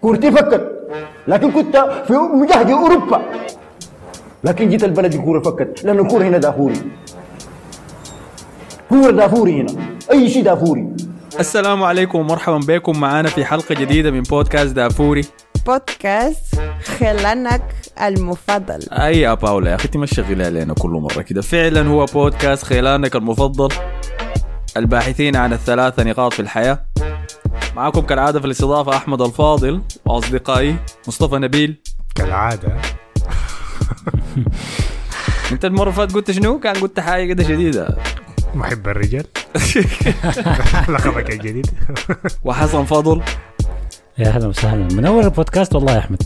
كورتي 0.00 0.30
فكت 0.30 0.88
لكن 1.28 1.52
كنت 1.52 1.76
في 2.06 2.12
مجهد 2.12 2.70
أوروبا. 2.70 3.22
لكن 4.44 4.68
جيت 4.68 4.84
البلد 4.84 5.14
الكوره 5.14 5.40
فكت. 5.40 5.84
لأن 5.84 5.98
الكورة 5.98 6.24
هنا 6.24 6.38
دافوري. 6.38 6.80
كورة 8.88 9.10
دافوري 9.10 9.60
هنا. 9.60 9.98
أي 10.10 10.30
شيء 10.30 10.42
دافوري. 10.44 10.86
السلام 11.40 11.82
عليكم 11.82 12.18
ومرحبا 12.18 12.58
بكم. 12.58 13.00
معنا 13.00 13.28
في 13.28 13.44
حلقة 13.44 13.74
جديدة 13.74 14.10
من 14.10 14.22
بودكاست 14.22 14.72
دافوري. 14.72 15.24
بودكاست 15.66 16.60
خلانك 16.84 17.62
المفضل. 18.02 18.78
أي 18.92 19.20
يا 19.20 19.34
باولا 19.34 19.70
يا 19.70 19.74
أخي 19.74 19.84
أنت 19.84 19.96
ما 19.96 20.06
علينا 20.46 20.74
كل 20.74 20.90
مرة 20.90 21.22
كده. 21.22 21.42
فعلا 21.42 21.88
هو 21.88 22.04
بودكاست 22.04 22.64
خيلانك 22.64 23.16
المفضل 23.16 23.68
الباحثين 24.76 25.36
عن 25.36 25.52
الثلاثة 25.52 26.02
نقاط 26.02 26.32
في 26.32 26.40
الحياة. 26.40 26.86
معكم 27.76 28.00
كالعادة 28.00 28.40
في 28.40 28.46
الاستضافة 28.46 28.96
أحمد 28.96 29.22
الفاضل 29.22 29.82
وأصدقائي 30.04 30.76
مصطفى 31.08 31.36
نبيل. 31.36 31.82
كالعادة. 32.14 32.72
أنت 35.52 35.64
المرة 35.64 35.82
اللي 35.82 35.92
فاتت 35.96 36.14
قلت 36.14 36.30
شنو؟ 36.30 36.60
كان 36.60 36.74
قلت 36.74 37.00
حاجة 37.00 37.24
كده 37.24 37.44
شديدة. 37.44 37.96
محب 38.54 38.88
الرجال. 38.88 39.24
لقبك 40.88 41.30
الجديد. 41.32 41.66
وحسن 42.44 42.84
فضل 42.84 43.22
يا 44.18 44.28
أهلا 44.28 44.46
وسهلا. 44.46 44.94
منور 44.94 45.24
البودكاست 45.24 45.74
والله 45.74 45.92
يا 45.92 45.98
أحمد. 45.98 46.22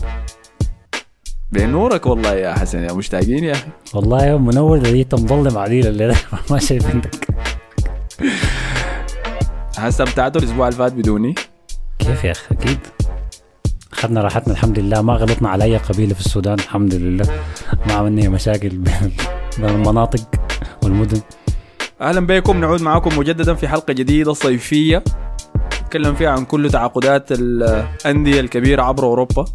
بنورك 1.51 2.05
والله 2.05 2.33
يا 2.33 2.53
حسن 2.53 2.83
يا 2.83 2.93
مشتاقين 2.93 3.43
يا 3.43 3.51
أخي. 3.51 3.67
والله 3.93 4.25
يا 4.25 4.35
منور 4.37 4.77
دي 4.77 5.07
مظلم 5.13 5.57
عديل 5.57 5.87
الليلة 5.87 6.15
ما 6.51 6.59
شايف 6.59 6.87
عندك. 6.87 7.27
استمتعتوا 9.77 10.41
الأسبوع 10.41 10.67
اللي 10.67 10.77
فات 10.77 10.93
بدوني. 10.93 11.35
كيف 11.99 12.23
يا 12.23 12.31
أخي؟ 12.31 12.55
أكيد. 12.55 12.77
اخذنا 13.93 14.21
راحتنا 14.21 14.53
الحمد 14.53 14.79
لله. 14.79 15.01
ما 15.01 15.13
غلطنا 15.13 15.49
على 15.49 15.63
اي 15.63 15.77
قبيلة 15.77 16.13
في 16.13 16.19
السودان 16.19 16.53
الحمد 16.53 16.93
لله. 16.93 17.25
ما 17.87 17.93
عملنا 17.93 18.29
مشاكل 18.29 18.69
بين 18.69 19.11
بين 19.57 19.69
المناطق 19.69 20.21
والمدن. 20.83 21.21
أهلا 22.01 22.19
بكم 22.27 22.59
نعود 22.61 22.81
معكم 22.81 23.19
مجددا 23.19 23.53
في 23.53 23.67
حلقة 23.67 23.93
جديدة 23.93 24.33
صيفية. 24.33 25.03
نتكلم 25.83 26.15
فيها 26.15 26.29
عن 26.29 26.45
كل 26.45 26.69
تعاقدات 26.69 27.27
الأندية 27.31 28.39
الكبيرة 28.39 28.81
عبر 28.83 29.03
أوروبا 29.03 29.45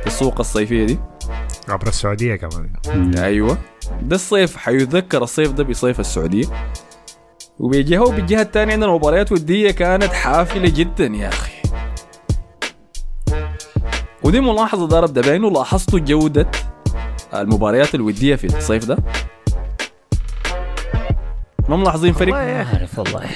في 0.00 0.06
السوق 0.06 0.40
الصيفية 0.40 0.84
دي. 0.86 0.98
عبر 1.68 1.86
السعودية 1.86 2.36
كمان. 2.36 2.70
أيوه. 3.18 3.58
ده 4.02 4.16
الصيف 4.16 4.56
حيذكر 4.56 5.22
الصيف 5.22 5.52
ده 5.52 5.64
بصيف 5.64 6.00
السعودية. 6.00 6.46
وبجهه 7.58 8.00
وبالجهه 8.00 8.42
الثانية 8.42 8.72
عندنا 8.72 8.92
مباريات 8.92 9.32
وديه 9.32 9.70
كانت 9.70 10.12
حافلة 10.12 10.68
جدا 10.68 11.06
يا 11.06 11.28
أخي. 11.28 11.52
ودي 14.22 14.40
ملاحظة 14.40 14.88
دار 14.88 15.04
ابدا 15.04 15.20
بانه 15.20 15.50
لاحظتوا 15.50 15.98
جودة 15.98 16.50
المباريات 17.34 17.94
الودية 17.94 18.36
في 18.36 18.44
الصيف 18.44 18.84
ده؟ 18.84 18.96
ما 21.68 21.76
ملاحظين 21.76 22.14
يا 22.20 22.24
ما 22.30 22.62
أعرف 22.62 22.98
والله. 22.98 23.30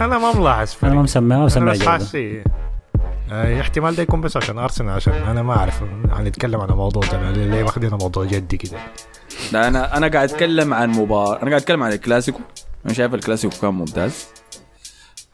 أنا 0.00 0.18
ما 0.18 0.32
ملاحظ 0.32 0.76
أنا 0.84 0.94
ما 0.94 1.02
مسمع 1.02 1.36
ما 1.36 1.48
أنا 1.56 1.72
مسمع 1.72 1.98
احتمال 3.32 3.96
ده 3.96 4.02
يكون 4.02 4.20
بس 4.20 4.36
عشان 4.36 4.58
أرسنال 4.58 4.90
عشان 4.90 5.12
أنا 5.12 5.42
ما 5.42 5.56
أعرف 5.56 5.82
هنتكلم 6.10 6.60
عن 6.60 6.70
الموضوع 6.70 7.02
ده 7.02 7.30
ليه 7.30 7.62
واخدينه 7.64 7.96
موضوع 7.96 8.24
جدي 8.24 8.56
كده؟ 8.56 8.78
لا 9.52 9.68
أنا 9.68 9.96
أنا 9.96 10.08
قاعد 10.08 10.30
أتكلم 10.30 10.74
عن 10.74 10.90
مباراة 10.90 11.42
أنا 11.42 11.48
قاعد 11.50 11.60
أتكلم 11.60 11.82
عن 11.82 11.92
الكلاسيكو. 11.92 12.40
أنا 12.86 12.94
شايف 12.94 13.14
الكلاسيكو 13.14 13.56
كان 13.62 13.74
ممتاز. 13.74 14.26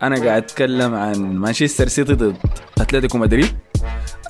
أنا 0.02 0.24
قاعد 0.24 0.42
أتكلم 0.42 0.94
عن 0.94 1.36
مانشستر 1.36 1.88
سيتي 1.88 2.14
ضد 2.14 2.36
أتلتيكو 2.80 3.18
مدريد. 3.18 3.56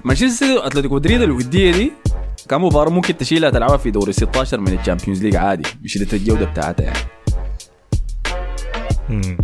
مانشستر 0.04 0.28
سيتي 0.46 0.58
واتلتيكو 0.58 0.94
مدريد 0.94 1.22
الودية 1.22 1.72
دي 1.72 1.92
كان 2.48 2.60
مباراة 2.60 2.91
ممكن 2.91 3.16
تشيلها 3.16 3.50
تلعبها 3.50 3.76
في 3.76 3.91
دوري 3.91 4.12
16 4.12 4.60
من 4.60 4.78
ال 4.78 4.83
Champions 4.83 5.22
League 5.22 5.36
عادي 5.36 5.68
بشدة 5.82 6.16
الجودة 6.16 6.46
بتاعتها 6.46 6.84
يعني. 6.84 6.98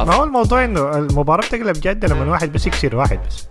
ما 0.01 0.15
هو 0.15 0.25
الموضوع 0.25 0.65
إنه 0.65 0.99
المباراة 0.99 1.47
بتقلب 1.47 1.77
جدة 1.83 2.09
لما 2.09 2.31
واحد 2.31 2.53
بس 2.53 2.67
يكسر 2.67 2.97
واحد 2.97 3.21
بس. 3.29 3.47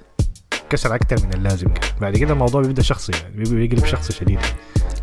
كسر 0.72 0.96
أكتر 0.96 1.16
من 1.26 1.34
اللازم 1.34 1.68
كده 1.68 1.88
بعد 2.02 2.18
كده 2.18 2.34
الموضوع 2.34 2.62
بيبدأ 2.62 2.82
شخصي 2.82 3.12
يعني 3.12 3.44
بيقلب 3.44 3.86
شخصي 3.86 4.14
شديد. 4.14 4.40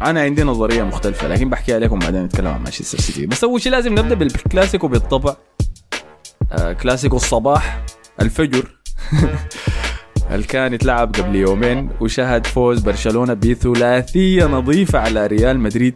أنا 0.02 0.20
عندي 0.20 0.42
نظرية 0.42 0.82
مختلفة 0.82 1.28
لكن 1.28 1.50
بحكيها 1.50 1.78
لكم 1.78 1.98
بعدين 1.98 2.24
نتكلم 2.24 2.46
عن 2.46 2.62
مانشستر 2.62 2.98
سيتي 2.98 3.26
بس 3.26 3.44
أول 3.44 3.60
شيء 3.62 3.72
لازم 3.72 3.92
نبدأ 3.92 4.14
بالكلاسيكو 4.14 4.88
بالطبع. 4.88 5.36
آه 6.52 6.72
كلاسيكو 6.72 7.16
الصباح 7.16 7.84
الفجر. 8.20 8.78
اللي 10.30 10.46
كان 10.46 10.74
يتلعب 10.74 11.14
قبل 11.14 11.36
يومين 11.36 11.90
وشهد 12.00 12.46
فوز 12.46 12.80
برشلونة 12.80 13.34
بثلاثية 13.34 14.44
نظيفة 14.44 14.98
على 14.98 15.26
ريال 15.26 15.60
مدريد. 15.60 15.94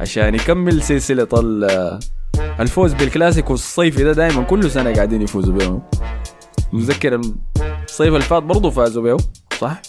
عشان 0.00 0.34
يكمل 0.34 0.82
سلسلة 0.82 1.28
ال- 1.32 2.00
الفوز 2.60 2.92
بالكلاسيكو 2.94 3.54
الصيفي 3.54 4.04
ده 4.04 4.12
دائما 4.12 4.42
كل 4.42 4.70
سنة 4.70 4.92
قاعدين 4.94 5.22
يفوزوا 5.22 5.54
بيه 5.54 5.82
متذكر 6.72 7.20
الصيف 7.90 8.08
اللي 8.08 8.20
فات 8.20 8.42
برضه 8.42 8.70
فازوا 8.70 9.02
بيه 9.02 9.16
صح؟ 9.60 9.82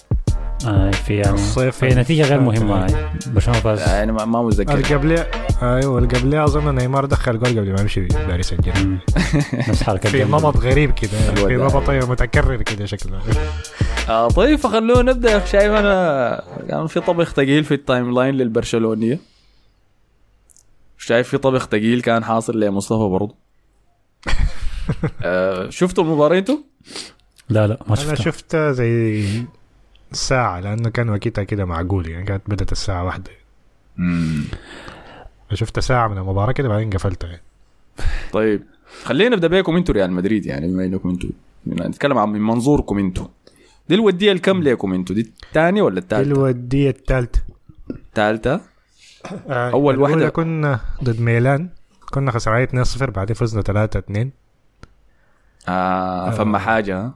آه 0.68 0.92
في 0.92 1.16
يعني 1.16 1.34
الصيف 1.34 1.78
في 1.78 1.88
نتيجة 1.88 2.24
غير 2.24 2.40
مهمة. 2.40 2.86
هاي. 2.86 3.10
برشلونة 3.28 3.60
فاز 3.60 3.80
يعني 3.90 4.12
ما 4.12 4.26
متذكر 4.42 4.78
القبلية 4.78 5.32
أيوه 5.62 6.00
القبلية 6.00 6.44
أظن 6.44 6.76
نيمار 6.76 7.06
دخل 7.06 7.40
جول 7.40 7.50
قبل 7.60 7.74
ما 7.74 7.82
يمشي 7.82 8.02
باريس 8.02 8.54
مم. 8.54 9.00
نفس 9.54 9.84
حركة 9.84 10.10
في. 10.12 10.24
نمط 10.24 10.58
غريب 10.58 10.92
كده 10.92 11.12
في. 11.36 11.56
نمط 11.56 11.90
متكرر 11.90 12.62
كده 12.62 12.86
شكله 12.86 13.20
آه 14.10 14.28
طيب 14.28 14.60
فخلونا 14.60 15.12
نبدأ. 15.12 15.46
شايف 15.46 15.72
أنا 15.72 16.44
كان 16.70 16.88
في 16.88 17.00
طبخ 17.00 17.30
ثقيل 17.34 17.64
في 17.64 17.74
ال 17.74 18.14
timeline 18.14 18.36
للبرشلونية 18.36 19.20
شايف 20.98 21.28
في 21.30 21.38
طبخ 21.38 21.66
ثقيل 21.66 22.02
كان 22.02 22.24
حاصل 22.24 22.60
لمصطفى 22.60 23.10
برضه 23.10 23.36
آه 25.24 25.70
شفتوا 25.70 26.04
المباراة 26.04 26.38
أنتوا؟ 26.38 26.58
لا 27.52 27.68
لا 27.68 27.78
ما 27.88 27.96
أنا 27.96 27.96
شفتها. 27.96 28.16
شفت 28.16 28.56
زي 28.56 29.26
ساعة 30.12 30.60
لأنه 30.60 30.90
كان 30.90 31.10
وقتها 31.10 31.44
كده 31.44 31.66
معقول 31.66 32.08
يعني 32.10 32.26
كانت 32.26 32.42
بدأت 32.48 32.72
الساعة 32.72 33.04
واحدة. 33.04 33.32
شفت 35.54 35.80
ساعة 35.80 36.08
من 36.08 36.18
المباراة 36.18 36.52
كده 36.52 36.68
بعدين 36.70 36.90
قفلتها. 36.90 37.28
يعني. 37.30 37.42
طيب 38.34 38.64
خلينا 39.04 39.36
نبدأ 39.36 39.48
بيكم 39.48 39.76
أنتوا 39.76 39.96
ريال 39.96 40.12
مدريد 40.12 40.46
يعني 40.46 40.68
بما 40.68 40.86
إنكم 40.86 41.10
أنتوا. 41.10 41.30
نتكلم 41.68 42.18
عن 42.18 42.30
من 42.30 42.42
منظوركم 42.42 42.98
أنتوا. 43.00 43.28
دي 43.90 43.96
الودية 43.96 44.32
الكم 44.32 44.64
ليكم 44.64 44.94
أنتوا 44.94 45.16
دي 45.16 45.32
الثانية 45.48 45.82
ولا 45.82 45.94
دي 45.96 46.00
الثالثه؟ 46.02 46.32
الودية 46.32 46.90
الثالثة. 46.90 47.42
الثالثة؟ 47.90 48.62
آه، 49.50 49.72
أول 49.72 50.08
واحدة- 50.08 50.30
كنا 50.30 50.80
ضد 51.04 51.20
ميلان. 51.22 51.70
كنا 52.14 52.32
خسرانين 52.32 52.64
2-0 52.64 53.10
بعدين 53.10 53.36
فزنا 53.36 53.62
3-2 53.62 54.32
آه 55.68 56.30
فما 56.32 56.60
حاجة 56.60 57.12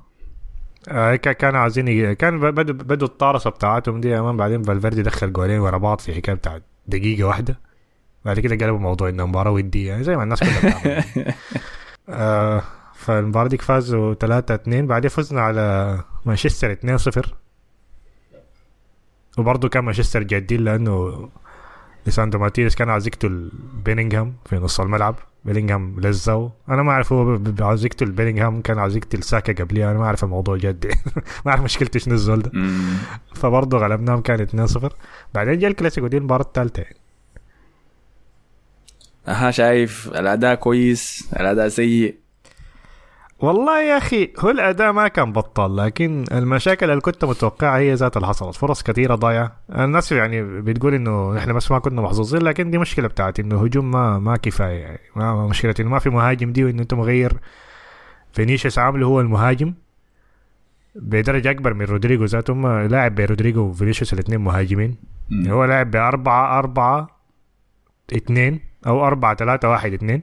آه 0.90 1.16
كا- 1.16 1.32
كانوا 1.32 1.60
عايزين 1.60 2.14
كان 2.14 2.40
بدوا 2.52 2.76
بدوا 2.76 3.08
الطارصة 3.08 3.50
بتاعتهم 3.50 4.02
دي 4.02 4.20
أمام 4.20 4.38
بعدين 4.38 4.64
فالفيردي 4.64 5.02
دخل 5.02 5.34
جولين 5.34 5.60
ورا 5.60 5.78
بعض 5.78 6.00
في 6.02 6.14
حكاية 6.16 6.36
بتاعت 6.36 6.64
دقيقة 6.88 7.24
واحدة. 7.28 7.60
بعد 8.26 8.40
كده 8.40 8.66
قلبوا 8.66 8.80
موضوع 8.80 9.10
إنه 9.10 9.26
مباراة 9.26 9.52
ودية 9.52 9.88
يعني 9.90 10.04
زي 10.04 10.16
ما 10.18 10.24
الناس 10.24 10.40
كلها 10.40 10.60
بتعمل. 10.60 11.34
آه 12.10 12.64
فالمباراة 12.96 13.48
ديك 13.48 13.62
فازوا 13.62 14.14
3-2 14.14 14.18
بعدين 14.68 15.10
فزنا 15.10 15.42
على 15.42 16.00
مانشستر 16.26 16.76
2-0 16.76 17.28
وبرضه 19.38 19.70
كان 19.70 19.84
مانشستر 19.84 20.24
جادين 20.24 20.64
لأنه 20.64 21.30
ليساندرو 22.06 22.40
مارتينيز 22.42 22.76
كان 22.76 22.90
عايز 22.90 23.08
يقتل 23.08 23.52
بيلينغهام 23.86 24.34
في 24.46 24.56
نص 24.56 24.80
الملعب. 24.80 25.16
بيلينغهام 25.46 26.00
لزاه 26.00 26.52
أنا 26.70 26.84
ما 26.84 26.92
أعرف 26.92 27.14
هو 27.14 27.40
عاوز 27.60 27.86
يقتل 27.86 28.12
بيلينغهام 28.12 28.62
كان 28.62 28.80
عاوز 28.80 28.98
يقتل 28.98 29.24
ساكا 29.24 29.64
قبليها. 29.64 29.92
أنا 29.92 30.00
ما 30.00 30.06
أعرف 30.06 30.24
الموضوع 30.24 30.58
جد. 30.58 30.86
ما 31.46 31.52
أعرف 31.52 31.64
مشكلته 31.64 32.00
شنو 32.00 32.14
الزول 32.14 32.42
ده. 32.42 32.52
فبرضه 33.36 33.78
غلبناهم 33.78 34.22
كان 34.22 34.68
2-0 34.68 34.90
بعدين 35.34 35.60
جا 35.60 35.68
الكلاسيكو 35.68 36.08
دي 36.08 36.18
المباراة 36.18 36.44
الثالثة. 36.44 36.82
يعني. 36.82 36.98
ها 39.28 39.52
شايف 39.52 40.08
الأداء 40.08 40.56
كويس 40.56 41.30
الأداء 41.40 41.68
سيء. 41.68 42.25
والله 43.40 43.82
يا 43.84 43.98
أخي 43.98 44.34
هو 44.40 44.50
الأداء 44.50 44.92
ما 44.92 45.08
كان 45.08 45.32
بطال 45.32 45.76
لكن 45.76 46.24
المشاكل 46.32 46.90
اللي 46.90 47.02
كنت 47.02 47.26
متوقعها 47.26 47.78
هي 47.78 47.94
ذات 47.94 48.18
اللي 48.18 48.28
حصلت 48.28 48.56
فرص 48.56 48.84
كثيرة 48.84 49.16
ضايعة. 49.16 49.56
الناس 49.76 50.12
يعني 50.12 50.62
بتقول 50.62 50.94
إنه 50.94 51.34
نحن 51.34 51.54
بس 51.54 51.72
ما 51.72 51.80
كنا 51.80 52.02
محظوظين 52.02 52.42
لكن 52.42 52.72
دي 52.72 52.78
مشكلة 52.78 53.08
بتاعت 53.08 53.40
إنه 53.40 53.64
هجوم 53.64 53.92
ما 53.92 54.20
ما 54.20 54.38
كفاية 54.38 54.80
يعني. 54.80 55.00
ما 55.16 55.48
مشكلة 55.48 55.76
إنه 55.80 55.90
ما 55.90 56.00
في 56.00 56.10
مهاجم 56.10 56.52
دي 56.52 56.64
وإنه 56.64 56.82
أنت 56.82 56.94
مغير. 56.94 57.40
فينيسيوس 58.34 58.80
عامله 58.80 59.08
هو 59.08 59.22
المهاجم 59.22 59.74
بدرجة 60.96 61.52
أكبر 61.52 61.74
من 61.74 61.86
رودريجو 61.86 62.26
ذاته. 62.26 62.54
هو 62.54 62.68
لاعب 62.68 63.16
برودريجو 63.16 63.62
وفينيسيوس 63.62 64.14
الاثنين 64.14 64.40
مهاجمين. 64.40 64.98
هو 65.48 65.66
لاعب 65.66 65.92
بأربعة 65.92 66.60
أربعة 66.60 67.08
اثنين 68.14 68.60
أو 68.88 69.08
أربعة 69.08 69.36
ثلاثة 69.36 69.70
واحد 69.70 69.94
اثنين. 69.94 70.22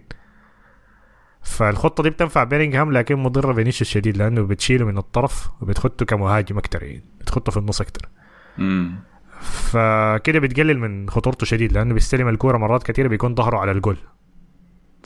فالخطة 1.42 2.02
دي 2.02 2.10
بتنفع 2.10 2.44
بيلينغهام 2.44 2.92
لكن 2.92 3.16
مضرة 3.16 3.52
فينيسيوس 3.52 3.90
شديد 3.90 4.16
لأنه 4.16 4.42
بتشيله 4.42 4.86
من 4.86 4.98
الطرف 4.98 5.48
وبتخطه 5.60 6.04
كمهاجم 6.04 6.58
أكتر 6.58 6.82
يعني 6.82 7.02
بتخطه 7.20 7.52
في 7.52 7.56
النص 7.56 7.80
أكتر. 7.80 8.08
مم. 8.58 8.94
فكده 9.40 10.38
بتقلل 10.38 10.78
من 10.78 11.10
خطورته 11.10 11.46
شديد 11.46 11.72
لأنه 11.72 11.94
بيستلم 11.94 12.28
الكورة 12.28 12.58
مرات 12.58 12.82
كثيره 12.82 13.08
بيكون 13.08 13.34
ظهره 13.34 13.58
على 13.58 13.70
الجول. 13.70 13.96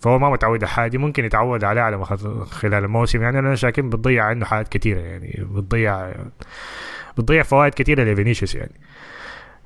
فهو 0.03 0.19
ما 0.19 0.31
متعود 0.31 0.65
على 0.65 0.73
حاجة 0.73 0.99
ممكن 0.99 1.25
يتعود 1.25 1.65
عليها 1.65 1.83
على 1.83 2.05
خلال 2.45 2.85
الموسم 2.85 3.23
يعني 3.23 3.39
أنا 3.39 3.55
شاكين 3.55 3.91
بتضيع 3.91 4.25
عنده 4.25 4.47
حاجات 4.47 4.69
كثيره 4.69 4.99
يعني 4.99 5.45
بتضيع 5.51 6.13
بتضيع 7.19 7.43
فوائد 7.43 7.75
كثيره 7.75 8.05
لفينيسيوس 8.05 8.55
يعني. 8.55 8.81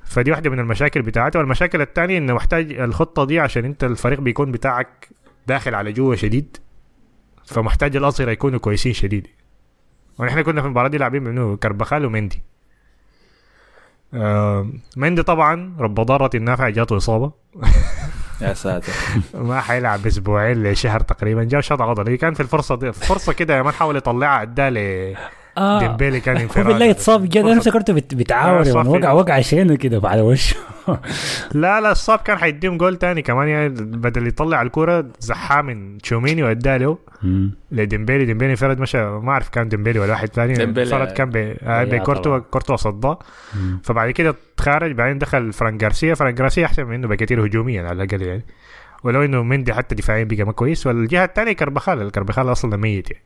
فدي 0.03 0.31
واحدة 0.31 0.49
من 0.49 0.59
المشاكل 0.59 1.01
بتاعته. 1.01 1.39
والمشاكل 1.39 1.81
الثانية 1.81 2.17
إنه 2.17 2.33
محتاج 2.33 2.73
الخطة 2.73 3.25
دي 3.25 3.39
عشان 3.39 3.65
أنت 3.65 3.83
الفريق 3.83 4.19
بيكون 4.19 4.51
بتاعك 4.51 5.09
داخل 5.51 5.75
على 5.75 5.91
جوا 5.91 6.15
شديد 6.15 6.57
فمحتاج 7.45 7.95
الاظهره 7.95 8.31
يكونوا 8.31 8.59
كويسين 8.59 8.93
شديد. 8.93 9.27
ونحن 10.19 10.41
كنا 10.41 10.61
في 10.61 10.67
المباراة 10.67 10.87
دي 10.87 10.97
لاعبين 10.97 11.23
منو 11.23 11.57
كربخال 11.57 12.05
ومندي. 12.05 12.43
آه 14.13 14.67
مندي 14.97 15.23
طبعا 15.23 15.75
رب 15.79 15.95
ضارة 15.95 16.29
نافعة 16.35 16.69
جاته 16.69 16.97
إصابة. 16.97 17.31
يا 18.41 18.53
ساتر. 18.53 18.93
ما 19.49 19.61
حيلعب 19.61 20.05
أسبوعين 20.07 20.63
لشهر 20.63 20.99
تقريبا. 20.99 21.43
جاب 21.43 21.61
شط 21.61 21.81
عضلي 21.81 22.17
كان 22.17 22.33
في 22.33 22.39
الفرصة 22.39 22.75
دي 22.75 22.91
فرصة 22.91 23.33
كده 23.33 23.57
يا 23.57 23.61
man 23.61 23.73
حاول 23.73 23.95
يطلعها 23.95 24.41
اداه 24.41 24.69
ل 25.57 25.59
آه 25.59 25.79
ديمبيلي 25.79 26.19
كان 26.19 26.37
هو 26.37 26.43
انفراد 26.43 26.65
بالله 26.65 26.85
يتصاب 26.85 27.25
جد 27.25 27.37
أنا 27.37 27.57
افتكرته 27.57 27.93
بتعاور 28.15 28.59
آه،. 28.59 28.63
صافي. 28.63 28.89
وقع 28.89 29.11
وقع 29.11 29.41
شينه 29.41 29.75
كده 29.75 30.01
على 30.03 30.21
وشه 30.21 30.55
لا 31.53 31.81
لا 31.81 31.91
اتصاب 31.91 32.19
كان 32.19 32.37
حيديهم 32.37 32.77
جول 32.77 32.95
تاني 32.95 33.21
كمان 33.21 33.47
يعني 33.47 33.69
بدل 33.69 34.27
يطلع 34.27 34.61
الكرة 34.61 35.05
زحاه 35.19 35.61
من 35.61 35.97
تشوميني 35.97 36.43
واداه 36.43 36.77
له 36.77 36.97
مم. 37.23 37.51
لديمبيلي 37.71 38.25
ديمبيلي 38.25 38.51
انفرد 38.51 38.79
مشى 38.79 38.97
ما 38.97 39.31
أعرف 39.31 39.49
كان 39.49 39.69
ديمبيلي 39.69 39.99
ولا 39.99 40.11
واحد 40.11 40.27
ثاني. 40.27 40.63
انفرد 40.63 41.11
كان 41.11 41.31
آه، 41.35 41.79
يا 41.79 41.83
بكورتوا 41.83 42.23
طبعا. 42.23 42.39
كورتوا 42.39 42.75
صداه. 42.75 43.19
فبعد 43.83 44.11
كده 44.11 44.35
تخارج 44.57 44.91
بعدين 44.91 45.17
دخل 45.17 45.53
فران 45.53 45.77
جارسيا 45.77 46.15
فران 46.15 46.35
جارسيا 46.35 46.65
أحسن 46.65 46.85
منه 46.85 47.07
بكثير 47.07 47.45
هجوميا 47.45 47.83
على 47.83 48.03
الأقل 48.03 48.21
يعني 48.21 48.45
ولو 49.03 49.25
إنه 49.25 49.43
مندي 49.43 49.73
حتى 49.73 49.95
دفاعيا 49.95 50.23
بقى 50.23 50.43
ما 50.43 50.51
كويس 50.51 50.87
والجهة 50.87 51.25
الثانية 51.25 51.53
كربخال 51.53 52.01
الكربخال 52.01 52.51
أصلا 52.51 52.77
ميت 52.77 53.11
يعني 53.11 53.23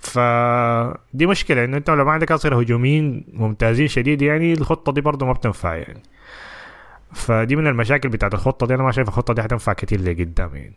فدي 0.00 1.26
مشكلة 1.26 1.64
إنه 1.64 1.76
أنت 1.76 1.90
لو 1.90 2.04
ما 2.04 2.12
عندك 2.12 2.32
أصلا 2.32 2.56
هجوميين 2.56 3.24
ممتازين 3.32 3.88
شديد 3.88 4.22
يعني 4.22 4.52
الخطة 4.52 4.92
دي 4.92 5.00
برضه 5.00 5.26
ما 5.26 5.32
بتنفع 5.32 5.74
يعني. 5.74 6.02
فدي 7.12 7.56
من 7.56 7.66
المشاكل 7.66 8.08
بتاعت 8.08 8.34
الخطة 8.34 8.66
دي 8.66 8.74
أنا 8.74 8.82
ما 8.82 8.92
شايف 8.92 9.08
الخطة 9.08 9.34
دي 9.34 9.42
حتنفع 9.42 9.72
كتير 9.72 10.00
لقدام 10.00 10.56
يعني. 10.56 10.74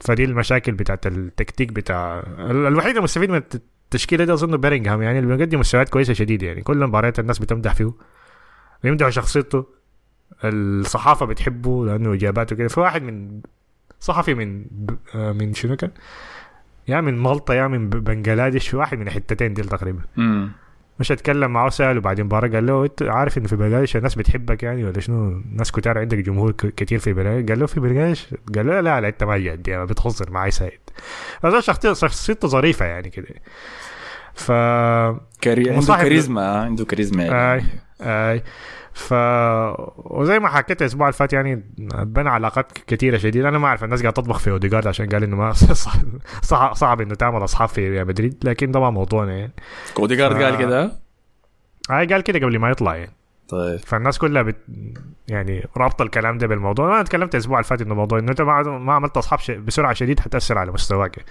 فدي 0.00 0.24
المشاكل 0.24 0.72
بتاعت 0.72 1.06
التكتيك 1.06 1.72
بتاع 1.72 2.18
ال- 2.38 2.66
الوحيد 2.66 2.96
المستفيد 2.96 3.30
من 3.30 3.36
الت- 3.36 3.62
التشكيلة 3.84 4.24
دي 4.24 4.32
أظن 4.32 4.56
بيرنغهام 4.56 5.02
يعني 5.02 5.18
اللي 5.18 5.36
بيقدم 5.36 5.60
مستويات 5.60 5.88
كويسة 5.88 6.12
شديد 6.12 6.42
يعني. 6.42 6.62
كل 6.62 6.82
المباريات 6.82 7.18
الناس 7.18 7.38
بتمدح 7.38 7.74
فيه 7.74 7.92
بيمدحوا 8.82 9.10
شخصيته 9.10 9.66
الصحافة 10.44 11.26
بتحبه 11.26 11.86
لأنه 11.86 12.12
إجاباته 12.14 12.56
كده. 12.56 12.68
في 12.68 12.80
واحد 12.80 13.02
من 13.02 13.40
صحفي 14.00 14.34
من 14.34 14.64
آه، 15.14 15.32
من 15.32 15.54
شنو 15.54 15.76
كان؟ 15.76 15.90
يا 16.88 17.00
من 17.00 17.18
مالطا 17.18 17.54
يا 17.54 17.66
من 17.66 17.88
بنجلاديش 17.88 18.68
في 18.68 18.76
واحد 18.76 18.98
من 18.98 19.06
الحتتين 19.06 19.54
دي 19.54 19.62
تقريبا. 19.62 20.00
مش 21.00 21.12
اتكلم 21.12 21.50
معاه 21.50 21.68
سأله 21.68 22.00
بعد 22.00 22.18
المباراة 22.20 22.48
قال 22.48 22.66
له 22.66 22.84
أنت 22.84 23.02
عارف 23.02 23.38
إن 23.38 23.46
في 23.46 23.56
بنجلاديش 23.56 23.96
الناس 23.96 24.14
بتحبك 24.14 24.62
يعني 24.62 24.84
ولا 24.84 25.00
شنو؟ 25.00 25.42
ناس 25.52 25.72
كتار 25.72 25.98
عندك 25.98 26.18
جمهور 26.18 26.52
كتير 26.52 26.98
في 26.98 27.12
بنجلاديش. 27.12 27.48
قال 27.48 27.60
له 27.60 27.66
في 27.66 27.80
بنجلاديش؟ 27.80 28.34
قال 28.54 28.66
له 28.66 28.80
لا 28.80 29.00
لا 29.00 29.08
أنت 29.08 29.24
ما 29.24 29.38
جد 29.38 29.68
يعني 29.68 29.86
بتهزر 29.86 30.30
معي 30.30 30.50
سايد 30.50 30.80
هذا 31.44 31.60
شخصيته 31.60 31.94
شخصيته 31.94 32.48
ظريفة 32.48 32.84
يعني 32.84 33.10
كده. 33.10 33.28
ف 34.34 34.52
كاري... 35.40 35.70
عنده 35.70 35.96
كاريزما 35.96 36.46
عنده 36.46 36.84
كاريزما 36.84 37.24
يعني. 37.24 37.62
آي 37.62 37.64
آي. 38.00 38.42
ف 38.94 39.14
وزي 39.96 40.38
ما 40.38 40.48
حكيت 40.48 40.80
الأسبوع 40.82 41.06
اللي 41.06 41.12
فات 41.18 41.32
يعني 41.32 41.64
بنى 42.02 42.28
علاقات 42.28 42.72
كثيره 42.86 43.16
شديدة. 43.18 43.48
أنا 43.48 43.58
ما 43.58 43.66
أعرف 43.66 43.84
الناس 43.84 44.00
قاعدة 44.02 44.14
تطبخ 44.22 44.38
في 44.38 44.50
اوديجارد 44.50 44.86
عشان 44.86 45.08
قال 45.08 45.22
إنه 45.22 45.36
ما 45.36 45.52
صعب, 46.42 46.74
صعب 46.74 47.00
إنه 47.00 47.14
تعمل 47.14 47.44
أصحاب 47.44 47.68
في 47.68 47.88
ريال 47.88 48.06
مدريد 48.06 48.38
لكن 48.44 48.72
طبعا 48.72 48.90
موضوعنا 48.90 49.32
يعني. 49.32 49.52
اوديجارد 49.98 50.36
ف- 50.36 50.42
قال 50.42 50.58
كده؟ 50.58 50.92
هاي 51.90 52.06
قال 52.06 52.20
كده 52.20 52.38
قبل 52.38 52.58
ما 52.58 52.70
يطلع 52.70 52.96
يعني. 52.96 53.12
طيب. 53.48 53.78
فالناس 53.80 54.18
كلها 54.18 54.42
بت 54.42 54.56
يعني 55.28 55.66
رابطة 55.76 56.02
الكلام 56.02 56.38
ده 56.38 56.46
بالموضوع. 56.46 56.94
أنا 56.94 57.02
تكلمت 57.02 57.34
الأسبوع 57.34 57.58
اللي 57.58 57.68
فات 57.68 57.82
إنه 57.82 57.92
الموضوع 57.92 58.18
إنه 58.18 58.30
أنت 58.30 58.40
ما 58.42 58.62
ما 58.62 58.92
عملت 58.92 59.16
أصحاب 59.16 59.38
ش... 59.38 59.50
بسرعة 59.50 59.92
شديد 59.92 60.20
حتاثر 60.20 60.58
على 60.58 60.72
مستواك. 60.72 61.24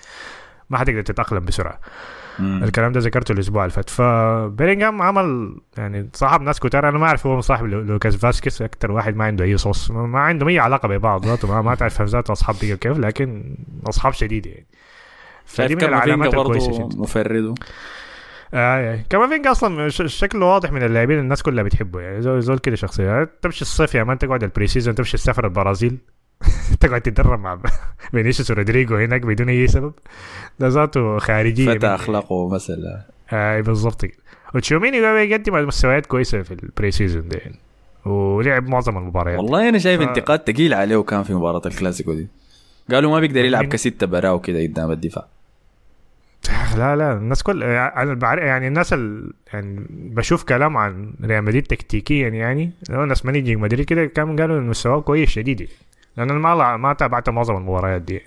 ما 0.69 0.77
حتقدر 0.77 1.01
تتأقلم 1.01 1.45
بسرعة. 1.45 1.79
مم. 2.41 2.63
الكلام 2.63 2.91
ده 2.91 2.99
ذكرته 2.99 3.31
الأسبوع 3.31 3.63
اللي 3.63 3.73
فات. 3.73 3.89
فبيلينغهام 3.89 5.01
عمل 5.01 5.55
يعني 5.77 6.09
صاحب 6.13 6.41
ناس 6.41 6.59
كتار. 6.59 6.89
أنا 6.89 6.97
ما 6.97 7.05
أعرف 7.05 7.27
هو 7.27 7.41
صاحب 7.41 7.65
لو- 7.65 7.81
لوكاس 7.81 8.15
فاسكيز. 8.15 8.61
أكثر 8.61 8.91
واحد 8.91 9.15
ما 9.15 9.25
عنده 9.25 9.45
أي 9.45 9.57
صوص. 9.57 9.91
ما 9.91 10.19
عندهم 10.19 10.49
أي 10.49 10.59
علاقة 10.59 10.87
ببعض. 10.87 11.25
ذاته 11.25 11.47
ما, 11.47 11.61
ما 11.61 11.75
تعرف 11.75 12.01
ذاته 12.01 12.31
أصحاب 12.31 12.55
بيجوا 12.61 12.77
كيف 12.77 12.97
لكن 12.97 13.55
أصحاب 13.87 14.13
شديدة 14.13 14.49
يعني. 14.51 14.67
فدي 15.45 15.75
من 15.75 15.83
العلامات 15.83 16.33
الكويسة 16.33 16.71
جدا. 16.87 16.97
مفرد 17.01 17.59
آه 18.53 18.93
آه. 18.93 18.99
كامافينجا 19.09 19.51
أصلا 19.51 19.89
ش- 19.89 20.01
شكله 20.19 20.45
واضح 20.45 20.71
من 20.71 20.83
اللاعبين 20.83 21.19
الناس 21.19 21.43
كلها 21.43 21.63
بتحبه. 21.63 22.01
يعني 22.01 22.21
زول, 22.21 22.41
زول 22.41 22.57
كده 22.59 22.75
شخصية. 22.75 23.29
تمشي 23.41 23.61
الصيف 23.61 23.95
يا 23.95 24.03
man 24.03 24.17
تقعد 24.17 24.43
ال 24.43 24.67
pre-season 24.67 24.95
تمشي 24.95 25.17
تسافر 25.17 25.45
البرازيل. 25.45 25.97
تقعد 26.79 27.01
تتدرب 27.01 27.39
مع 27.39 27.59
فينيسيوس 28.11 28.51
ورودريجو 28.51 28.95
هناك 28.95 29.21
بدون 29.21 29.49
أي 29.49 29.67
سبب. 29.67 29.93
ده 30.59 30.67
ذاته 30.67 31.17
خارجية 31.17 31.73
فتى. 31.73 31.87
أخلاقه 31.87 32.49
مثلا. 32.49 33.01
اي 33.33 33.61
بالضبط. 33.61 34.05
كده 34.05 34.17
وتشوميني 34.55 35.01
بقى 35.01 35.13
بيقدم 35.27 35.67
مستويات 35.67 36.05
كويسة 36.05 36.41
في 36.41 36.51
البري 36.51 36.91
سيزون 36.91 37.27
ده. 37.29 37.37
يعني 37.37 37.55
ولعب 38.05 38.67
معظم 38.67 38.97
المباريات. 38.97 39.39
والله 39.39 39.69
أنا 39.69 39.77
شايف 39.77 40.01
ف- 40.01 40.07
انتقاد 40.07 40.39
ثقيل 40.47 40.73
عليه 40.73 41.03
كان 41.03 41.23
في 41.23 41.33
مباراة 41.33 41.61
الكلاسيكو 41.65 42.13
دي. 42.13 42.27
قالوا 42.91 43.11
ما 43.11 43.19
بيقدر 43.19 43.45
يلعب 43.45 43.63
من- 43.63 43.69
كستة 43.69 44.07
براو 44.07 44.39
كده 44.39 44.61
قدام 44.63 44.91
الدفاع. 44.91 45.25
لا 46.77 46.95
لا 46.95 47.13
الناس 47.13 47.43
كل 47.43 47.63
أنا 47.63 48.13
بعرف 48.13 48.43
يعني 48.43 48.67
الناس 48.67 48.93
ال... 48.93 49.33
يعني 49.53 49.85
بشوف 49.89 50.43
كلام 50.43 50.77
عن 50.77 51.13
ريال 51.23 51.43
مدريد 51.43 51.63
تكتيكيا 51.63 52.29
يعني. 52.29 52.71
لو 52.89 53.05
ناس 53.05 53.25
Managing 53.25 53.61
Madrid 53.61 53.85
كده 53.85 54.05
كانوا 54.05 54.35
قالوا 54.37 54.59
إن 54.59 54.67
مستواه 54.67 55.01
كويس 55.01 55.29
شديد. 55.29 55.69
لأن 56.17 56.29
أنا 56.29 56.39
ما 56.39 56.77
ما 56.77 56.93
تابعت 56.93 57.29
معظم 57.29 57.55
المباريات 57.57 58.01
دي. 58.01 58.21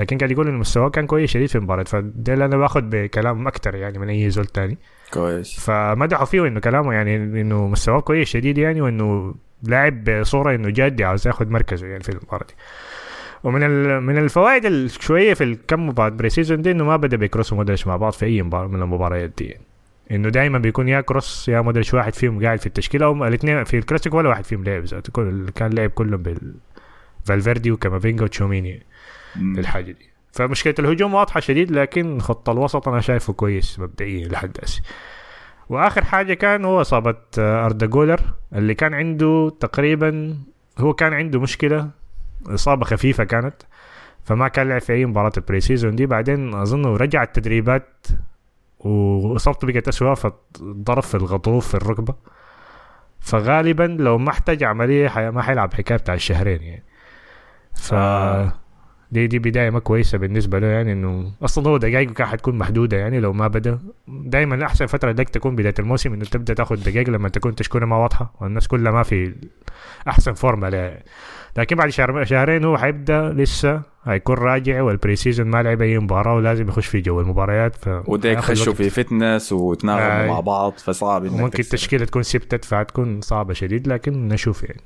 لكن 0.00 0.18
قاعد 0.18 0.30
يقول 0.30 0.48
ان 0.48 0.54
مستواه 0.54 0.88
كان 0.90 1.06
كويس 1.06 1.30
شديد 1.30 1.48
في 1.48 1.56
المباراة. 1.56 1.82
فده 1.84 2.34
اللي 2.34 2.44
أنا 2.44 2.56
باخد 2.56 2.90
بكلام 2.90 3.46
أكتر 3.46 3.74
يعني 3.74 3.98
من 3.98 4.08
أي 4.08 4.30
زول 4.30 4.44
تاني. 4.46 4.78
كويس. 5.12 5.60
فمدحوا 5.60 6.24
فيه 6.24 6.46
إنه 6.46 6.60
كلامه 6.60 6.92
يعني 6.92 7.16
إنه 7.16 7.66
مستواه 7.68 8.00
كويس 8.00 8.28
شديد 8.28 8.58
يعني 8.58 8.80
وإنه 8.80 9.34
لاعب 9.62 10.04
بصورة 10.04 10.54
إنه 10.54 10.70
جادي 10.70 11.04
عاوز 11.04 11.26
ياخذ 11.26 11.48
مركزه 11.48 11.86
يعني 11.86 12.02
في 12.02 12.08
المباراة 12.08 12.46
دي. 12.48 12.54
ومن. 13.44 13.60
من 14.02 14.18
الفوائد 14.18 14.64
ال- 14.66 14.90
شوية 14.90 15.34
في 15.34 15.44
الكم 15.44 15.86
مباراة 15.88 16.08
pre-season 16.10 16.62
دي 16.62 16.70
إنه 16.70 16.84
ما 16.84 16.96
بدأ 16.96 17.16
بيكروس 17.16 17.52
ومودريتش 17.52 17.86
مع 17.86 17.96
بعض 17.96 18.12
في 18.12 18.26
أي 18.26 18.42
مباراة 18.42 18.66
من 18.68 18.82
المباريات 18.82 19.30
دي. 19.38 19.44
يعني. 19.44 19.62
إنه 20.10 20.28
دايما 20.28 20.58
بيكون 20.58 20.88
يا 20.88 21.00
كروس 21.00 21.48
يا 21.48 21.60
مودريتش 21.60 21.94
واحد 21.94 22.14
فيهم 22.14 22.44
قاعد 22.44 22.60
في 22.60 22.66
التشكيلة 22.66 23.06
أو 23.06 23.26
الاثنين 23.26 23.64
في 23.64 23.78
الكلاسيكو 23.78 24.16
ولا 24.18 24.28
واحد 24.28 24.44
فيهم 24.44 24.64
لعب 24.64 24.84
كان 25.54 25.72
لعب 25.72 25.90
كلهم 25.90 26.22
بال- 26.22 26.54
فالفيردي 27.24 27.70
وكامافينجا 27.72 28.24
وتشوميني. 28.24 28.86
في 29.32 29.60
الحاجة 29.60 29.92
دي 29.92 30.10
فمشكلة 30.32 30.74
الهجوم 30.78 31.14
واضحة 31.14 31.40
شديد 31.40 31.70
لكن 31.70 32.20
خط 32.20 32.48
الوسط 32.50 32.88
أنا 32.88 33.00
شايفه 33.00 33.32
كويس 33.32 33.78
مبدئيا 33.78 34.28
لحد 34.28 34.56
هسه 34.62 34.82
وآخر 35.68 36.04
حاجة 36.04 36.34
كان 36.34 36.64
هو 36.64 36.80
إصابة 36.80 37.16
آه، 37.38 37.64
أردا 37.66 37.86
جولر 37.86 38.20
اللي 38.54 38.74
كان 38.74 38.94
عنده 38.94 39.52
تقريبا 39.60 40.36
هو 40.78 40.94
كان 40.94 41.12
عنده 41.12 41.40
مشكلة 41.40 41.90
إصابة 42.46 42.84
خفيفة 42.84 43.24
كانت 43.24 43.54
فما 44.24 44.48
كان 44.48 44.68
لعب 44.68 44.80
في 44.80 44.92
أي 44.92 45.06
مباراة 45.06 45.32
ال 45.36 45.60
pre-season 45.60 45.96
دي 45.96 46.06
بعدين 46.06 46.54
أظن 46.54 46.86
رجع 46.86 47.22
التدريبات 47.22 48.06
وإصابته 48.80 49.66
بقت 49.66 49.88
اسوء 49.88 50.14
فضرب 50.14 51.02
في 51.02 51.14
الغضروف 51.14 51.68
في 51.68 51.74
الركبة 51.74 52.14
فغالبا 53.20 53.96
لو 54.00 54.18
ما 54.18 54.30
احتاج 54.30 54.64
عملية. 54.64 55.30
ما 55.30 55.42
حيلعب 55.42 55.74
حكاية 55.74 55.98
بتاع 55.98 56.14
الشهرين 56.14 56.62
يعني 56.62 56.84
ف 57.74 57.94
آه. 57.94 58.52
دي 59.12 59.26
دي 59.26 59.38
بداية 59.38 59.70
ما 59.70 59.78
كويسة 59.78 60.18
بالنسبة 60.18 60.58
له 60.58 60.66
يعني 60.66 60.92
إنه 60.92 61.32
أصلا 61.42 61.68
هو 61.68 61.76
دقائقه 61.76 62.12
كان 62.12 62.26
حتكون 62.26 62.58
محدودة 62.58 62.96
يعني 62.96 63.20
لو 63.20 63.32
ما 63.32 63.48
بدأ 63.48 63.78
دائما 64.08 64.64
أحسن 64.64 64.86
فترة 64.86 65.12
لك 65.12 65.28
تكون 65.28 65.56
بداية 65.56 65.74
الموسم 65.78 66.12
إنه 66.12 66.24
تبدأ 66.24 66.54
تاخذ 66.54 66.76
دقائق 66.76 67.10
لما 67.10 67.28
تكون 67.28 67.54
تشكيلة 67.54 67.86
ما 67.86 67.96
واضحة 67.96 68.34
والناس 68.40 68.68
كلها 68.68 68.92
ما 68.92 69.02
في 69.02 69.34
أحسن 70.08 70.32
فورمة 70.32 70.68
لها 70.68 71.02
لكن 71.56 71.76
بعد 71.76 71.88
شهر 71.88 72.24
شهرين 72.24 72.64
هو 72.64 72.78
حيبدأ 72.78 73.28
لسه 73.28 73.82
هيكون 74.04 74.36
راجع 74.36 74.82
وال 74.82 75.16
pre-season 75.16 75.46
ما 75.46 75.62
لعب 75.62 75.82
أي 75.82 75.98
مباراة 75.98 76.34
ولازم 76.34 76.68
يخش 76.68 76.86
في 76.86 77.00
جو 77.00 77.20
المباريات 77.20 77.76
ف 77.76 77.88
وديك 78.06 78.38
خشوا. 78.38 78.74
في 78.74 78.90
fitness 78.90 79.52
وتناغموا 79.52 80.22
آي. 80.22 80.28
مع 80.28 80.40
بعض 80.40 80.72
فصعب 80.72 81.26
تكسب. 81.26 81.60
التشكيلة 81.60 82.04
تكون 82.04 82.22
سبتت 82.22 82.64
فهتكون 82.64 83.20
صعبة 83.20 83.54
شديد 83.54 83.88
لكن 83.88 84.28
نشوف 84.28 84.62
يعني 84.62 84.80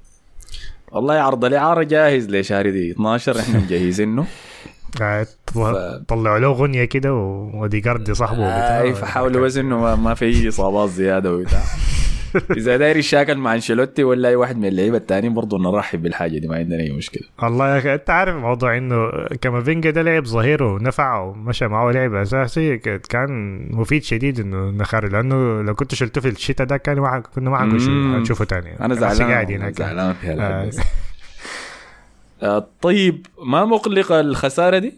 والله 0.94 1.14
عرض 1.14 1.44
الإعارة 1.44 1.82
جاهز 1.82 2.28
لشهر 2.30 2.70
دي 2.70 2.90
12 2.90 3.40
إحنا 3.40 3.58
مجهزينه 3.58 4.26
طلعوا 6.08 6.38
له 6.38 6.52
غنية 6.52 6.84
كده 6.84 7.14
وديجاردي 7.54 8.14
صاحبه 8.14 8.40
وبتاع. 8.40 8.80
إي 8.80 8.94
فحاولوا 8.94 9.46
بس 9.46 9.56
إنه 9.56 9.96
ما, 9.96 10.14
في 10.14 10.48
إصابات 10.48 10.90
زيادة 10.90 11.32
وبتاع 11.34 11.62
إذا 12.56 12.76
داير 12.76 12.96
يشاكل 12.96 13.38
مع 13.38 13.54
أنشيلوتي 13.54 14.04
ولا 14.04 14.28
أي 14.28 14.36
واحد 14.36 14.56
من 14.56 14.64
اللعيبة 14.64 14.96
التانيين 14.96 15.34
برضه 15.34 15.58
نرحب 15.58 16.02
بالحاجة 16.02 16.38
دي 16.38 16.48
ما 16.48 16.56
عندنا 16.56 16.82
أي 16.82 16.90
مشكلة 16.90 17.22
والله 17.42 17.74
يا 17.74 17.78
أخي 17.78 17.94
أنت 17.94 18.10
عارف 18.10 18.36
موضوع 18.36 18.76
إنه 18.76 19.10
كافينجا 19.40 19.90
ده 19.90 20.02
لعب 20.02 20.24
ظهير 20.24 20.62
ونفع 20.62 21.18
ومشى 21.18 21.66
معه 21.66 21.90
لعب 21.90 22.14
أساسي 22.14 22.78
كان 23.08 23.58
مفيد 23.70 24.02
شديد 24.02 24.40
إنه 24.40 24.70
نخاري 24.70 25.08
لأنه 25.08 25.62
لو 25.62 25.74
كنت 25.74 25.94
شلته 25.94 26.20
في 26.20 26.28
الشتاء 26.28 26.66
ده 26.66 26.76
كان 26.76 27.00
ما 27.00 27.20
كنا 27.34 27.50
ما 27.50 27.64
مم. 27.64 28.16
حنشوفه 28.16 28.44
تاني 28.44 28.80
أنا 28.80 28.94
زعلان 28.94 29.30
قاعد 29.30 29.50
هناك 29.50 29.78
زعلان 29.78 30.14
في 30.14 30.30
آه. 30.30 30.70
آه، 32.42 32.68
طيب 32.82 33.26
ما 33.46 33.64
مقلقه 33.64 34.20
الخسارة 34.20 34.78
دي؟ 34.78 34.94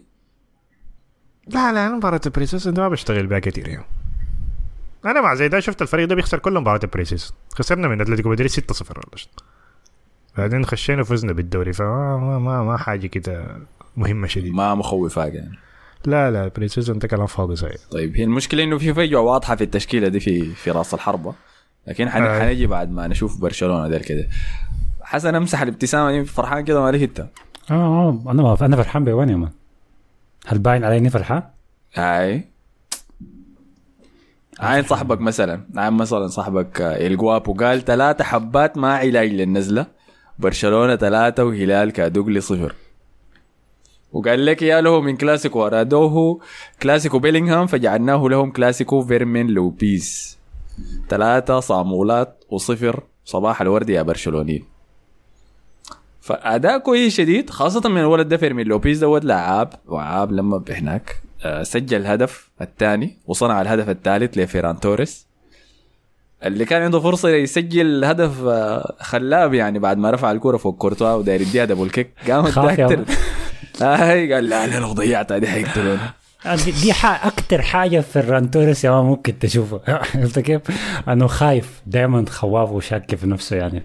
لا 1.47 1.73
لا 1.73 1.87
أنا 1.87 2.19
ال 2.25 2.29
pre-season 2.29 2.67
أنت 2.67 2.79
ما 2.79 2.89
بشتغل 2.89 3.27
بها 3.27 3.39
كثير 3.39 3.67
يعني 3.67 3.85
أنا 5.11 5.21
مع 5.21 5.33
زي 5.35 5.47
ده 5.47 5.59
شفت 5.59 5.81
الفريق 5.81 6.07
ده 6.07 6.15
بيخسر 6.15 6.39
كل 6.39 6.59
مباريات 6.59 6.83
ال 6.83 6.88
pre-season 6.88 7.33
خسرنا 7.55 7.87
من 7.87 8.01
أتلتيكو 8.01 8.29
مدريد 8.29 8.51
6-0 8.51 8.57
ولا 8.91 9.15
شيء. 9.15 9.29
بعدين 10.37 10.65
خشينا 10.65 11.03
فزنا 11.03 11.33
بالدوري 11.33 11.73
فما 11.73 12.17
ما, 12.17 12.39
ما, 12.39 12.63
ما 12.63 12.77
حاجة 12.77 13.07
كده 13.07 13.57
مهمة 13.97 14.27
شديد 14.27 14.53
ما 14.53 14.75
مخوفاك 14.75 15.33
يعني؟ 15.33 15.57
لا 16.05 16.31
لا 16.31 16.43
ال 16.45 16.49
pre-season 16.49 16.89
انت 16.89 17.05
كلام 17.05 17.25
فاضي 17.25 17.55
صحيح. 17.55 17.75
طيب 17.91 18.15
هي 18.17 18.23
المشكلة 18.23 18.63
إنه 18.63 18.77
في 18.77 18.93
فجوة 18.93 19.21
واضحة 19.21 19.55
في 19.55 19.63
التشكيلة 19.63 20.07
دي 20.07 20.19
في 20.19 20.45
في 20.53 20.71
رأس 20.71 20.93
الحربة. 20.93 21.33
لكن 21.87 22.09
حن... 22.09 22.21
آه. 22.21 22.39
حنجي 22.39 22.67
بعد 22.67 22.91
ما 22.91 23.07
نشوف 23.07 23.41
برشلونة 23.41 23.87
ده 23.87 23.97
كده. 23.99 24.27
حسن 25.01 25.35
امسح 25.35 25.61
الابتسامة 25.61 26.11
دي 26.11 26.25
فرحان 26.25 26.63
كده 26.63 26.81
مالك 26.81 27.01
انت 27.01 27.19
آه 27.19 27.73
آه 27.73 28.23
أنا 28.31 28.41
ما 28.43 28.57
أنا 28.61 28.75
فرحان 28.75 29.03
بوين 29.05 29.29
يا 29.29 29.35
man. 29.35 29.51
هل 30.47 30.59
باين 30.59 30.83
علي 30.83 30.97
إني 30.97 31.09
فرحان؟ 31.09 31.43
هاي 31.93 32.47
عين 34.59 34.83
صاحبك 34.83 35.21
مثلا 35.21 35.61
عين 35.75 35.93
مثلا 35.93 36.27
صاحبك 36.27 36.81
آه، 36.81 37.07
الجو 37.07 37.30
أبو 37.30 37.53
قال 37.53 37.85
ثلاثة 37.85 38.23
حبات 38.23 38.77
ما 38.77 38.95
علاج 38.95 39.29
للنزلة. 39.31 39.85
برشلونة 40.39 40.95
ثلاثة 40.95 41.43
وهلال 41.43 41.91
كادوغلي 41.91 42.41
صفر 42.41 42.75
وقال 44.13 44.45
لك 44.45 44.61
يا 44.61 44.81
له 44.81 45.01
من 45.01 45.17
كلاسيكو 45.17 45.67
أرادوه 45.67 46.39
كلاسيكو 46.81 47.19
بيلينغهام 47.19 47.67
فجعلناه 47.67 48.27
لهم 48.27 48.51
كلاسيكو 48.51 49.01
فيرمين 49.01 49.47
لوبيز. 49.47 50.37
ثلاثة 51.09 51.59
صامولات 51.59 52.43
وصفر. 52.49 53.03
صباح 53.25 53.61
الورد 53.61 53.89
يا 53.89 54.01
برشلونيين. 54.01 54.65
فأداء 56.21 56.77
كويس 56.77 57.15
شديد 57.15 57.49
خاصة 57.49 57.89
من 57.89 57.97
الولد 57.97 58.27
ده 58.27 58.37
فيرمين 58.37 58.67
لوبيز 58.67 58.99
دوت 58.99 59.25
لعاب 59.25 59.73
وعاب 59.87 60.31
لما 60.31 60.63
هناك 60.69 61.09
آه، 61.09 61.26
سجل 61.63 61.97
الهدف 61.97 62.49
الثاني 62.61 63.17
وصنع 63.27 63.61
الهدف 63.61 63.89
الثالث 63.89 64.37
لفيران 64.37 64.79
توريس. 64.79 65.27
اللي 66.45 66.65
كان 66.65 66.81
عنده 66.81 66.99
فرصة 66.99 67.29
يسجل 67.29 68.05
هدف 68.05 68.43
آه، 68.43 68.95
خلاب 68.99 69.53
يعني 69.53 69.79
بعد 69.79 69.97
ما 69.97 70.11
رفع 70.11 70.31
الكرة 70.31 70.57
فوق 70.57 70.77
كورتوا 70.77 71.13
وداير 71.13 71.41
يديها 71.41 71.65
double 71.65 71.89
kick 71.89 72.11
قام 72.27 72.45
اداها 72.45 73.05
هاي 74.11 74.33
قال 74.33 74.49
لا 74.49 74.67
لا 74.67 74.79
لو 74.79 74.91
ضيعتها 74.93 75.37
دي 75.37 75.47
حيقتلونا 75.47 76.13
دي. 76.65 76.93
أكتر 77.03 77.61
حاجة 77.61 77.99
في 77.99 78.19
فيران 78.19 78.48
توريس 78.48 78.85
يا 78.85 78.91
ممكن 78.91 79.39
تشوفها 79.39 79.81
عرفت 80.15 80.39
كيف؟ 80.39 80.61
أنه 81.09 81.27
خايف 81.27 81.81
دائما 81.87 82.25
خواف 82.29 82.71
وشاك 82.71 83.15
في 83.15 83.27
نفسه 83.27 83.55
يعني. 83.55 83.83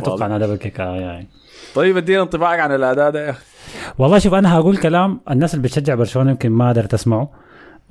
توقعنا 0.00 0.38
دبل 0.38 0.56
كيك 0.56 0.80
آه 0.80 0.96
يعني. 0.96 1.28
طيب 1.74 1.96
أدينا 1.96 2.22
انطباعك 2.22 2.60
عن 2.60 2.74
الأداء 2.74 3.10
ده 3.10 3.26
يا 3.26 3.30
أخي. 3.30 3.44
والله 3.98 4.18
شوف 4.18 4.34
أنا 4.34 4.54
هقول 4.54 4.76
كلام 4.76 5.20
الناس 5.30 5.54
اللي 5.54 5.62
بتشجع 5.62 5.94
برشلونة 5.94 6.30
يمكن 6.30 6.50
ما 6.50 6.68
قدرت 6.68 6.92
تسمعه 6.92 7.30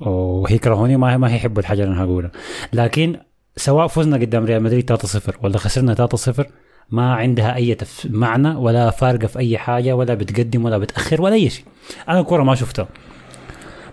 وهيكرهوني 0.00 0.96
ما 0.96 1.16
ما 1.16 1.34
هيحبوا 1.34 1.62
الحاجة 1.62 1.82
اللي 1.82 1.94
أنا 1.94 2.04
هقولها 2.04 2.30
لكن 2.72 3.16
سواء 3.56 3.86
فزنا 3.86 4.16
قدام 4.16 4.44
ريال 4.44 4.62
مدريد 4.62 4.92
3-0 4.92 5.34
ولا 5.42 5.58
خسرنا 5.58 6.08
3-0 6.42 6.44
ما 6.90 7.14
عندها 7.14 7.54
أي 7.54 7.74
تف... 7.74 8.06
معنى 8.10 8.48
ولا 8.48 8.90
فارقة 8.90 9.26
في 9.26 9.38
أي 9.38 9.58
حاجة 9.58 9.96
ولا 9.96 10.14
بتقدم 10.14 10.64
ولا 10.64 10.78
بتأخر 10.78 11.22
ولا 11.22 11.34
أي 11.34 11.50
شيء. 11.50 11.64
أنا 12.08 12.20
الكورة 12.20 12.42
ما 12.42 12.54
شفتها. 12.54 12.88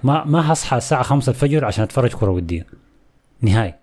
ما 0.04 0.24
ما 0.26 0.52
هصحى 0.52 0.78
الساعة 0.78 1.04
5 1.04 1.30
الفجر 1.30 1.66
عشان 1.66 1.84
أتفرج 1.84 2.14
كره 2.14 2.32
ودية. 2.32 2.66
نهائي. 3.42 3.74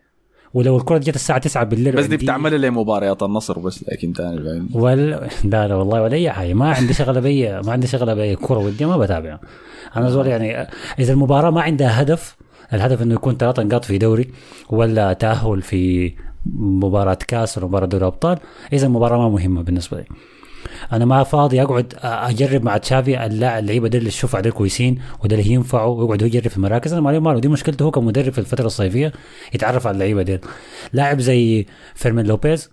ولو 0.54 0.76
الكرة 0.76 0.98
جت 0.98 1.14
الساعة 1.14 1.38
9 1.38 1.64
بالليل 1.64 1.92
بس 1.96 2.04
دي 2.04 2.10
وعندي- 2.10 2.24
بتعمل 2.24 2.60
لمباريات 2.60 3.22
النصر 3.22 3.58
بس 3.58 3.84
لكن 3.92 4.12
تاني 4.12 4.42
فاهم 4.42 4.68
ولا 4.72 5.28
لا 5.44 5.68
لا 5.68 5.74
والله 5.74 6.02
ولا 6.02 6.14
أي 6.14 6.30
حاجة. 6.30 6.54
ما 6.54 6.72
عندي 6.72 6.92
شغله 6.94 7.20
بي 7.20 7.60
ما 7.62 7.72
عندي 7.72 7.86
شغله 7.86 8.14
بأي 8.14 8.36
كرة 8.36 8.58
وديه 8.58 8.86
ما 8.86 8.96
بتابع. 8.96 9.38
أنا 9.96 10.10
زول 10.10 10.26
يعني 10.26 10.68
إذا 10.98 11.12
المباراة 11.12 11.50
ما 11.50 11.62
عندها 11.62 12.02
هدف 12.02 12.36
الهدف 12.72 13.02
إنه 13.02 13.14
يكون 13.14 13.36
ثلاث 13.36 13.58
نقاط 13.60 13.84
في 13.84 13.98
دوري 13.98 14.28
ولا 14.70 15.12
تأهل 15.12 15.62
في 15.62 16.12
مباراة 16.56 17.18
كأس 17.28 17.58
ولا 17.58 17.66
مباراة 17.66 17.86
دوري 17.86 18.06
أبطال 18.06 18.38
إذا 18.72 18.86
المباراة 18.86 19.18
ما 19.18 19.28
مهمة 19.28 19.62
بالنسبة 19.62 19.96
لي. 19.98 20.04
أنا 20.92 21.04
ما 21.04 21.22
فاضي 21.22 21.62
أقعد 21.62 21.94
أجرب 22.02 22.62
مع 22.62 22.76
تشافي 22.76 23.26
اللعيبه 23.26 23.88
دي 23.88 23.98
اللي 23.98 24.08
الشفع 24.08 24.40
دي 24.40 24.50
كويسين 24.50 24.98
وده 25.24 25.36
اللي 25.36 25.50
ينفعوا 25.52 26.02
ويقعد 26.02 26.22
يجرب 26.22 26.48
في 26.48 26.56
المراكز. 26.56 26.92
أنا 26.92 27.00
مالي 27.02 27.20
ماله 27.20 27.40
دي 27.40 27.48
مشكلته 27.48 27.82
هو 27.82 27.90
كمدرب 27.90 28.32
في 28.32 28.38
الفترة 28.38 28.66
الصيفية 28.66 29.12
يتعرف 29.54 29.86
على 29.86 29.94
اللعيبة 29.94 30.22
دي 30.22 30.38
لاعب 30.92 31.20
زي 31.20 31.66
فيرمين 31.94 32.26
لوبيز 32.26 32.70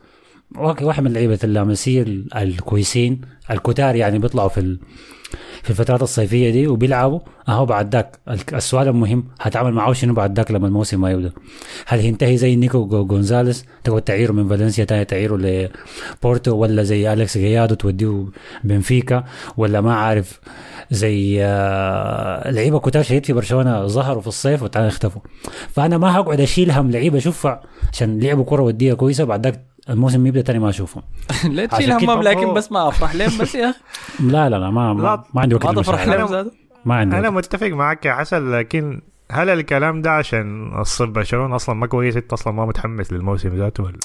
واحد 0.58 1.02
من 1.04 1.08
اللعيبة 1.08 1.40
اللا 1.44 1.67
ماسيا 1.67 2.02
ال- 2.02 2.34
الكويسين. 2.38 3.22
الكتار 3.52 3.96
يعني 3.96 4.20
بيطلعوا 4.20 4.50
في 4.50 4.78
في 5.63 5.70
الفترات 5.70 6.01
الصيفية 6.01 6.50
دي 6.51 6.68
وبيلعبوا. 6.68 7.20
أهو 7.50 7.65
بعد 7.65 7.94
ذاك 7.96 8.20
ال- 8.30 8.56
السؤال 8.56 8.88
المهم 8.88 9.24
هتعامل 9.42 9.74
معاه 9.74 9.94
شنو 9.94 10.13
بعد 10.13 10.38
ذاك 10.38 10.51
لما 10.51 10.68
الموسم 10.68 11.01
ما 11.01 11.12
يبدأ؟ 11.12 11.32
هل 11.88 12.00
هينتهي 12.00 12.38
زي 12.38 12.56
نيكو 12.56 12.86
جو- 12.88 13.06
جونزاليس؟ 13.06 13.65
تقعد 13.84 14.01
تعيره 14.01 14.32
من 14.32 14.48
فالنسيا 14.48 14.84
تاني 14.86 15.06
تعيره 15.06 15.38
لبورتو 15.38 16.56
ولا 16.56 16.84
زي 16.84 17.13
أليكس 17.13 17.38
كولادو 17.38 17.75
توديه 17.75 18.25
بنفيكا؟ 18.63 19.24
ولا 19.58 19.82
ما 19.82 19.96
عارف 19.96 20.39
زي 20.92 21.44
آه، 21.44 22.51
لعيبة 22.51 22.80
كتار 22.80 23.04
شديد 23.04 23.25
في 23.25 23.34
برشلونة 23.34 23.88
ظهروا 23.88 24.22
في 24.22 24.27
الصيف 24.27 24.63
وتعالى 24.63 24.88
اختفوا. 24.88 25.22
فأنا 25.70 25.98
ما 25.98 26.15
هقعد 26.15 26.39
اشيل 26.42 26.72
هم 26.72 26.92
لعيبة 26.92 27.18
اشوفها 27.18 27.62
عشان 27.94 28.20
لعبوا 28.20 28.44
كرة 28.46 28.62
ودية 28.63 28.94
كويسة 28.94 29.24
بعد 29.24 29.44
ذاك 29.44 29.65
الموسم 29.89 30.25
يبدأ 30.25 30.42
تاني 30.42 30.60
ما 30.60 30.70
اشوفهم 30.70 31.04
لا 31.56 31.65
تشيل 31.65 31.92
همام 31.92 32.22
لكن 32.22 32.54
بس 32.54 32.72
ما 32.72 32.88
افرح 32.88 33.15
لهم 33.15 33.38
بس 33.38 33.56
يا 33.56 33.70
أخي. 33.70 33.80
لا 34.32 34.50
لا 34.50 34.56
لا 34.60 34.70
ما 34.70 34.94
ما, 34.94 35.01
لا، 35.01 35.24
ما 35.34 35.42
عندي 35.42 35.56
وقت 35.56 35.65
ما 35.65 35.74
تفرح 35.74 36.00
للمشاعر. 36.01 36.18
لهم 36.20 36.27
زاد. 36.27 36.51
ما 36.86 36.96
عندي 36.96 37.18
أنا. 37.18 37.30
متفق 37.30 37.68
معك 37.68 38.06
يا 38.06 38.13
حسن 38.13 38.51
لكن 38.51 39.01
هل 39.32 39.50
الكلام 39.50 40.01
ده 40.01 40.12
عشان 40.12 40.72
الصيف 40.80 41.10
برشلونة 41.10 41.56
أصلا 41.56 41.75
ما 41.75 41.88
كويس؟ 41.88 42.18
أنت 42.18 42.34
أصلا 42.34 42.54
ما 42.54 42.65
متحمس 42.65 43.13
للموسم 43.13 43.50
ذاته 43.50 43.84
ولا؟ 43.84 43.98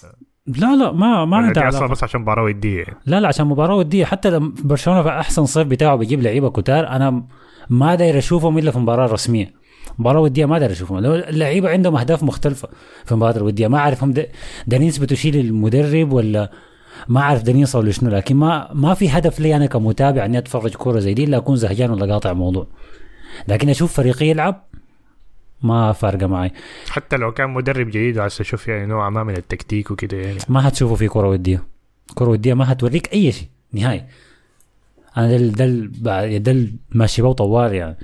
لا 0.46 0.76
لا 0.76 0.92
ما 0.92 1.24
ما 1.24 1.36
ولا 1.36 1.46
عندها 1.46 1.62
دي 1.62 1.68
أصلا 1.76 1.86
بس 1.88 2.04
عشان 2.04 2.20
مباراة 2.20 2.42
ودية 2.42 2.78
يعني. 2.82 2.96
لا 3.06 3.20
لا 3.20 3.28
عشان 3.28 3.46
مباراة 3.46 3.74
ودية. 3.74 4.04
حتى 4.04 4.30
لما 4.30 4.52
برشلونة 4.64 5.02
في 5.02 5.08
أحسن 5.08 5.46
صيف 5.46 5.66
بتاعه 5.68 5.96
بيجيب 5.96 6.22
لعيبة 6.22 6.50
كتار 6.50 6.88
أنا 6.88 7.22
ما 7.70 7.94
داير 7.94 8.18
أشوفهم 8.18 8.58
إلا 8.58 8.70
في 8.70 8.78
مباراة 8.78 9.06
رسمية. 9.12 9.59
مباراة 10.00 10.20
ودية 10.20 10.46
ما 10.46 10.58
داير 10.58 10.72
أشوفهم. 10.72 10.98
اللعيبة 11.04 11.70
عندهم 11.70 11.96
أهداف 11.96 12.22
مختلفة 12.22 12.68
في 13.04 13.12
المباراه 13.12 13.36
الوديه 13.36 13.68
ما 13.68 13.78
أعرف 13.78 14.04
هم 14.04 14.14
دارين 14.66 14.88
يثبتوا 14.88 15.16
شيء 15.16 15.32
للمدرب 15.32 16.12
ولا 16.12 16.50
ما 17.08 17.20
أعرف 17.20 17.42
دارين 17.42 17.60
يوصلوا 17.60 17.90
لشنو 17.90 18.10
لكن 18.10 18.36
ما 18.36 18.68
ما 18.72 18.94
في 18.94 19.08
هدف 19.08 19.40
لي 19.40 19.56
أنا 19.56 19.66
كمتابع 19.66 20.24
إني 20.24 20.38
أتفرج 20.38 20.74
كورة 20.74 20.98
زي 20.98 21.14
دي 21.14 21.24
إلا 21.24 21.36
أكون 21.36 21.56
زهجان 21.56 21.90
ولا 21.90 22.12
قاطع 22.12 22.32
موضوع 22.32 22.66
لكن 23.48 23.68
أشوف 23.68 23.92
فريقي 23.92 24.26
يلعب 24.26 24.64
ما 25.62 25.92
فارقة 25.92 26.26
معي. 26.26 26.52
حتى 26.90 27.16
لو 27.16 27.32
كان 27.32 27.50
مدرب 27.50 27.86
جديد 27.88 28.18
وعايز 28.18 28.36
أشوف 28.40 28.68
يعني 28.68 28.86
نوع 28.86 29.10
ما 29.10 29.24
من 29.24 29.36
التكتيك 29.36 29.90
وكده 29.90 30.16
يعني. 30.16 30.38
ما 30.48 30.68
هتشوفوا 30.68 30.96
في 30.96 31.08
كرة 31.08 31.28
ودية. 31.28 31.62
كرة 32.14 32.28
ودية 32.28 32.54
ما 32.54 32.72
هتوريك 32.72 33.12
أي 33.12 33.32
شيء 33.32 33.48
نهائي. 33.72 34.04
أنا 35.16 35.36
ده 35.36 35.66
ده 36.00 36.36
ده 36.36 36.66
ماشي 36.90 37.22
بيه 37.22 37.32
طوال 37.32 37.74
يعني. 37.74 37.96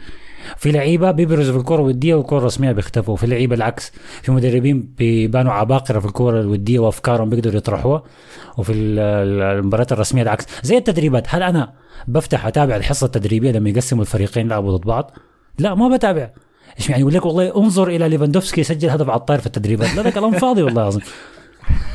في 0.56 0.72
لعيبة 0.72 1.10
بيبرزوا 1.10 1.52
في 1.54 1.58
الكرة 1.60 1.76
الودية 1.76 2.14
والكرة 2.14 2.38
الرسمية 2.38 2.72
بيختفوا 2.72 3.14
وفي 3.14 3.26
لعيبة 3.26 3.54
العكس 3.54 3.92
في 4.22 4.32
مدربين 4.32 4.88
بيبانوا 4.98 5.52
عباقرة 5.52 5.98
في 5.98 6.06
الكرة 6.06 6.40
الودية 6.40 6.78
وأفكارهم 6.78 7.28
بيقدروا 7.30 7.56
يطرحوها 7.56 8.02
وفي 8.58 8.72
ال- 8.72 8.98
ال- 8.98 9.58
المباريات 9.58 9.92
الرسمية 9.92 10.22
العكس. 10.22 10.46
زي 10.62 10.76
التدريبات 10.76 11.24
هل 11.28 11.42
أنا 11.42 11.72
بفتح 12.08 12.46
أتابع 12.46 12.76
الحصة 12.76 13.04
التدريبية 13.04 13.50
لما 13.52 13.70
يقسموا 13.70 14.02
الفريقين 14.02 14.48
لعبوا 14.48 14.76
ضد 14.76 14.86
بعض؟ 14.86 15.10
لا 15.58 15.74
ما 15.74 15.88
بتابع. 15.96 16.30
إيش 16.78 16.88
يعني 16.90 17.00
يقول 17.00 17.14
لك 17.14 17.26
والله 17.26 17.56
انظر 17.56 17.88
إلى 17.88 18.08
ليفاندوفسكي 18.08 18.60
يسجل 18.60 18.90
هدف 18.90 19.08
على 19.10 19.20
الطاير 19.20 19.40
في 19.40 19.46
التدريبات؟ 19.46 19.94
لا 19.94 20.02
ده 20.02 20.10
كلام 20.10 20.30
فاضي 20.32 20.62
والله 20.62 20.82
العظيم. 20.82 21.02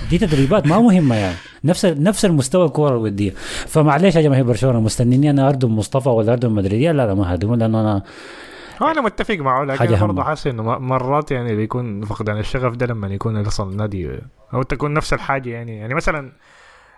دي 0.09 0.17
تدريبات 0.17 0.67
ما 0.67 0.79
مهمة 0.79 1.15
يعني. 1.15 1.35
نفس 1.63 1.85
نفس 1.85 2.25
المستوى 2.25 2.65
الكورة 2.65 2.89
الودية. 2.89 3.31
فمعليش 3.67 4.15
يا 4.15 4.21
جماهير 4.21 4.43
برشلونة 4.43 4.81
مستنيني 4.81 5.29
أنا 5.29 5.49
اردم 5.49 5.77
مصطفى 5.77 6.09
ولا 6.09 6.33
اردم 6.33 6.55
مدريدية؟ 6.55 6.91
لا 6.91 7.07
لا 7.07 7.13
ما 7.13 7.33
هردم 7.33 7.55
لأنه 7.55 7.81
أنا 7.81 8.03
أنا 8.81 9.01
متفق 9.01 9.35
معه 9.35 9.63
لكن 9.63 9.99
برضه. 9.99 10.23
حاسس 10.23 10.47
إنه 10.47 10.63
مرات 10.79 11.31
يعني 11.31 11.55
بيكون 11.55 12.05
فقدان 12.05 12.37
الشغف 12.37 12.75
ده 12.75 12.85
لما 12.85 13.07
يكون 13.07 13.45
أصلا 13.45 13.71
النادي 13.71 14.09
أو 14.53 14.63
تكون 14.63 14.93
نفس 14.93 15.13
الحاجة 15.13 15.49
يعني. 15.49 15.77
يعني 15.77 15.93
مثلا 15.93 16.31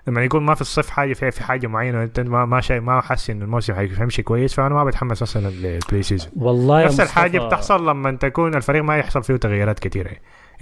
لما 0.08 0.24
يكون 0.24 0.44
ما 0.44 0.56
في 0.56 0.62
الصيف 0.62 0.90
حاجة 0.90 1.14
في, 1.14 1.32
في 1.32 1.44
حاجة 1.44 1.68
معينة 1.68 2.00
وأنت 2.00 2.20
ما 2.20 2.46
ما 2.46 2.62
شيء 2.62 2.82
ما 2.82 3.02
حاسس 3.02 3.30
إنه 3.30 3.46
الموسم 3.46 3.74
حيمشي 3.74 4.22
كويس 4.22 4.54
فأنا 4.54 4.76
ما 4.76 4.84
بتحمس 4.84 5.22
أصلا 5.22 5.48
لل 5.48 6.04
pre-season 6.04 6.32
والله 6.36 6.86
نفس 6.86 7.00
الحاجة 7.00 7.40
بتحصل 7.40 7.90
لما 7.90 8.12
تكون 8.12 8.56
الفريق 8.56 8.84
ما 8.84 8.98
يحصل 8.98 9.24
فيه 9.24 9.36
تغييرات 9.36 9.80
كثيره 9.80 10.12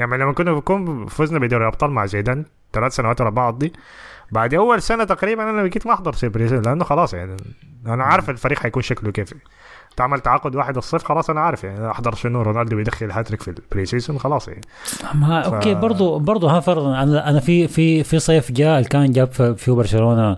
يعني 0.10 0.24
لما 0.24 0.34
كنا 0.34 0.53
بنكون 0.53 1.05
فزنا 1.08 1.39
بدوري 1.39 1.63
الأبطال 1.63 1.91
مع 1.91 2.05
زيدان 2.05 2.46
ثلاث 2.74 2.96
سنوات 2.96 3.22
ورا 3.22 3.29
بعض 3.29 3.60
دي. 3.60 3.74
بعد 4.31 4.53
أول 4.53 4.81
سنة 4.81 5.03
تقريبا 5.03 5.50
أنا 5.50 5.62
بقيت 5.63 5.88
ما 5.88 5.93
أحضر 5.93 6.15
pre-season 6.23 6.61
لأنه 6.65 6.84
خلاص 6.84 7.13
يعني 7.13 7.38
أنا 7.88 8.03
عارف 8.03 8.29
الفريق 8.29 8.60
حيكون 8.60 8.81
شكله 8.84 9.12
كيف. 9.12 9.34
تعمل 9.98 10.20
تعاقد 10.20 10.55
واحد 10.55 10.77
الصيف 10.77 11.03
خلاص 11.03 11.29
أنا 11.29 11.39
عارف 11.41 11.63
يعني 11.63 11.91
أحضر 11.91 12.15
شنو 12.15 12.41
رونالدو 12.41 12.75
بيدخل 12.75 13.12
هاتريك 13.12 13.41
في 13.41 13.48
ال 13.47 13.85
pre-season 13.85 14.19
خلاص 14.20 14.48
يعني. 14.48 14.62
ما 15.13 15.41
okay 15.41 15.75
برضو 15.75 16.20
برضو 16.20 16.48
ها 16.48 16.60
فرضا 16.60 17.03
أنا 17.03 17.29
أنا 17.29 17.39
في 17.39 17.67
في 17.67 18.03
في 18.03 18.20
صيف 18.20 18.51
جاء 18.51 18.81
كان 18.84 19.12
جاب 19.12 19.31
في- 19.31 19.72
برشلونة 19.72 20.38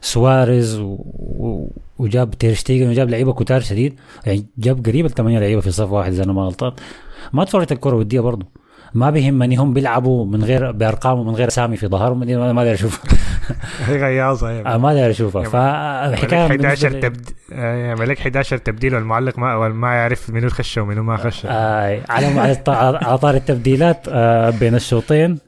سواريز 0.00 0.78
و- 0.78 0.98
و- 1.14 1.70
وجاب 1.98 2.30
تيرشتيجن 2.30 2.88
وجاب 2.90 3.10
لعيبة 3.10 3.32
كتار 3.32 3.60
شديد. 3.60 4.00
يعني 4.26 4.46
جاب 4.58 4.86
قريب 4.86 5.06
الثمانية 5.06 5.38
لعيبة 5.38 5.60
في 5.60 5.70
صيف 5.70 5.90
واحد 5.90 6.12
إذا 6.12 6.24
أنا 6.24 6.32
ما 6.32 6.42
غلطان. 6.42 6.72
ما 7.32 7.42
اتفرجت 7.42 7.72
الكرة 7.72 7.94
ودية 7.96 8.20
برضو. 8.20 8.46
ما 8.94 9.10
بيهمني 9.10 9.56
هم 9.56 9.72
بيلعبوا 9.72 10.26
من 10.26 10.44
غير 10.44 10.70
بأرقام 10.72 11.18
ومن 11.18 11.34
غير 11.34 11.48
أسامي 11.48 11.76
في 11.76 11.86
ظهرهم 11.88 12.18
ما 12.54 12.64
داير 12.64 12.74
اشوفها 12.74 13.04
هي 13.86 13.96
غياظة 14.02 14.60
آه، 14.60 14.76
ما 14.76 14.94
داير 14.94 15.10
أشوفها. 15.10 15.42
فالحكايه 15.44 16.46
لك 16.46 16.50
11 16.64 16.88
بالنسبة 16.88 16.88
لي- 16.88 17.00
تبد... 17.00 17.30
آه، 17.52 17.74
يعمل 17.76 18.08
لك 18.08 18.18
11 18.20 18.56
تبديل 18.58 18.94
والمعلق 18.94 19.38
ما 19.38 19.68
ما 19.68 19.94
يعرف 19.94 20.30
منو 20.30 20.48
خش 20.48 20.78
ومنو 20.78 21.02
ما 21.02 21.16
خش 21.16 21.46
آه 21.46 22.00
على 22.08 22.26
على 22.68 23.18
طار 23.18 23.34
التبديلات 23.34 24.06
آه 24.08 24.50
بين 24.50 24.74
الشوطين. 24.74 25.38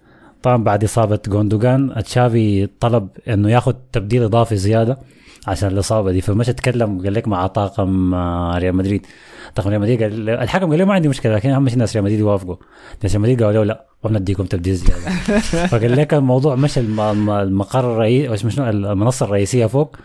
طبعا 0.43 0.57
بعد 0.65 0.85
إصابة 0.85 1.19
جوندوجان 1.29 2.03
تشافي 2.05 2.69
طلب 2.81 3.09
إنه 3.29 3.51
ياخذ 3.51 3.75
تبديل 3.93 4.23
إضافي 4.23 4.57
زيادة. 4.57 4.99
عشان 5.47 5.69
الإصابة 5.69 6.13
دي 6.13 6.21
فمش 6.21 6.49
اتكلم 6.49 7.03
قال 7.03 7.15
لك 7.15 7.29
مع 7.29 7.47
طاقم 7.47 8.15
آه، 8.15 8.59
ريال 8.59 8.77
مدريد. 8.77 9.07
طاقم 9.55 9.69
ريال 9.71 9.81
مدريد 9.81 10.03
قال 10.03 10.31
الحكم 10.31 10.71
قال 10.71 10.79
له 10.79 10.85
ما 10.85 10.95
عندي 10.95 11.09
مشكلة 11.09 11.35
لكن 11.35 11.51
أهم 11.51 11.69
شيء 11.69 11.79
ناس 11.79 11.93
ريال 11.93 12.05
مدريد 12.05 12.21
يوافقوا. 12.21 12.57
ناس 13.03 13.13
ريال 13.13 13.23
مدريد 13.23 13.43
قالوا 13.43 13.65
له 13.65 13.69
لا 13.69 13.87
وبنديكم 14.03 14.45
تبديل 14.45 14.75
زيادة. 14.75 15.11
فقال 15.71 15.97
لك 15.97 16.15
الموضوع 16.15 16.55
مش 16.55 16.79
الم- 16.79 17.01
الم- 17.01 17.31
المقر 17.31 17.93
الرئيسي 17.93 18.47
مش 18.47 18.59
المنصة 18.61 19.27
الرئيسية 19.27 19.67
فوق 19.67 19.97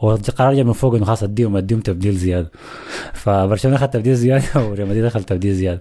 والقرار 0.00 0.54
جاء 0.54 0.64
من 0.64 0.72
فوق 0.72 0.94
إنه 0.94 1.04
خلاص 1.04 1.22
أديهم 1.22 1.56
أديهم 1.56 1.80
تبديل 1.80 2.14
زيادة. 2.14 2.50
فبرشلونة 3.14 3.76
اخذ 3.76 3.86
تبديل 3.86 4.14
زيادة 4.14 4.44
وريال 4.68 4.88
مدريد 4.88 5.04
اخذ 5.04 5.22
تبديل 5.22 5.54
زيادة. 5.54 5.80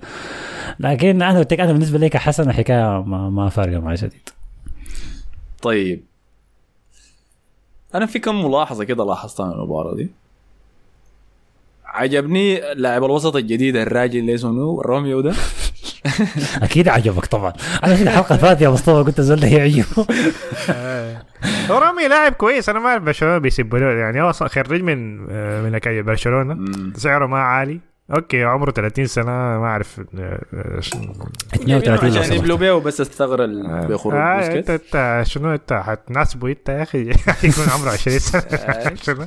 لكن 0.80 1.22
أنا 1.22 1.40
قلت 1.40 1.54
أنا 1.54 1.72
بالنسبة 1.72 2.00
لي 2.00 2.10
كحسن 2.10 2.50
الحكاية 2.50 3.02
ما, 3.02 3.30
ما 3.30 3.50
فارقة 3.50 3.80
معي 3.80 3.98
شديد. 3.98 4.30
طيب. 5.62 6.04
أنا 7.98 8.06
في 8.06 8.20
كم 8.20 8.46
ملاحظة 8.46 8.84
كده 8.84 9.06
لاحظتها 9.06 9.46
من 9.46 9.52
المباراة 9.52 9.96
دي. 9.96 10.12
عجبني 11.86 12.74
لاعب 12.74 13.04
الوسط 13.04 13.36
الجديد 13.36 13.76
الراجل 13.76 14.20
اللي 14.20 14.36
اسمه 14.36 14.82
روميو 14.82 15.22
ده. 15.22 15.34
أكيد 16.64 16.88
عجبك 16.88 17.26
طبعا. 17.26 17.54
أنا 17.84 17.96
في 17.96 18.04
الحلقة 18.04 18.28
اللي 18.36 18.42
فاتت 18.42 18.62
يا 18.62 18.70
مصطفى 18.70 19.04
قلت 19.04 19.20
الزول 19.20 19.40
ده 19.40 19.48
يعجبه 19.48 20.06
رامي 21.80 22.08
لاعب 22.08 22.34
كويس. 22.34 22.70
أنا 22.70 22.80
ما 22.80 22.90
أعرف 22.90 23.04
برشلونة 23.04 23.38
بيسبوا 23.38 23.80
يعني 23.80 24.22
هو 24.22 24.34
خريج 24.34 24.82
من 24.82 25.28
آه، 25.30 25.62
من 25.62 25.76
أكاديمية 25.76 26.02
برشلونة. 26.02 26.58
سعره 26.96 27.26
ما 27.26 27.40
عالي. 27.40 27.80
okay 28.16 28.44
عمره 28.44 28.72
30 28.72 29.06
سنة 29.06 29.26
ما 29.32 29.66
أعرف 29.66 30.00
آه، 30.20 30.42
آه، 30.54 30.80
شنو- 30.80 31.14
32 31.56 32.10
لو 32.10 32.20
عشان 32.20 32.24
سمحت. 32.24 32.40
يبلوا 32.40 32.58
بيه 32.58 32.72
وبس 32.72 33.02
استغرل 33.02 33.68
بخروج 33.88 34.14
آه 34.16 34.56
انت 34.58 34.70
انت 34.70 35.22
شنو 35.28 35.54
انت 35.54 35.74
حتناسبه 35.74 36.50
انت 36.50 36.70
يا 36.70 36.84
أخي 36.84 37.00
يكون 37.44 37.66
عمره 37.74 37.90
20 37.90 38.20
سنة 38.20 38.42
شنو 39.06 39.26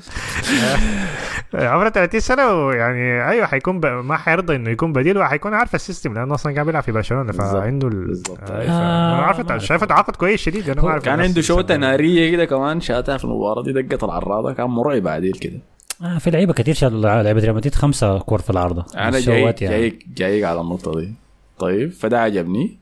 آه، 1.54 1.68
عمره 1.68 1.88
30 1.88 2.20
سنة 2.20 2.52
ويعني 2.66 3.28
أيوه 3.28 3.46
حيكون 3.46 3.80
ب... 3.80 3.87
ما 3.87 4.16
حيرضى 4.16 4.56
إنه 4.56 4.70
يكون 4.70 4.92
بديل 4.92 5.18
وحيكون 5.18 5.54
عارف 5.54 5.75
السيستم 5.75 6.14
لأنه 6.14 6.34
أصلا 6.34 6.54
قاعد 6.54 6.66
بيلعب 6.66 6.82
في 6.82 6.93
برشلونة 6.93 7.25
بالظبط. 7.32 7.52
فعنده 7.52 7.88
ال... 7.88 8.23
آه، 8.50 8.52
آه، 8.52 9.21
عارف 9.23 9.40
ما 9.40 9.50
أعرف. 9.50 9.64
شايف 9.64 9.84
تعاقد 9.84 10.16
كويس 10.16 10.40
شديد 10.40 10.71
أنا 10.71 10.82
ما 10.82 10.88
أعرف 10.88 11.04
كان 11.04 11.21
عنده 11.21 11.40
شوطه. 11.43 11.76
ناريه 11.76 12.30
كده 12.32 12.45
كمان 12.45 12.80
شاتها 12.80 13.16
في 13.16 13.25
المباراة 13.25 13.62
دي 13.62 13.73
دقت 13.73 14.04
العراضة 14.04 14.52
كان 14.52 14.66
مرعب 14.66 15.08
عديل 15.08 15.32
كده 15.32 15.60
آه 16.02 16.19
في 16.19 16.30
لعيبة 16.30 16.52
كثير 16.52 16.75
شالوا 16.75 17.23
لعيبة 17.23 17.41
ريال 17.41 17.54
مدريد 17.54 17.75
خمسة 17.75 18.19
كور 18.19 18.41
في 18.41 18.50
العارضة. 18.50 18.84
أنا 18.97 19.10
جاي 19.10 19.23
شوات 19.23 19.63
يعني. 19.63 19.76
جايك 19.76 20.04
جايك 20.17 20.45
على 20.45 20.60
النقطة 20.60 21.00
دي. 21.00 21.15
طيب 21.58 21.93
فده 21.93 22.21
عجبني. 22.21 22.78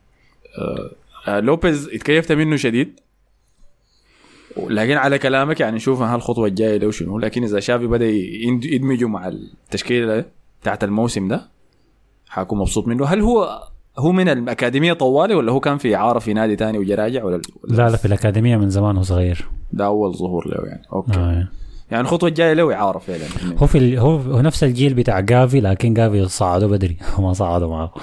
آه 0.58 0.90
آه 1.30 1.40
لوبيز 1.40 1.88
اتكيفت 1.88 2.32
منه 2.32 2.56
شديد. 2.56 3.00
لكن 4.56 4.96
على 4.96 5.18
كلامك 5.18 5.60
يعني 5.60 5.76
نشوف 5.76 6.02
هالخطوه 6.02 6.46
الجاية 6.46 6.78
له 6.78 6.90
شنو. 6.90 7.18
لكن 7.18 7.44
إذا 7.44 7.60
شافي 7.60 7.86
بدأ 7.86 8.06
يدمجه 8.06 9.08
مع 9.08 9.28
التشكيلة 9.28 10.24
بتاعت 10.62 10.84
الموسم 10.84 11.28
ده 11.28 11.48
حاكون 12.28 12.58
مبسوط 12.58 12.86
منه. 12.86 13.06
هل 13.06 13.20
هو 13.20 13.68
هو 13.98 14.12
من 14.12 14.28
الأكاديمية 14.28 14.92
طوالي 14.92 15.34
ولا 15.34 15.52
هو 15.52 15.60
كان 15.60 15.78
في 15.78 15.96
اعاره 15.96 16.18
في 16.18 16.34
نادي 16.34 16.56
تاني 16.56 16.78
وجا 16.78 16.94
راجع 16.94 17.24
ولا 17.24 17.40
ولا؟ 17.64 17.76
لا 17.76 17.88
لا 17.90 17.96
في 17.96 18.04
الأكاديمية 18.04 18.56
من 18.56 18.70
زمان 18.70 18.96
هو 18.96 19.02
صغير. 19.02 19.48
ده 19.72 19.86
أول 19.86 20.14
ظهور 20.14 20.48
له 20.48 20.68
يعني. 20.68 20.82
okay. 20.92 21.18
آه. 21.18 21.48
يعني 21.90 22.02
الخطوة 22.02 22.28
الجاية 22.28 22.52
له 22.52 22.74
اعاره 22.74 22.98
فعلا 22.98 23.24
هو 23.58 23.66
في. 23.66 23.98
هو 23.98 24.40
نفس 24.40 24.64
الجيل 24.64 24.94
بتاع 24.94 25.20
جافي 25.20 25.60
لكن 25.60 25.94
جافي 25.94 26.28
صعدوا 26.28 26.68
بدري 26.68 26.96
وما 27.18 27.32
صعدوا 27.32 27.68
معه 27.70 27.94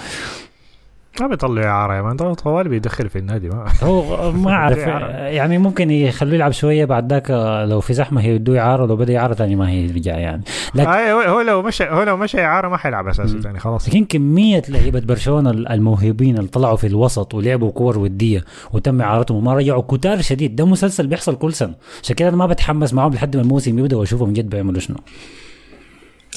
ما 1.22 1.28
بيطلع 1.28 1.64
اعاره 1.64 1.94
يا 1.96 2.02
مان 2.02 2.16
طوال 2.34 2.68
بيدخل 2.70 3.10
في 3.10 3.20
النادي 3.20 3.50
ما 3.50 3.66
هو 3.84 4.32
ما 4.32 4.52
أعرف. 4.60 4.78
يعني 4.78 5.58
ممكن 5.58 5.92
يخلوه 5.92 6.36
يلعب 6.36 6.52
شوية 6.52 6.86
بعد 6.86 7.14
ذاك 7.14 7.32
لو 7.70 7.80
في 7.82 7.94
زحمة 7.94 8.22
هيدوه 8.22 8.60
اعاره 8.60 8.86
لو 8.86 8.96
بدأ 8.96 9.18
اعاره 9.18 9.34
ثاني 9.34 9.56
ما 9.56 9.70
هيرجع 9.70 10.18
يعني. 10.18 10.44
لكن 10.76 10.90
آه 10.90 11.30
هو 11.30 11.42
لو 11.42 11.62
مشى 11.62 11.84
هو 11.84 12.04
لو 12.04 12.18
مشى 12.18 12.42
اعاره 12.42 12.68
ما 12.68 12.78
حيلعب 12.78 13.08
اساسي 13.08 13.42
ثاني 13.42 13.60
خلاص. 13.60 13.90
لكن 13.90 14.06
كمية 14.06 14.62
لعيبة 14.70 15.00
برشلونة 15.00 15.50
الموهوبين 15.52 16.38
اللي 16.38 16.48
طلعوا 16.50 16.76
في 16.76 16.88
الوسط 16.88 17.34
ولعبوا 17.34 17.72
كور 17.72 18.00
ودية 18.00 18.46
وتم 18.74 19.02
إعارتهم 19.02 19.38
وما 19.38 19.54
رجعوا 19.54 19.82
كتار 19.82 20.22
شديد. 20.22 20.56
ده 20.56 20.66
مسلسل 20.66 21.08
بيحصل 21.08 21.36
كل 21.36 21.54
سنة. 21.54 21.74
عشان 22.04 22.16
كده 22.16 22.30
أنا 22.30 22.38
ما 22.38 22.46
بتحمس 22.48 22.94
معاهم 22.94 23.14
لحد 23.14 23.36
ما 23.36 23.42
الموسم 23.42 23.80
يبدأ 23.80 23.98
وأشوفهم 23.98 24.34
جد 24.34 24.50
بيعملوا 24.50 24.80
شنو. 24.80 24.98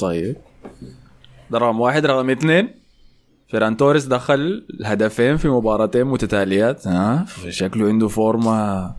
طيب. 0.01 0.35
ده 1.51 1.57
رقم 1.57 1.79
واحد 1.79 2.05
رقم 2.05 2.29
اثنين. 2.29 2.78
فيران 3.49 3.77
توريس 3.77 4.05
دخل 4.05 4.65
هدفين 4.85 5.37
في 5.37 5.47
مباراتين 5.47 6.03
متتاليات 6.05 6.87
ها؟ 6.87 7.25
شكله 7.49 7.87
عنده 7.87 8.07
فورمة 8.07 8.91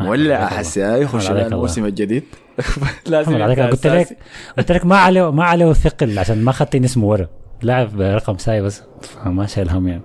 مولع 0.00 0.46
حسي. 0.46 0.80
يخش 1.02 1.30
عليك 1.30 1.44
الله. 1.44 1.56
الموسم 1.56 1.84
الجديد. 1.84 2.24
لازم 3.06 3.42
عليك. 3.42 3.60
قلت. 3.60 3.86
لك 3.86 4.18
قلت 4.58 4.72
لك 4.72 4.86
ما 4.86 4.96
عليه 4.96 5.30
ما 5.30 5.44
عليه 5.44 5.72
ثقل 5.72 6.18
عشان 6.18 6.44
ما 6.44 6.52
خدت 6.52 6.74
اسمه 6.74 7.06
ورا. 7.06 7.28
لاعب 7.62 7.96
برقم 7.96 8.38
ساي 8.38 8.62
بس. 8.62 8.82
ما 9.26 9.46
شايل 9.46 9.68
هم 9.70 9.88
يعني. 9.88 10.02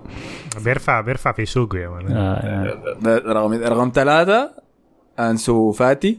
بيرفع 0.64 1.00
بيرفع 1.00 1.32
في 1.32 1.46
سوقه 1.46 1.78
يا 1.78 1.88
مان 1.88 2.12
آه 2.16 2.46
يعني. 2.46 2.70
ده 3.02 3.18
رقم 3.18 3.52
رقم 3.52 3.92
ثلاثة 3.94 4.50
أنسو 5.18 5.72
فاتي. 5.72 6.18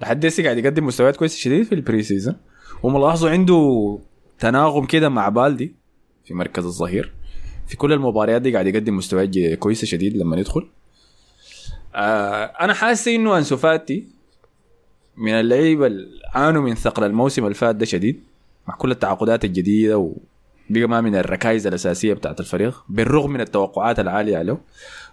لحد 0.00 0.26
هسه 0.26 0.42
قاعد 0.44 0.58
يقدم 0.58 0.86
مستويات 0.86 1.16
كويسة 1.16 1.36
شديد 1.38 1.62
في 1.64 1.74
ال 1.74 2.02
pre-season 2.02 2.36
وملاحظة 2.82 3.30
عنده 3.30 3.98
تناغم 4.38 4.84
كده 4.84 5.08
مع 5.08 5.28
بالدي. 5.28 5.75
في 6.26 6.34
مركز 6.34 6.64
الظهير. 6.64 7.12
في 7.66 7.76
كل 7.76 7.92
المباريات 7.92 8.42
دي 8.42 8.52
قاعد 8.52 8.66
يقدم 8.66 8.96
مستويات 8.96 9.58
كويسه 9.58 9.86
شديد 9.86 10.16
لما 10.16 10.36
يدخل 10.36 10.66
آه 11.94 12.44
أنا 12.44 12.74
حاسس 12.74 13.08
إنه 13.08 13.38
أنسو 13.38 13.56
فاتي 13.56 14.04
من 15.16 15.32
اللعيبة 15.32 15.86
اللي 15.86 16.08
عانوا 16.34 16.62
من 16.62 16.74
ثقل 16.74 17.04
الموسم 17.04 17.42
اللي 17.44 17.54
فات 17.54 17.76
ده 17.76 17.84
شديد. 17.86 18.20
مع 18.68 18.74
كل 18.74 18.90
التعاقدات 18.90 19.44
الجديدة 19.44 19.98
وبقى 19.98 20.86
ما 20.86 21.00
من 21.00 21.14
الركائز 21.16 21.66
الأساسية 21.66 22.14
بتاعت 22.14 22.40
الفريق 22.40 22.84
بالرغم 22.88 23.30
من 23.30 23.40
التوقعات 23.40 24.00
العالية 24.00 24.42
له. 24.42 24.58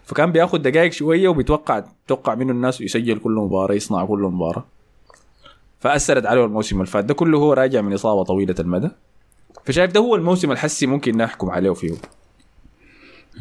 فكان 0.06 0.32
بياخد 0.32 0.62
دقائق 0.62 0.92
شوية 0.92 1.28
وبيتوقع 1.28 1.84
توقع 2.08 2.36
منه 2.36 2.52
الناس 2.52 2.82
يسجل 2.82 3.20
كل 3.20 3.32
مباراة 3.32 3.76
يصنع 3.76 4.06
كل 4.06 4.20
مباراة. 4.20 4.66
فأثرت 5.80 6.26
عليه 6.26 6.46
الموسم 6.46 6.76
اللي 6.76 6.92
فات 6.92 7.06
ده 7.06 7.14
كله 7.14 7.38
هو 7.38 7.54
راجع 7.54 7.82
من 7.82 7.94
إصابة 7.94 8.24
طويلة 8.24 8.56
المدى. 8.60 8.90
فشايف 9.66 9.92
ده 9.92 10.00
هو 10.00 10.16
الموسم 10.16 10.52
الحسي 10.52 10.86
ممكن 10.86 11.18
نحكم 11.18 11.50
عليه 11.50 11.74
فيه 11.74 11.92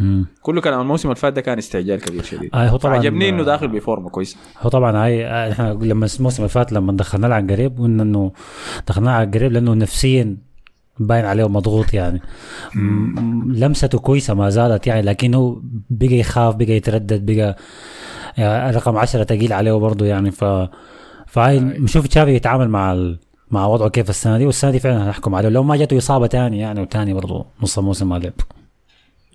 مم. 0.00 0.26
كله 0.42 0.61
كان 0.61 0.80
الموسم 0.80 1.08
اللي 1.08 1.20
فات 1.20 1.32
ده 1.32 1.40
كان 1.40 1.58
استعجال 1.58 2.00
كبير 2.00 2.22
شديد. 2.22 2.50
آه 2.54 2.68
هو 2.68 2.76
طبعا 2.76 2.94
عجبني 2.96 3.28
إنه 3.28 3.40
آه، 3.42 3.44
داخل 3.44 3.68
بفورمة 3.68 4.11
كويسة. 4.11 4.37
هو 4.61 4.70
طبعا 4.70 5.04
هاي 5.04 5.26
آه، 5.26 5.52
إحنا 5.52 5.72
لما 5.72 6.06
الموسم 6.18 6.37
اللي 6.37 6.48
فات 6.48 6.72
لما 6.72 6.92
دخلنا 6.92 7.26
له 7.26 7.35
على 7.35 7.52
قريب 7.54 7.78
قلنا 7.78 8.02
إنه 8.02 8.32
دخلنا 8.88 9.14
على 9.14 9.30
قريب 9.30 9.52
لأنه 9.52 9.74
نفسيا 9.74 10.37
باين 10.98 11.24
عليه 11.24 11.48
مضغوط 11.48 11.94
يعني. 11.94 12.20
لمسته 13.46 13.98
كويسة 13.98 14.35
ما 14.35 14.50
زالت 14.50 14.87
يعني 14.87 15.02
لكنه 15.02 15.62
بقى 15.90 16.14
يخاف 16.18 16.54
بقى 16.56 16.72
يتردد 16.72 17.26
بقى 17.32 17.56
يعني 18.38 18.76
رقم 18.76 18.96
10 18.96 19.22
تقيل 19.22 19.52
عليه 19.52 19.72
برضه 19.72 20.06
يعني. 20.06 20.30
ف 20.30 20.44
فهاي 21.26 21.61
نشوف 21.61 22.06
تشافي 22.06 22.35
يتعامل 22.35 22.68
مع 22.68 22.92
ال... 22.92 23.18
مع 23.52 23.66
وضعه 23.66 23.88
كيف 23.88 24.10
السنة 24.10 24.38
دي 24.38 24.46
والسنة 24.46 24.70
دي 24.70 24.78
فعلا 24.78 25.06
هنحكم 25.06 25.34
عليه. 25.34 25.48
لو 25.48 25.62
ما 25.62 25.76
جاته 25.76 25.98
إصابة 25.98 26.26
تاني 26.26 26.58
يعني 26.58 26.80
وتاني 26.80 27.14
برضه 27.14 27.46
نص 27.62 27.78
الموسم 27.78 28.08
ما 28.08 28.18
لعب 28.18 28.32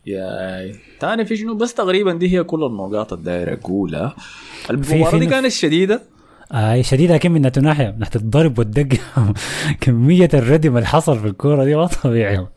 يا 0.06 0.72
تاني 1.00 1.26
في 1.26 1.38
شنو؟ 1.38 1.56
بس 1.56 1.74
تقريبا 1.74 2.14
دي 2.14 2.38
هي 2.38 2.44
كل 2.44 2.64
النقاط 2.64 3.14
الدايرة 3.14 3.54
اقولها 3.54 4.16
المباراة 4.70 5.18
دي 5.20 5.26
كانت 5.26 5.48
شديدة؟ 5.48 6.02
آه 6.52 6.82
شديدة 6.82 7.14
لكن 7.14 7.32
من 7.32 7.42
ناحية 7.42 7.62
ناحية 7.62 7.96
ناحية 8.00 8.16
الضرب 8.16 8.60
والدق. 8.60 8.88
كمية 9.82 10.30
الردم 10.34 10.78
اللي 10.78 10.88
حصل 10.88 11.20
في 11.20 11.28
الكورة 11.28 11.64
دي 11.64 11.76
ما 11.76 11.86
طبيعي. 11.86 12.48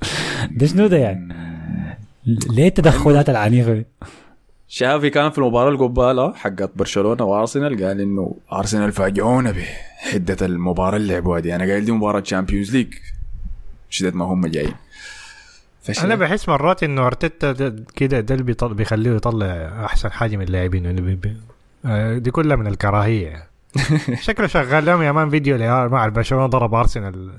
ده 0.51 0.67
شنو 0.67 0.87
ده 0.87 0.97
يعني؟ 0.97 1.35
ليه 2.27 2.69
التدخلات 2.69 3.31
العنيفة 3.31 3.75
دي؟ 3.75 3.87
شافي 4.73 5.11
كان 5.11 5.31
في 5.31 5.39
المباراة 5.39 5.69
القبالة 5.71 6.35
حقت 6.35 6.71
برشلونة 6.77 7.25
وأرسنال 7.25 7.85
قال 7.85 8.01
إنه 8.01 8.37
أرسنال 8.53 8.93
فاجئونا 8.93 9.51
بحده 9.51 10.47
المباراة 10.47 10.97
اللي 10.97 11.13
لعبوها 11.15 11.41
دي. 11.41 11.55
أنا 11.55 11.65
قايل 11.65 11.85
دي 11.85 11.93
مباراة 11.93 12.21
Champions 12.21 12.77
League 12.77 12.95
شديد 13.91 14.15
ما 14.15 14.25
هم 14.25 14.47
جايين. 14.47 14.75
أنا 16.05 16.15
بحس 16.15 16.49
مرات 16.49 16.83
إنه 16.83 17.07
أرتيتا 17.07 17.53
ده- 17.53 17.85
كده 17.97 18.21
ده 18.21 18.35
اللي 18.35 18.55
بيخليه 18.75 19.11
يطلع 19.11 19.47
أحسن 19.85 20.13
حاجة 20.13 20.37
من 20.37 20.45
اللاعبين. 20.45 20.85
يعني 20.85 21.27
آه، 21.87 22.19
دي 22.19 22.31
كلها 22.31 22.57
من 22.57 22.67
الكراهية. 22.67 23.51
شكله 24.21 24.47
شغال 24.47 24.85
لهم 24.85 25.03
يا 25.03 25.13
مان 25.13 25.31
فيديو 25.31 25.55
اللي 25.55 25.89
مع 25.89 26.09
برشلونه 26.09 26.47
ضرب 26.47 26.75
أرسنال. 26.75 27.31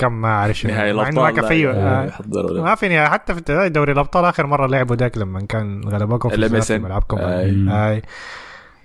كم 0.00 0.12
ما 0.20 0.28
أعرف 0.28 0.58
شنو. 0.58 0.72
نهائي 0.72 0.92
ما 0.92 1.02
الابطال 1.02 1.34
كفيه 1.34 1.72
لا، 1.72 2.04
آه،. 2.04 2.62
ما 2.62 2.74
في 2.74 2.88
نهاية 2.88 3.08
حتى 3.08 3.34
في 3.34 3.68
دوري 3.68 3.92
الأبطال 3.92 4.24
آخر 4.24 4.46
مرة 4.46 4.66
لعبوا 4.66 4.96
ذاك 4.96 5.18
لما 5.18 5.40
كان 5.40 5.84
غلبوكم 5.88 6.28
في 6.28 6.60
في. 6.60 6.78
ملعبكم. 6.78 7.18
آي. 7.18 7.66
أي. 7.68 8.02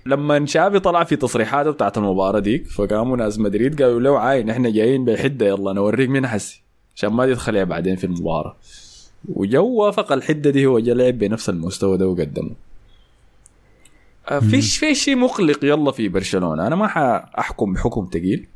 لما 0.06 0.46
شافي 0.46 0.78
طلع 0.78 1.04
في 1.04 1.16
تصريحاته 1.16 1.70
بتاعت 1.70 1.98
المباراة 1.98 2.38
ديك 2.38 2.66
فقاموا 2.66 3.16
ناس 3.16 3.38
مدريد 3.38 3.82
قالوا 3.82 4.00
له 4.00 4.18
عاي 4.18 4.42
نحن 4.42 4.72
جايين 4.72 5.04
بحدة 5.04 5.46
يلا 5.46 5.72
نوريك 5.72 6.08
مين 6.08 6.26
حسي. 6.26 6.62
عشان 6.96 7.10
ما 7.12 7.26
تدخل 7.26 7.66
بعدين 7.66 7.96
في 7.96 8.04
المباراة. 8.04 8.56
وجو 9.28 9.66
وافق 9.66 10.12
الحدة 10.12 10.50
دي 10.50 10.66
هو 10.66 10.78
جا 10.78 10.94
لعب 10.94 11.18
بنفس 11.18 11.48
المستوى 11.48 11.98
ده 11.98 12.08
وقدمه. 12.08 12.50
آه، 14.28 14.38
فيش 14.38 14.78
في 14.78 14.94
شيء 14.94 15.16
مقلق 15.16 15.64
يلا 15.64 15.92
في 15.92 16.08
برشلونة. 16.08 16.66
أنا 16.66 16.76
ما 16.76 16.86
حاحكم 16.86 17.72
بحكم 17.72 18.08
ثقيل 18.12 18.46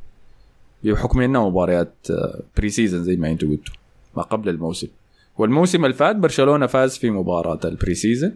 بحكم 0.84 1.20
انها 1.20 1.48
مباريات 1.48 2.06
pre-season 2.56 3.02
زي 3.02 3.16
ما 3.16 3.30
أنتم 3.30 3.50
قلتوا 3.50 3.74
ما 4.16 4.22
قبل 4.22 4.48
الموسم. 4.48 4.88
والموسم 5.38 5.84
اللي 5.84 5.96
فات 5.96 6.16
برشلونة 6.16 6.66
فاز 6.66 6.98
في 6.98 7.10
مباراة 7.10 7.60
ال 7.64 7.94
pre-season 7.94 8.32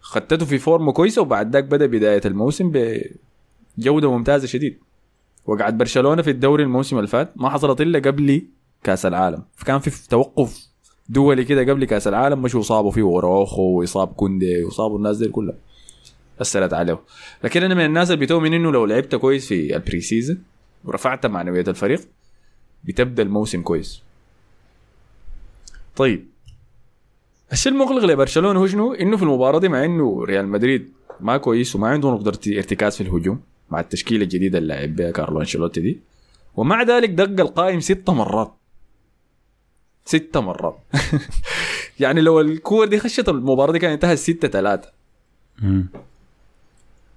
خطته 0.00 0.46
في 0.46 0.58
فورمه 0.58 0.92
كويسة 0.92 1.22
وبعد 1.22 1.52
ذاك 1.52 1.64
بدأ 1.64 1.86
بداية 1.86 2.20
الموسم 2.24 2.72
بجودة 3.78 4.10
ممتازة 4.10 4.46
شديد. 4.46 4.78
وقعد 5.46 5.78
برشلونة 5.78 6.22
في 6.22 6.30
الدوري 6.30 6.62
الموسم 6.62 6.96
اللي 6.96 7.08
فات 7.08 7.32
ما 7.36 7.50
حصلت 7.50 7.80
إلا 7.80 7.98
قبل 7.98 8.42
كأس 8.82 9.06
العالم. 9.06 9.42
فكان 9.56 9.78
في 9.78 10.08
توقف 10.08 10.66
دولي 11.08 11.44
كده 11.44 11.72
قبل 11.72 11.84
كأس 11.84 12.08
العالم 12.08 12.42
مشوا 12.42 12.62
صابوا 12.62 12.90
فيه 12.90 13.02
أراوخو 13.02 13.78
واتصاب 13.78 14.08
كوندي 14.08 14.64
وصابوا 14.64 14.98
الناس 14.98 15.16
دي 15.16 15.28
كلها. 15.28 15.54
أثرت 16.40 16.72
عليه. 16.72 16.98
لكن 17.44 17.62
أنا 17.62 17.74
من 17.74 17.84
الناس 17.84 18.10
اللي 18.10 18.24
بتؤمن 18.24 18.54
إنه 18.54 18.72
لو 18.72 18.84
لعبت 18.84 19.14
كويس 19.14 19.46
في 19.48 19.76
ال 19.76 20.00
pre-season 20.00 20.38
ورفعت 20.84 21.26
معنويات 21.26 21.68
الفريق 21.68 22.00
بتبدأ 22.84 23.22
الموسم 23.22 23.62
كويس. 23.62 24.02
طيب 25.96 26.26
الشيء 27.52 27.72
المقلق 27.72 28.04
لبرشلونة 28.04 28.60
هو 28.60 28.66
شنو؟ 28.66 28.94
إنه 28.94 29.16
في 29.16 29.22
المباراة 29.22 29.58
دي 29.58 29.68
مع 29.68 29.84
إنه 29.84 30.24
ريال 30.24 30.48
مدريد 30.48 30.92
ما 31.20 31.36
كويس 31.36 31.76
وما 31.76 31.88
عنده 31.88 32.10
نقطة 32.10 32.56
ارتكاز 32.56 32.96
في 32.96 33.00
الهجوم 33.00 33.40
مع 33.70 33.80
التشكيلة 33.80 34.22
الجديدة 34.22 34.58
اللي 34.58 34.74
لعب 34.74 34.96
بها 34.96 35.10
كارلو 35.10 35.40
أنشيلوتي 35.40 35.80
دي. 35.80 36.00
ومع 36.56 36.82
ذلك 36.82 37.10
دق 37.10 37.40
القائم 37.40 37.80
ست 37.80 38.10
مرات. 38.10 38.54
ست 40.04 40.36
مرات. 40.36 40.78
يعني 42.00 42.20
لو 42.20 42.40
الكور 42.40 42.86
دي 42.86 42.98
خشت 42.98 43.28
المباراة 43.28 43.72
دي 43.72 43.78
كان 43.78 43.90
انتهت 43.90 44.18
6 44.18 44.48
3 44.48 44.88
مم. 45.62 45.88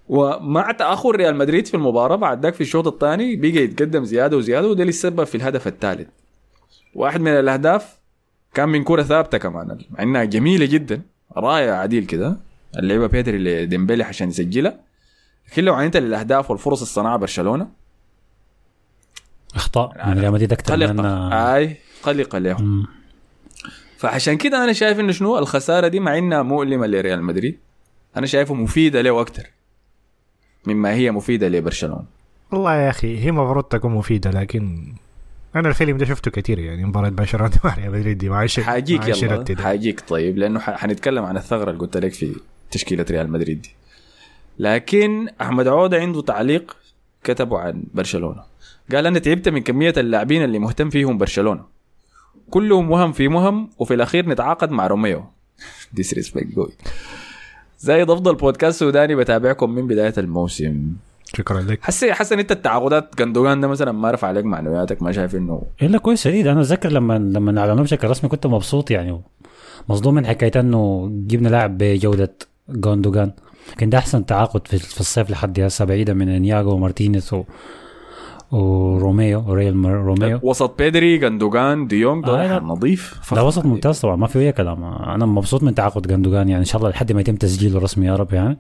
ومع 0.10 0.72
تأخر 0.72 1.15
ريال 1.15 1.36
مدريد 1.36 1.67
في 1.67 1.74
المباراة 1.74 2.15
بعد 2.15 2.43
ذاك 2.43 2.54
في 2.54 2.62
الشوط 2.62 2.88
الثاني 2.88 3.36
بقى 3.36 3.50
يتقدم 3.50 4.04
زيادة 4.04 4.38
وزيادة 4.38 4.67
وده 4.67 4.82
اللي 4.82 4.91
سبب 4.91 5.24
في 5.24 5.36
الهدف 5.36 5.67
الثالث. 5.67 6.08
واحد 6.96 7.22
من 7.22 7.32
الأهداف 7.32 7.98
كان 8.54 8.70
من 8.70 8.84
كرة 8.84 9.04
ثابتة 9.04 9.38
كمان 9.38 9.78
مع 9.89 10.04
إنها 10.04 10.24
جميلة 10.24 10.65
جدا 10.65 11.02
رائعة 11.38 11.76
عديل 11.76 12.06
كده. 12.06 12.38
اللعبه 12.78 13.08
بيدري 13.08 13.38
لديمبلي 13.38 14.04
عشان 14.04 14.30
يسجلها. 14.30 14.80
لكن 15.52 15.63
لو 15.63 15.74
عينت 15.74 15.98
للاهداف 15.98 16.52
والفرص 16.52 16.82
الصناعة 16.82 17.17
برشلونة. 17.17 17.67
أخطاء 19.56 20.08
من 20.08 20.20
ريال 20.20 20.32
مدريد 20.32 20.54
أكثر 20.54 20.74
قلق 20.74 20.91
من 20.91 21.06
أي 21.34 21.78
قلق 22.04 22.36
عليهم 22.36 22.63
مم. 22.63 22.88
فعشان 23.98 24.38
كده 24.38 24.63
أنا 24.63 24.74
شايف 24.74 25.00
إنه 25.00 25.12
شنو؟ 25.12 25.38
الخسارة 25.38 25.88
دي 25.88 26.00
مع 26.00 26.17
إنها 26.17 26.41
مؤلمة 26.41 26.88
لريال 26.88 27.24
مدريد. 27.24 27.60
أنا 28.17 28.26
شايفه 28.26 28.54
مفيدة 28.54 29.02
له 29.02 29.22
أكثر 29.22 29.43
مما 30.65 30.93
هي 30.93 31.12
مفيدة 31.12 31.48
لبرشلونة. 31.50 32.04
والله 32.52 32.76
يا 32.76 32.89
أخي 32.89 33.17
هي 33.20 33.30
المفروض 33.30 33.63
تكون 33.63 33.91
مفيدة 33.91 34.32
لكن 34.32 34.93
أنا 35.56 35.70
الفيلم 35.70 35.98
ده 35.98 36.06
شفته 36.06 36.32
كثير 36.32 36.60
يعني 36.60 36.86
مباراة 36.86 37.10
برشلونة 37.10 37.52
مع 37.63 37.76
ريال 37.76 37.91
مدريد 37.91 38.17
دي 38.17 38.30
مع 38.30 38.46
شيء 38.46 38.63
حاجيك 38.63 39.08
يلا. 39.08 39.46
حاجيك 39.63 40.02
طيب 40.08 40.38
لأنه 40.38 40.60
ح- 40.60 40.76
حنتكلم 40.78 41.24
عن 41.26 41.38
الثغرة 41.38 41.70
اللي 41.72 41.82
قلت 41.82 41.98
لك 41.98 42.13
في 42.13 42.36
تشكيلة 42.72 43.06
ريال 43.12 43.32
مدريد 43.32 43.62
دي. 43.62 43.70
لكن 44.60 45.30
أحمد 45.41 45.67
عوده 45.67 45.98
عنده 46.00 46.22
تعليق 46.22 46.78
كتبه 47.24 47.60
عن 47.60 47.84
برشلونة. 47.93 48.43
قال 48.91 49.06
أنا 49.08 49.20
تعبت 49.20 49.50
من 49.50 49.60
كمية 49.62 49.93
اللاعبين 49.98 50.43
اللي 50.43 50.60
مهتم 50.60 50.89
فيهم 50.89 51.17
برشلونة. 51.17 51.63
كلهم 52.50 52.91
وهم 52.91 53.12
في 53.12 53.28
مهم 53.28 53.70
وفي 53.78 53.93
الأخير 53.93 54.30
نتعاقد 54.30 54.72
مع 54.72 54.88
روميو. 54.88 55.26
ديسريسبكت 55.93 56.48
زايد 57.80 58.10
أفضل 58.10 58.36
بودكاست 58.36 58.80
سوداني 58.80 59.16
بتابعكم 59.16 59.70
من 59.70 59.88
بداية 59.88 60.13
الموسم. 60.18 60.84
شكرا 61.34 61.62
لك. 61.62 61.80
حسي 61.82 62.13
حسن 62.13 62.40
أنت 62.40 62.52
التعاقدات 62.52 63.18
جندوجان 63.18 63.62
ده 63.62 63.68
مثلا 63.68 63.92
ما 63.92 64.12
رفع 64.12 64.28
عليك 64.28 64.46
معنوياتك 64.46 65.02
ما 65.02 65.12
شايف 65.12 65.36
إنه 65.36 65.62
الا 65.82 65.98
كويس 65.98 66.24
شديد. 66.24 66.48
أنا 66.48 66.62
أتذكر 66.62 66.90
لما 66.90 67.13
لما 67.18 67.60
اعلنوه 67.60 67.84
بشكل 67.84 68.08
رسمي 68.08 68.30
كنت 68.30 68.48
مبسوط 68.48 68.92
يعني 68.92 69.22
مصدوم 69.90 70.13
من 70.13 70.26
حكايه 70.26 70.52
إنه 70.56 71.10
جبنا 71.12 71.50
لاعب 71.50 71.78
بجودة 71.78 72.34
جوندوجان 72.70 73.32
لكن 73.72 73.90
ده 73.90 73.98
أحسن 73.98 74.26
تعاقد 74.26 74.68
في, 74.68 74.78
في 74.80 75.00
الصيف 75.00 75.30
لحد 75.30 75.60
هسه 75.60 75.86
بعيدا 75.86 76.13
من 76.13 76.30
إنييغو 76.30 76.74
مارتينيز 76.74 77.34
و... 77.34 77.44
وروميو 78.52 79.44
وريال 79.48 79.78
مر- 79.78 79.92
روميو. 79.92 80.40
وسط 80.44 80.78
بيدري 80.78 81.18
جندوجان 81.18 81.88
ديونج 81.88 82.26
ده 82.26 82.44
آه، 82.44 82.48
لا. 82.60 82.64
نظيف. 82.64 83.34
ده 83.34 83.44
وسط 83.44 83.66
ممتاز 83.66 84.00
طبعا 84.00 84.16
ما 84.16 84.28
في 84.28 84.40
أي 84.40 84.52
كلام. 84.52 84.84
أنا 84.84 85.26
مبسوط 85.26 85.64
من 85.64 85.76
تعاقد 85.76 86.08
جندوجان 86.08 86.50
يعني 86.50 86.60
إن 86.60 86.66
شاء 86.66 86.78
الله 86.82 86.90
لحد 86.90 87.12
ما 87.12 87.22
يتم 87.22 87.36
تسجيله 87.36 87.80
رسمي 87.80 88.06
يا 88.06 88.16
رب 88.16 88.34
يعني. 88.34 88.58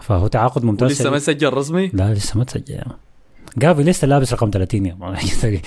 فهو 0.00 0.26
تعاقد 0.26 0.64
ممتاز. 0.64 0.90
لسه 0.90 1.10
ما. 1.10 1.18
سجل 1.18 1.52
رسمي؟ 1.52 1.90
لا 1.94 2.14
لسه 2.14 2.38
ما 2.38 2.44
تسجل. 2.44 2.74
يعني. 2.74 2.92
جافي 3.58 3.82
لسه 3.82 4.06
لابس 4.08 4.32
رقم 4.32 4.50
30 4.50 4.86
يا. 4.86 4.94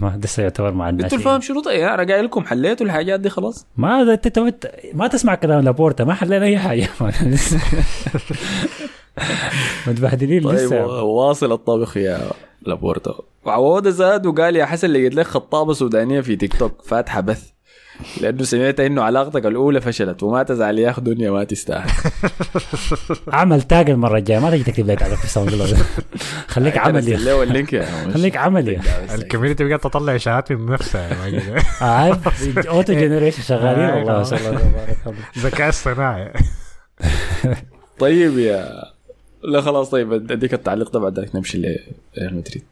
ما 0.00 0.20
لسه 0.24 0.42
يعتبر 0.42 0.72
مع 0.72 0.88
الناس 0.88 1.04
أنتوا 1.04 1.18
الفهم 1.18 1.40
شنو؟ 1.40 1.60
طيب 1.62 1.82
أنا 1.82 2.12
قايل 2.12 2.24
لكم 2.24 2.44
حليتوا 2.44 2.86
الحاجات 2.86 3.20
دي 3.20 3.30
خلاص. 3.30 3.66
ما 3.76 4.02
انت 4.12 4.38
ما 4.94 5.06
تسمع 5.06 5.34
كلام 5.34 5.60
لابورتا 5.64 6.04
ما 6.04 6.14
حلينا 6.14 6.44
أي 6.46 6.58
حاجة. 6.58 6.88
لسه 7.22 7.58
متبهدلين 9.86 10.42
طيب 10.42 10.54
لسه. 10.54 10.86
واصل 11.02 11.52
الطبخ 11.52 11.96
يا 11.96 12.20
لابورتا 12.68 13.14
وعوضة 13.44 13.90
زاد 13.90 14.26
وقال 14.26 14.56
يا 14.56 14.64
حسن 14.66 14.90
لقيت 14.90 15.14
لك 15.14 15.26
خطابة 15.26 15.72
سودانية 15.72 16.20
في 16.20 16.36
تيك 16.36 16.56
توك 16.58 16.82
فاتحة 16.84 17.20
بث. 17.20 17.42
لأنه 18.20 18.42
سمعت 18.44 18.80
إنه 18.80 19.02
علاقتك 19.02 19.46
الأولى 19.46 19.80
فشلت 19.80 20.22
وما 20.22 20.42
تزعل 20.42 20.78
يا 20.78 20.90
اخ 20.90 21.00
دنيا 21.00 21.30
ما 21.30 21.44
تستاهل. 21.44 21.90
اعمل 23.34 23.62
tag 23.62 23.90
المرة 23.90 24.18
الجاية 24.18 24.38
ما 24.38 24.50
تجي 24.50 24.64
تكتب 24.64 24.86
لي 24.86 24.96
تعليق 24.96 25.18
في 25.18 25.26
ساوند 25.34 25.50
كلاود. 25.50 25.76
خليك 26.48 26.78
عملي. 26.78 27.16
خليك 28.14 28.36
عملي. 28.36 28.80
ال 29.14 29.19
community 29.19 29.64
بقى 29.64 29.78
تطلع 29.78 30.14
إشاعات 30.14 30.52
من 30.52 30.72
نفسها 30.72 31.32
auto 32.68 32.92
generation 32.92 33.42
شغالين 33.42 33.84
آه، 33.84 33.96
والله 33.96 34.18
ما 34.18 34.24
شاء 34.24 34.38
الله 34.38 34.50
تبارك 34.60 34.96
الله. 35.06 35.16
ذكاء 35.38 35.68
اصطناعي. 35.68 36.32
طيب 37.98 38.38
يا 38.38 38.82
لا 39.42 39.60
خلاص 39.60 39.90
طيب 39.90 40.12
أديك 40.12 40.54
التعليق 40.54 40.90
ده 40.90 41.00
بعدك 41.00 41.36
نمشي 41.36 41.58
لريال 41.58 42.36
مدريد. 42.36 42.62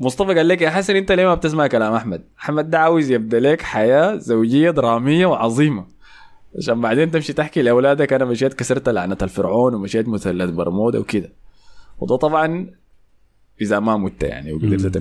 مصطفى 0.00 0.34
قال 0.34 0.48
لك 0.48 0.62
يا 0.62 0.70
حسن 0.70 0.96
أنت 0.96 1.12
ليه 1.12 1.26
ما 1.26 1.34
بتسمع 1.34 1.66
كلام 1.66 1.92
أحمد؟ 1.92 2.22
أحمد 2.40 2.70
ده 2.70 2.78
عاوز 2.78 3.10
يبدأ 3.10 3.40
لك 3.40 3.62
حياة 3.62 4.16
زوجية 4.16 4.70
درامية 4.70 5.26
وعظيمة. 5.26 5.86
عشان 6.58 6.80
بعدين 6.80 7.10
تمشي 7.10 7.32
تحكي 7.32 7.62
لأولادك 7.62 8.12
أنا 8.12 8.24
مشيت 8.24 8.54
كسرت 8.54 8.88
لعنة 8.88 9.18
الفرعون 9.22 9.74
ومشيت 9.74 10.08
مثلث 10.08 10.50
برمودا 10.50 10.98
وكده. 10.98 11.32
وده 11.98 12.16
طبعا 12.16 12.70
إذا 13.60 13.80
ما 13.80 13.96
مت 13.96 14.22
يعني 14.22 14.52
وقدرت 14.52 14.98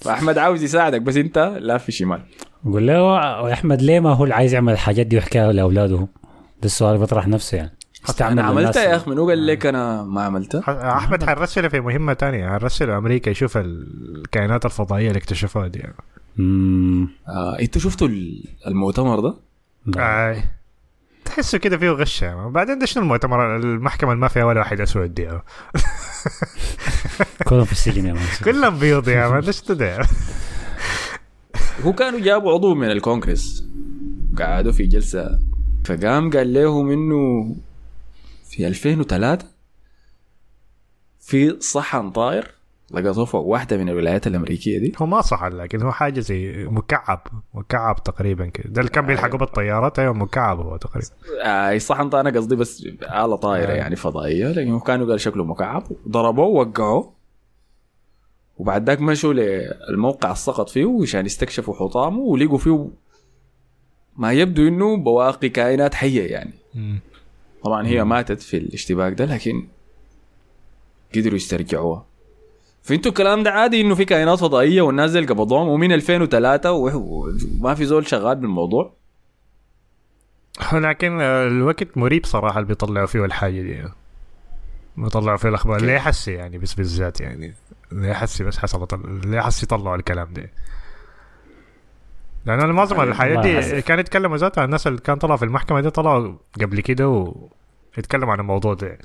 فأحمد 0.00 0.38
عاوز 0.38 0.62
يساعدك 0.62 1.02
بس 1.02 1.16
أنت 1.16 1.56
لا 1.60 1.78
في 1.78 1.92
شمال. 1.92 2.20
قول 2.64 2.86
له 2.86 3.52
أحمد 3.52 3.82
ليه 3.82 4.00
ما 4.00 4.12
هو 4.12 4.24
اللي 4.24 4.34
عايز 4.34 4.54
يعمل 4.54 4.72
الحاجات 4.72 5.06
دي 5.06 5.16
ويحكيها 5.16 5.52
لأولاده؟ 5.52 5.96
ده 5.96 6.06
السؤال 6.64 6.98
بيطرح 6.98 7.28
نفسه 7.28 7.56
يعني. 7.56 7.70
أنا 8.20 8.42
عملتها 8.42 8.82
يا 8.82 8.96
أخي 8.96 9.10
منو 9.10 9.28
قال 9.28 9.46
لك 9.46 9.66
أنا 9.66 10.02
ما 10.02 10.22
عملتها؟ 10.22 10.96
أحمد 10.96 11.24
حنرسله 11.24 11.68
في 11.68 11.80
مهمة 11.80 12.12
تانية 12.12 12.48
حنرسله 12.58 12.98
أمريكا 12.98 13.30
يشوف 13.30 13.56
الكائنات 13.56 14.64
الفضائية 14.64 15.08
اللي 15.08 15.18
اكتشفوها 15.18 15.66
دي 15.68 15.82
امم 16.38 17.08
آه 17.28 17.58
إنتوا 17.60 17.80
شفتوا 17.80 18.08
ال- 18.08 18.44
المؤتمر 18.66 19.20
ده؟ 19.20 19.34
آي. 19.96 20.42
تحسه 21.24 21.58
كده 21.58 21.78
فيه 21.78 21.90
غش 21.90 22.22
يا 22.22 22.34
مان. 22.34 22.52
بعدين 22.52 22.78
ده 22.78 22.86
شنو 22.86 23.02
المؤتمر 23.02 23.56
المحكمة 23.56 24.10
اللي 24.12 24.20
ما 24.20 24.28
فيها 24.28 24.44
ولا 24.44 24.58
واحد 24.60 24.80
أسود 24.80 25.14
دي. 25.14 25.28
كلهم 27.48 27.64
في 27.64 27.72
السجن 27.72 28.06
يا 28.06 28.12
مان 28.12 28.22
كلهم 28.44 28.78
بيض 28.78 29.08
يا 29.08 29.28
مان 29.28 29.40
ده 29.40 29.52
شنو 29.52 29.76
ده. 29.76 30.06
هو 31.84 31.92
كانوا 31.92 32.20
جابوا 32.20 32.52
عضو 32.52 32.74
من 32.74 32.90
الكونغرس 32.90 33.64
قعدوا 34.38 34.72
في 34.72 34.86
جلسة 34.86 35.38
فقام 35.84 36.30
قال 36.30 36.52
لهم 36.54 36.90
إنه 36.90 37.56
في 38.50 38.66
2003 38.66 39.46
في 41.20 41.60
صحن 41.60 42.10
طاير 42.10 42.54
لقطوه 42.90 43.24
فوق 43.24 43.46
واحدة 43.46 43.76
من 43.76 43.88
الولايات 43.88 44.26
الأمريكية 44.26 44.78
دي. 44.78 44.92
هو 44.98 45.06
ما 45.06 45.20
صح 45.20 45.44
لكن 45.44 45.82
هو 45.82 45.92
حاجة 45.92 46.20
زي 46.20 46.64
مكعب 46.70 47.26
مكعب 47.54 48.02
تقريبا 48.02 48.46
كده. 48.46 48.70
ده 48.70 48.80
اللي 48.80 48.90
كان 48.92 49.06
بيلحقوا 49.06 49.38
بالطيارات 49.38 49.98
أيوه 49.98 50.12
مكعب 50.12 50.60
هو 50.60 50.76
تقريبا. 50.76 51.08
آه 51.44 51.76
الصحن 51.76 52.08
طاير 52.08 52.28
أنا 52.28 52.38
قصدي 52.38 52.56
بس 52.56 52.82
آلة 53.02 53.36
طايرة 53.36 53.72
يعني 53.72 53.96
فضائية 53.96 54.48
لكن 54.48 54.80
كانوا 54.80 55.06
قال 55.06 55.20
شكله 55.20 55.44
مكعب. 55.44 55.82
ضربوه 56.08 56.44
ووقعوه 56.46 57.12
وبعد 58.56 58.86
ذاك 58.86 59.00
مشوا 59.00 59.32
للموقع 59.32 60.32
السقط 60.32 60.68
فيه 60.68 60.98
عشان 61.02 61.26
يستكشفوا 61.26 61.74
حطامه 61.74 62.18
ولقوا 62.20 62.58
فيه 62.58 62.88
ما 64.16 64.32
يبدو 64.32 64.68
إنه 64.68 64.96
بواقي 64.96 65.48
كائنات 65.48 65.94
حية 65.94 66.30
يعني. 66.32 66.52
طبعا 67.64 67.86
هي 67.86 68.04
ماتت 68.04 68.42
في 68.42 68.56
الاشتباك 68.56 69.12
ده 69.12 69.24
لكن 69.24 69.68
قدروا 71.14 71.36
يسترجعوها. 71.36 72.06
فانتوا 72.82 73.10
الكلام 73.10 73.42
ده 73.42 73.50
عادي 73.50 73.80
إنه 73.80 73.94
في 73.94 74.04
كائنات 74.04 74.38
فضائية 74.38 74.82
والناس 74.82 75.10
دي 75.10 75.26
قبضوهم 75.26 75.68
ومن 75.68 75.92
2003 75.92 76.72
وما 76.72 77.74
في 77.74 77.84
زول 77.84 78.06
شغال 78.06 78.36
بالموضوع. 78.36 78.92
لكن 80.72 81.20
الوقت 81.20 81.96
مريب 81.98 82.26
صراحة 82.26 82.56
اللي 82.58 82.68
بيطلعوا 82.68 83.06
فيه 83.06 83.24
الحاجة 83.24 83.62
دي. 83.62 83.84
بيطلعوا 84.96 85.36
فيه 85.36 85.48
الأخبار. 85.48 85.80
ليه 85.80 85.98
حسي 85.98 86.32
يعني؟ 86.32 86.58
بس 86.58 86.74
بالذات 86.74 87.20
يعني. 87.20 87.54
ليه 87.92 88.12
حسي 88.12 88.44
بس 88.44 88.58
حصلت 88.58 88.94
ليه 89.24 89.40
حسي 89.40 89.66
يطلعوا 89.66 89.96
الكلام 89.96 90.32
ده؟ 90.32 90.50
لأن 92.46 92.70
معظم 92.70 93.00
الحاجات 93.00 93.38
دي. 93.38 93.82
كان 93.82 93.98
يتكلموا 93.98 94.36
ذاتها 94.36 94.64
الناس 94.64 94.86
اللي 94.86 95.00
كان 95.00 95.16
طلعوا 95.16 95.36
في 95.36 95.44
المحكمة 95.44 95.80
دي 95.80 95.90
طلعوا 95.90 96.34
قبل 96.60 96.80
كده 96.80 97.32
ويتكلموا 97.96 98.32
عن 98.32 98.40
الموضوع 98.40 98.74
ده. 98.74 98.98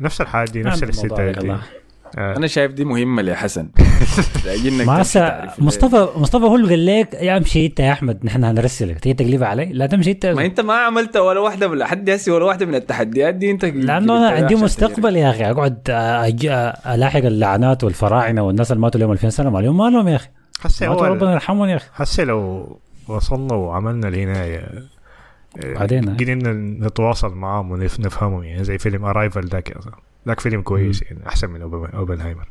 نفس 0.00 0.20
الحاجة 0.20 0.50
دي 0.50 0.62
نفس 0.62 0.82
الاستدلال 0.82 1.20
عليك 1.20 1.38
دي. 1.38 1.42
الله. 1.42 1.60
آه. 2.18 2.36
أنا 2.36 2.46
شايف 2.46 2.72
دي 2.72 2.84
مهمة 2.84 3.22
لحسن. 3.22 3.68
لأنك 4.46 4.86
ما 4.86 4.98
مصطفى 5.58 6.08
مصطفى 6.16 6.44
هو 6.44 6.56
اللي 6.56 6.68
قال 6.68 6.86
لك 6.86 7.14
يا 7.14 7.36
امشي 7.36 7.66
انت 7.66 7.80
يا 7.80 7.92
أحمد 7.92 8.24
نحن 8.24 8.44
هنرسلك. 8.44 9.00
تيجي 9.00 9.14
تقلبها 9.14 9.48
علي؟ 9.48 9.64
لا 9.64 9.86
تمشي 9.86 10.10
أنت 10.10 10.26
ما 10.26 10.44
أنت 10.44 10.60
ما 10.60 10.74
عملت 10.74 11.16
ولا 11.16 11.40
واحدة 11.40 11.68
من 11.68 11.78
لحد 11.78 12.10
هسه 12.10 12.32
ولا 12.32 12.44
واحدة 12.44 12.66
من 12.66 12.74
التحديات 12.74 13.34
دي 13.34 13.50
أنت 13.50 13.64
لأنه 13.64 14.16
أنا 14.16 14.28
عندي 14.28 14.54
مستقبل 14.54 15.16
يا 15.16 15.30
أخي. 15.30 15.50
أقعد 15.50 15.78
ألاحق 16.86 17.24
اللعنات 17.24 17.84
والفراعنة 17.84 18.42
والناس 18.42 18.72
اللي 18.72 18.82
ماتوا 18.82 19.00
لهم 19.00 19.12
2000 19.12 19.30
سنة 19.30 19.50
ما 19.50 19.58
لهم 19.58 19.76
ما 19.76 19.90
لهم 19.90 20.08
يا 20.08 20.16
أخي. 20.16 20.28
حسي 20.60 20.88
هو 20.88 21.04
ربنا 21.04 21.32
يرحمهم 21.32 21.68
يا 21.68 21.76
أخي. 21.76 21.88
حسي 21.94 22.24
لو 22.24 22.66
وصلنا 23.08 23.54
وعملنا 23.54 24.08
العناية 24.08 24.68
بعدين، 25.64 26.08
آه. 26.08 26.14
قدرنا 26.14 26.52
نتواصل 26.86 27.34
معاهم 27.34 27.70
ونفهمهم 27.70 28.42
يعني 28.42 28.64
زي 28.64 28.78
فيلم 28.78 29.04
ارايفل 29.04 29.46
ذاك 29.46 29.76
ذاك 30.28 30.40
فيلم 30.40 30.62
كويس 30.62 31.02
يعني 31.02 31.26
أحسن 31.26 31.50
من 31.50 31.60
أوبن- 31.60 31.94
أوبنهايمر. 31.94 32.48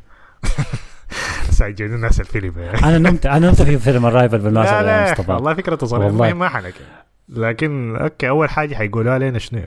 بس 1.48 1.62
عجبني 1.62 1.94
الناس 1.94 2.20
الفيلم 2.20 2.52
يعني. 2.58 2.78
أنا 2.78 2.98
نمت 2.98 3.26
أنا 3.26 3.46
نمت 3.46 3.62
في 3.62 3.78
فيلم 3.78 4.06
ارايفل 4.06 4.38
بالمناسبة 4.38 4.80
لا 4.82 5.04
لا 5.04 5.12
مصطفى 5.12 5.32
والله 5.32 5.54
فكرته 5.54 5.96
والله. 5.98 6.32
ما 6.32 6.48
حنكي 6.48 6.80
لكن 7.28 7.96
أوكي 7.96 8.28
أول 8.28 8.50
حاجة 8.50 8.74
حيقولها 8.74 9.18
لنا 9.18 9.38
شنو؟ 9.38 9.60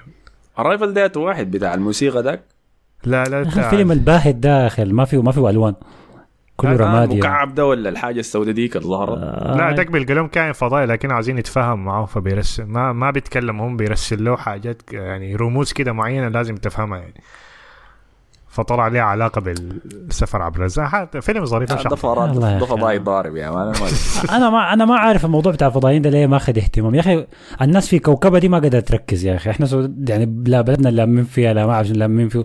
ارايفل 0.60 0.94
ده 0.94 1.12
واحد 1.16 1.52
بتاع 1.52 1.74
الموسيقى 1.74 2.24
ذاك؟ 2.24 2.44
لا 3.04 3.24
لا. 3.24 3.42
الفيلم 3.42 3.92
الباهت 3.92 4.36
ده 4.36 4.62
يا 4.62 4.68
أخي 4.68 4.86
ما 4.86 5.06
فيه 5.06 5.22
ما 5.22 5.32
فيه 5.32 5.50
ألوان. 5.50 5.76
كله 6.58 6.76
رمادي 6.76 7.14
المكعب 7.14 7.56
ده 7.56 7.66
ولا 7.66 7.90
الحاجة 7.90 8.20
السوداء 8.20 8.54
ديك 8.54 8.76
اللي 8.76 8.88
ظهرت 8.88 9.18
آه، 9.18 9.58
لا 9.58 9.76
ذاك 9.76 9.92
بالقلم 9.92 10.28
كائن 10.28 10.52
فضائي 10.52 10.86
لكن 10.86 11.12
عايزين 11.12 11.38
يتفاهم 11.38 11.86
معه 11.86 12.06
فبيرسل 12.06 12.66
ما 12.66 12.94
ما 12.94 13.12
بيتكلم 13.12 13.62
هم 13.62 13.78
بيرسل 13.78 14.24
له 14.24 14.38
حاجات 14.38 14.82
يعني 14.92 15.36
رموز 15.36 15.74
كده 15.74 15.94
معينة 15.94 16.28
لازم 16.28 16.56
تفهمها 16.56 17.00
يعني. 17.00 17.22
فطلع 18.54 18.88
لها 18.88 19.02
علاقة 19.02 19.42
بالسفر 19.42 20.42
عبر 20.42 20.64
الزمن. 20.66 20.86
فيلم 21.22 21.46
ظريف 21.46 21.72
أخي. 21.72 21.84
فضائي 22.66 22.98
ضارب 23.00 23.36
يا 23.36 23.50
مان 23.50 23.68
أنا 23.68 23.80
ما- 23.80 23.90
أنا 24.38 24.50
ما 24.50 24.74
أنا 24.74 24.86
ما 24.86 24.96
عارف 24.96 25.26
الموضوع 25.26 25.52
بتاع 25.52 25.68
الفضائيين 25.68 26.02
ده 26.02 26.10
ليه 26.10 26.28
ما 26.28 26.38
أخذ 26.38 26.58
اهتمام. 26.58 26.96
يا 26.96 27.00
أخي 27.00 27.26
الناس 27.62 27.88
في 27.88 28.00
كوكبة 28.00 28.40
دي 28.40 28.50
ما 28.50 28.58
قدرت 28.58 28.88
تركز 28.88 29.26
يا 29.26 29.36
أخي. 29.36 29.50
إحنا 29.50 29.90
يعني 30.08 30.44
لا 30.48 30.62
بلدنا 30.62 30.90
لامين 30.90 31.24
فيها 31.24 31.54
لا 31.54 31.66
ما 31.66 31.74
أعرف 31.74 31.92
لامين 31.92 32.30
فيه 32.30 32.44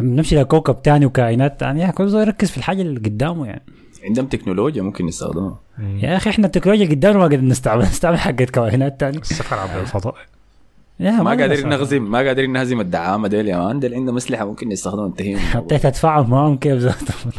نمشي 0.00 0.36
لكوكب 0.36 0.82
تاني 0.82 1.06
وكائنات 1.06 1.62
يا 1.62 1.84
أخي 1.84 1.92
كل 1.92 2.08
زول 2.08 2.20
يركز 2.20 2.50
في 2.50 2.56
الحاجة 2.56 2.82
اللي 2.82 3.00
قدامه 3.00 3.46
يعني. 3.46 3.62
عندهم 4.04 4.26
تكنولوجيا 4.26 4.82
ممكن 4.82 5.08
يستخدمها 5.08 5.58
يا 6.02 6.16
أخي 6.16 6.30
إحنا 6.30 6.46
التكنولوجيا 6.46 6.88
قدامنا 6.88 7.18
ما 7.18 7.24
قدرنا 7.24 7.48
نستعمل 7.50 7.82
نستعمل 7.82 8.18
حقت 8.18 8.50
كائنات 8.50 9.00
تانية. 9.00 9.18
السفر 9.18 9.56
عبر 9.58 9.80
الفضاء. 9.80 10.14
ما 11.00 11.30
قادرين. 11.30 11.68
نهزم 11.68 12.10
ما 12.10 12.18
قادرين 12.18 12.52
نهزم 12.52 12.80
الدعامة 12.80 13.28
ديل 13.28 13.48
يا 13.48 13.56
مان. 13.58 13.80
ديل 13.80 13.94
عندهم 13.94 14.16
اسلحه 14.16 14.44
ممكن 14.44 14.72
يستخدموا 14.72 15.06
انتهين 15.06 15.38
حطيت 15.38 15.86
ادفعهم 15.86 16.30
معهم 16.30 16.56
كيف 16.56 16.78
ذاتهم 16.78 17.32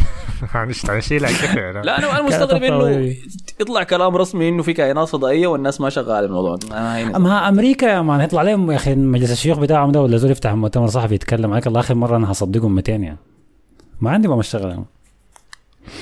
هنشيلها 0.89 1.29
كيف 1.29 1.55
يعني 1.55 1.81
لا 1.81 1.97
أنا 1.97 2.21
مستغرب 2.21 2.63
إنه. 2.63 3.15
يطلع 3.61 3.83
كلام 3.83 4.15
رسمي 4.17 4.49
إنه 4.49 4.63
في 4.63 4.73
كائنات 4.73 5.07
فضائية 5.07 5.47
والناس 5.47 5.81
ما 5.81 5.89
شغالة 5.89 6.19
الموضوع 6.25 6.57
ما 6.69 6.97
هي 6.97 7.05
ما 7.05 7.49
أمريكا 7.49 7.85
يا 7.85 8.01
مان 8.01 8.21
يطلع 8.21 8.39
عليهم 8.39 8.71
يا 8.71 8.75
أخي 8.75 8.95
مجلس 8.95 9.31
الشيوخ 9.31 9.59
بتاعهم 9.59 9.91
ده 9.91 10.01
ولا 10.01 10.17
زول 10.17 10.31
يفتح 10.31 10.53
مؤتمر 10.53 10.87
صحفي 10.87 11.15
يتكلم. 11.15 11.51
عليك 11.51 11.67
الله 11.67 11.79
اخر 11.79 11.95
مرة 11.95 12.17
أنا 12.17 12.31
هصدقهم 12.31 12.75
200 12.75 12.91
يعني. 12.91 13.17
ما 14.01 14.11
عندي 14.11 14.27
ما 14.27 14.39
اشتغل 14.39 14.69
يعني. 14.69 14.85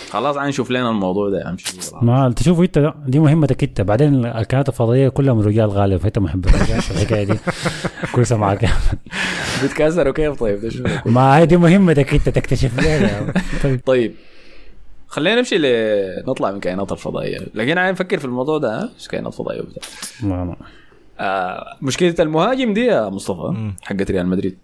خلاص 0.10 0.38
عين 0.38 0.50
نشوف 0.50 0.72
لنا 0.72 0.90
الموضوع 0.90 1.30
ده 1.30 1.50
امشي 1.50 1.74
ما 2.02 2.34
تشوفوا 2.36 2.64
انت 2.64 2.78
لا، 2.78 2.96
دي 3.08 3.20
مهمتك 3.20 3.64
انت 3.64 3.82
بعدين 3.82 4.26
الكائنات 4.26 4.70
الفضائية 4.70 5.10
كلها 5.10 5.34
من 5.34 5.42
رجال 5.42 5.70
غالب 5.70 5.98
فانت 5.98 6.20
محب 6.20 6.46
الرجال 6.46 6.78
الحكاية 6.78 7.24
دي؟ 7.24 7.34
كويسة 8.14 8.38
معك. 8.38 8.70
بيتكسروا 9.62 10.14
كيف 10.14 10.40
طيب؟ 10.40 10.60
ده؟ 10.62 11.02
ما 11.06 11.38
هي 11.38 11.46
دي 11.46 11.58
مهمتك 11.58 12.14
انت 12.14 12.30
تكتشف 12.30 12.80
ليه 12.80 13.34
طيب. 13.64 13.82
طيب. 13.86 14.14
خلينا 15.08 15.36
نمشي 15.36 15.58
ل... 15.58 15.66
نطلع 16.28 16.52
من 16.52 16.60
كائنات 16.60 16.92
الفضائية. 16.92 17.40
لكن 17.54 17.78
عين 17.78 17.92
نفكر 17.92 18.18
في 18.20 18.26
الموضوع 18.26 18.58
ده؟ 18.58 18.90
إيش 18.96 19.08
كائنات 19.08 19.34
فضائية 19.34 19.62
وبتاع؟ 19.62 19.84
ما. 20.24 20.56
آه 21.20 21.78
مشكلة 21.82 22.16
المهاجم 22.20 22.74
دي 22.74 22.86
يا 22.86 23.10
مصطفى 23.10 23.72
حقت 23.82 24.12
ريال 24.12 24.28
مدريد. 24.28 24.58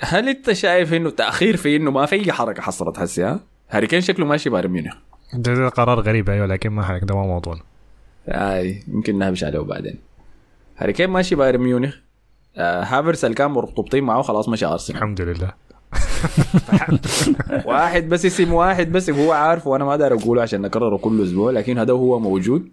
هل 0.00 0.28
انت 0.28 0.52
شايف 0.52 0.94
انه 0.94 1.10
تأخير 1.10 1.56
في 1.56 1.76
انه 1.76 1.90
ما 1.90 2.06
في 2.06 2.16
أي 2.16 2.32
حركة 2.32 2.62
حصلت 2.62 2.98
هسه؟ 2.98 3.30
ها؟ 3.30 3.40
هاري 3.70 3.86
كين 3.86 4.00
شكله 4.00 4.26
ماشي 4.26 4.50
بايرن 4.50 4.70
ميونخ. 4.70 4.94
ده, 5.34 5.54
ده 5.54 5.68
قرار 5.68 6.00
غريب 6.00 6.30
أيوه 6.30 6.46
لكن 6.46 6.70
ما 6.70 6.82
حنك 6.82 7.04
ده 7.04 7.14
ما 7.14 7.22
موضوعنا 7.26 7.60
آي 8.28 8.82
يمكن 8.88 9.18
نهبش 9.18 9.44
عليه 9.44 9.58
بعدين. 9.58 9.98
هاري 10.76 10.92
كين 10.92 11.10
ماشي 11.10 11.34
بايرن 11.34 11.60
ميونخ. 11.60 11.96
آه 12.56 12.82
هافرتز 12.82 13.24
اللي 13.24 13.34
كان 13.34 13.50
مرتبطين 13.50 14.04
معه 14.04 14.22
خلاص 14.22 14.48
مشى 14.48 14.66
أرسنال. 14.66 14.96
الحمد 14.98 15.20
لله. 15.20 15.52
واحد 17.66 18.08
بس 18.08 18.26
اسم 18.26 18.52
واحد 18.52 18.92
بس 18.92 19.10
هو 19.10 19.32
عارف 19.32 19.66
وأنا 19.66 19.84
ما 19.84 19.96
داير 19.96 20.14
أقوله 20.14 20.42
عشان 20.42 20.60
نكرره 20.60 20.96
كل 20.96 21.22
أسبوع 21.22 21.50
لكن 21.50 21.78
هذا 21.78 21.92
هو 21.92 22.18
موجود. 22.18 22.68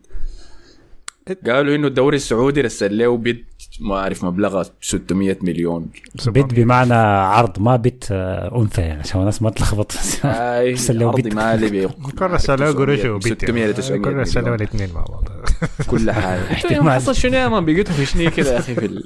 قالوا 1.48 1.76
إنه 1.76 1.88
الدوري 1.88 2.16
السعودي 2.16 2.62
رسل 2.62 2.98
له 2.98 3.18
bid. 3.18 3.46
ما 3.80 3.96
أعرف 4.00 4.24
مبلغه 4.26 4.66
600 4.82 5.38
مليون. 5.42 5.86
بت 6.28 6.54
بمعنى 6.54 6.94
عرض 6.94 7.60
ما 7.60 7.76
بت 7.76 8.08
آه، 8.12 8.62
أنثى 8.62 8.82
يعني 8.82 9.00
عشان 9.00 9.20
الناس 9.20 9.42
ما 9.42 9.50
تلخبط. 9.50 9.92
اي 10.26 10.74
رسل 10.74 11.00
له 11.00 11.08
عرض 11.08 11.16
بيت. 11.22 11.34
مالي 11.36 11.70
بي 11.70 11.88
كل 11.88 12.26
رسالة 12.26 12.72
قروش 12.72 13.06
وبيت 13.06 13.44
600 13.44 13.66
ل 13.68 13.74
900 13.74 14.02
كل 14.02 14.14
رسالة 14.14 14.42
مليون. 14.42 14.56
الاثنين 14.56 14.90
مع 14.94 15.02
بعض. 15.10 15.24
كل 15.92 16.12
حاجة. 16.12 16.42
احتمال. 16.54 16.92
حصل 16.94 17.16
شنو 17.16 17.34
يا 17.38 17.48
مان 17.48 17.66
بقيتوا 17.66 17.94
في 17.94 18.06
شنو 18.06 18.32
كده 18.32 18.54
يا 18.54 18.60
أخي 18.60 18.76
في 18.76 18.86
ال- 18.86 19.04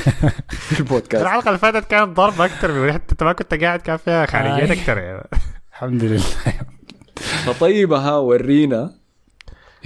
في 0.70 0.80
البودكاست. 0.80 1.22
الحلقة 1.24 1.48
اللي 1.48 1.58
فاتت 1.58 1.86
كانت 1.90 2.16
ضرب 2.16 2.40
أكثر 2.40 2.72
من 2.72 2.92
حتى 2.92 3.12
أنت 3.12 3.22
ما 3.22 3.32
كنت 3.32 3.54
قاعد 3.54 3.80
كان 3.80 3.96
فيها 3.96 4.26
خارجيات. 4.26 4.70
أكثر 4.70 4.98
يعني. 4.98 5.28
الحمد 5.72 6.04
لله. 6.04 6.22
فطيب 7.46 7.92
ها 7.92 8.16
ورينا. 8.16 8.99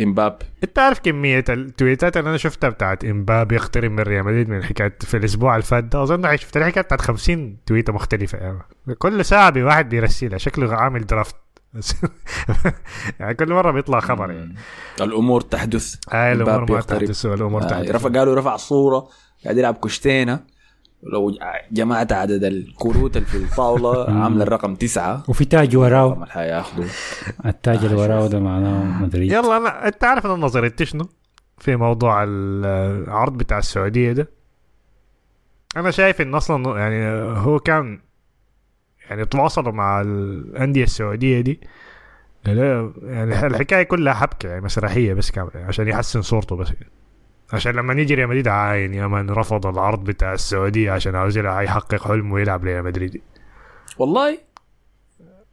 امبابي 0.00 0.44
انت 0.64 0.78
عارف 0.78 0.98
كمية 0.98 1.44
التويتات 1.48 2.16
اللي 2.16 2.28
أنا 2.30 2.36
شفتها 2.36 2.70
بتاعت 2.70 3.04
امبابي 3.04 3.54
يقترب 3.54 3.90
من 3.90 4.00
ريال 4.00 4.24
مدريد 4.24 4.48
من 4.48 4.64
حكاية 4.64 4.96
في 5.00 5.16
الأسبوع 5.16 5.54
اللي 5.54 5.66
فات 5.66 5.84
ده. 5.84 6.02
أظن 6.02 6.36
شفت 6.36 6.56
الحكاية 6.56 6.82
بتاعت 6.82 7.00
50 7.00 7.56
تويتة 7.66 7.92
مختلفة. 7.92 8.38
يعني 8.38 8.58
كل 8.98 9.24
ساعة 9.24 9.50
بواحد 9.50 9.88
بيرسلها. 9.88 10.38
شكله 10.38 10.74
عامل 10.74 11.06
درافت. 11.06 11.36
يعني 13.20 13.34
كل 13.34 13.52
مرة 13.52 13.70
بيطلع 13.70 14.00
خبر 14.00 14.30
يعني. 14.30 14.54
الأمور 15.00 15.40
تحدث. 15.40 15.94
هاي 16.10 16.32
الأمور 16.32 16.72
ما. 16.72 16.80
تحدث 16.80 17.26
الأمور 17.26 17.62
آه، 17.62 17.66
تحدث. 17.66 17.90
رفع 17.90 18.08
قالوا 18.08 18.34
رفع 18.34 18.56
صورة. 18.56 19.08
قاعد 19.44 19.56
يلعب 19.58 19.74
كشتينه 19.74 20.40
لو 21.12 21.38
جمعت 21.72 22.12
عدد 22.12 22.44
الكروت 22.44 23.16
اللي 23.16 23.28
في 23.28 23.36
الطاولة 23.36 24.10
عاملة 24.22 24.42
الرقم 24.42 24.74
تسعة. 24.74 25.22
وفي 25.28 25.44
تاج 25.44 25.76
وراه 25.76 26.12
الرقم 26.12 26.22
اللي 26.40 26.90
التاج 27.46 27.84
اللي 27.84 27.96
وراه 27.96 28.26
ده 28.26 28.40
معناه 28.40 29.02
مدري 29.02 29.26
يلا 29.26 29.56
أنا 29.56 29.86
أنت 29.86 30.04
عارف 30.04 30.26
أنا 30.26 30.34
نظريتي 30.34 30.84
شنو؟ 30.84 31.08
في 31.58 31.76
موضوع 31.76 32.24
العرض 32.24 33.38
بتاع 33.38 33.58
السعودية 33.58 34.12
ده. 34.12 34.28
أنا 35.76 35.90
شايف 35.90 36.20
انه 36.20 36.36
أصلا 36.36 36.78
يعني 36.78 37.06
هو 37.38 37.58
كان 37.58 38.00
يعني 39.10 39.24
تواصلوا 39.24 39.72
مع 39.72 40.00
الأندية 40.00 40.82
السعودية 40.84 41.40
دي. 41.40 41.60
لا 42.46 42.92
يعني 43.02 43.46
الحكاية 43.46 43.82
كلها 43.82 44.14
حبكة 44.14 44.48
يعني 44.48 44.60
مسرحية 44.60 45.14
بس 45.14 45.30
كاملة 45.30 45.50
عشان 45.54 45.88
يحسن 45.88 46.22
صورته 46.22 46.56
بس 46.56 46.68
عشان 47.52 47.72
لما 47.74 47.94
نيجي 47.94 48.14
ريال 48.14 48.28
مدريد 48.28 48.48
عاين 48.48 48.94
يا 48.94 49.06
من 49.06 49.30
رفض 49.30 49.66
العرض 49.66 50.04
بتاع 50.04 50.32
السعودية 50.32 50.90
عشان 50.90 51.14
عاوز 51.14 51.38
يحقق 51.38 52.08
حلمه 52.08 52.34
ويلعب 52.34 52.64
ريال 52.64 52.84
مدريد. 52.84 53.20
والله؟ 53.98 54.38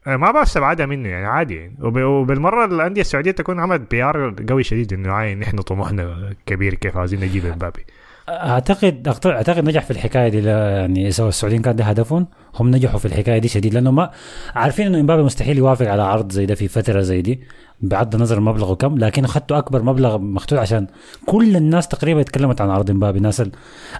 آه، 0.07 0.15
ما 0.15 0.41
بستبعدها 0.41 0.85
منه 0.85 1.09
يعني 1.09 1.25
عادي. 1.25 1.55
يعني 1.55 1.75
وب- 1.81 1.97
وبالمرة 2.01 2.65
الأندية 2.65 3.01
السعودية 3.01 3.31
تكون 3.31 3.59
عملت 3.59 3.91
PR 3.91 4.35
قوي 4.49 4.63
شديد 4.63 4.93
إنه 4.93 5.11
عاين 5.11 5.39
نحن 5.39 5.57
طموحنا 5.57 6.33
كبير 6.45 6.73
كيف 6.73 6.97
عاوزين 6.97 7.19
نجيب 7.19 7.45
امبابي 7.45 7.85
أعتقد 8.29 9.09
أعتقد- 9.13 9.25
أعتقد 9.27 9.63
نجح 9.65 9.83
في 9.85 9.91
الحكاية 9.91 10.29
دي 10.29 10.41
لا- 10.41 10.69
يعني 10.79 11.11
سواء 11.11 11.29
السعوديين 11.29 11.61
كان 11.61 11.75
ده 11.75 11.83
هدفهم 11.83 12.27
هم 12.55 12.67
نجحوا 12.71 12.99
في 12.99 13.05
الحكاية 13.05 13.37
دي 13.37 13.47
شديد. 13.47 13.73
لأنه 13.73 13.91
ما 13.91 14.11
عارفين 14.55 14.87
إنه 14.87 14.99
امبابي 14.99 15.23
مستحيل 15.23 15.57
يوافق 15.57 15.87
على 15.91 16.01
عرض 16.01 16.31
زي 16.31 16.45
ده 16.45 16.55
في 16.55 16.67
فترة 16.67 17.01
زي 17.01 17.21
دي. 17.21 17.41
بغض 17.83 18.15
النظر 18.15 18.39
مبلغه 18.39 18.73
كم 18.73 18.97
لكن 18.97 19.23
اخذتوا 19.25 19.57
أكبر 19.57 19.83
مبلغ 19.83 20.17
مخطوط 20.17 20.59
عشان 20.59 20.87
كل 21.25 21.55
الناس 21.55 21.87
تقريبا 21.87 22.23
تكلمت 22.23 22.61
عن 22.61 22.69
عرض 22.69 22.89
امبابي 22.89 23.19
ناس 23.19 23.41
ال- 23.41 23.51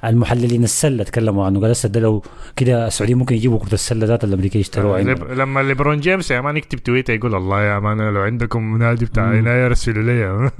المحللين 0.05 0.63
السلة 0.63 1.03
تكلموا 1.03 1.45
عنه 1.45 1.59
قال 1.61 1.71
هسه 1.71 1.89
ده 1.89 1.99
لو 1.99 2.23
كده 2.55 2.87
السعوديين 2.87 3.17
ممكن 3.17 3.35
يجيبوا 3.35 3.59
كرة 3.59 3.73
السلة 3.73 4.05
ذات 4.05 4.23
الأمريكية 4.23 4.59
يشتروها 4.59 5.01
لب-. 5.01 5.23
لما 5.31 5.59
ليبرون 5.59 5.99
جيمس 5.99 6.31
يا 6.31 6.41
man 6.41 6.57
يكتب 6.57 6.77
تويتر 6.79 7.13
يقول 7.13 7.35
الله 7.35 7.61
يا 7.63 7.79
man 7.79 8.13
لو 8.13 8.21
عندكم 8.21 8.77
نادي 8.77 9.05
بتاع. 9.05 9.23
عناية 9.23 9.65
ارسلوا 9.65 10.03
لي 10.03 10.25
آه 10.25 10.51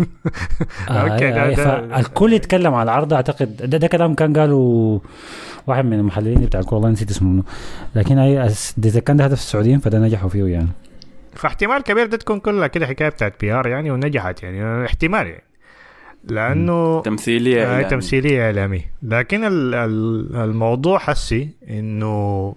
أوكي 0.92 1.32
ده, 1.32 1.44
آه 1.46 1.50
ده 1.50 1.56
فالكل 1.56 2.34
يتكلم 2.34 2.74
على 2.74 2.84
العرض 2.84 3.14
أعتقد 3.14 3.56
ده, 3.58 3.78
ده 3.78 3.88
كلام 3.88 4.14
كان 4.14 4.38
قاله 4.38 5.02
واحد 5.68 5.86
من 5.86 5.94
المحللين 5.94 6.40
بتاع 6.46 6.60
الكوره 6.60 6.76
والله 6.80 6.90
نسيت 6.92 7.10
اسمه 7.12 7.44
لكن 7.96 8.18
إذا 8.86 9.00
كان 9.00 9.18
ده 9.18 9.24
هدف 9.26 9.40
السعوديين 9.40 9.80
فده 9.80 10.00
نجحوا 10.00 10.30
فيه 10.30 10.46
يعني 10.46 10.68
فاحتمال 11.36 11.84
كبير 11.84 12.06
ده 12.06 12.18
تكون 12.18 12.40
كلها 12.40 12.68
كده 12.68 12.88
حكاية 12.88 13.10
بتاعت 13.10 13.34
PR 13.42 13.68
يعني 13.68 13.92
ونجحت 13.92 14.44
يعني. 14.44 14.86
احتمال 14.86 15.28
يعني. 15.28 15.44
لأنه 16.24 17.02
تمثيلية 17.02 17.64
آه 17.64 17.66
إعلامية. 17.68 17.88
تمثيلية 17.88 18.46
إعلامية. 18.46 18.92
لكن 19.04 19.44
ال- 19.44 19.76
ال- 19.76 20.36
الموضوع 20.36 21.00
حسي 21.00 21.50
إنه 21.70 22.56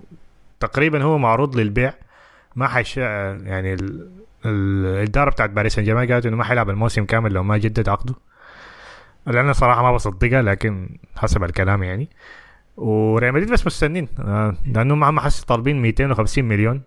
تقريبا 0.61 1.03
هو 1.03 1.19
معروض 1.19 1.57
للبيع. 1.57 1.93
ما 2.57 2.69
حيش 2.69 2.97
يعني 2.97 3.75
ال- 3.75 4.09
ال- 4.47 4.87
الإدارة 4.87 5.31
بتاعت 5.31 5.51
باريس 5.51 5.75
سان 5.75 5.85
جيرمان 5.85 6.13
قالت 6.13 6.27
إنه 6.27 6.37
ما 6.37 6.45
حيلعب 6.45 6.71
الموسم 6.71 7.05
كامل 7.05 7.33
لو 7.33 7.43
ما 7.43 7.57
جدد 7.59 7.89
عقده. 7.89 8.15
لأن 9.27 9.53
صراحة 9.53 9.83
ما 9.83 9.93
بصدقها 9.93 10.43
لكن 10.43 10.89
حسب 11.17 11.45
الكلام 11.45 11.83
يعني. 11.83 12.09
وريال 12.77 13.33
مدريد 13.35 13.53
بس 13.53 13.67
مستنين. 13.67 14.09
آه، 14.19 14.55
لأنه 14.75 14.95
ما 14.95 15.21
حس 15.21 15.41
طالبين 15.45 15.83
250 15.83 16.45
مليون. 16.45 16.83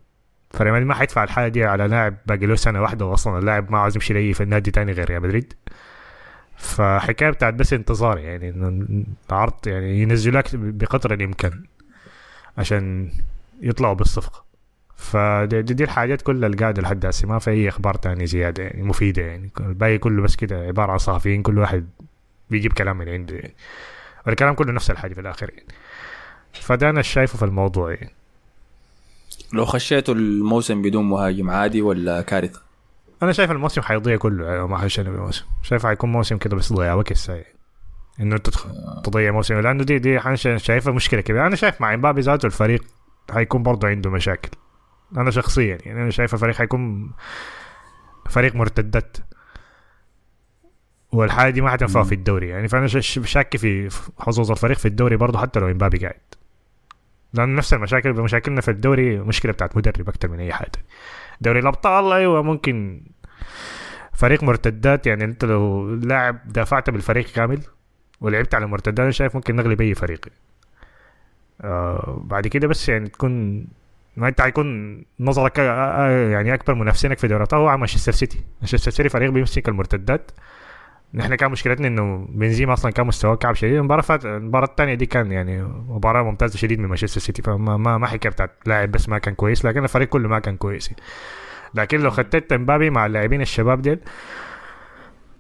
فريال 0.52 0.74
مدريد 0.74 0.88
ما 0.88 0.94
حيدفع 0.94 1.24
الحاجة 1.24 1.48
دي 1.48 1.64
على 1.66 1.88
لاعب 1.88 2.18
باقي 2.26 2.46
له 2.46 2.56
سنة 2.56 2.82
واحدة 2.82 3.06
واصلا 3.06 3.40
اللاعب 3.40 3.72
ما 3.72 3.78
عاوز 3.80 3.96
يمشي 3.96 4.14
لأي 4.14 4.34
في 4.34 4.44
النادي 4.44 4.72
تاني 4.72 4.92
غير 4.92 5.10
ريال 5.10 5.22
مدريد. 5.22 5.54
فحكاية 6.58 7.30
بتاعت 7.30 7.54
بس 7.54 7.74
انتظار 7.74 8.18
يعني 8.18 8.50
إنه 8.50 8.88
العرض 9.30 9.68
يعني 9.68 10.02
ينزلوك 10.02 10.46
بقدر 10.54 11.14
الإمكان 11.14 11.64
عشان 12.58 13.12
يطلعوا 13.62 13.94
بالصفقة. 13.94 14.44
فدي 14.98 15.62
دي, 15.62 15.84
الحاجات 15.84 16.22
كلها 16.22 16.46
اللي 16.48 16.58
قاعدة 16.58 16.82
لحد 16.82 17.06
هسه 17.06 17.28
ما 17.28 17.40
في 17.40 17.52
أي 17.52 17.70
إخبار 17.70 17.96
تانية 17.96 18.26
زيادة 18.26 18.64
يعني 18.64 18.84
مفيدة 18.84 19.22
يعني. 19.22 19.50
الباقي 19.60 19.98
كله 19.98 20.22
بس 20.24 20.36
كده 20.36 20.62
عبارة 20.62 20.92
عن 20.92 20.98
صحفيين 20.98 21.42
كل 21.42 21.58
واحد 21.60 21.90
بيجيب 22.50 22.74
كلام 22.74 22.98
من 22.98 23.10
عنده 23.10 23.36
يعني. 23.36 23.54
والكلام 24.28 24.54
كله 24.54 24.72
نفس 24.72 24.92
الحاجة 24.92 25.14
في 25.14 25.22
الآخر 25.22 25.50
يعني. 25.50 25.68
فده 26.54 26.90
أنا 26.90 27.02
شايفه 27.02 27.38
في 27.38 27.46
الموضوع 27.46 27.94
يعني. 27.94 28.17
لو 29.54 29.66
خشيتوا 29.66 30.14
الموسم 30.14 30.82
بدون 30.82 31.10
مهاجم 31.10 31.50
عادي 31.50 31.82
ولا 31.82 32.22
كارثة؟ 32.22 32.62
أنا 33.24 33.32
شايف 33.32 33.52
الموسم 33.52 33.82
حيضيع 33.82 34.16
كله 34.16 34.46
يعني 34.46 34.68
ما 34.68 34.78
حيشيل 34.78 35.08
الموسم. 35.08 35.46
شايف 35.64 35.86
حيكون 35.86 36.12
موسم 36.12 36.38
كده 36.38 36.56
بس 36.56 36.74
ضياع 36.74 37.04
ساي 37.14 37.46
إنه 38.20 38.36
انت 38.36 38.50
تضيع 39.04 39.32
موسم. 39.32 39.60
لأنه 39.60 39.84
دي 39.84 40.00
دي 40.00 40.20
شايفها 40.58 40.94
مشكلة 40.94 41.22
كبيرة. 41.22 41.48
أنا 41.48 41.56
شايف 41.56 41.82
مع 41.82 41.94
إمبابي 41.94 42.22
ذاته 42.22 42.46
الفريق 42.46 42.84
حيكون 43.32 43.64
برضه 43.64 43.88
عنده 43.88 44.10
مشاكل. 44.10 44.50
أنا 45.18 45.32
شخصيا 45.32 45.78
يعني 45.86 46.02
أنا 46.02 46.10
شايف 46.10 46.34
الفريق 46.34 46.56
حيكون 46.56 47.12
فريق 48.30 48.56
مرتدات. 48.56 49.18
والحاجة 51.12 51.52
دي 51.52 51.62
ما 51.62 51.70
حتنفع 51.70 52.04
في 52.04 52.16
الدوري. 52.16 52.48
يعني 52.50 52.68
فأنا 52.68 52.88
شا- 52.88 53.22
شاك 53.26 53.58
في 53.58 53.90
حظوظ 54.20 54.52
الفريق 54.52 54.78
في 54.78 54.88
الدوري 54.88 55.16
برضه 55.18 55.40
حتى 55.40 55.60
لو 55.60 55.72
إمبابي 55.72 55.98
قاعد. 55.98 56.27
لأن 57.38 57.56
نفس 57.56 57.74
المشاكل 57.74 58.14
مشاكلنا 58.14 58.62
في 58.62 58.72
الدوري 58.72 59.20
مشكلة 59.20 59.52
بتاعت 59.52 59.78
مدرب 59.78 60.10
أكتر 60.10 60.28
من 60.30 60.40
أي 60.40 60.54
حاجة 60.54 60.72
دوري 61.42 61.60
الأبطال 61.60 62.12
أيوه 62.14 62.42
ممكن 62.42 63.02
فريق 64.14 64.44
مرتدات 64.44 65.08
يعني 65.08 65.24
أنت 65.24 65.46
لو 65.46 65.90
لاعب 65.96 66.40
دافعت 66.46 66.90
بالفريق 66.90 67.26
كامل 67.26 67.62
ولعبت 68.22 68.56
على 68.56 68.68
مرتدات 68.68 69.00
أنا 69.00 69.12
شايف 69.12 69.36
ممكن 69.36 69.56
نغلب 69.56 69.82
أي 69.82 69.96
فريق. 69.96 70.26
آه 71.62 72.22
بعد 72.26 72.48
كده 72.48 72.68
بس 72.68 72.90
يعني 72.90 73.10
تكون 73.10 73.66
ما 74.18 74.28
أنت 74.28 74.42
حيكون 74.42 75.02
نظرك 75.20 75.60
آه، 75.60 75.72
آه، 75.72 76.30
يعني 76.30 76.54
أكبر 76.54 76.74
منافسينك 76.74 77.18
في 77.18 77.28
دوري 77.28 77.38
الأبطال 77.38 77.60
هو 77.60 77.78
مانشستر 77.78 78.12
سيتي. 78.12 78.40
مانشستر 78.62 78.92
سيتي 78.92 79.10
فريق 79.10 79.30
بيمسك 79.32 79.70
المرتدات. 79.70 80.32
نحن 81.14 81.36
كان 81.36 81.52
مشكلتنا 81.52 81.88
إنه 81.88 82.28
بنزيما 82.30 82.74
أصلا 82.74 82.92
كان 82.92 83.08
مستواه 83.08 83.36
كعب 83.36 83.56
شديد. 83.56 83.74
المباراة 83.74 84.02
فات 84.02 84.26
المباراة 84.26 84.66
الثانية 84.66 84.94
دي 84.94 85.06
كان 85.06 85.32
يعني 85.32 85.64
مباراة 85.64 86.24
ممتازة 86.24 86.58
شديد 86.58 86.80
من 86.80 86.86
مانشستر 86.86 87.22
سيتي. 87.22 87.42
فما 87.42 87.78
ما 87.78 87.98
ما 87.98 88.08
حكايه 88.08 88.32
بتاعت 88.32 88.52
لاعب 88.66 88.92
بس 88.92 89.10
ما 89.10 89.18
كان 89.18 89.34
كويس 89.36 89.66
لكن 89.66 89.84
الفريق 89.84 90.10
كله 90.10 90.30
ما 90.30 90.40
كان 90.40 90.58
كويس. 90.58 90.94
لكن 91.74 92.00
لو 92.00 92.10
خدت 92.12 92.54
إمبابي 92.54 92.90
مع 92.90 93.06
اللاعبين 93.06 93.42
الشباب 93.42 93.82
ديل 93.82 94.00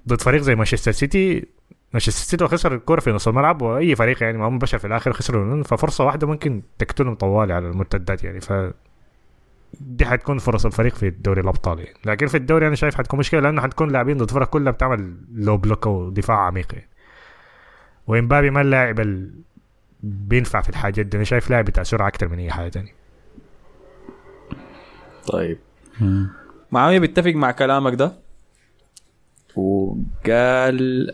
ضد 0.07 0.21
فريق 0.21 0.41
زي 0.41 0.55
مانشستر 0.55 0.91
سيتي 0.91 1.45
مانشستر 1.93 2.23
سيتي 2.23 2.43
لو 2.43 2.49
خسر 2.49 2.73
الكورة 2.75 2.99
في 2.99 3.11
نص 3.11 3.27
الملعب 3.27 3.61
وأي 3.61 3.95
فريق 3.95 4.23
يعني 4.23 4.37
ما 4.37 4.47
هم 4.47 4.59
بشر 4.59 4.77
في 4.77 4.87
الآخر 4.87 5.13
خسروا 5.13 5.63
ففرصة 5.63 6.05
واحدة 6.05 6.27
ممكن 6.27 6.61
تقتلهم 6.79 7.15
طوالي 7.15 7.53
على 7.53 7.67
المرتدات 7.67 8.23
يعني. 8.23 8.39
ف 8.41 8.53
دي 9.73 10.05
حتكون 10.05 10.37
فرص 10.37 10.65
الفريق 10.65 10.95
في 10.95 11.09
دوري 11.09 11.41
الابطال 11.41 11.79
يعني 11.79 11.97
لكن 12.05 12.27
في 12.27 12.37
الدوري 12.37 12.67
أنا 12.67 12.75
شايف 12.75 12.95
حتكون 12.95 13.19
مشكلة 13.19 13.39
لأنه 13.39 13.61
حتكون 13.61 13.91
لاعبين 13.91 14.17
ضد 14.17 14.31
فرق 14.31 14.49
كلها 14.49 14.71
بتعمل 14.71 15.17
low 15.33 15.57
block 15.57 15.85
ودفاع 15.85 16.37
عميق 16.37 16.73
يعني 16.73 16.89
وإمبابي 18.07 18.49
ما 18.49 18.61
اللاعب 18.61 18.99
اللي 18.99 19.31
بينفع 20.03 20.61
في 20.61 20.69
الحاجات 20.69 21.05
دي. 21.05 21.17
أنا 21.17 21.23
شايف 21.25 21.49
لاعب 21.49 21.65
بتاع 21.65 21.83
سرعة 21.83 22.07
أكثر 22.07 22.27
من 22.27 22.39
أي 22.39 22.51
حاجة 22.51 22.69
تانية. 22.69 22.93
طيب. 25.27 25.57
معاوية 26.71 26.99
بيتفق 26.99 27.31
مع 27.31 27.51
كلامك 27.51 27.93
ده؟ 27.93 28.13
وقال 29.55 31.11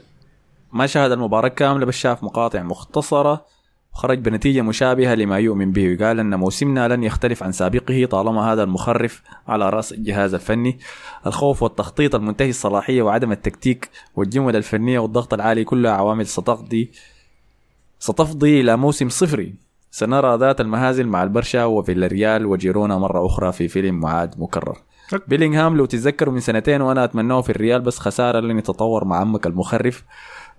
ما 0.73 0.87
شاهد 0.87 1.11
المباراة 1.11 1.47
كاملة 1.47 1.85
بس 1.85 1.95
شاف 1.95 2.23
مقاطع 2.23 2.63
مختصرة 2.63 3.45
وخرج 3.93 4.19
بنتيجة 4.19 4.61
مشابهة 4.61 5.15
لما 5.15 5.37
يؤمن 5.39 5.71
به. 5.71 5.95
وقال 5.95 6.19
أن 6.19 6.35
موسمنا 6.35 6.87
لن 6.87 7.03
يختلف 7.03 7.43
عن 7.43 7.51
سابقه 7.51 8.05
طالما 8.05 8.53
هذا 8.53 8.63
المخرف 8.63 9.21
على 9.47 9.69
رأس 9.69 9.91
الجهاز 9.91 10.33
الفني. 10.33 10.79
الخوف 11.27 11.63
والتخطيط 11.63 12.15
المنتهي 12.15 12.49
الصلاحية 12.49 13.01
وعدم 13.01 13.31
التكتيك 13.31 13.89
والجمل 14.15 14.55
الفنية 14.55 14.99
والضغط 14.99 15.33
العالي 15.33 15.63
كلها 15.63 15.91
عوامل 15.91 16.27
ستقضي 16.27 16.91
ستفضي 17.99 18.61
إلى 18.61 18.77
موسم 18.77 19.09
صفري. 19.09 19.53
سنرى 19.91 20.37
ذات 20.37 20.61
المهازل 20.61 21.07
مع 21.07 21.23
البرشا 21.23 21.65
وفيلاريال 21.65 22.45
وجيرونا 22.45 22.97
مرة 22.97 23.25
أخرى 23.25 23.51
في 23.51 23.67
فيلم 23.67 23.99
معاد 23.99 24.39
مكرر. 24.39 24.77
بيلينغهام 25.27 25.77
لو 25.77 25.85
تتذكروا 25.85 26.33
من 26.33 26.39
سنتين 26.39 26.81
وأنا 26.81 27.03
أتمناه 27.03 27.41
في 27.41 27.49
الريال 27.49 27.81
بس 27.81 27.99
خسارة 27.99 28.39
لن 28.39 28.57
يتطور 28.57 29.05
مع 29.05 29.17
عمك 29.17 29.47
المخرف. 29.47 30.03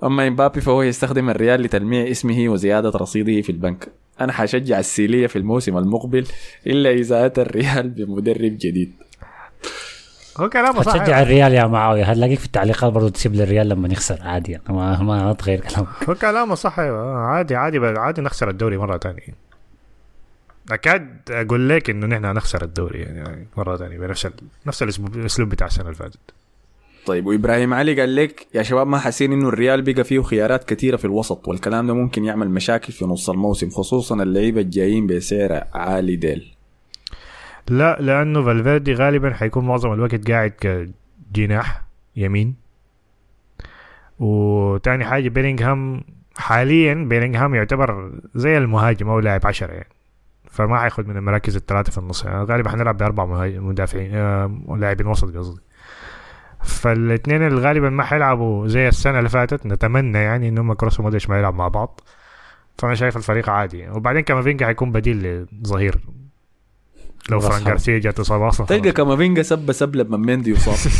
أما 0.02 0.28
إمبابي 0.28 0.60
فهو 0.60 0.82
يستخدم 0.82 1.30
الريال 1.30 1.62
لتلميع 1.62 2.10
اسمه 2.10 2.48
وزيادة 2.48 2.88
رصيده 2.88 3.42
في 3.42 3.52
البنك. 3.52 3.88
أنا 4.20 4.32
حشجع 4.32 4.78
السيلية 4.78 5.26
في 5.26 5.36
الموسم 5.36 5.78
المقبل 5.78 6.26
إلا 6.66 6.90
إذا 6.90 7.26
أتى 7.26 7.42
الريال 7.42 7.88
بمدرب 7.90 8.56
جديد. 8.60 8.92
هو 10.36 10.48
كلامه 10.48 10.82
صح. 10.82 10.94
هتشجع 10.94 11.22
الريال 11.22 11.52
يا 11.52 11.66
معاوية. 11.66 12.04
هتلاقيك 12.04 12.38
في 12.38 12.46
التعليقات 12.46 12.92
برضه 12.92 13.08
تسيب 13.08 13.34
للريال 13.34 13.68
لما 13.68 13.88
يخسر 13.88 14.18
عادي 14.22 14.52
يعني. 14.52 14.64
ما 14.68 15.02
ما 15.02 15.32
تغير 15.32 15.60
كلامك. 15.60 15.88
هو 16.08 16.14
كلامه 16.14 16.54
صح. 16.54 16.78
أيوة. 16.78 17.16
عادي 17.16 17.56
عادي 17.56 17.78
عادي 17.78 18.22
نخسر 18.22 18.50
الدوري 18.50 18.76
مرة 18.76 18.98
ثانية 18.98 19.34
أكاد 20.70 21.18
أقول 21.30 21.68
لك 21.68 21.90
إنه 21.90 22.06
نحن 22.06 22.24
هنخسر 22.24 22.62
الدوري 22.62 23.00
يعني 23.00 23.46
مرة 23.56 23.76
ثانية 23.76 23.98
بنفس 23.98 24.26
ال... 24.26 24.32
نفس 24.66 24.82
الأسلوب 24.82 25.48
بتاع 25.48 25.66
السنة 25.66 25.84
اللي 25.84 25.94
فاتت. 25.94 26.18
طيب 27.06 27.26
وإبراهيم 27.26 27.74
علي 27.74 28.00
قال 28.00 28.16
لك 28.16 28.46
يا 28.54 28.62
شباب 28.62 28.86
ما 28.86 28.98
حاسين 28.98 29.32
إنه 29.32 29.48
الريال 29.48 29.82
بقى 29.82 30.04
فيه 30.04 30.22
خيارات 30.22 30.64
كثيره 30.64 30.96
في 30.96 31.04
الوسط 31.04 31.48
والكلام 31.48 31.86
ده 31.86 31.94
ممكن 31.94 32.24
يعمل 32.24 32.50
مشاكل 32.50 32.92
في 32.92 33.04
نص 33.04 33.30
الموسم 33.30 33.70
خصوصا 33.70 34.22
اللعيبة 34.22 34.60
الجايين 34.60 35.06
بسعر 35.06 35.64
عالي 35.74 36.16
ديل. 36.16 36.54
لا 37.68 37.96
لأنه 38.00 38.44
فالفيردي 38.44 38.94
غالبا 38.94 39.34
حيكون 39.34 39.64
معظم 39.64 39.92
الوقت 39.92 40.30
قاعد 40.30 40.50
كجناح 40.50 41.82
يمين. 42.16 42.54
وتاني 44.18 45.04
حاجة 45.04 45.28
بيلينغهام 45.28 46.04
حاليا 46.36 46.94
بيلينغهام 46.94 47.54
يعتبر 47.54 48.12
زي 48.34 48.58
المهاجم 48.58 49.08
أو 49.08 49.20
لاعب 49.20 49.46
عشرة 49.46 49.72
يعني. 49.72 49.88
فما 50.50 50.78
حياخد 50.78 51.08
من 51.08 51.16
المراكز 51.16 51.56
الثلاثة 51.56 51.92
في 51.92 51.98
النص 51.98 52.24
يعني. 52.24 52.44
غالبا 52.44 52.70
حنلعب 52.70 52.96
بأربع 52.96 53.46
مدافعين 53.46 54.14
آه، 54.14 54.76
لاعبين 54.78 55.06
وسط 55.06 55.36
قصدي. 55.36 55.60
فالاثنين 56.64 57.46
اللي 57.46 57.60
غالبا 57.60 57.90
ما 57.90 58.02
حيلعبوا 58.02 58.68
زي 58.68 58.88
السنة 58.88 59.18
اللي 59.18 59.28
فاتت 59.28 59.66
نتمنى 59.66 60.18
يعني 60.18 60.48
إنهم 60.48 60.72
كروس 60.72 61.00
ومودريتش 61.00 61.28
ما 61.28 61.38
يلعب 61.38 61.54
مع 61.54 61.68
بعض. 61.68 62.00
فأنا 62.78 62.94
شايف 62.94 63.16
الفريق 63.16 63.48
عادي. 63.50 63.88
وبعدين 63.88 64.22
كافينجا 64.22 64.66
حيكون 64.66 64.92
بديل 64.92 65.46
لظهير. 65.62 65.98
لو 67.30 67.40
فران. 67.40 67.64
جارسيا 67.64 67.98
جات 67.98 68.20
إصابة 68.20 68.48
أصلا 68.48 68.66
تلقى 68.66 68.82
خلاص. 68.82 68.94
كامافينجا 68.94 69.42
سب 69.42 69.72
سب 69.72 69.96
لما 69.96 70.16
مندي 70.16 70.50
يصاب. 70.50 70.76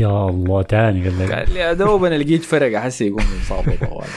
يا 0.00 0.28
الله 0.28 0.62
تاني 0.62 1.08
قال 1.08 1.18
لك. 1.18 1.32
قال 1.32 1.54
لي 1.54 1.60
يا 1.60 1.72
دوب 1.72 2.04
أنا 2.04 2.14
لقيت 2.14 2.42
فرق 2.42 2.78
أحس 2.78 3.00
يقوم 3.00 3.24
يصاب 3.40 3.64
طوال. 3.88 4.08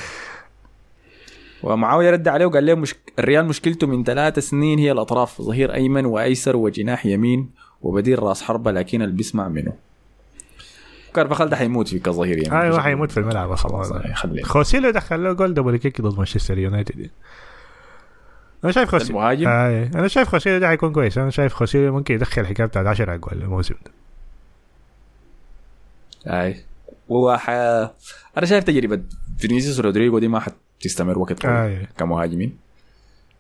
ومعاوية 1.64 2.12
رد 2.12 2.28
عليه 2.28 2.46
وقال 2.46 2.66
له 2.66 2.76
مش... 2.76 2.96
الريال 3.20 3.46
مشكلته 3.46 3.88
من 3.88 4.04
ثلاث 4.04 4.40
سنين 4.40 4.80
هي 4.80 4.92
الأطراف 4.92 5.42
ظهير 5.42 5.74
أيمن 5.74 6.06
وأيسر 6.06 6.56
وجناح 6.56 7.06
يمين 7.06 7.50
وبديل 7.82 8.24
راس 8.24 8.42
حربة 8.42 8.72
لكن 8.72 9.02
اللي 9.02 9.16
بيسمع 9.16 9.48
منه 9.48 9.74
كارفاخال 11.18 11.50
ده 11.50 11.56
حيموت 11.56 11.88
في 11.88 12.00
كظهير 12.00 12.38
يمين 12.38 12.54
أيوه 12.54 12.82
حيموت 12.82 13.12
في 13.12 13.20
الملعب 13.20 13.56
خلاص. 13.56 13.94
خوسيلو 14.44 14.90
دخل 14.90 15.24
له 15.24 15.34
جول 15.34 15.54
double 15.54 15.78
kick 15.78 16.02
ضد 16.02 16.18
مانشستر 16.18 16.58
يونايتد 16.58 17.10
أنا 18.64 18.72
شايف 18.72 18.90
خوسيلو. 18.90 19.10
المهاجم؟ 19.20 19.48
آه 19.48 19.90
أنا 19.96 20.08
شايف 20.08 20.28
خوسيلو 20.28 20.60
ده 20.60 20.68
حيكون 20.68 20.94
كويس. 20.94 21.18
أنا 21.18 21.30
شايف 21.30 21.54
خوسيلو 21.54 21.94
ممكن 21.94 22.16
يدخل 22.16 22.42
الحكاية 22.42 22.66
بتاعت 22.68 22.86
10 22.86 23.14
اجوال 23.14 23.42
الموسم 23.44 23.76
ده. 23.86 23.92
أي. 26.28 26.56
وح... 27.10 27.50
أنا 27.50 28.46
شايف 28.46 28.64
تجربة 28.64 29.02
فينيسيوس 29.38 29.80
رودريجو 29.80 30.20
دي 30.20 30.28
ما 30.28 30.40
حتستمر 30.80 31.20
وقت 31.20 31.42
طويل 31.42 31.54
آه. 31.54 31.88
كمهاجمين. 31.98 32.58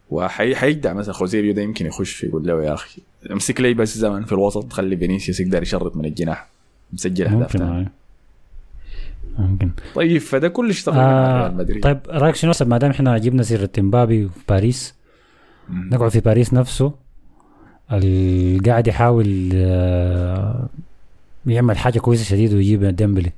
وحيجدع 0.09 0.93
مثلا 0.93 1.13
خوسيلو 1.13 1.53
ده 1.53 1.61
يمكن 1.61 1.85
يخش 1.85 2.23
يقول 2.23 2.47
له 2.47 2.63
يا 2.63 2.73
أخي 2.73 3.01
امسك 3.31 3.61
لي 3.61 3.73
بس 3.73 3.97
زمان 3.97 4.23
في 4.25 4.31
الوسط 4.31 4.73
خلي 4.73 4.97
فينيسيوس 4.97 5.39
يقدر 5.39 5.61
يشرط 5.61 5.95
من 5.95 6.05
الجناح. 6.05 6.47
مسجل 6.93 7.25
أهداف 7.25 7.55
ممكن. 7.55 7.87
ممكن. 9.37 9.71
طيب 9.95 10.21
فده 10.21 10.47
كل 10.47 10.73
شيء 10.73 10.85
تقريبا 10.85 11.03
آه 11.03 11.41
ريال 11.41 11.57
مدريد. 11.57 11.83
طيب 11.83 11.99
رايك 12.07 12.35
شنو 12.35 12.51
ما 12.61 12.77
دام 12.77 12.91
إحنا 12.91 13.17
جبنا 13.17 13.43
سيرة 13.43 13.69
إمبابي 13.79 14.27
في 14.27 14.39
باريس. 14.49 14.95
نقعد 15.69 16.11
في 16.11 16.19
باريس 16.19 16.53
نفسه 16.53 16.93
اللي 17.91 18.59
قاعد 18.59 18.87
يحاول 18.87 19.49
آه، 19.53 20.69
يعمل 21.45 21.77
حاجة 21.77 21.99
كويسة 21.99 22.23
شديد 22.23 22.53
ويجيب 22.53 22.83
ديمبلي. 22.83 23.31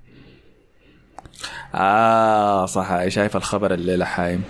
آه 1.75 2.65
صح 2.65 3.07
شايف 3.07 3.35
الخبر 3.35 3.73
الليلة 3.73 4.05
حايم. 4.05 4.43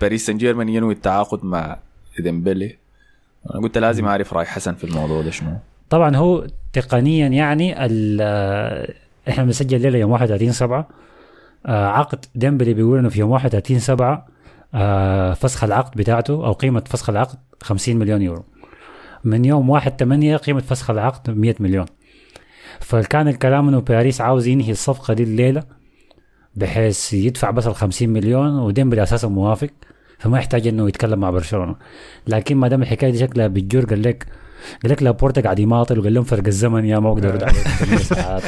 باريس 0.00 0.26
سان 0.26 0.38
جيرمان 0.38 0.68
ينوي 0.68 0.94
التعاقد 0.94 1.44
مع 1.44 1.78
ديمبلي. 2.18 2.76
أنا 3.50 3.62
قلت 3.62 3.78
لازم 3.78 4.06
أعرف 4.06 4.34
رأي 4.34 4.46
حسن 4.46 4.74
في 4.74 4.84
الموضوع 4.84 5.22
ده 5.22 5.30
شنو. 5.30 5.56
طبعا 5.90 6.16
هو 6.16 6.46
تقنيا 6.72 7.28
يعني 7.28 7.74
آه، 7.78 8.94
إحنا 9.28 9.44
بنسجل 9.44 9.76
الليلة 9.76 9.98
يوم 9.98 10.10
31 10.10 10.52
7 10.52 10.88
آه، 11.66 11.86
عقد 11.86 12.24
ديمبلي 12.34 12.74
بيقول 12.74 12.98
إنه 12.98 13.08
في 13.08 13.20
يوم 13.20 13.30
31 13.30 13.78
7 13.78 14.26
آه، 14.74 15.34
فسخ 15.34 15.64
العقد 15.64 15.96
بتاعته 15.96 16.32
أو 16.46 16.52
قيمة 16.52 16.82
فسخ 16.86 17.10
العقد 17.10 17.38
50 17.62 17.96
مليون 17.96 18.22
يورو. 18.22 18.44
من 19.24 19.44
يوم 19.44 19.70
1 19.70 19.96
8 20.00 20.36
قيمة 20.36 20.60
فسخ 20.60 20.90
العقد 20.90 21.30
100 21.30 21.54
مليون. 21.60 21.86
فكان 22.80 23.28
الكلام 23.28 23.68
إنه 23.68 23.80
باريس 23.80 24.20
عاوز 24.20 24.46
ينهي 24.46 24.70
الصفقة 24.70 25.14
دي 25.14 25.22
الليلة 25.22 25.62
بحيث 26.56 27.12
يدفع 27.12 27.50
بس 27.50 27.66
ال 27.66 27.74
50 27.74 28.08
مليون 28.08 28.58
وديمبلي 28.58 29.02
أساسا 29.02 29.28
موافق 29.28 29.70
فما 30.18 30.38
يحتاج 30.38 30.66
إنه 30.66 30.88
يتكلم 30.88 31.18
مع 31.20 31.30
برشلونة. 31.30 31.76
لكن 32.26 32.56
ما 32.56 32.68
دام 32.68 32.82
الحكاية 32.82 33.10
دي 33.10 33.18
شكلها 33.18 33.46
بتجر 33.46 33.84
قال 33.84 34.02
لك 34.02 34.26
قال 34.82 34.92
لك 34.92 35.02
لابورتا 35.02 35.40
قاعد 35.40 35.58
يماطل 35.58 35.98
وقال 35.98 36.14
لهم 36.14 36.24
فرق 36.24 36.46
الزمن 36.46 36.84
يا 36.84 36.98
ما 36.98 37.08
أقدر 37.08 37.28
ارد 37.30 37.52
ساعات. 37.96 38.42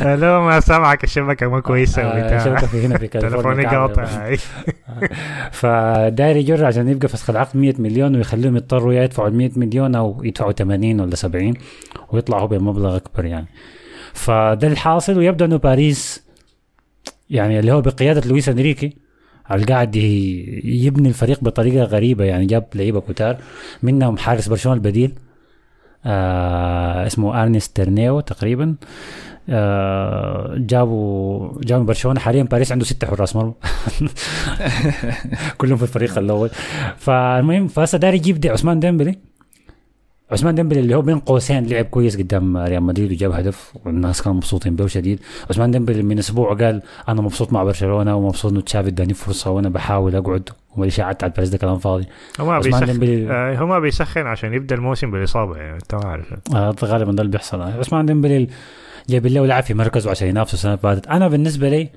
لو 0.20 0.42
ما 0.42 0.60
سامعك 0.60 1.04
الشبكة 1.04 1.48
ما 1.48 1.60
كويسة 1.60 2.02
آه، 2.02 2.44
شبكة 2.44 2.66
في 2.66 2.86
هنا 2.86 2.98
في 2.98 3.06
كاليفورنيا. 3.12 3.68
قاطع. 3.68 4.06
فداير 5.60 6.36
يجر 6.36 6.64
عشان 6.64 6.88
يبقى 6.88 7.08
فسخ 7.08 7.30
العقد 7.30 7.56
100 7.56 7.74
مليون 7.78 8.16
ويخليهم 8.16 8.56
يضطروا 8.56 8.92
يا 8.92 9.02
يدفعوا 9.04 9.28
ال 9.28 9.34
100 9.34 9.50
مليون 9.56 9.94
أو 9.94 10.24
يدفعوا 10.24 10.52
80 10.52 11.00
ولا 11.00 11.16
70 11.16 11.54
ويطلعوا 12.12 12.46
بمبلغ 12.46 12.96
أكبر 12.96 13.24
يعني. 13.24 13.46
فده 14.12 14.68
الحاصل 14.68 15.18
ويبدو 15.18 15.44
إنه 15.44 15.56
باريس 15.56 16.22
يعني 17.30 17.58
اللي 17.58 17.72
هو 17.72 17.80
بقيادة 17.80 18.28
لويس 18.28 18.48
إنريكي 18.48 18.96
قاعد 19.68 19.96
يبني 19.96 21.08
الفريق 21.08 21.44
بطريقة 21.44 21.84
غريبة 21.84 22.24
يعني 22.24 22.46
جاب 22.46 22.66
لعيبة 22.74 23.00
كتار 23.00 23.36
منهم 23.82 24.16
حارس 24.16 24.48
برشلونة 24.48 24.76
البديل. 24.76 25.12
آه 26.06 27.06
اسمه 27.06 27.42
أرنست 27.42 27.76
ترنيو 27.76 28.20
تقريبا. 28.20 28.74
آه 29.48 30.54
جابوا 30.58 31.50
جابوا 31.62 31.84
برشلونة. 31.84 32.20
حاليا 32.20 32.42
باريس 32.42 32.72
عنده 32.72 32.84
ستة 32.84 33.06
حراس 33.06 33.36
مرمى 33.36 33.54
كلهم 35.58 35.76
في 35.76 35.82
الفريق 35.82 36.18
الأول. 36.18 36.50
فالمهم 36.96 37.68
فهسه 37.68 37.98
داير 37.98 38.16
يجيب 38.16 38.40
دي 38.40 38.50
عثمان 38.50 38.80
ديمبلي. 38.80 39.18
عثمان 40.32 40.54
ديمبلي 40.54 40.80
اللي 40.80 40.94
هو 40.94 41.02
بين 41.02 41.18
قوسين 41.18 41.66
لعب 41.66 41.84
كويس 41.84 42.16
قدام 42.16 42.56
ريال 42.56 42.82
مدريد 42.82 43.12
وجاب 43.12 43.32
هدف 43.32 43.72
والناس 43.84 44.22
كانوا 44.22 44.36
مبسوطين 44.36 44.76
به 44.76 44.86
شديد 44.86 45.20
عثمان 45.50 45.70
ديمبلي 45.70 46.02
من 46.02 46.18
أسبوع 46.18 46.54
قال 46.54 46.82
أنا 47.08 47.22
مبسوط 47.22 47.52
مع 47.52 47.64
برشلونة 47.64 48.16
ومبسوط 48.16 48.52
إنه 48.52 48.60
تشافي 48.60 48.88
إداني 48.88 49.14
فرصة 49.14 49.50
وأنا 49.50 49.68
بحاول 49.68 50.16
أقعد 50.16 50.48
والاشاعات 50.76 51.16
بتاعت 51.16 51.36
باريس 51.36 51.48
ده 51.48 51.58
كلام 51.58 51.78
فاضي. 51.78 52.06
هو 52.40 52.46
ما 52.46 52.58
بيسخن 52.58 52.86
ديمبلي 52.86 53.30
آه، 53.30 53.54
هو 53.56 53.66
ما 53.66 53.78
بيسخن 53.78 54.26
عشان 54.26 54.54
يبدأ 54.54 54.74
الموسم 54.74 55.10
بالإصابة 55.10 55.56
يعني 55.56 55.74
أنت 55.74 55.94
ما 55.94 56.04
عارف. 56.04 56.34
آه 56.54 56.74
غالبا 56.84 57.12
ده 57.12 57.22
اللي 57.22 57.32
بيحصل. 57.32 57.62
عثمان 57.62 58.06
ديمبلي 58.06 58.48
جايب 59.08 59.26
له 59.26 59.46
لاعب 59.46 59.62
في 59.62 59.74
مركزه 59.74 60.10
عشان 60.10 60.28
ينافسه 60.28 60.54
السنة 60.54 60.70
اللي 60.72 60.82
فاتت. 60.82 61.06
أنا 61.06 61.28
بالنسبة 61.28 61.68
لي 61.68 61.88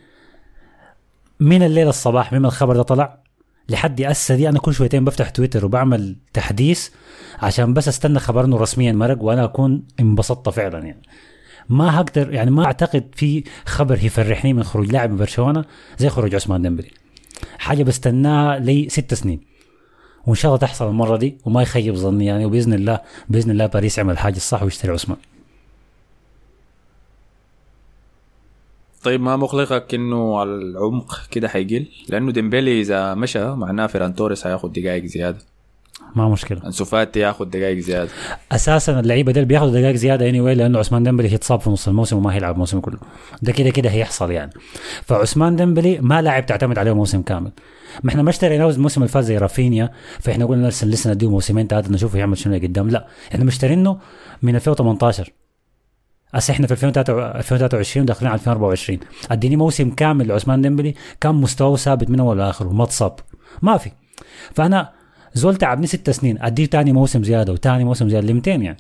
من 1.39 1.63
الليلة 1.63 1.88
الصباح 1.88 2.34
من 2.34 2.45
الخبر 2.45 2.75
ده 2.75 2.82
طلع 2.82 3.17
لحد 3.70 4.01
هسه 4.01 4.36
دي 4.36 4.49
أنا 4.49 4.59
كل 4.59 4.74
شويتين 4.74 5.05
بفتح 5.05 5.30
تويتر 5.30 5.65
وبعمل 5.65 6.15
تحديث 6.34 6.89
عشان 7.41 7.74
بس 7.74 7.88
أستنى 7.88 8.20
خبر 8.20 8.45
انه 8.45 8.57
رسميا 8.57 8.91
مرق 8.91 9.24
وأنا 9.24 9.43
أكون 9.43 9.84
انبسطت 9.99 10.49
فعلا 10.49 10.86
يعني. 10.86 11.01
ما 11.70 11.99
هقدر 11.99 12.34
يعني 12.34 12.51
ما 12.51 12.65
أعتقد 12.65 13.09
في 13.15 13.43
خبر 13.65 14.03
يفرحني 14.03 14.53
من 14.53 14.63
خروج 14.63 14.91
لاعب 14.91 15.11
من 15.11 15.17
برشلونة 15.17 15.65
زي 15.97 16.09
خروج 16.09 16.36
عثمان 16.36 16.61
ديمبلي. 16.61 16.91
حاجة 17.57 17.84
بستناها 17.84 18.59
لي 18.59 18.89
ست 18.89 19.13
سنين. 19.13 19.39
وإن 20.26 20.36
شاء 20.36 20.49
الله 20.49 20.59
تحصل 20.59 20.88
المرة 20.88 21.17
دي 21.17 21.38
وما 21.45 21.61
يخيب 21.61 21.95
ظني 21.95 22.26
يعني 22.26 22.45
وبإذن 22.45 22.74
الله 22.74 22.99
بإذن 23.30 23.51
الله 23.51 23.65
باريس 23.65 23.97
يعمل 23.97 24.13
الحاجة 24.13 24.36
الصح 24.36 24.63
ويشتري 24.63 24.91
عثمان. 24.91 25.17
طيب 29.04 29.22
ما 29.22 29.36
مقلقك 29.38 29.93
إنه 29.93 30.38
على 30.39 30.50
العمق 30.50 31.20
كده 31.32 31.47
حيقل؟ 31.47 31.86
لأنه 32.10 32.32
ديمبلي 32.32 32.82
إذا 32.82 33.14
مشى 33.14 33.45
معناه 33.45 33.88
فيران 33.88 34.16
توريس 34.16 34.47
هياخد 34.47 34.74
دقائق 34.74 35.06
زيادة. 35.06 35.38
ما 36.16 36.30
مشكلة. 36.30 36.66
أنسو 36.66 36.86
فاتي 36.86 37.20
ياخد 37.20 37.50
دقائق 37.50 37.80
زيادة. 37.80 38.10
أساسا 38.52 39.00
اللعيبة 39.00 39.32
دول 39.32 39.45
بياخذوا 39.45 39.80
دقائق 39.80 39.95
زيادة 39.95 40.30
anyway 40.30 40.57
لأنه 40.58 40.80
عثمان 40.80 41.04
ديمبلي 41.04 41.32
هيتصاب 41.32 41.60
في 41.62 41.70
نص 41.70 41.88
الموسم 41.88 42.18
وما 42.18 42.34
هيلعب 42.34 42.54
الموسم 42.54 42.80
كله. 42.80 42.97
ده 43.41 43.52
كده 43.52 43.70
كده 43.70 43.89
هيحصل 43.89 44.32
يعني. 44.32 44.52
فعثمان 45.06 45.56
ديمبلي 45.56 46.00
ما 46.02 46.22
لاعب 46.22 46.45
تعتمد 46.45 46.78
عليه 46.78 46.93
موسم 46.93 47.22
كامل. 47.22 47.52
ما 48.04 48.10
إحنا 48.10 48.22
ما 48.22 48.30
اشتريناه 48.30 48.70
الموسم 48.70 49.02
اللي 49.02 49.12
فات 49.12 49.24
زي 49.24 49.38
رافينيا 49.38 49.91
فإحنا 50.20 50.45
قلنا 50.45 50.68
لسه 50.68 50.88
لسه 50.88 51.14
نديه 51.14 51.30
موسمين 51.30 51.68
ثلاثة 51.68 51.91
نشوفه 51.91 52.20
يعمل 52.20 52.38
شنو 52.38 52.56
قدام. 52.56 52.89
لا 52.89 53.08
إحنا 53.32 53.45
مشترينه 53.45 53.97
من 54.41 54.56
2018 54.56 55.32
هسه 56.34 56.51
إحنا 56.51 56.67
في 56.67 56.73
2023 56.73 58.05
داخلين 58.05 58.32
على 58.32 58.39
2024 58.39 58.99
اديني 59.32 59.55
موسم 59.55 59.89
كامل 59.89 60.27
لعثمان 60.27 60.61
ديمبلي 60.61 60.93
كان 61.21 61.36
مستواه 61.36 61.75
ثابت 61.75 62.09
من 62.09 62.19
أول 62.19 62.38
لاخر 62.38 62.67
وما 62.67 62.84
اتصاب 62.84 63.19
ما 63.61 63.77
في. 63.77 63.91
فأنا 64.53 64.89
زول 65.34 65.55
تعبني 65.55 65.88
ست 65.88 66.09
سنين. 66.09 66.41
أديه 66.41 66.65
تاني 66.65 66.93
موسم 66.93 67.23
زيادة 67.23 67.53
وتاني 67.53 67.84
موسم 67.84 68.09
زيادة. 68.09 68.27
لمتين 68.27 68.61
يعني. 68.61 68.77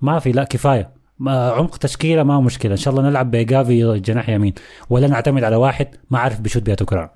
ما 0.00 0.18
في. 0.18 0.32
لا 0.32 0.44
كفاية. 0.44 0.90
ما 1.18 1.50
عمق 1.50 1.76
تشكيلة 1.76 2.22
ما 2.22 2.40
مشكلة. 2.40 2.72
إن 2.72 2.76
شاء 2.76 2.94
الله 2.94 3.08
نلعب 3.08 3.30
بجافي 3.30 3.98
جناح 4.00 4.28
يمين. 4.28 4.54
ولا 4.90 5.08
نعتمد 5.08 5.44
على 5.44 5.56
واحد 5.56 5.88
ما 6.10 6.18
عارف 6.18 6.40
بيشوت 6.40 6.62
بيها 6.62 6.74
كرة 6.74 7.12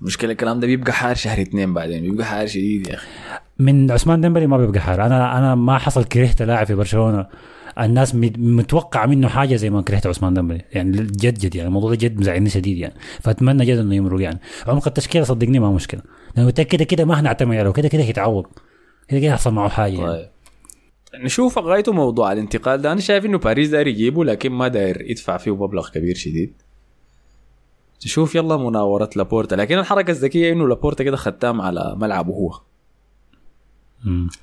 المشكلة 0.00 0.32
الكلام 0.32 0.60
ده 0.60 0.66
بيبقى 0.66 0.92
حار 0.92 1.14
شهر 1.14 1.42
اثنين 1.42 1.74
بعدين. 1.74 2.02
بيبقى 2.02 2.26
حار 2.26 2.46
شديد 2.46 2.86
يا 2.86 2.94
أخي. 2.94 3.06
من 3.58 3.90
عثمان 3.90 4.20
ديمبلي 4.20 4.46
ما 4.46 4.56
بيبقى 4.56 4.80
حار. 4.80 5.06
أنا 5.06 5.38
أنا 5.38 5.54
ما 5.54 5.78
حصل 5.78 6.04
كرهت 6.04 6.42
لاعب 6.42 6.66
في 6.66 6.74
برشلونة. 6.74 7.26
الناس 7.80 8.14
مت- 8.14 8.38
متوقع 8.38 9.06
منه 9.06 9.28
حاجة 9.28 9.56
زي 9.56 9.70
ما 9.70 9.82
كرهت 9.82 10.06
عثمان 10.06 10.34
ديمبلي. 10.34 10.62
يعني 10.72 10.90
جد 10.96 11.38
جد 11.38 11.54
يعني 11.54 11.68
الموضوع 11.68 11.90
ده 11.90 11.96
جد 11.96 12.20
مزعلني 12.20 12.50
شديد 12.50 12.78
يعني. 12.78 12.94
فأتمنى 13.20 13.64
جد 13.64 13.78
إنه 13.78 13.94
يمرق 13.94 14.20
يعني. 14.20 14.38
عمق 14.66 14.86
التشكيلة 14.88 15.24
صدقني 15.24 15.58
ما 15.58 15.70
مشكلة. 15.72 16.02
لأنه 16.36 16.50
كده 16.50 16.84
كده 16.84 17.04
ما 17.04 17.20
هنعتمد 17.20 17.56
عليه 17.56 17.70
كده 17.72 17.88
كده 17.88 18.02
هيتعوض 18.02 18.46
كده 19.08 19.20
كده 19.20 19.28
يحصل 19.28 19.52
معه 19.54 19.68
حاجة 19.68 19.92
يعني. 19.92 20.06
طيب. 20.06 20.28
نشوف 21.24 21.58
غايته 21.58 21.92
موضوع 21.92 22.32
الانتقال 22.32 22.82
ده. 22.82 22.92
أنا 22.92 23.00
شايف 23.00 23.24
إنه 23.24 23.38
باريس 23.38 23.68
داير 23.68 23.86
يجيبه 23.86 24.24
لكن 24.24 24.52
ما 24.52 24.68
داير 24.68 25.10
يدفع 25.10 25.36
فيه 25.36 25.56
مبلغ 25.56 25.88
كبير 25.90 26.14
شديد. 26.14 26.52
تشوف 28.00 28.34
يلا 28.34 28.56
مناورة 28.56 29.10
لابورتا. 29.16 29.54
لكن 29.54 29.78
الحركة 29.78 30.10
الذكية 30.10 30.52
إنه 30.52 30.68
لابورتا 30.68 31.04
كده 31.04 31.16
ختام 31.16 31.60
على 31.60 31.96
ملعبه 31.98 32.32
هو. 32.32 32.60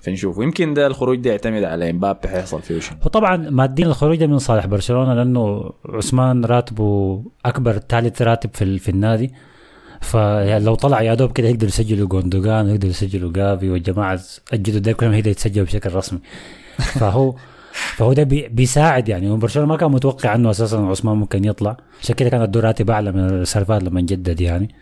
فنشوف. 0.01 0.37
ويمكن 0.37 0.73
ده 0.73 0.87
الخروج 0.87 1.17
ده 1.19 1.29
يعتمد 1.29 1.63
على 1.63 1.89
إمبابي 1.89 2.27
حيحصل 2.27 2.61
فيه 2.61 2.79
شنو 2.79 2.97
وطبعا 3.05 3.37
مادين 3.37 3.85
الخروج 3.85 4.17
ده 4.17 4.27
من 4.27 4.37
صالح 4.37 4.65
برشلونة 4.65 5.13
لأنه 5.13 5.71
عثمان 5.85 6.45
راتبه 6.45 7.23
أكبر 7.45 7.77
ثالث 7.77 8.21
راتب 8.21 8.49
في, 8.53 8.79
في 8.79 8.89
النادي. 8.89 9.33
فلو 10.01 10.75
طلع 10.75 11.01
يا 11.01 11.13
دوب 11.13 11.31
كده 11.31 11.47
يقدر 11.47 11.67
يسجلوا 11.67 12.07
جوندوجان 12.07 12.65
ويقدر 12.65 12.87
يسجلوا 12.87 13.31
جافي 13.31 13.69
والجماعة 13.69 14.19
الجدد 14.53 14.81
ده 14.81 14.91
كلهم 14.91 15.13
يقدر 15.13 15.31
يتسجلوا 15.31 15.65
بشكل 15.65 15.93
رسمي. 15.95 16.19
فهو 16.77 17.35
فهو 17.97 18.13
ده 18.13 18.23
بي 18.23 18.47
بيساعد 18.47 19.09
يعني. 19.09 19.29
وبرشلونة 19.29 19.67
ما 19.67 19.77
كان 19.77 19.91
متوقع 19.91 20.35
إنه 20.35 20.49
أساسا 20.49 20.77
عثمان 20.77 21.17
ممكن 21.17 21.45
يطلع. 21.45 21.77
عشان 22.01 22.15
كده 22.15 22.29
كانت 22.29 22.57
الراتب 22.57 22.89
أعلى 22.89 23.11
من 23.11 23.19
السالفات 23.19 23.83
لما 23.83 24.01
جدد 24.01 24.41
يعني. 24.41 24.75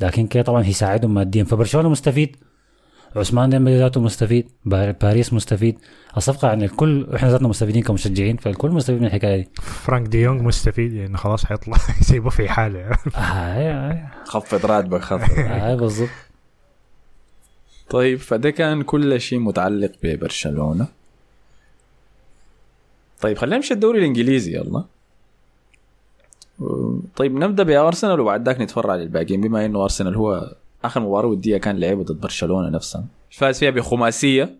لكن 0.00 0.26
كده 0.26 0.42
طبعا 0.42 0.64
هيساعدهم 0.64 1.14
ماديا. 1.14 1.44
فبرشلونة 1.44 1.88
مستفيد. 1.88 2.36
عثمان 3.16 3.50
ديمبلي 3.50 3.78
ذاته 3.78 4.00
مستفيد 4.00 4.48
بار- 4.64 4.92
باريس 4.92 5.32
مستفيد. 5.32 5.78
الصفقة 6.16 6.48
يعني 6.48 6.64
الكل 6.64 7.06
إحنا 7.14 7.30
ذاتنا 7.30 7.48
مستفيدين 7.48 7.82
كمشجعين 7.82 8.36
فالكل 8.36 8.70
مستفيد 8.70 9.00
من 9.00 9.06
الحكاية 9.06 9.36
دي. 9.36 9.48
فرانك 9.62 10.08
دي 10.08 10.18
يونغ 10.20 10.42
مستفيد 10.42 10.92
لأنه 10.92 11.16
خلاص 11.18 11.44
حيطلع 11.44 11.76
يسيبه 12.00 12.30
في 12.30 12.48
حاله. 12.48 12.80
آه 12.80 13.18
آه 13.18 14.10
خفض 14.24 14.66
راتبك 14.66 15.00
خفض. 15.00 15.38
آه 15.38 15.74
بالضبط. 15.74 16.08
طيب 17.90 18.18
فده 18.18 18.50
كان 18.50 18.82
كل 18.82 19.20
شيء 19.20 19.38
متعلق 19.38 19.92
ببرشلونة. 20.02 20.86
طيب 23.20 23.38
خلينا 23.38 23.56
نمشي 23.56 23.74
الدوري 23.74 23.98
الإنجليزي 23.98 24.54
يلا. 24.56 24.84
طيب 27.16 27.34
نبدأ 27.34 27.62
بأرسنال 27.62 28.20
وبعد 28.20 28.46
ذاك 28.46 28.60
نتفرع 28.60 28.92
على 28.92 29.02
الباقيين 29.02 29.40
بما 29.40 29.64
إنه 29.64 29.82
أرسنال 29.82 30.14
هو 30.16 30.54
آخر 30.84 31.00
مباراة 31.00 31.26
ودية 31.28 31.56
كان 31.56 31.78
لعبه 31.78 32.02
ضد 32.02 32.20
برشلونة 32.20 32.68
نفسها. 32.68 33.04
فاز 33.30 33.58
فيها 33.58 33.70
بخماسية. 33.70 34.56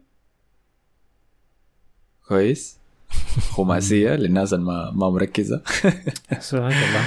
كويس. 2.28 2.78
خماسية 3.56 4.10
للناس 4.10 4.52
اللي 4.54 4.64
ما 4.64 4.90
ما 4.90 5.10
مركزة. 5.10 5.62
سبحان 6.40 6.72
الله. 6.72 7.02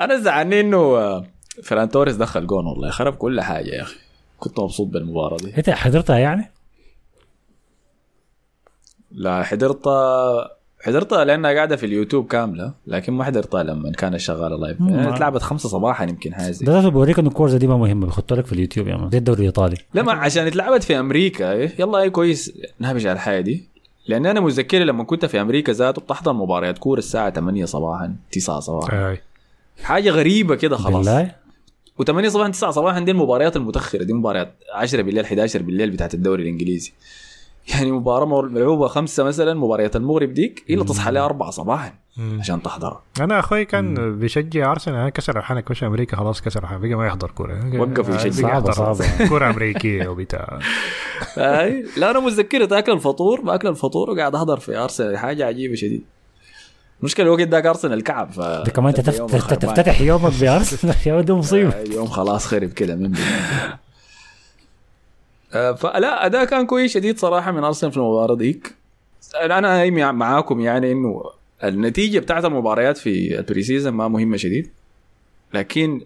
أنا 0.00 0.20
زعلني 0.20 0.60
إنه 0.60 0.76
آه، 0.76 1.26
فران 1.62 1.88
توريس 1.88 2.16
دخل 2.16 2.46
جون 2.46 2.66
والله 2.66 2.90
خرب 2.90 3.14
كل 3.14 3.40
حاجة 3.40 3.68
يا 3.70 3.82
أخي. 3.82 3.96
كنت 4.38 4.60
مبسوط 4.60 4.88
بالمباراة 4.88 5.36
دي. 5.36 5.56
انت 5.56 5.70
حضرتها 5.70 6.18
يعني؟ 6.18 6.50
لا 9.10 9.42
حضرتها 9.42 10.50
حضرتها 10.82 11.24
لأنها 11.24 11.52
قاعدة 11.52 11.76
في 11.76 11.86
اليوتيوب 11.86 12.26
كاملة 12.26 12.72
لكن 12.86 13.12
ما 13.12 13.24
حضرتها 13.24 13.62
لما 13.62 13.92
كانت 13.92 14.16
شغاله 14.16 14.56
live. 14.56 14.80
يعني 14.80 15.14
اتلعبت 15.14 15.42
خمسة 15.42 15.68
صباحا 15.68 16.04
يمكن 16.04 16.34
حاجة 16.34 16.50
زي. 16.50 16.66
ده 16.66 16.88
بوريك 16.88 17.18
إنه 17.18 17.28
الكورة 17.28 17.52
دي 17.52 17.66
ما 17.66 17.76
مهمة 17.76 18.06
بيحطوا 18.06 18.36
لك 18.36 18.46
في 18.46 18.52
اليوتيوب 18.52 18.88
يا 18.88 18.96
man. 18.96 19.10
زي 19.10 19.18
الدوري 19.18 19.40
الإيطالي. 19.40 19.76
لا 19.94 20.02
ما 20.02 20.12
عشان 20.12 20.46
اتلعبت 20.46 20.82
في 20.82 20.98
أمريكا 20.98 21.52
إيه، 21.52 21.72
يلا 21.78 21.98
اي 21.98 22.10
كويس. 22.10 22.52
نهبش 22.78 23.06
على 23.06 23.12
الحاجة 23.12 23.40
دي. 23.40 23.64
لأن 24.08 24.26
أنا 24.26 24.40
متذكر 24.40 24.78
لما 24.78 25.04
كنت 25.04 25.24
في 25.24 25.40
أمريكا 25.40 25.72
ذاته 25.72 26.02
بتحضر 26.02 26.32
مباريات 26.32 26.78
كورة 26.78 26.98
الساعة 26.98 27.30
8 27.30 27.64
صباحا 27.64 28.14
9 28.32 28.60
صباحا. 28.60 29.16
حاجة 29.82 30.10
غريبة 30.10 30.54
كده 30.54 30.76
خلاص. 30.76 31.06
بالله؟ 31.06 31.34
و8 32.02 32.28
صباحا 32.28 32.50
9 32.50 32.70
صباحا 32.70 33.00
دي 33.00 33.10
المباريات 33.10 33.56
المتأخرة 33.56 34.02
دي 34.02 34.12
مباريات 34.12 34.54
10 34.74 35.02
بالليل 35.02 35.24
11 35.24 35.62
بالليل 35.62 35.90
بتاعت 35.90 36.14
الدوري 36.14 36.42
الإنجليزي. 36.42 36.92
يعني 37.68 37.92
مباراة 37.92 38.42
ملعوبه 38.42 38.88
خمسة 38.88 39.24
مثلا 39.24 39.54
مباريات 39.54 39.96
المغرب 39.96 40.34
ديك 40.34 40.64
إلا 40.70 40.84
تصحى 40.84 41.10
لها 41.10 41.24
4 41.24 41.50
صباحا 41.50 41.92
مم. 42.16 42.38
عشان 42.40 42.62
تحضرها 42.62 43.02
أنا 43.20 43.38
أخوي 43.38 43.64
كان 43.64 44.18
بيشجع 44.18 44.70
أرسنال 44.72 44.96
أنا 44.96 45.08
كسر 45.10 45.38
الحنك 45.38 45.70
وش 45.70 45.84
أمريكا 45.84 46.16
خلاص 46.16 46.40
كسر 46.40 46.62
الحنك 46.62 46.80
بقى 46.80 46.94
ما 46.94 47.06
يحضر 47.06 47.30
كورة 47.30 47.80
وقف 47.80 48.08
يشجع. 48.26 48.60
صعبة- 48.60 48.70
صعبة. 48.70 49.28
كورة 49.28 49.50
أمريكية 49.50 50.08
وبتاع 50.08 50.58
لا 51.96 52.10
أنا 52.10 52.20
متذكر 52.20 52.64
تاكل 52.64 52.92
الفطور 52.92 53.40
باكل 53.40 53.68
الفطور 53.68 54.10
وقاعد 54.10 54.34
أحضر 54.34 54.58
في 54.60 54.76
أرسنال 54.76 55.18
حاجة 55.18 55.46
عجيبة 55.46 55.74
شديد 55.74 56.02
المشكلة 57.00 57.26
الوقت 57.26 57.48
ذاك 57.48 57.66
أرسنال 57.66 58.02
كعب 58.02 58.30
ف 58.32 58.40
ده 58.40 58.64
كمان 58.74 58.94
يوم 59.18 59.28
خربان. 59.28 59.58
تفتتح 59.58 60.00
يومك 60.00 60.32
بأرسنال 60.40 60.94
يا 61.06 61.14
ولد 61.14 61.30
مصيبة 61.30 61.82
اليوم 61.82 62.06
خلاص 62.06 62.46
خرب 62.46 62.68
كده 62.72 62.94
من 62.94 63.12
فلا 65.52 66.26
أداء 66.26 66.44
كان 66.44 66.66
كويس 66.66 66.94
شديد 66.94 67.18
صراحة 67.18 67.52
من 67.52 67.64
أرسنال 67.64 67.92
في 67.92 67.98
المباراة 67.98 68.34
ديك. 68.34 68.74
أنا 69.34 70.12
معاكم 70.12 70.60
يعني 70.60 70.92
إنه 70.92 71.22
النتيجة 71.64 72.18
بتاعت 72.18 72.44
المباريات 72.44 72.98
في 72.98 73.38
ال 73.38 73.62
pre-season 73.62 73.92
ما 73.92 74.08
مهمة 74.08 74.36
شديد. 74.36 74.70
لكن 75.54 76.00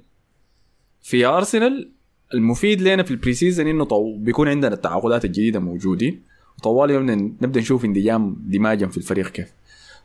في 1.03 1.27
أرسنال 1.27 1.91
المفيد 2.35 2.83
لنا 2.83 3.03
في 3.03 3.11
ال 3.11 3.35
pre-season 3.35 3.67
إنه 3.67 3.85
طو... 3.85 4.17
بيكون 4.17 4.49
عندنا 4.49 4.75
التعاقدات 4.75 5.25
الجديدة 5.25 5.61
موجودين. 5.61 6.23
وطوالي 6.59 6.99
نبدأ 7.41 7.61
نشوف 7.61 7.85
اندماج 7.85 8.33
دماجا 8.47 8.87
في 8.87 8.97
الفريق 8.97 9.29
كيف. 9.29 9.53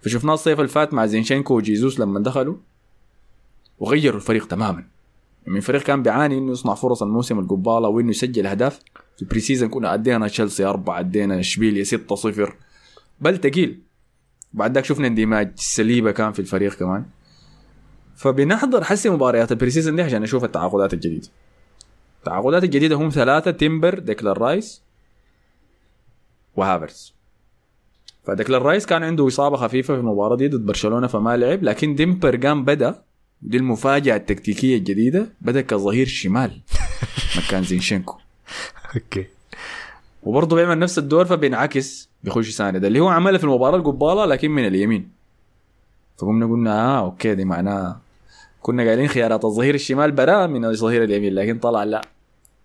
فشفناه 0.01 0.33
الصيف 0.33 0.59
اللي 0.59 0.71
فات 0.71 0.93
مع 0.93 1.05
زينشينكو 1.05 1.57
وجيزوس 1.57 1.99
لما 1.99 2.19
دخلوا 2.19 2.55
وغيروا 3.79 4.17
الفريق 4.17 4.47
تماما. 4.47 4.83
من 5.47 5.59
فريق 5.59 5.83
كان 5.83 6.03
بيعاني 6.03 6.37
إنه 6.37 6.51
يصنع 6.51 6.73
فرص 6.73 7.03
الموسم 7.03 7.39
القبالة 7.39 7.87
وإنه 7.87 8.09
يسجل 8.09 8.47
أهداف. 8.47 8.79
ال 9.21 9.39
pre-season 9.39 9.69
كنا 9.69 9.93
ادينا 9.93 10.27
تشيلسي 10.27 10.65
أربعة 10.65 10.99
ادينا 10.99 11.39
إشبيليا 11.39 11.83
6 11.83 12.15
0 12.15 12.55
بل 13.21 13.37
تقيل. 13.37 13.79
بعد 14.53 14.73
ذاك 14.73 14.85
شفنا 14.85 15.07
اندماج 15.07 15.51
ساليبا 15.55 16.11
كان 16.11 16.31
في 16.31 16.39
الفريق 16.39 16.73
كمان. 16.73 17.05
فبنحضر 18.15 18.83
حسي 18.83 19.09
مباريات 19.09 19.51
ال 19.51 19.69
pre-season 19.69 19.95
دي 19.95 20.01
عشان 20.01 20.21
نشوف 20.21 20.43
التعاقدات 20.43 20.93
الجديدة. 20.93 21.27
التعاقدات 22.19 22.63
الجديدة 22.63 22.95
هم 22.95 23.09
ثلاثة 23.09 23.51
تيمبر 23.51 23.99
ديكلان 23.99 24.33
رايس 24.33 24.81
وهافرز 26.55 27.13
فديكلان 28.23 28.61
رايس 28.61 28.85
كان 28.85 29.03
عنده 29.03 29.27
إصابة 29.27 29.57
خفيفة 29.57 29.93
في 29.93 29.99
المباراة 29.99 30.35
دي 30.35 30.47
ضد 30.47 30.65
برشلونة 30.65 31.07
فما 31.07 31.37
لعب 31.37 31.63
لكن 31.63 31.95
تيمبر 31.95 32.35
قام 32.35 32.65
بدأ 32.65 33.01
ودي 33.43 33.57
المفاجأة 33.57 34.15
التكتيكية 34.15 34.77
الجديدة 34.77 35.33
بدأ 35.41 35.61
كظهير 35.61 36.07
شمال. 36.07 36.61
مكان 37.37 37.63
زينشينكو. 37.63 38.17
أوكي. 38.95 39.25
وبرضه 40.23 40.55
بيعمل 40.55 40.79
نفس 40.79 40.97
الدور 40.97 41.25
فبينعكس 41.25 42.09
بيخش 42.23 42.49
ساند 42.49 42.85
اللي 42.85 42.99
هو 42.99 43.07
عملها 43.07 43.37
في 43.37 43.43
المباراة 43.43 43.77
القبالة 43.77 44.25
لكن 44.25 44.51
من 44.51 44.67
اليمين. 44.67 45.11
فقمنا 46.17 46.45
قلنا 46.45 46.97
آه 46.97 46.99
أوكي 46.99 47.35
دي 47.35 47.45
معناها 47.45 48.01
كنا 48.61 48.83
قايلين 48.83 49.07
خيارات. 49.07 49.45
الظهير 49.45 49.75
الشمال 49.75 50.11
برا 50.11 50.47
من 50.47 50.65
الظهير 50.65 51.03
اليمين 51.03 51.33
لكن 51.33 51.59
طلع 51.59 51.83
لا. 51.83 52.01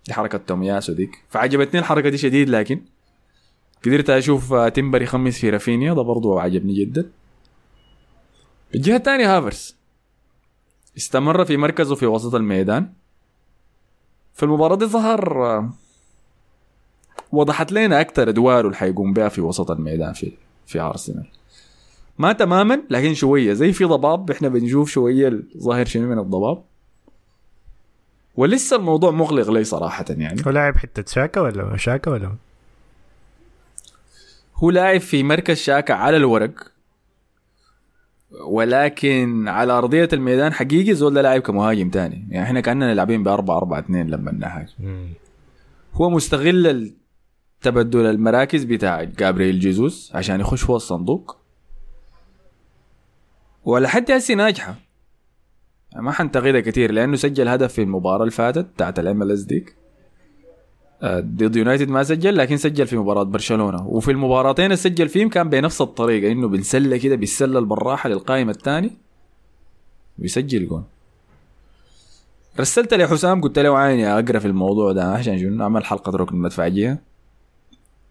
دي 0.06 0.12
حركة 0.14 0.38
تومياسو 0.38 0.92
ديك. 0.92 1.22
فعجبتني 1.30 1.80
الحركة 1.80 2.08
دي 2.08 2.18
شديد 2.18 2.48
لكن 2.48 2.80
قدرت 3.86 4.10
أشوف 4.10 4.52
آه، 4.52 4.68
تيمبر 4.68 5.02
يخمس 5.02 5.38
في 5.38 5.50
رافينيا. 5.50 5.94
ده 5.94 6.02
برضه 6.02 6.40
عجبني 6.40 6.74
جدا. 6.74 7.10
الجهه 8.74 8.96
الثانية 8.96 9.36
هافرز. 9.36 9.76
استمر 10.96 11.44
في 11.44 11.56
مركزه 11.56 11.94
في 11.94 12.06
وسط 12.06 12.34
الميدان. 12.34 12.92
في 14.34 14.42
المباراة 14.42 14.76
دي 14.76 14.84
ظهر 14.84 15.46
آه، 15.46 15.70
وضحت 17.36 17.72
لنا 17.72 18.00
أكثر 18.00 18.28
ادواره 18.28 18.66
اللي 18.66 18.76
حيقوم 18.76 19.12
بها 19.12 19.28
في 19.28 19.40
وسط 19.40 19.70
الميدان 19.70 20.12
في 20.12 20.32
في 20.66 20.80
أرسنال. 20.80 21.26
ما 22.18 22.32
تماما 22.32 22.82
لكن 22.90 23.14
شوية 23.14 23.52
زي 23.52 23.72
في 23.72 23.84
ضباب 23.84 24.30
إحنا 24.30 24.48
بنشوف 24.48 24.90
شوية 24.90 25.28
الظاهر 25.28 25.86
شنو 25.86 26.08
من 26.08 26.18
الضباب. 26.18 26.62
ولسه 28.36 28.76
الموضوع 28.76 29.10
مغلق 29.10 29.50
لي 29.50 29.64
صراحة 29.64 30.04
يعني. 30.10 30.42
هو 30.46 30.50
لاعب 30.50 30.76
حتة 30.76 31.12
شاكا 31.12 31.40
ولا 31.40 31.76
شاكا 31.76 32.10
ولا 32.10 32.32
هو؟ 34.54 34.70
لاعب 34.70 35.00
في 35.00 35.22
مركز 35.22 35.56
شاكا 35.56 35.94
على 35.94 36.16
الورق 36.16 36.72
ولكن 38.44 39.48
على 39.48 39.72
أرضية 39.72 40.08
الميدان 40.12 40.52
حقيقي 40.52 40.94
زول 40.94 41.14
ده 41.14 41.22
لاعب 41.22 41.40
كمهاجم 41.40 41.90
تاني. 41.90 42.28
يعني 42.30 42.46
إحنا 42.46 42.60
كأننا 42.60 42.94
لاعبين 42.94 43.22
ب 43.22 43.28
4 43.28 43.56
4 43.56 43.78
2 43.78 44.06
لما 44.06 44.30
مم. 44.78 45.08
هو 45.94 46.10
مستغل 46.10 46.92
تبدل 47.66 48.06
المراكز 48.06 48.64
بتاع 48.64 49.02
جابرييل 49.02 49.60
جيزوس 49.60 50.12
عشان 50.14 50.40
يخش 50.40 50.62
فوق 50.62 50.76
الصندوق. 50.76 51.36
ولحد 53.64 54.10
هسه 54.10 54.34
ناجحة. 54.34 54.74
ما 55.96 56.12
حنتقدها 56.12 56.60
كثير 56.60 56.92
لأنه 56.92 57.16
سجل 57.16 57.48
هدف 57.48 57.72
في 57.72 57.82
المباراة 57.82 58.20
اللي 58.20 58.30
فاتت 58.30 58.66
بتاعت 58.74 58.98
ال 58.98 59.30
MLS 59.30 59.42
ديك. 59.42 59.76
آه، 61.02 61.20
ضد 61.20 61.56
يونايتد 61.56 61.88
ما 61.88 62.02
سجل 62.02 62.36
لكن 62.36 62.56
سجل 62.56 62.86
في 62.86 62.96
مباراة 62.96 63.22
برشلونة. 63.22 63.86
وفي 63.86 64.10
المباراتين 64.10 64.64
اللي 64.64 64.76
سجل 64.76 65.08
فيهم 65.08 65.28
كان 65.28 65.50
بنفس 65.50 65.80
الطريقة 65.80 66.32
إنه 66.32 66.48
بينسل 66.48 66.96
كده 66.96 67.16
بيسلل 67.16 67.64
بالراحة 67.64 68.08
للقائم 68.08 68.50
الثاني. 68.50 68.90
ويسجل 70.18 70.68
جون. 70.68 70.84
رسلت 72.60 72.94
لحسام 72.94 73.40
قلت 73.40 73.58
له 73.58 73.78
عيني 73.78 74.12
أقرأ 74.12 74.38
في 74.38 74.46
الموضوع 74.46 74.92
ده 74.92 75.04
عشان 75.12 75.38
شنو؟ 75.38 75.56
نعمل 75.56 75.84
حلقة 75.84 76.16
ركن 76.16 76.34
المدفعيه 76.34 77.15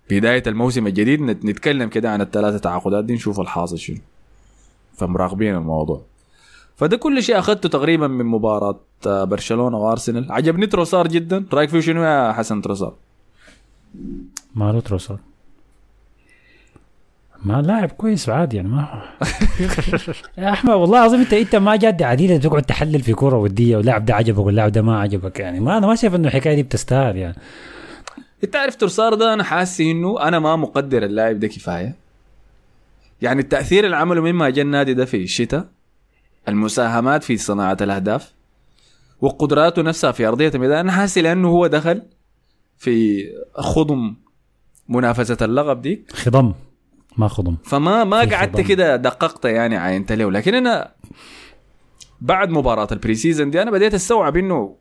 بداية 0.09 0.43
الموسم 0.47 0.87
الجديد 0.87 1.21
نت- 1.21 1.45
نتكلم 1.45 1.89
كده 1.89 2.11
عن 2.11 2.21
الثلاثة 2.21 2.57
تعاقدات 2.57 3.05
دي 3.05 3.13
نشوف 3.13 3.39
الحاصل 3.39 3.77
شنو. 3.77 3.97
فمراقبين 4.97 5.55
الموضوع. 5.55 6.01
فده 6.77 6.97
كل 6.97 7.23
شيء 7.23 7.39
أخذته 7.39 7.69
تقريبا 7.69 8.07
من 8.07 8.25
مباراة 8.25 8.79
آه، 9.07 9.23
برشلونة 9.23 9.77
وأرسنال. 9.77 10.31
عجبني 10.31 10.67
تروسار 10.67 11.07
جدا. 11.07 11.45
رأيك 11.53 11.69
فيه 11.69 11.79
شنو 11.79 12.03
يا 12.03 12.31
حسن 12.33 12.61
تروسار؟ 12.61 12.93
ماله 14.55 14.79
تروسر 14.79 15.17
ما 17.45 17.61
لاعب 17.61 17.89
كويس 17.91 18.29
عادي 18.29 18.55
يعني 18.57 18.67
ما 18.69 19.03
يا 20.37 20.49
أحمد 20.51 20.73
والله 20.73 20.99
العظيم 20.99 21.19
انت 21.19 21.33
أنت 21.33 21.55
ما 21.55 21.75
جاد 21.75 22.03
عديده 22.03 22.37
تقعد 22.37 22.61
تحلل 22.63 23.01
في 23.01 23.13
كورة 23.13 23.37
ودية 23.37 23.77
واللاعب 23.77 24.05
ده 24.05 24.15
عجبك 24.15 24.37
واللاعب 24.45 24.71
ده 24.71 24.81
ما 24.81 24.99
عجبك 24.99 25.39
يعني. 25.39 25.59
ما 25.59 25.77
أنا 25.77 25.87
ما 25.87 25.95
شايف 25.95 26.15
إنه 26.15 26.27
الحكاية 26.27 26.55
دي 26.55 26.63
بتستاهل 26.63 27.17
يعني. 27.17 27.35
إنت 28.43 28.55
عارف 28.55 28.75
ترسار 28.75 29.13
ده 29.13 29.33
أنا 29.33 29.43
حاسس 29.43 29.81
إنه 29.81 30.21
أنا 30.21 30.39
ما 30.39 30.55
مقدر 30.55 31.03
اللاعب 31.03 31.39
ده 31.39 31.47
كفاية. 31.47 31.95
يعني 33.21 33.41
التاثير 33.41 33.85
اللي 33.85 33.95
عمله 33.95 34.21
مما 34.21 34.49
جاء 34.49 34.65
النادي 34.65 34.93
ده 34.93 35.05
في 35.05 35.23
الشتاء 35.23 35.67
المساهمات 36.47 37.23
في 37.23 37.37
صناعة 37.37 37.77
الأهداف 37.81 38.33
وقدراته 39.21 39.81
نفسها 39.81 40.11
في 40.11 40.27
أرضية 40.27 40.51
الميدان 40.55 40.77
أنا 40.77 40.91
حاسس 40.91 41.17
لأنه 41.17 41.47
هو 41.49 41.67
دخل 41.67 42.01
في 42.77 43.23
خضم 43.53 44.15
منافسة 44.89 45.37
اللقب 45.41 45.81
دي 45.81 46.05
خضم 46.13 46.53
ما 47.17 47.27
خضم. 47.27 47.55
فما 47.63 48.03
ما 48.03 48.17
قعدت. 48.17 48.61
كده 48.61 48.95
دققت 48.95 49.45
يعني 49.45 49.77
عينت 49.77 50.11
له 50.11 50.31
لكن 50.31 50.53
أنا 50.55 50.91
بعد 52.21 52.49
مباراة 52.49 52.87
ال 52.91 53.15
pre-season 53.15 53.49
دي 53.51 53.61
أنا 53.61 53.71
بديت 53.71 53.93
أستوعب 53.93 54.37
إنه 54.37 54.77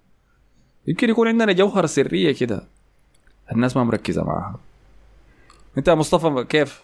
يمكن 0.86 1.10
يكون 1.10 1.28
عندنا 1.28 1.52
جوهره 1.52 1.86
سرية 1.86 2.32
كده. 2.32 2.68
الناس 3.52 3.76
ما 3.76 3.84
مركزة 3.84 4.24
معاها. 4.24 4.56
انت 5.78 5.88
يا 5.88 5.94
مصطفى 5.94 6.44
كيف؟ 6.44 6.82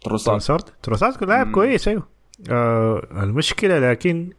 تروسار 0.00 0.34
تروسارد 0.34 0.64
تروسارد 0.82 1.24
لاعب 1.24 1.50
كويس 1.50 1.88
أيوه. 1.88 2.06
آه 2.50 3.06
المشكلة 3.12 3.90
لكن 3.90 4.30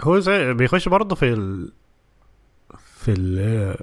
هو 0.00 0.20
بيخش 0.54 0.88
برضه 0.88 1.14
في 1.14 1.32
ال 1.32 1.72
في 2.76 3.10
ال 3.10 3.74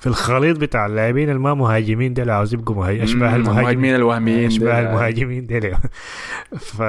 في 0.00 0.06
الخليط 0.06 0.58
بتاع 0.58 0.86
اللاعبين 0.86 1.30
الما 1.30 1.54
مهاجمين 1.54 2.14
ديل 2.14 2.30
عاوز 2.30 2.54
يبقوا 2.54 2.76
مهاجم 2.76 3.02
أشباه 3.02 3.36
المهاجمين. 3.36 3.94
الوهميين 3.94 4.46
أشباه. 4.46 4.80
المهاجمين 4.80 5.46
ديل. 5.46 5.76
ف 6.76 6.82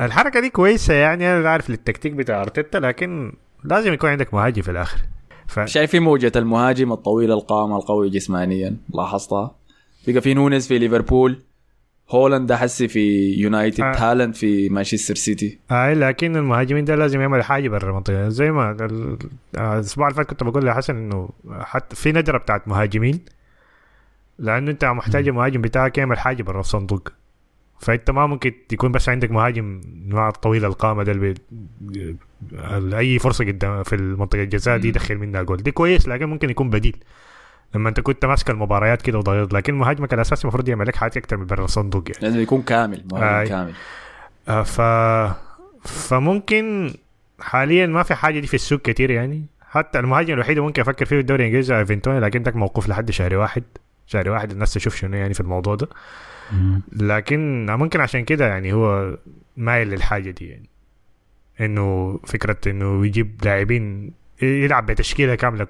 الحركة 0.00 0.40
دي 0.40 0.50
كويسة 0.50 0.94
يعني 0.94 1.36
أنا 1.36 1.50
عارف 1.50 1.70
للتكتيك 1.70 2.12
بتاع 2.12 2.42
أرتيتا 2.42 2.78
لكن 2.78 3.32
لازم 3.64 3.92
يكون 3.92 4.10
عندك 4.10 4.34
مهاجم 4.34 4.62
في 4.62 4.70
الآخر. 4.70 4.98
ف... 5.50 5.60
شايفين 5.64 6.02
موجة 6.02 6.32
المهاجم 6.36 6.92
الطويل 6.92 7.32
القامة 7.32 7.76
القوي 7.76 8.10
جسمانيا. 8.10 8.76
لاحظتها. 8.94 9.54
بقى 10.08 10.20
في 10.20 10.34
نونز 10.34 10.66
في 10.66 10.78
ليفربول. 10.78 11.42
هولاند 12.10 12.52
حسي 12.52 12.88
في 12.88 13.32
يونايتد. 13.32 13.80
آه. 13.80 13.96
هالاند 13.96 14.34
في 14.34 14.68
مانشستر 14.68 15.14
سيتي. 15.14 15.58
اي 15.70 15.94
لكن 15.94 16.36
المهاجمين 16.36 16.84
ده 16.84 16.96
لازم 16.96 17.20
يعمل 17.20 17.42
حاجة 17.42 17.68
برا 17.68 17.90
المنطقة. 17.90 18.28
زي 18.28 18.50
ما 18.50 18.76
آه، 19.56 19.78
الأسبوع 19.78 20.08
اللي 20.08 20.16
فات 20.16 20.26
كنت 20.26 20.42
بقول 20.42 20.66
لحسن 20.66 20.96
إنه 20.96 21.28
حتى 21.60 21.96
في 21.96 22.12
ندرة 22.12 22.38
بتاعت 22.38 22.68
مهاجمين. 22.68 23.20
لأنه 24.38 24.70
أنت 24.70 24.84
محتاج 24.84 25.28
المهاجم 25.28 25.60
بتاعك 25.60 25.98
يعمل 25.98 26.18
حاجة 26.18 26.42
برا 26.42 26.60
الصندوق. 26.60 27.08
فانت 27.80 28.10
ما 28.10 28.26
ممكن 28.26 28.52
تكون 28.68 28.92
بس 28.92 29.08
عندك 29.08 29.30
مهاجم 29.30 29.80
نوع 30.06 30.30
طويل 30.30 30.64
القامة 30.64 31.02
ده 31.02 31.12
اللي 31.12 32.98
أي 32.98 33.18
فرصة 33.18 33.44
قدام 33.44 33.82
في 33.82 33.94
المنطقة 33.94 34.42
الجزاء 34.42 34.78
دي 34.78 34.88
يدخل 34.88 35.18
منها 35.18 35.42
جول. 35.42 35.56
دي 35.56 35.70
كويس 35.70 36.08
لكن 36.08 36.26
ممكن 36.26 36.50
يكون 36.50 36.70
بديل. 36.70 36.96
لما 37.74 37.88
انت 37.88 38.00
كنت 38.00 38.24
ماسك 38.24 38.50
المباريات 38.50 39.02
كده 39.02 39.18
وضغط 39.18 39.54
لكن 39.54 39.74
مهاجمك 39.74 40.14
الأساسي 40.14 40.42
المفروض 40.42 40.68
يعمل 40.68 40.86
لك 40.86 40.96
حاجة 40.96 41.12
أكثر 41.16 41.36
من 41.36 41.46
برا 41.46 41.64
الصندوق 41.64 42.04
يعني. 42.10 42.22
لازم 42.22 42.40
يكون 42.40 42.62
كامل 42.62 43.04
مهاجم 43.12 43.26
آي. 43.34 43.48
كامل. 43.48 43.72
آه، 44.48 44.62
ف 44.62 44.80
فممكن 45.88 46.94
حاليا 47.40 47.86
ما 47.86 48.02
في 48.02 48.14
حاجة 48.14 48.40
دي 48.40 48.46
في 48.46 48.54
السوق 48.54 48.80
كتير 48.80 49.10
يعني. 49.10 49.44
حتى 49.70 49.98
المهاجم 49.98 50.34
الوحيد 50.34 50.50
اللي 50.50 50.66
ممكن 50.66 50.82
أفكر 50.82 51.04
فيه 51.04 51.16
في 51.16 51.20
الدوري 51.20 51.42
الانجليزي 51.42 51.78
إيفان 51.78 51.96
توني 51.96 52.20
لكن 52.20 52.42
ده 52.42 52.52
موقوف 52.54 52.88
لحد 52.88 53.10
شهر 53.10 53.36
واحد. 53.36 53.62
شهر 54.10 54.30
واحد 54.30 54.50
الناس 54.50 54.74
تشوف 54.74 54.96
شنو 54.96 55.16
يعني 55.16 55.34
في 55.34 55.40
الموضوع 55.40 55.74
ده 55.74 55.88
لكن 56.92 57.66
ممكن 57.70 58.00
عشان 58.00 58.24
كده 58.24 58.46
يعني 58.46 58.72
هو 58.72 59.16
مايل 59.56 59.88
للحاجة 59.88 60.30
دي 60.30 60.48
يعني 60.48 60.68
إنه 61.60 62.18
فكرة 62.26 62.56
إنه 62.66 63.06
يجيب 63.06 63.40
لاعبين 63.44 64.12
يلعب 64.42 64.86
بتشكيلة 64.86 65.34
كاملة 65.34 65.64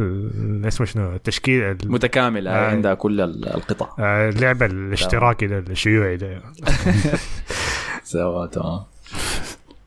ال- 0.00 0.66
اسمه 0.66 0.86
شنو 0.86 1.14
التشكيل 1.14 1.62
ال- 1.62 1.78
متكامل 1.92 2.48
آي. 2.48 2.54
آي. 2.58 2.66
عندها 2.66 2.94
كل 2.94 3.20
ال- 3.20 3.48
القطع 3.48 3.88
آه، 3.98 4.28
اللعب 4.28 4.62
الاشتراكي 4.62 5.46
ده 5.46 5.58
الشيوعي 5.58 6.16
ده 6.16 6.42
سوا 8.04 8.46
تمام 8.46 8.80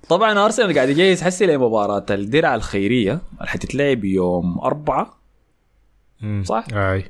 طبعا 0.09 0.45
أرسنال 0.45 0.75
قاعد 0.75 0.89
يجهز 0.89 1.23
حسي 1.23 1.45
لمباراة 1.45 2.05
الدرع 2.09 2.55
الخيرية 2.55 3.19
اللي 3.37 3.47
حتتلعب 3.49 4.03
يوم 4.05 4.59
أربعة. 4.59 5.17
صح؟ 6.43 6.65
آي 6.73 7.05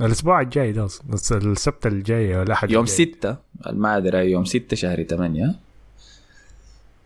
الأسبوع 0.00 0.40
الجاي 0.40 0.72
ده 0.72 0.88
السبت 1.32 1.86
الجاي 1.86 2.36
ولا 2.36 2.52
أحد 2.52 2.70
يوم 2.70 2.84
الجاي. 2.84 2.96
ستة 3.06 3.36
المعذرة 3.66 4.18
يوم 4.18 4.44
ستة 4.44 4.76
شهر 4.76 5.02
ثمانية 5.02 5.54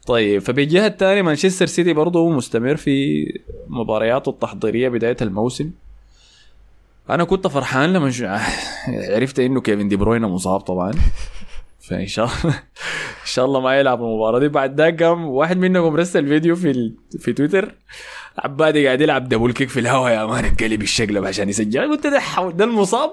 طيب 0.06 0.42
فبالجهة 0.42 0.86
الثانية 0.86 1.22
مانشستر 1.22 1.66
سيتي 1.66 1.92
برضه 1.92 2.30
مستمر 2.30 2.76
في 2.76 3.24
مبارياته 3.68 4.30
التحضيرية 4.30 4.88
بداية 4.88 5.16
الموسم. 5.22 5.70
أنا 7.10 7.24
كنت 7.24 7.46
فرحان 7.46 7.92
لما 7.92 8.10
ش- 8.10 8.22
عرفت 9.14 9.40
إنه 9.40 9.60
كيفن 9.60 9.88
دي 9.88 9.96
بروين 9.96 10.22
مصاب 10.22 10.60
طبعا. 10.60 10.92
فإن 11.88 12.06
شاء 12.06 12.24
الله. 12.24 12.54
إن 13.24 13.30
شاء 13.30 13.44
الله 13.44 13.60
ما 13.60 13.78
يلعب 13.78 14.02
المباراة 14.02 14.38
دي. 14.38 14.48
بعد 14.48 14.76
ده 14.76 15.06
قام 15.06 15.24
واحد 15.24 15.56
منكم 15.56 15.96
رسل 15.96 16.28
فيديو 16.28 16.56
في 16.56 16.70
ال... 16.70 16.94
في 17.18 17.32
تويتر. 17.32 17.74
عبادي 18.38 18.86
قاعد 18.86 19.00
يلعب 19.00 19.28
double 19.28 19.52
kick 19.52 19.68
في 19.68 19.80
الهواء 19.80 20.12
يا 20.12 20.26
man 20.26 20.44
اتقلب 20.44 20.82
الشقلب 20.82 21.24
عشان 21.24 21.48
يسجل. 21.48 21.90
قلت 21.90 22.06
ده 22.06 22.50
ده 22.50 22.64
المصاب. 22.64 23.10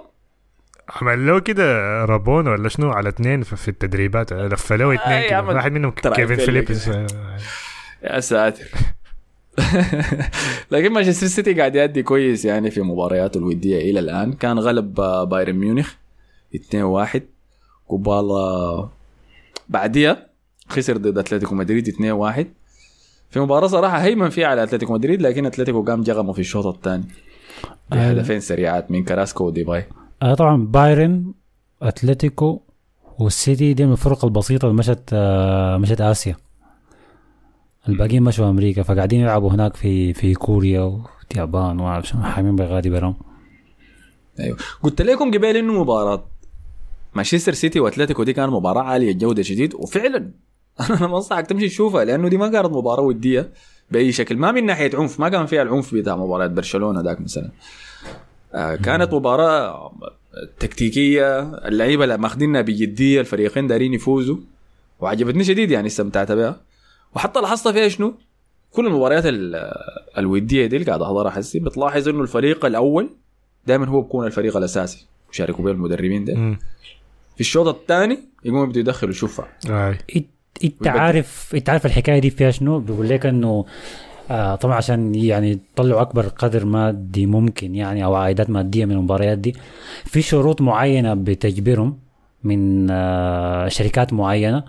عمل 0.89 1.27
له 1.27 1.39
كده 1.39 1.65
رابونا 2.05 2.47
ولا 2.47 2.69
شنو؟ 2.69 2.91
على 2.91 3.09
اثنين 3.09 3.43
في 3.43 3.67
التدريبات. 3.67 4.33
لف 4.33 4.73
له 4.73 4.91
آي 4.91 4.95
اثنين 4.95 5.29
كده. 5.29 5.37
عمل 5.37 5.55
واحد 5.55 5.71
منهم 5.71 5.91
كالفن 5.91 6.25
فيلي 6.25 6.45
فيليبس 6.45 6.89
كده. 6.89 7.07
يا 8.03 8.19
ساتر. 8.19 8.65
لكن 10.71 10.93
مانشستر 10.93 11.27
سيتي 11.27 11.53
قاعد 11.53 11.75
يأدي 11.75 12.03
كويس 12.03 12.45
يعني 12.45 12.71
في 12.71 12.81
مبارياته 12.81 13.37
الودية 13.37 13.91
إلى 13.91 13.99
الآن. 13.99 14.33
كان 14.33 14.59
غلب 14.59 14.99
آه، 14.99 15.23
بايرن 15.23 15.55
ميونخ 15.55 15.93
2-1 16.55 17.19
قبال 17.91 18.27
بعديها 19.69 20.27
خسر 20.69 20.97
ضد 20.97 21.17
أتلتيكو 21.17 21.55
مدريد 21.55 21.89
2-1 21.89 21.91
في 23.29 23.39
مباراة 23.39 23.67
صراحة 23.67 23.97
هيمن 23.97 24.29
فيها 24.29 24.47
على 24.47 24.63
أتلتيكو 24.63 24.93
مدريد 24.93 25.21
لكن 25.21 25.45
أتلتيكو 25.45 25.83
قام 25.83 26.01
جغمه 26.01 26.33
في 26.33 26.39
الشوط 26.39 26.65
الثاني. 26.65 27.03
آه. 27.93 27.95
بهدفين 27.95 28.39
سريعات 28.39 28.91
من 28.91 29.03
كراسكو 29.03 29.43
وديباي. 29.45 29.85
آه 30.21 30.33
طبعا 30.33 30.65
بايرن 30.65 31.33
أتلتيكو 31.81 32.61
والسيتي 33.19 33.73
دي 33.73 33.85
من 33.85 33.91
الفرق 33.91 34.25
البسيطة 34.25 34.65
اللي 34.65 34.77
مشت 34.77 35.09
آه 35.13 35.77
مشت 35.77 36.01
آسيا. 36.01 36.35
الباقيين 37.89 38.23
مشوا 38.23 38.49
أمريكا 38.49 38.83
فقاعدين 38.83 39.21
يلعبوا 39.21 39.51
هناك 39.51 39.75
في 39.75 40.13
في 40.13 40.33
كوريا 40.33 40.81
واليابان 40.81 41.79
وما 41.79 41.89
أعرف 41.89 42.07
شنو 42.07 42.23
حامين 42.23 42.55
بغادي 42.55 42.89
برام 42.89 43.15
أيوه. 44.39 44.57
قلت 44.83 45.01
لكم 45.01 45.31
قبل 45.31 45.57
إنه 45.57 45.81
مباراة. 45.81 46.30
مانشستر 47.15 47.53
سيتي 47.53 47.79
وأتلتيكو 47.79 48.23
دي 48.23 48.33
كانت 48.33 48.51
مباراة 48.53 48.81
عالية 48.81 49.11
الجوده 49.11 49.41
شديد. 49.43 49.73
وفعلا 49.75 50.31
أنا 50.89 51.07
بنصحك 51.07 51.47
تمشي 51.47 51.67
تشوفها 51.67 52.05
لأنه 52.05 52.27
دي 52.29 52.37
ما 52.37 52.47
كانت 52.47 52.65
مباراة 52.65 53.01
ودية 53.01 53.49
بأي 53.91 54.11
شكل. 54.11 54.37
ما 54.37 54.51
من 54.51 54.65
ناحية 54.65 54.91
عنف 54.93 55.19
ما 55.19 55.29
كان 55.29 55.45
فيها 55.45 55.61
العنف 55.61 55.95
بتاع 55.95 56.15
مباراه 56.15 56.47
برشلونة 56.47 57.01
ذاك 57.01 57.21
مثلا. 57.21 57.49
آه 58.53 58.75
كانت 58.75 59.13
مباراة 59.13 59.91
تكتيكية 60.59 61.39
اللعيبة 61.67 62.03
اللي 62.03 62.17
ماخذينها 62.17 62.61
بجدية 62.61 63.19
الفريقين 63.19 63.67
دارين 63.67 63.93
يفوزوا. 63.93 64.37
وعجبتني 64.99 65.43
شديد 65.43 65.71
يعني 65.71 65.87
استمتعت 65.87 66.31
بها 66.31 66.61
وحتى 67.15 67.39
لاحظت 67.41 67.67
فيها 67.67 67.87
شنو؟ 67.87 68.13
كل 68.71 68.87
المباريات 68.87 69.25
ال- 69.25 69.71
الودية 70.17 70.65
دي 70.65 70.75
اللي 70.75 70.87
قاعد 70.87 71.01
أحضرها 71.01 71.29
حسي 71.31 71.59
بتلاحظ 71.59 72.09
إنه 72.09 72.21
الفريق 72.21 72.65
الأول 72.65 73.09
دائما 73.67 73.87
هو 73.87 74.01
بيكون 74.01 74.25
الفريق 74.27 74.57
الأساسي. 74.57 75.07
وشاركوا 75.29 75.65
به 75.65 75.71
المدربين 75.71 76.25
ده. 76.25 76.57
في 77.41 77.47
الشوط 77.47 77.67
الثاني 77.67 78.19
يقوموا 78.45 78.63
يبدوا 78.65 78.81
يدخلوا 78.81 79.13
شفع 79.13 79.45
أي. 79.69 79.97
انت. 80.63 80.87
عارف 80.87 81.51
انت 81.55 81.69
عارف 81.69 81.85
الحكاية 81.85 82.19
دي 82.19 82.29
فيها 82.29 82.51
شنو؟ 82.51 82.79
بيقول 82.79 83.09
لك 83.09 83.25
إنه 83.25 83.65
آه 84.31 84.55
طبعا 84.55 84.75
عشان 84.75 85.15
يعني 85.15 85.51
يطلعوا 85.51 86.01
أكبر 86.01 86.27
قدر 86.27 86.65
مادي 86.65 87.25
ممكن 87.25 87.75
يعني 87.75 88.05
أو 88.05 88.15
عائدات 88.15 88.49
مادية 88.49 88.85
من 88.85 88.91
المباريات 88.91 89.37
دي 89.37 89.55
في 90.05 90.21
شروط 90.21 90.61
معينة 90.61 91.13
بتجبرهم 91.13 91.97
من 92.43 92.87
آه 92.91 93.67
شركات 93.67 94.13
معينة 94.13 94.63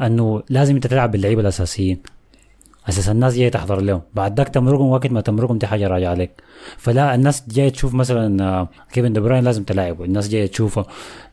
إنه 0.00 0.42
لازم 0.48 0.74
أنت 0.74 0.86
تلعب 0.86 1.10
باللعيبة 1.10 1.40
الأساسيين. 1.40 2.02
أساس 2.88 3.08
الناس 3.08 3.34
جاية 3.34 3.48
تحضر 3.48 3.80
لهم 3.80 4.02
بعد 4.14 4.36
ذاك 4.36 4.48
تمرقهم 4.48 4.88
وقت 4.90 5.06
ما 5.06 5.20
تمرقهم 5.20 5.58
دي 5.58 5.66
حاجة 5.66 5.88
راجعة 5.88 6.10
عليك. 6.10 6.30
فلا 6.76 7.14
الناس 7.14 7.48
جاية 7.48 7.68
تشوف 7.68 7.94
مثلا 7.94 8.44
آه، 8.44 8.68
كيفن 8.92 9.12
دي 9.12 9.20
بروين 9.20 9.44
لازم 9.44 9.64
تلاعبه. 9.64 10.04
الناس 10.04 10.28
جاية 10.28 10.46
تشوفه 10.46 10.86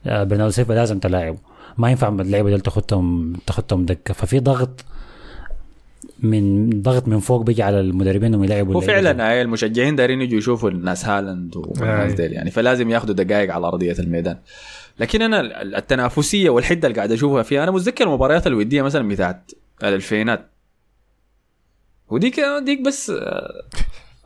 آه، 0.06 0.24
برناردو 0.24 0.52
سيلفا 0.52 0.74
لازم 0.74 1.00
تلاعبه. 1.00 1.38
ما 1.78 1.90
ينفع 1.90 2.08
اللعيبه 2.08 2.50
دول 2.50 2.60
تاخدهم 2.60 3.34
تاخدهم 3.48 3.86
دكه 3.86 4.14
ففي 4.14 4.40
ضغط 4.40 4.86
من 6.20 6.70
ضغط 6.82 7.08
من 7.08 7.20
فوق 7.20 7.42
بيجي 7.42 7.64
على 7.64 7.80
المدربين 7.80 8.26
إنهم 8.26 8.44
يلعبوا 8.44 8.74
هو 8.74 8.80
اللعيبة 8.80 9.02
دول. 9.02 9.16
فعلا 9.16 9.32
هاي 9.32 9.42
المشجعين 9.42 9.96
دارين 9.96 10.22
يجوا 10.22 10.38
يشوفوا 10.38 10.70
الناس 10.70 11.06
هالاند 11.06 11.56
والناس 11.56 12.10
أي. 12.12 12.16
ديل. 12.16 12.34
يعني 12.34 12.52
فلازم 12.52 12.90
ياخذوا 12.90 13.16
دقائق 13.16 13.54
على 13.54 13.68
أرضية 13.68 13.96
الميدان. 14.00 14.38
لكن 15.00 15.22
أنا 15.22 15.62
التنافسية 15.62 16.50
والحدة 16.50 16.88
اللي 16.88 16.98
قاعد 16.98 17.12
أشوفها 17.12 17.44
فيها 17.44 17.64
أنا 17.64 17.72
متذكر 17.72 18.04
المباريات 18.04 18.48
الودية 18.48 18.82
مثلا 18.82 19.08
بتاعت 19.08 19.52
الألفينات. 19.84 20.53
وديك 22.10 22.40
ديك 22.66 22.82
بس 22.82 23.10
آه، 23.10 23.64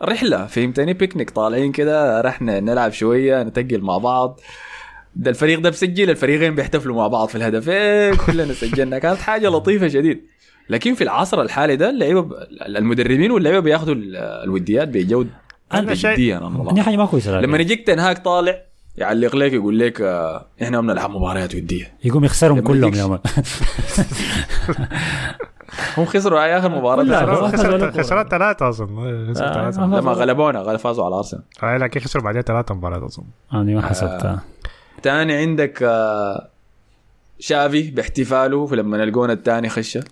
رحلة 0.01 0.45
فهمتني؟ 0.45 0.93
بيكنيك 0.93 1.29
طالعين 1.29 1.71
كده 1.71 2.21
رحنا 2.21 2.59
نلعب 2.59 2.91
شوية 2.91 3.43
نتقل 3.43 3.81
مع 3.81 3.97
بعض. 3.97 4.39
ده 5.15 5.29
الفريق 5.31 5.59
ده 5.59 5.69
بسجل 5.69 6.09
الفريقين 6.09 6.55
بيحتفلوا 6.55 6.95
مع 6.95 7.07
بعض 7.07 7.27
في 7.27 7.35
الهدف 7.35 7.69
إيه 7.69 8.13
كلنا 8.25 8.53
سجلنا. 8.53 8.99
كانت 8.99 9.19
حاجة 9.19 9.47
لطيفة 9.49 9.87
شديد. 9.87 10.21
لكن 10.69 10.93
في 10.93 11.03
العصر 11.03 11.41
الحالي 11.41 11.75
ده 11.75 11.89
اللعيبة. 11.89 12.29
المدربين 12.65 13.31
واللعيبة 13.31 13.59
بياخذوا 13.59 13.95
ال- 13.95 14.15
الوديات 14.17 14.87
بجود 14.87 15.29
أنا 15.73 15.95
شايف- 15.95 16.19
والله. 16.43 16.73
دي 16.73 16.81
حاجة 16.81 16.95
ما 16.95 17.05
كويسه 17.05 17.41
لما 17.41 17.57
يجيك 17.57 17.87
تنهاك 17.87 18.17
طالع 18.25 18.61
يعلق 18.97 19.35
لك 19.35 19.53
يقول 19.53 19.79
لك 19.79 20.01
آه، 20.01 20.47
إحنا 20.61 20.81
بنلعب 20.81 21.09
مباريات 21.11 21.55
ودية. 21.55 21.93
يقوم 22.03 22.25
يخسرهم 22.25 22.59
كلهم 22.59 22.93
يوم 22.93 23.19
هم 25.97 26.05
خسروا 26.05 26.43
هاي 26.43 26.57
آخر 26.57 26.69
مباراة؟ 26.69 27.03
لا، 27.03 27.17
خسروا. 27.47 27.71
والله. 27.73 27.91
خسرت 27.91 28.29
ثلاثة 28.31 28.69
أظن. 28.69 29.27
خسرت 29.33 29.77
آه، 29.77 29.87
لما 29.99 30.11
غلبونا 30.11 30.59
غل- 30.59 30.79
فازوا 30.79 31.05
على 31.05 31.15
أرسنال. 31.15 31.43
آه، 31.63 31.77
لكن 31.77 31.99
خسروا 31.99 32.23
بعدين 32.23 32.41
ثلاثة 32.41 32.75
مباريات 32.75 33.03
أظن. 33.03 33.23
أنا 33.53 33.63
ما 33.63 33.81
حسبتها. 33.81 34.41
تاني 35.03 35.33
عندك 35.35 35.83
آه، 35.83 36.47
شافي 37.39 37.91
باحتفاله 37.91 38.65
فلما 38.65 39.03
الجون 39.03 39.31
الثاني 39.31 39.69
خشة. 39.69 40.03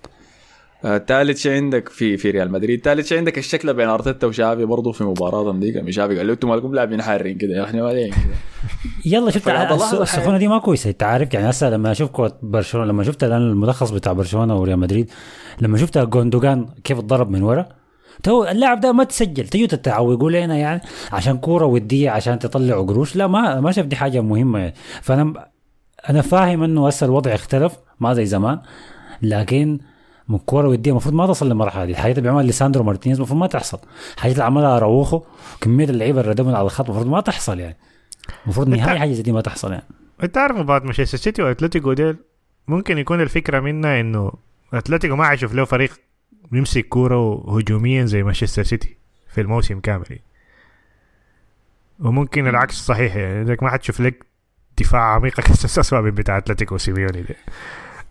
ثالث 1.07 1.37
شيء 1.37 1.51
عندك 1.51 1.89
في 1.89 2.17
في 2.17 2.31
ريال 2.31 2.51
مدريد. 2.51 2.81
ثالث 2.83 3.07
شيء 3.07 3.17
عندك 3.17 3.37
الشكل 3.37 3.73
بين 3.73 3.89
أرتيتا 3.89 4.27
وشافي 4.27 4.65
برضه 4.65 4.91
في 4.91 5.03
مباراة 5.03 5.43
لما 5.43 5.91
شافي 5.91 6.17
قال 6.17 6.27
له 6.27 6.33
أنتم 6.33 6.49
مالكم 6.49 6.75
لاعبين 6.75 7.01
حارين 7.01 7.37
كده 7.37 7.63
إحنا 7.63 7.83
مالين 7.83 8.11
كده 8.11 8.35
يلا 9.05 9.31
شفت 9.31 9.47
السخونة 9.93 10.37
دي 10.37 10.47
ما 10.47 10.57
كويسة. 10.57 10.89
أنت 10.89 11.03
عارف 11.03 11.33
يعني 11.33 11.49
هسه 11.49 11.69
لما 11.69 11.91
أشوف 11.91 12.09
كرة 12.11 12.37
برشلونة 12.41 12.87
لما 12.87 13.03
شفت 13.03 13.23
الآن 13.23 13.41
الملخص 13.41 13.91
بتاع 13.91 14.13
برشلونة 14.13 14.59
وريال 14.59 14.79
مدريد 14.79 15.11
لما 15.61 15.77
شفت 15.77 15.97
جوندوجان 15.97 16.65
كيف 16.83 16.99
اتضرب 16.99 17.29
من 17.29 17.43
ورا 17.43 17.65
تو 18.23 18.43
اللاعب 18.43 18.79
ده 18.79 18.91
ما 18.91 19.03
تسجل. 19.03 19.47
تيجوا 19.47 19.67
تتعوقوا 19.67 20.31
لنا 20.31 20.57
يعني 20.57 20.81
عشان 21.11 21.37
كورة 21.37 21.65
ودية 21.65 22.09
عشان 22.09 22.39
تطلعوا 22.39 22.87
قروش. 22.87 23.15
لا 23.15 23.27
ما 23.27 23.59
ما 23.59 23.71
شايف 23.71 23.87
دي 23.87 23.95
حاجة 23.95 24.21
مهمة. 24.21 24.59
يعني 24.59 24.73
فانا 25.01 25.49
أنا 26.09 26.21
فاهم 26.21 26.63
إنه 26.63 26.87
هسه 26.87 27.05
الوضع 27.05 27.33
اختلف 27.33 27.73
ما 27.99 28.13
زي 28.13 28.25
زمان. 28.25 28.59
لكن 29.21 29.79
من 30.29 30.37
كورة 30.37 30.67
ودية. 30.67 30.91
المفروض 30.91 31.15
ما 31.15 31.27
تصل 31.27 31.47
للمرحلة 31.47 31.85
دي 31.85 31.91
الحاجات 31.91 32.17
اللي 32.17 32.21
بيعملها 32.21 32.45
ليساندرو 32.45 32.83
مارتينيز 32.83 33.17
المفروض 33.17 33.39
ما 33.39 33.47
تحصل. 33.47 33.79
الحاجات 34.15 34.35
اللي 34.35 34.45
عملها 34.45 34.79
أراوخو 34.79 35.21
كمية 35.61 35.85
اللعيبة 35.85 36.21
اللي 36.21 36.57
على 36.57 36.65
الخط 36.65 36.85
المفروض 36.85 37.07
ما 37.07 37.21
تحصل 37.21 37.59
يعني. 37.59 37.77
المفروض 38.45 38.69
نهائي 38.69 38.99
حاجة 38.99 39.13
زي 39.13 39.21
دي 39.21 39.31
ما 39.31 39.41
تحصل 39.41 39.71
يعني. 39.71 39.83
انت 40.23 40.37
عارف 40.37 40.57
مباراة 40.57 40.83
مانشستر 40.83 41.17
سيتي 41.17 41.41
واتلتيكو 41.41 41.93
ديل 41.93 42.15
ممكن 42.67 42.97
يكون 42.97 43.21
الفكرة 43.21 43.59
منها 43.59 43.99
إنه 43.99 44.31
أتلتيكو 44.73 45.15
ما 45.15 45.27
حيشوف 45.27 45.53
له 45.53 45.65
فريق 45.65 45.91
بيمسك 46.51 46.87
كورة 46.87 47.45
هجوميا 47.57 48.05
زي 48.05 48.23
مانشستر 48.23 48.63
سيتي 48.63 48.97
في 49.27 49.41
الموسم 49.41 49.79
كامل. 49.79 50.19
وممكن 51.99 52.47
العكس 52.47 52.75
صحيح 52.75 53.15
يعني. 53.15 53.41
انك 53.41 53.63
ما 53.63 53.69
حتشوف 53.69 53.99
لك 54.01 54.25
دفاع 54.77 55.01
عميق 55.01 55.39
اسوء 55.65 56.01
من 56.01 56.11
بتاع 56.11 56.37
أتلتيكو 56.37 56.77
سيميوني 56.77 57.21
ده. 57.21 57.35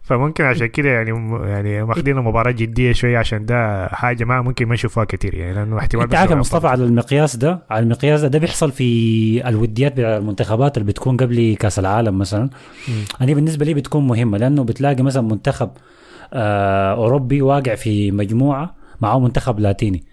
فممكن 0.04 0.44
عشان 0.44 0.66
كده 0.66 0.88
يعني 0.88 1.10
يعني 1.48 1.82
واخدين 1.82 2.16
مباراة 2.16 2.50
جدية 2.50 2.92
شوية 2.92 3.18
عشان 3.18 3.46
ده 3.46 3.88
حاجة 3.88 4.24
ما 4.24 4.42
ممكن 4.42 4.66
ما 4.66 4.74
نشوفها 4.74 5.04
كتير 5.04 5.34
يعني 5.34 5.54
لأنه 5.54 5.78
احتمال 5.78 6.02
انت 6.04 6.14
عارف 6.14 6.30
يا 6.30 6.36
مصطفى 6.36 6.66
على 6.66 6.84
المقياس 6.84 7.36
ده؟ 7.36 7.62
على 7.70 7.82
المقياس 7.82 8.20
ده 8.20 8.28
ده 8.28 8.38
بيحصل 8.38 8.72
في 8.72 9.48
الوديات 9.48 9.98
المنتخبات 9.98 10.76
اللي 10.78 10.88
بتكون 10.88 11.16
قبل 11.16 11.56
كأس 11.60 11.78
العالم 11.78 12.18
مثلا. 12.18 12.50
أنا 13.20 13.34
بالنسبة 13.34 13.64
لي 13.64 13.74
بتكون 13.74 14.06
مهمة 14.06 14.38
لأنه 14.38 14.64
بتلاقي 14.64 15.02
مثلا 15.02 15.22
منتخب 15.22 15.70
آه 16.32 16.92
أوروبي 16.94 17.42
واقع 17.42 17.74
في 17.74 18.10
مجموعة 18.10 18.74
معه 19.00 19.18
منتخب 19.18 19.60
لاتيني. 19.60 20.04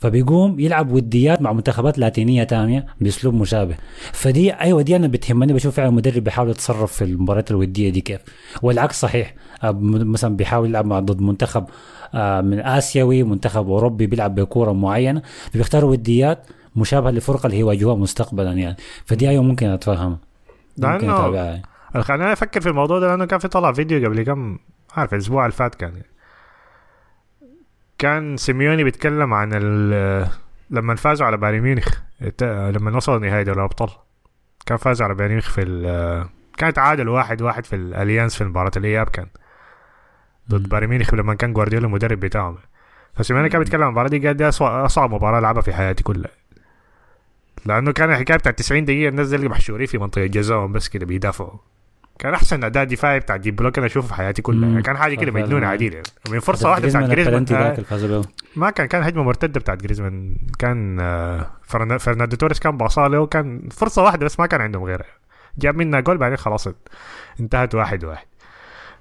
فبيقوم 0.00 0.60
يلعب 0.60 0.92
وديات 0.92 1.42
مع 1.42 1.52
منتخبات 1.52 1.98
لاتينية 1.98 2.44
تانية 2.44 2.86
بأسلوب 3.00 3.34
مشابه. 3.34 3.74
فدي 4.12 4.52
أيوه 4.52 4.82
دي 4.82 4.96
أنا 4.96 5.06
بتهمني 5.06 5.52
بشوف 5.52 5.74
فعلا 5.74 5.88
المدرب 5.88 6.24
بيحاول 6.24 6.50
يتصرف 6.50 6.92
في 6.92 7.04
المباريات 7.04 7.50
الودية 7.50 7.90
دي 7.90 8.00
كيف. 8.00 8.20
والعكس 8.62 9.00
صحيح 9.00 9.34
آه، 9.64 9.78
مثلا 9.82 10.36
بيحاول 10.36 10.68
يلعب 10.68 10.86
مع 10.86 11.00
ضد 11.00 11.20
منتخب 11.20 11.64
آه، 12.14 12.40
من 12.40 12.60
آسيوي 12.60 13.22
منتخب 13.22 13.68
أوروبي 13.68 14.06
بيلعب 14.06 14.34
بكورة 14.34 14.72
معينة 14.72 15.22
بيختاروا 15.54 15.90
وديات 15.90 16.46
مشابهة 16.76 17.10
للفرقه 17.10 17.46
اللي 17.46 17.56
هيواجهوها 17.56 17.96
مستقبلا 17.96 18.52
يعني. 18.52 18.76
فدي 19.04 19.28
أيوه 19.28 19.42
ممكن 19.42 19.66
اتفهمها 19.66 20.18
ممكن 20.78 21.10
أتابعها. 21.10 21.44
يعني. 21.44 21.62
خلاني 22.02 22.32
أفكر 22.32 22.60
في 22.60 22.68
الموضوع 22.68 22.98
ده 22.98 23.06
لأنه 23.06 23.24
كان 23.24 23.38
في 23.38 23.48
طلع 23.48 23.72
فيديو 23.72 24.08
قبل 24.08 24.22
كم 24.22 24.58
عارف 24.92 25.14
الأسبوع 25.14 25.44
اللي 25.46 25.56
فات 25.56 25.74
كان. 25.74 25.92
كان 28.00 28.36
سيميوني 28.36 28.84
بيتكلم 28.84 29.34
عن 29.34 29.50
ال- 29.54 30.28
لما 30.70 30.94
فازوا 30.94 31.26
على 31.26 31.36
بايرن 31.36 31.60
ميونخ 31.60 31.88
لما 32.42 32.96
وصلوا 32.96 33.18
نهائي 33.18 33.44
دوري 33.44 33.58
الأبطال 33.58 33.90
كان 34.66 34.78
فازوا 34.78 35.04
على 35.06 35.14
بايرن 35.14 35.30
ميونخ 35.32 35.50
في 35.50 35.62
ال- 35.62 36.26
كان 36.56 36.72
تعادل 36.72 37.08
واحد 37.08 37.42
واحد 37.42 37.66
في 37.66 37.76
الأليانز 37.76 38.36
في 38.36 38.44
مباراه 38.44 38.70
الاياب 38.76 39.08
كان 39.08 39.26
ضد 40.50 40.68
بايرن 40.68 40.86
ميونخ 40.86 41.14
لما 41.14 41.34
كان 41.34 41.52
جوارديولا 41.52 41.86
المدرب 41.86 42.20
بتاعهم. 42.20 42.56
فسيميوني 43.14 43.48
كان 43.48 43.58
بيتكلم 43.58 43.82
عن 43.82 43.86
المباراة 43.88 44.08
دي 44.08 44.26
قال 44.26 44.36
دي 44.36 44.48
أصعب 44.48 45.14
مباراة 45.14 45.40
لعبها 45.40 45.62
في 45.62 45.72
حياتي 45.74 46.02
كلها. 46.02 46.30
لأنه 47.66 47.92
كان 47.92 48.10
الحكاية 48.10 48.36
بتاعت 48.36 48.58
90 48.58 48.84
دقيقة 48.84 49.08
الناس 49.08 49.28
دي 49.28 49.48
محشورين 49.48 49.86
في 49.86 49.98
منطقة 49.98 50.26
جزاهم 50.26 50.72
بس 50.72 50.88
كده 50.88 51.06
بيدافعوا. 51.06 51.58
كان 52.20 52.34
أحسن 52.34 52.64
أداء 52.64 52.84
دفاعي 52.84 53.20
بتاع 53.20 53.36
deep 53.36 53.56
block 53.56 53.78
أنا 53.78 53.86
أشوفه 53.86 54.08
في 54.08 54.14
حياتي 54.14 54.42
كلها. 54.42 54.60
مم. 54.66 54.70
يعني 54.70 54.82
كان 54.82 54.96
حاجة 54.96 55.14
كده. 55.14 55.32
مجنونه 55.32 55.66
عديده 55.66 55.94
يعني. 55.96 56.08
من 56.30 56.40
فرصة 56.40 56.70
واحدة 56.70 56.88
بتاعت 56.88 57.10
جريزمان 57.10 57.46
ما 58.56 58.70
كان 58.70 58.86
كان 58.86 59.02
هجمة 59.02 59.22
مرتدة 59.22 59.60
بتاعت 59.60 59.82
جريزمان. 59.82 60.36
كان 60.58 61.00
آه، 61.00 61.46
فرنا- 61.62 61.98
فرناندو 61.98 62.36
توريس 62.36 62.58
كان 62.58 62.76
باصها 62.76 63.08
له 63.08 63.26
كان 63.26 63.68
فرصة 63.70 64.02
واحدة 64.02 64.24
بس 64.24 64.40
ما 64.40 64.46
كان 64.46 64.60
عندهم 64.60 64.84
غيرها. 64.84 65.06
جاب 65.58 65.76
منها 65.76 66.00
جول 66.00 66.18
بعدين 66.18 66.36
خلاص 66.36 66.68
انتهت 67.40 67.74
واحد 67.74 68.04
واحد. 68.04 68.26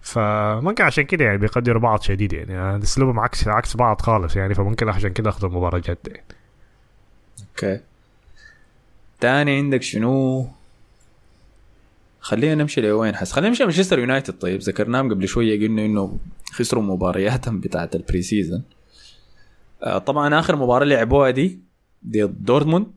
فممكن 0.02 0.84
عشان 0.84 1.04
كده 1.04 1.26
يعني 1.26 1.38
بيقدروا 1.38 1.82
بعض 1.82 2.02
شديد 2.02 2.34
يعني. 2.34 2.58
آه، 2.58 2.78
اسلوبهم 2.84 3.20
عكس 3.20 3.48
عكس 3.48 3.76
بعض 3.78 4.02
خالص 4.02 4.36
يعني. 4.36 4.54
فممكن 4.54 4.90
عشان 4.90 5.14
كده 5.14 5.30
أخذوا 5.30 5.50
المباراه 5.50 5.80
جد 5.80 5.98
يعني. 6.08 6.24
okay. 7.50 7.80
تاني 9.20 9.58
عندك 9.58 9.82
شنو؟ 9.82 10.48
خلينا 12.30 12.56
نمشي 12.56 12.82
لوين 12.82 13.16
هسه؟ 13.16 13.32
خلينا 13.32 13.50
نمشي 13.50 13.64
مانشستر 13.64 14.00
يونايتد. 14.00 14.34
طيب 14.34 14.60
ذكرناهم 14.60 15.14
قبل 15.14 15.28
شوية 15.28 15.68
قلنا 15.68 15.86
إنه 15.86 16.20
خسروا 16.52 16.84
مبارياتهم 16.84 17.60
بتاعت 17.60 17.96
ال 17.96 18.22
pre-season 18.22 18.64
طبعا 20.06 20.40
آخر 20.40 20.56
مباراة 20.56 20.86
لعبوها 20.86 21.30
دي 21.30 21.60
ضد 22.08 22.46
دورتموند. 22.46 22.88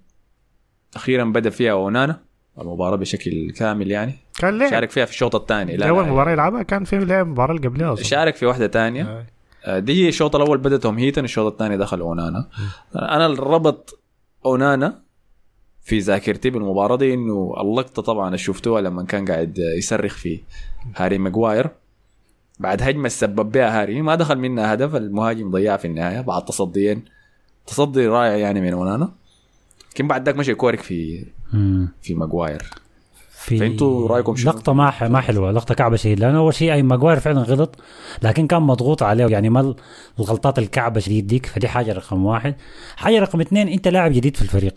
أخيرا 0.96 1.24
بدأ 1.24 1.50
فيها 1.50 1.72
أونانا 1.72 2.20
المباراة 2.58 2.96
بشكل 2.96 3.50
كامل 3.50 3.90
يعني. 3.90 4.14
كان 4.38 4.58
ليه 4.58 4.70
شارك 4.70 4.90
فيها 4.90 5.04
في 5.04 5.12
الشوط 5.12 5.34
الثاني. 5.34 5.76
لا 5.76 5.88
أول 5.88 6.08
مباراة 6.08 6.32
يلعبها. 6.32 6.62
كان 6.62 6.84
في 6.84 6.98
لعب 6.98 7.26
المباراه 7.26 7.54
اللي 7.54 7.68
قبلها 7.68 7.94
شارك 7.94 8.36
في 8.36 8.46
واحدة 8.46 8.68
ثانية. 8.68 9.04
آه. 9.04 9.26
آه، 9.64 9.78
دي 9.78 10.08
الشوط 10.08 10.36
الأول 10.36 10.58
بدأ 10.58 10.78
توم 10.78 10.98
هيتن 10.98 11.24
الشوط 11.24 11.52
الثاني 11.52 11.76
دخل 11.76 12.00
أونانا. 12.00 12.48
أنا 12.96 13.26
الربط 13.26 14.00
أونانا 14.46 15.02
في 15.82 15.98
ذاكرتي 15.98 16.50
بالمباراة 16.50 16.96
دي 16.96 17.14
إنه 17.14 17.54
اللقطة 17.60 18.02
طبعا 18.02 18.36
شفتوها 18.36 18.80
لما 18.80 19.02
كان 19.02 19.24
قاعد 19.24 19.58
يصرخ 19.58 20.14
في 20.14 20.40
هاري 20.96 21.18
ماجواير 21.18 21.70
بعد 22.58 22.82
هجمة 22.82 23.08
سبب 23.08 23.52
بها 23.52 23.82
هاري 23.82 24.02
ما 24.02 24.14
دخل 24.14 24.38
منها 24.38 24.74
هدف 24.74 24.96
المهاجم 24.96 25.50
ضيعها 25.50 25.76
في 25.76 25.84
النهاية 25.84 26.20
بعد 26.20 26.44
تصديين. 26.44 27.04
تصدي 27.66 28.06
رائع 28.06 28.36
يعني 28.36 28.60
من 28.60 28.72
اونانا 28.72 29.12
لكن 29.94 30.08
بعد 30.08 30.26
ذاك 30.26 30.36
مشي 30.36 30.54
كورك 30.54 30.80
في. 30.80 31.26
في 32.02 32.14
ماجواير 32.14 32.70
في 33.30 33.58
فأنتوا 33.58 34.08
رأيكم 34.08 34.36
شنو؟ 34.36 34.52
لقطة 34.52 34.72
ما 34.72 35.08
ما 35.08 35.20
حلوة 35.20 35.50
لقطة 35.50 35.74
كعبة 35.74 35.96
شديد 35.96 36.20
لأنه 36.20 36.38
أول 36.38 36.54
شيء 36.54 36.72
أي 36.72 36.82
ماجواير 36.82 37.20
فعلا 37.20 37.40
غلط 37.40 37.76
لكن 38.22 38.46
كان 38.46 38.62
مضغوط 38.62 39.02
عليه. 39.02 39.26
يعني 39.26 39.48
ما 39.48 39.74
الغلطات 40.18 40.58
الكعبة 40.58 41.00
شديد 41.00 41.26
ديك 41.26 41.46
فدي 41.46 41.68
حاجة 41.68 41.92
رقم 41.92 42.24
واحد. 42.24 42.54
حاجة 42.96 43.18
رقم 43.18 43.40
اثنين 43.40 43.68
أنت 43.68 43.88
لاعب 43.88 44.12
جديد 44.12 44.36
في 44.36 44.42
الفريق. 44.42 44.74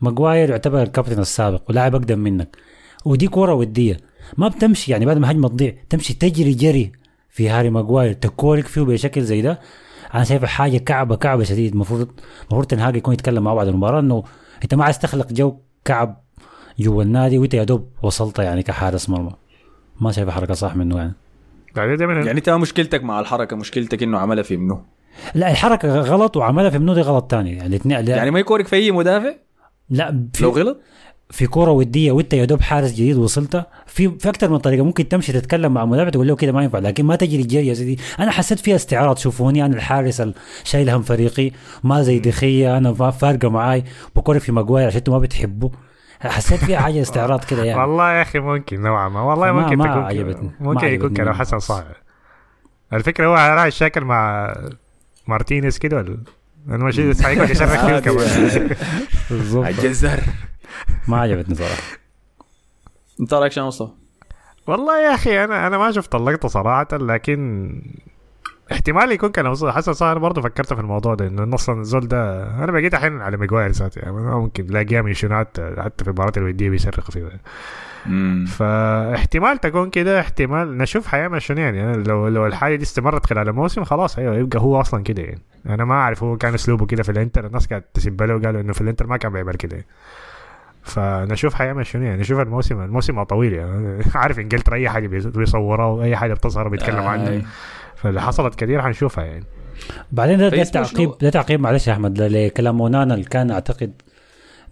ماجواير 0.00 0.50
يعتبر 0.50 0.82
الكابتن 0.82 1.20
السابق 1.20 1.62
ولاعب 1.68 1.94
أقدم 1.94 2.18
منك. 2.18 2.56
ودي 3.04 3.28
كورة 3.28 3.54
ودية. 3.54 3.96
ما 4.36 4.48
بتمشي 4.48 4.92
يعني 4.92 5.06
بعد 5.06 5.18
ما 5.18 5.30
هجمة 5.30 5.48
تضيع 5.48 5.74
تمشي 5.90 6.14
تجري 6.14 6.52
جري 6.52 6.92
في 7.30 7.48
هاري 7.48 7.70
ماجواير 7.70 8.12
تكورك 8.12 8.66
فيه 8.66 8.80
بشكل 8.80 9.22
زي 9.22 9.42
ده. 9.42 9.60
أنا 10.14 10.24
شايفها 10.24 10.46
حاجة 10.46 10.78
كعبة 10.78 11.16
كعبة 11.16 11.44
شديد. 11.44 11.72
المفروض 11.72 12.08
المفروض 12.40 12.66
تنهاج 12.66 12.96
يكون 12.96 13.14
يتكلم 13.14 13.44
مع 13.44 13.54
بعض 13.54 13.68
المباراة 13.68 14.00
إنه 14.00 14.24
أنت 14.62 14.74
ما 14.74 14.84
عايز 14.84 14.98
تخلق 14.98 15.32
جو 15.32 15.56
كعب 15.84 16.22
جوا 16.78 17.02
النادي 17.02 17.38
وأنت 17.38 17.54
يا 17.54 17.64
دوب 17.64 17.88
وصلت 18.02 18.38
يعني 18.38 18.62
كحارس 18.62 19.08
مرمى. 19.08 19.32
ما 20.00 20.12
شايفها 20.12 20.32
حركة 20.32 20.54
صح 20.54 20.76
منه 20.76 20.96
يعني. 20.96 21.12
يعني 21.76 22.30
انت 22.30 22.50
مشكلتك 22.50 23.04
مع 23.04 23.20
الحركة 23.20 23.56
مشكلتك 23.56 24.02
إنه 24.02 24.18
عملها 24.18 24.42
في 24.42 24.56
منه 24.56 24.82
لا 25.34 25.50
الحركة 25.50 26.00
غلط 26.00 26.36
وعملها 26.36 26.70
في 26.70 26.78
منو 26.78 26.94
دي 26.94 27.00
غلط 27.00 27.30
تاني. 27.30 27.52
يعني 27.52 27.66
الاثنين 27.66 28.08
يعني 28.08 28.30
ما 28.30 28.40
يكورك 28.40 28.66
في 28.66 28.76
أي 28.76 28.90
مدافع؟ 28.90 29.34
لا 29.90 30.28
في 30.34 30.42
لو 30.44 30.50
غلط؟ 30.50 30.80
في 31.30 31.46
كوره 31.46 31.70
ودية 31.70 32.12
وانت 32.12 32.34
يا 32.34 32.44
دوب 32.44 32.60
حارس 32.60 32.92
جديد 32.92 33.16
وصلت 33.16 33.66
في 33.86 34.08
في 34.18 34.28
أكثر 34.28 34.50
من 34.50 34.58
طريقة 34.58 34.84
ممكن 34.84 35.08
تمشي 35.08 35.32
تتكلم 35.32 35.74
مع 35.74 35.84
مدافع 35.84 36.10
تقول 36.10 36.28
له 36.28 36.36
كده 36.36 36.52
ما 36.52 36.62
ينفع 36.62 36.78
لكن 36.78 37.04
ما 37.04 37.16
تجري 37.16 37.42
جري 37.42 37.66
يا 37.66 37.74
سيدي. 37.74 37.98
أنا 38.20 38.30
حسيت 38.30 38.58
فيها 38.58 38.76
استعراض 38.76 39.16
شوفوني 39.18 39.64
أنا 39.66 39.76
الحارس 39.76 40.20
ال- 40.20 40.34
شايل 40.64 40.90
هم 40.90 41.02
فريقي 41.02 41.50
ما 41.84 42.02
زي 42.02 42.18
دخية 42.18 42.76
أنا 42.78 42.92
فارقة 43.10 43.48
معاي 43.50 43.84
بكرة 44.16 44.38
في 44.38 44.52
ماجواير 44.52 44.86
عشان 44.86 44.98
أنتوا 44.98 45.14
ما 45.14 45.20
بتحبوا 45.20 45.70
حسيت 46.20 46.64
فيها 46.64 46.78
حاجة 46.80 47.02
استعراض 47.02 47.44
كده 47.44 47.64
يعني. 47.64 47.80
والله 47.80 48.12
يا 48.12 48.22
أخي 48.22 48.38
ممكن 48.38 48.80
نوعا 48.80 49.08
ما 49.08 49.20
والله 49.22 49.52
ممكن 49.52 49.76
ما 49.76 49.84
تكون 49.86 50.02
عجبتني. 50.02 50.50
ما 50.60 50.72
ممكن 50.72 50.86
يكون 50.86 51.14
كلام 51.14 51.34
حسن. 51.34 51.58
صح 51.58 51.84
الفكرة 52.92 53.26
هو 53.26 53.34
راح 53.34 53.64
الشاكل 53.64 54.04
مع 54.04 54.54
مارتينيز 55.26 55.78
كده 55.78 55.96
ولا؟ 55.96 56.18
أنا 56.68 56.84
ماشي 56.84 57.24
حيقعد 57.24 57.50
يشرك 57.50 57.68
فيه 57.68 57.78
عادي 57.78 58.00
كمان 58.10 58.70
بالضبط. 59.30 59.66
الجزر. 59.66 60.20
ما 61.08 61.20
عجبتني 61.20 61.54
صراحة. 61.54 61.82
أنت 63.20 63.34
رأيك 63.34 63.52
شنو 63.52 63.66
مصطفى؟ 63.66 63.92
والله 64.66 65.00
يا 65.02 65.14
أخي 65.14 65.44
أنا 65.44 65.66
أنا 65.66 65.78
ما 65.78 65.90
شفت 65.92 66.14
اللقطة 66.14 66.48
صراحة 66.48 66.88
لكن 66.92 67.72
احتمال 68.72 69.12
يكون 69.12 69.30
كان 69.30 69.46
وصل- 69.46 69.70
حسن 69.70 69.92
صح 69.92 70.06
أنا 70.06 70.20
برضه 70.20 70.42
فكرت 70.42 70.74
في 70.74 70.80
الموضوع 70.80 71.14
ده 71.14 71.26
إنه 71.26 71.54
أصلا 71.54 71.80
الزول 71.80 72.08
ده 72.08 72.42
أنا 72.64 72.72
بقيت 72.72 72.94
أحن 72.94 73.20
على 73.20 73.36
ماجواير 73.36 73.70
ذاته 73.70 73.98
يعني 73.98 74.12
ممكن 74.16 74.66
تلاقيها 74.66 75.02
من 75.02 75.14
شنات 75.14 75.60
حتى 75.78 76.04
في 76.04 76.10
المباريات 76.10 76.38
الودية 76.38 76.70
بيصرخ 76.70 77.10
فيها. 77.10 77.30
فاحتمال 78.46 79.58
تكون 79.58 79.90
كده 79.90 80.20
احتمال 80.20 80.78
نشوف 80.78 81.06
حيعمل 81.06 81.42
شنو 81.42 81.58
يعني 81.60 81.84
أنا 81.84 81.96
لو 82.02 82.28
لو 82.28 82.46
الحاجة 82.46 82.76
دي 82.76 82.82
استمرت 82.82 83.26
خلال 83.26 83.48
الموسم 83.48 83.84
خلاص 83.84 84.18
أيوه 84.18 84.36
يبقى 84.36 84.60
هو 84.60 84.80
أصلا 84.80 85.02
كده 85.02 85.22
يعني. 85.22 85.40
أنا 85.68 85.84
ما 85.84 85.94
أعرف 85.94 86.22
هو 86.22 86.36
كان 86.36 86.54
أسلوبه 86.54 86.86
كده 86.86 87.02
في 87.02 87.12
الإنتر. 87.12 87.46
الناس 87.46 87.66
كانت 87.66 87.84
تسب 87.94 88.22
له 88.22 88.34
وقالوا 88.36 88.60
إنه 88.60 88.72
في 88.72 88.80
الإنتر 88.80 89.06
ما 89.06 89.16
كان 89.16 89.32
بيعمل 89.32 89.54
كده. 89.54 89.84
فنشوف 90.82 91.54
حيعمل 91.54 91.86
شنو 91.86 92.02
يعني 92.02 92.20
نشوف 92.20 92.40
الموسم 92.40 92.80
الموسم 92.82 93.22
طويل 93.22 93.52
يعني. 93.52 94.02
عارف 94.14 94.38
انجلترا 94.38 94.74
اي 94.74 94.88
حاجة 94.88 95.06
بيص- 95.08 95.26
بيصوروها 95.26 95.86
واي 95.86 96.16
حاجة 96.16 96.34
بتظهر 96.34 96.68
بيتكلم 96.68 96.96
آه، 96.98 97.08
عنها. 97.08 97.42
فاللي 97.96 98.20
حصلت 98.22 98.54
كثير 98.54 98.82
حنشوفها 98.82 99.24
يعني. 99.24 99.44
بعدين 100.12 100.38
ده, 100.38 100.48
ده 100.48 100.64
تعقيب؟ 100.64 101.12
ده 101.20 101.30
تعقيب 101.30 101.60
معلش 101.60 101.88
يا 101.88 101.92
أحمد 101.92 102.20
لكلام 102.22 102.76
أونانا 102.76 103.14
اللي 103.14 103.24
كان 103.24 103.50
أعتقد 103.50 103.92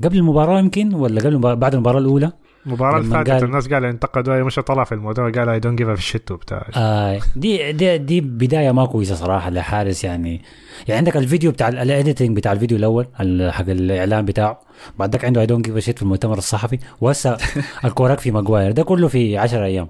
قبل 0.05 0.17
المباراة 0.17 0.59
يمكن 0.59 0.95
ولا 0.95 1.21
قبل 1.21 1.33
المباراة 1.33 1.55
بعد 1.55 1.75
المباراة 1.75 1.99
الأولى؟ 1.99 2.33
المباراة 2.67 2.99
اللي 2.99 3.11
فاتت 3.11 3.31
قال- 3.31 3.45
الناس 3.45 3.69
قالوا 3.69 3.91
انتقدوا 3.91 4.43
مش 4.45 4.55
طلع 4.55 4.85
في 4.85 4.93
الموضوع 4.93 5.31
قال 5.31 5.49
I 5.49 5.61
don't 5.61 5.79
give 5.79 5.89
a 5.89 5.95
shit 5.97 6.31
وبتاع. 6.31 6.67
آه 6.77 7.21
دي 7.37 7.73
دي 7.73 7.99
دي 7.99 8.21
بداية 8.21 8.73
ما 8.73 8.87
كويسة 8.87 9.15
صراحة 9.15 9.51
لحارس 9.51 10.05
يعني. 10.05 10.43
يعني 10.89 10.99
عندك 10.99 11.17
الفيديو 11.17 11.51
بتاع 11.53 11.69
ال 11.69 11.77
editing 11.77 12.37
بتاع 12.37 12.53
الفيديو 12.53 12.79
الأول 12.79 13.07
ال- 13.21 13.53
حق 13.53 13.69
الإعلان 13.69 14.25
بتاعه 14.25 14.61
بعد 14.99 15.13
ذاك 15.13 15.25
عنده 15.25 15.41
I 15.41 15.47
don't 15.47 15.67
give 15.71 15.79
shit 15.79 15.97
في 15.97 16.03
المؤتمر 16.03 16.39
الصحفي 16.39 16.79
وهسه 17.01 17.37
الكوراك 17.85 18.19
في 18.21 18.31
ماجواير. 18.31 18.73
ده 18.73 18.83
كله 18.83 19.09
في 19.09 19.39
10 19.39 19.65
أيام. 19.65 19.89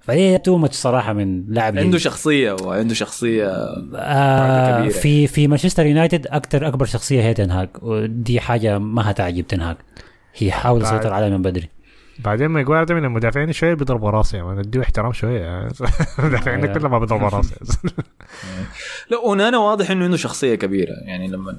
فهي 0.00 0.38
too 0.38 0.56
much 0.58 0.74
صراحة 0.74 1.12
من 1.12 1.44
لاعب. 1.48 1.78
عنده 1.78 1.98
شخصية 1.98 2.56
وعنده 2.64 2.94
شخصية 2.94 3.48
آه 3.96 4.78
كبيرة. 4.80 4.92
في 4.92 5.26
في 5.26 5.48
مانشستر 5.48 5.86
يونايتد 5.86 6.26
أكثر 6.26 6.66
أكبر 6.68 6.84
شخصية 6.86 7.22
هي 7.22 7.34
تنهاج 7.34 7.68
ودي 7.82 8.40
حاجة 8.40 8.78
ما 8.78 9.10
هتعجب 9.10 9.46
تنهاج 9.46 9.76
هي 10.36 10.50
حاول 10.52 10.82
يسيطر 10.82 11.12
عليها 11.12 11.28
من 11.28 11.42
بدري. 11.42 11.68
بعدين 12.18 12.48
ماجواير 12.48 12.84
ده 12.84 12.94
من 12.94 13.04
المدافعين 13.04 13.52
شوية 13.52 13.74
بيضربوا 13.74 14.10
راسي 14.10 14.36
يعني 14.36 14.60
أديه 14.60 14.80
احترام 14.80 15.12
شوية 15.12 15.40
يعني 15.40 15.72
المدافعين 16.18 16.64
أيوة. 16.64 16.74
كلهم 16.78 16.90
ما 16.90 16.98
بيضربوا 16.98 17.28
راسي. 17.28 17.54
لا 19.10 19.16
اونانا 19.24 19.58
واضح 19.58 19.90
إنه 19.90 20.04
عنده 20.04 20.16
شخصية 20.16 20.54
كبيرة 20.54 20.92
يعني 20.92 21.28
لما 21.28 21.56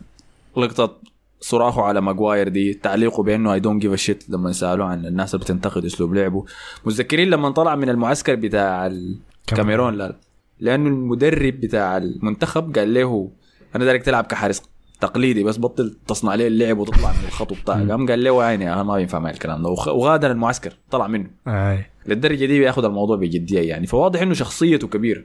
لقطة 0.58 0.98
صراخه 1.42 1.82
على 1.82 2.02
ماجواير 2.02 2.48
دي 2.48 2.74
تعليقه 2.74 3.24
بأنه 3.24 3.54
I 3.54 3.60
don't 3.60 3.82
give 3.82 3.96
shit 3.96 4.30
لما 4.30 4.52
سألوه 4.52 4.88
عن 4.88 5.06
الناس 5.06 5.36
اللي 5.36 5.46
بتنتقد 5.46 5.86
أسلوب 5.86 6.14
لعبه. 6.14 6.46
متذكرين 6.86 7.30
لما 7.30 7.50
طلع 7.50 7.76
من 7.76 7.90
المعسكر 7.90 8.36
بتاع 8.36 8.88
الكاميرون 8.88 9.96
لا 9.96 10.16
لأنه 10.60 10.90
المدرب 10.90 11.54
بتاع 11.54 11.98
المنتخب 11.98 12.78
قال 12.78 12.94
له 12.94 13.32
أنا 13.76 13.86
دارك 13.86 14.04
تلعب 14.04 14.24
كحارس 14.24 14.62
تقليدي 15.02 15.44
بس 15.44 15.58
بطل 15.58 15.96
تصنع 16.08 16.36
لي 16.36 16.48
اللعب 16.48 16.78
وتطلع 16.78 17.12
من 17.12 17.26
الخط 17.28 17.54
بتاعك 17.54 17.90
قام 17.90 18.08
قال 18.08 18.24
له 18.24 18.44
عيني 18.44 18.74
أنا 18.74 18.84
ما 18.84 18.98
ينفع 18.98 19.20
معي 19.20 19.34
الكلام 19.34 19.64
ده. 19.64 19.70
وغادر 19.70 20.32
المعسكر 20.32 20.74
طلع 20.92 21.08
منه. 21.08 21.30
أي. 21.48 21.86
للدرجة 22.06 22.46
دي 22.46 22.60
بياخذ 22.60 22.86
الموضوع 22.86 23.16
بجدية 23.16 23.62
يعني. 23.62 23.88
فواضح 23.88 24.22
إنه 24.22 24.34
شخصيته 24.34 24.88
كبيرة. 24.88 25.24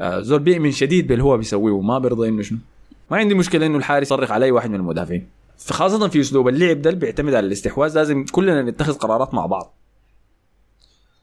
آه 0.00 0.20
زول 0.20 0.38
بيؤمن 0.38 0.70
شديد 0.70 1.06
باللي 1.06 1.22
هو 1.22 1.36
بيسويه 1.36 1.72
وما 1.72 1.98
بيرضى 1.98 2.28
إنه 2.28 2.42
شنو. 2.42 2.58
ما 3.10 3.16
عندي 3.16 3.34
مشكلة 3.34 3.66
إنه 3.66 3.78
الحارس 3.78 4.06
يصرخ 4.06 4.30
على 4.30 4.44
اي 4.44 4.50
واحد 4.50 4.70
من 4.70 4.76
المدافعين. 4.76 5.28
خاصة 5.70 6.08
في 6.08 6.20
أسلوب 6.20 6.48
اللعب 6.48 6.82
ده 6.82 6.90
اللي 6.90 7.00
بيعتمد 7.00 7.34
على 7.34 7.46
الاستحواذ 7.46 7.94
لازم 7.94 8.24
كلنا 8.24 8.62
نتخذ 8.62 8.92
قرارات 8.94 9.34
مع 9.34 9.46
بعض. 9.46 9.74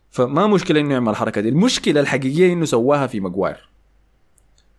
فما 0.09 0.47
مشكلة 0.47 0.79
إنه 0.79 0.93
يعمل 0.93 1.09
الحركة 1.09 1.41
دي. 1.41 1.49
المشكلة 1.49 2.01
الحقيقية 2.01 2.53
إنه 2.53 2.65
سواها 2.65 3.07
في 3.07 3.19
ماجواير 3.19 3.69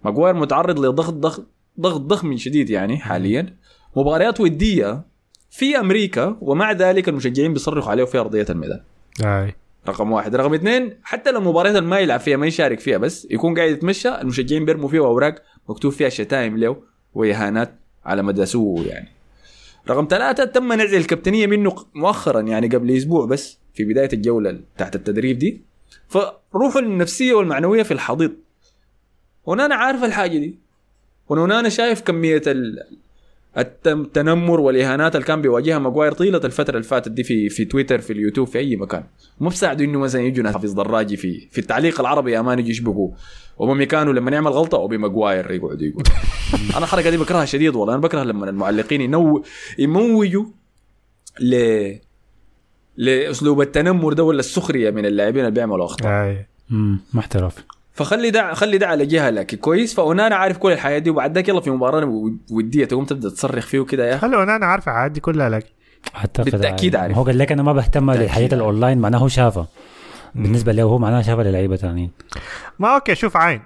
ماجواير 0.04 0.34
متعرض 0.34 0.78
لضغط 0.78 1.14
ضغط 1.14 1.46
ضغط 1.80 2.00
ضخم 2.00 2.36
شديد 2.36 2.70
يعني 2.70 2.98
حاليا. 2.98 3.56
مباريات 3.96 4.40
ودية 4.40 5.02
في 5.50 5.78
أمريكا 5.78 6.36
ومع 6.40 6.72
ذلك 6.72 7.08
المشجعين 7.08 7.52
بيصرخوا 7.52 7.90
عليه 7.90 8.04
في 8.04 8.18
أرضية 8.18 8.46
الميدان. 8.50 8.80
اي 9.24 9.54
رقم 9.88 10.12
واحد. 10.12 10.36
رقم 10.36 10.54
اثنين 10.54 10.98
حتى 11.02 11.30
لو 11.30 11.38
المباريات 11.38 11.76
اللي 11.76 11.88
ما 11.88 11.98
يلعب 11.98 12.20
فيها 12.20 12.36
ما 12.36 12.46
يشارك 12.46 12.80
فيها 12.80 12.98
بس 12.98 13.28
يكون 13.30 13.54
قاعد 13.54 13.70
يتمشى 13.70 14.08
المشجعين 14.08 14.64
بيرموا 14.64 14.88
فيه 14.88 14.98
أوراق 14.98 15.34
مكتوب 15.68 15.92
فيها 15.92 16.08
شتائم 16.08 16.56
له 16.56 16.76
واهانات 17.14 17.74
على 18.04 18.22
مدى 18.22 18.46
سوء 18.46 18.86
يعني. 18.86 19.08
رقم 19.90 20.06
ثلاثة 20.10 20.44
تم 20.44 20.72
نزع 20.72 20.96
الكابتنية 20.96 21.46
منه 21.46 21.74
مؤخرا 21.94 22.40
يعني 22.40 22.68
قبل 22.68 22.90
أسبوع 22.90 23.26
بس 23.26 23.58
في 23.74 23.84
بداية 23.84 24.08
الجولة 24.12 24.60
تحت 24.78 24.96
التدريب 24.96 25.38
دي. 25.38 25.62
فروحه 26.08 26.78
النفسية 26.78 27.32
والمعنوية 27.32 27.82
في 27.82 27.90
الحضيض. 27.90 28.32
أونانا 29.46 29.74
عارف 29.74 30.04
الحاجة 30.04 30.38
دي. 30.38 30.58
أونانا 31.38 31.68
شايف 31.68 32.00
كمية 32.00 32.42
التنمر 33.56 34.60
والإهانات 34.60 35.16
اللي 35.16 35.26
كان 35.26 35.42
بيواجهها 35.42 35.78
ماجواير 35.78 36.12
طيلة 36.12 36.40
الفترة 36.44 36.74
اللي 36.76 36.88
فاتت 36.88 37.08
دي 37.10 37.22
في 37.24 37.48
في 37.48 37.64
تويتر 37.64 37.98
في 38.00 38.12
اليوتيوب 38.12 38.48
في 38.48 38.58
أي 38.58 38.76
مكان. 38.76 39.04
ما 39.40 39.48
بساعده 39.48 39.84
إنه 39.84 39.98
مثلا 39.98 40.22
يجوا 40.22 40.44
ناس 40.44 40.52
حافظ 40.54 40.72
دراجي 40.72 41.16
في 41.16 41.48
في 41.50 41.58
التعليق 41.58 42.00
العربي 42.00 42.32
يا 42.32 42.42
man 42.42 42.58
يجي 42.58 42.70
يشبكوا 42.70 43.10
كانوا 43.88 44.12
لما 44.12 44.30
يعمل 44.30 44.50
غلطة 44.50 44.76
أو 44.76 44.88
بماجواير 44.88 45.50
يقعدوا 45.50 45.86
يقولوا 45.86 46.02
أنا 46.76 46.84
الحركه 46.84 47.10
دي 47.10 47.16
بكرهها 47.16 47.44
شديد 47.44 47.74
والله. 47.74 47.94
أنا 47.94 48.02
بكره 48.02 48.22
لما 48.22 48.50
المعلقين 48.50 49.00
ينو 49.00 49.44
يموجوا 49.78 50.44
ل 51.40 51.54
لأسلوب 52.96 53.60
التنمر 53.60 54.12
ده 54.12 54.24
ولا 54.24 54.40
السخرية 54.40 54.90
من 54.90 55.06
اللاعبين 55.06 55.40
اللي 55.40 55.54
بيعملوا 55.54 55.84
أخطاء. 55.84 56.24
أي. 56.26 56.46
امم 56.70 57.00
ما 57.14 57.20
احتراف 57.20 57.64
فخلي 57.93 58.30
ده 58.30 58.55
خلي 58.55 58.78
ده 58.78 58.86
على 58.86 59.07
جهة 59.07 59.30
لك. 59.30 59.55
كويس؟ 59.55 59.95
فأونانا 59.95 60.34
عارف 60.36 60.59
كل 60.59 60.72
الحياة 60.72 60.99
دي 60.99 61.11
وبعد 61.11 61.34
ذاك 61.34 61.49
يلا 61.49 61.61
في 61.61 61.70
مباراة 61.70 62.30
ودية 62.51 62.84
تقوم 62.84 63.05
تبدأ 63.05 63.28
تصرخ 63.28 63.66
فيه 63.66 63.80
وكده 63.80 64.07
يا 64.07 64.14
أخي. 64.14 64.20
خلوا 64.20 64.43
أنا 64.43 64.66
عارف 64.66 64.88
عادي 64.88 65.20
كلها 65.20 65.49
لك. 65.49 65.66
حتى 66.14 66.43
بالتأكيد 66.43 66.97
عارف. 66.97 67.16
هو 67.16 67.22
قال 67.24 67.38
لك 67.38 67.53
أنا 67.53 67.62
ما 67.62 67.72
بهتم 67.72 68.11
عارف. 68.11 68.38
الأونلاين 68.38 68.99
معناه 68.99 69.18
هو 69.18 69.28
شافها. 69.28 69.68
بالنسبة 70.34 70.72
له 70.72 70.82
هو 70.82 70.99
معناه 70.99 71.22
شافها 71.22 71.45
للعيبة 71.45 71.76
ثانيين 71.76 72.11
ما 72.78 72.95
أوكي 72.95 73.14
شوف 73.14 73.36
عين. 73.36 73.62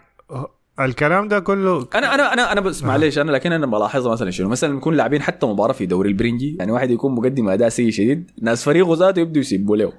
الكلام 0.80 1.28
ده 1.28 1.38
كله 1.38 1.88
أنا 1.94 2.14
أنا 2.14 2.32
أنا 2.32 2.52
أنا 2.52 2.60
بس 2.60 2.82
معليش 2.82 3.18
أنا 3.18 3.30
لكن 3.30 3.52
أنا 3.52 3.66
بلاحظها 3.66 4.12
مثلا 4.12 4.30
شنو؟ 4.30 4.48
مثلا 4.48 4.74
نكون 4.74 4.94
لاعبين 4.94 5.22
حتى 5.22 5.46
مباراة 5.46 5.72
في 5.72 5.86
دوري 5.86 6.08
البرنجي 6.08 6.56
يعني 6.58 6.72
واحد 6.72 6.90
يكون 6.90 7.14
مقدم 7.14 7.48
أداء 7.48 7.68
سيء 7.68 7.90
شديد 7.90 8.30
ناس 8.42 8.64
فريقه 8.64 8.94
ذاته 8.94 9.20
يبدوا 9.20 9.40
يسبوا 9.40 9.76
له. 9.76 9.92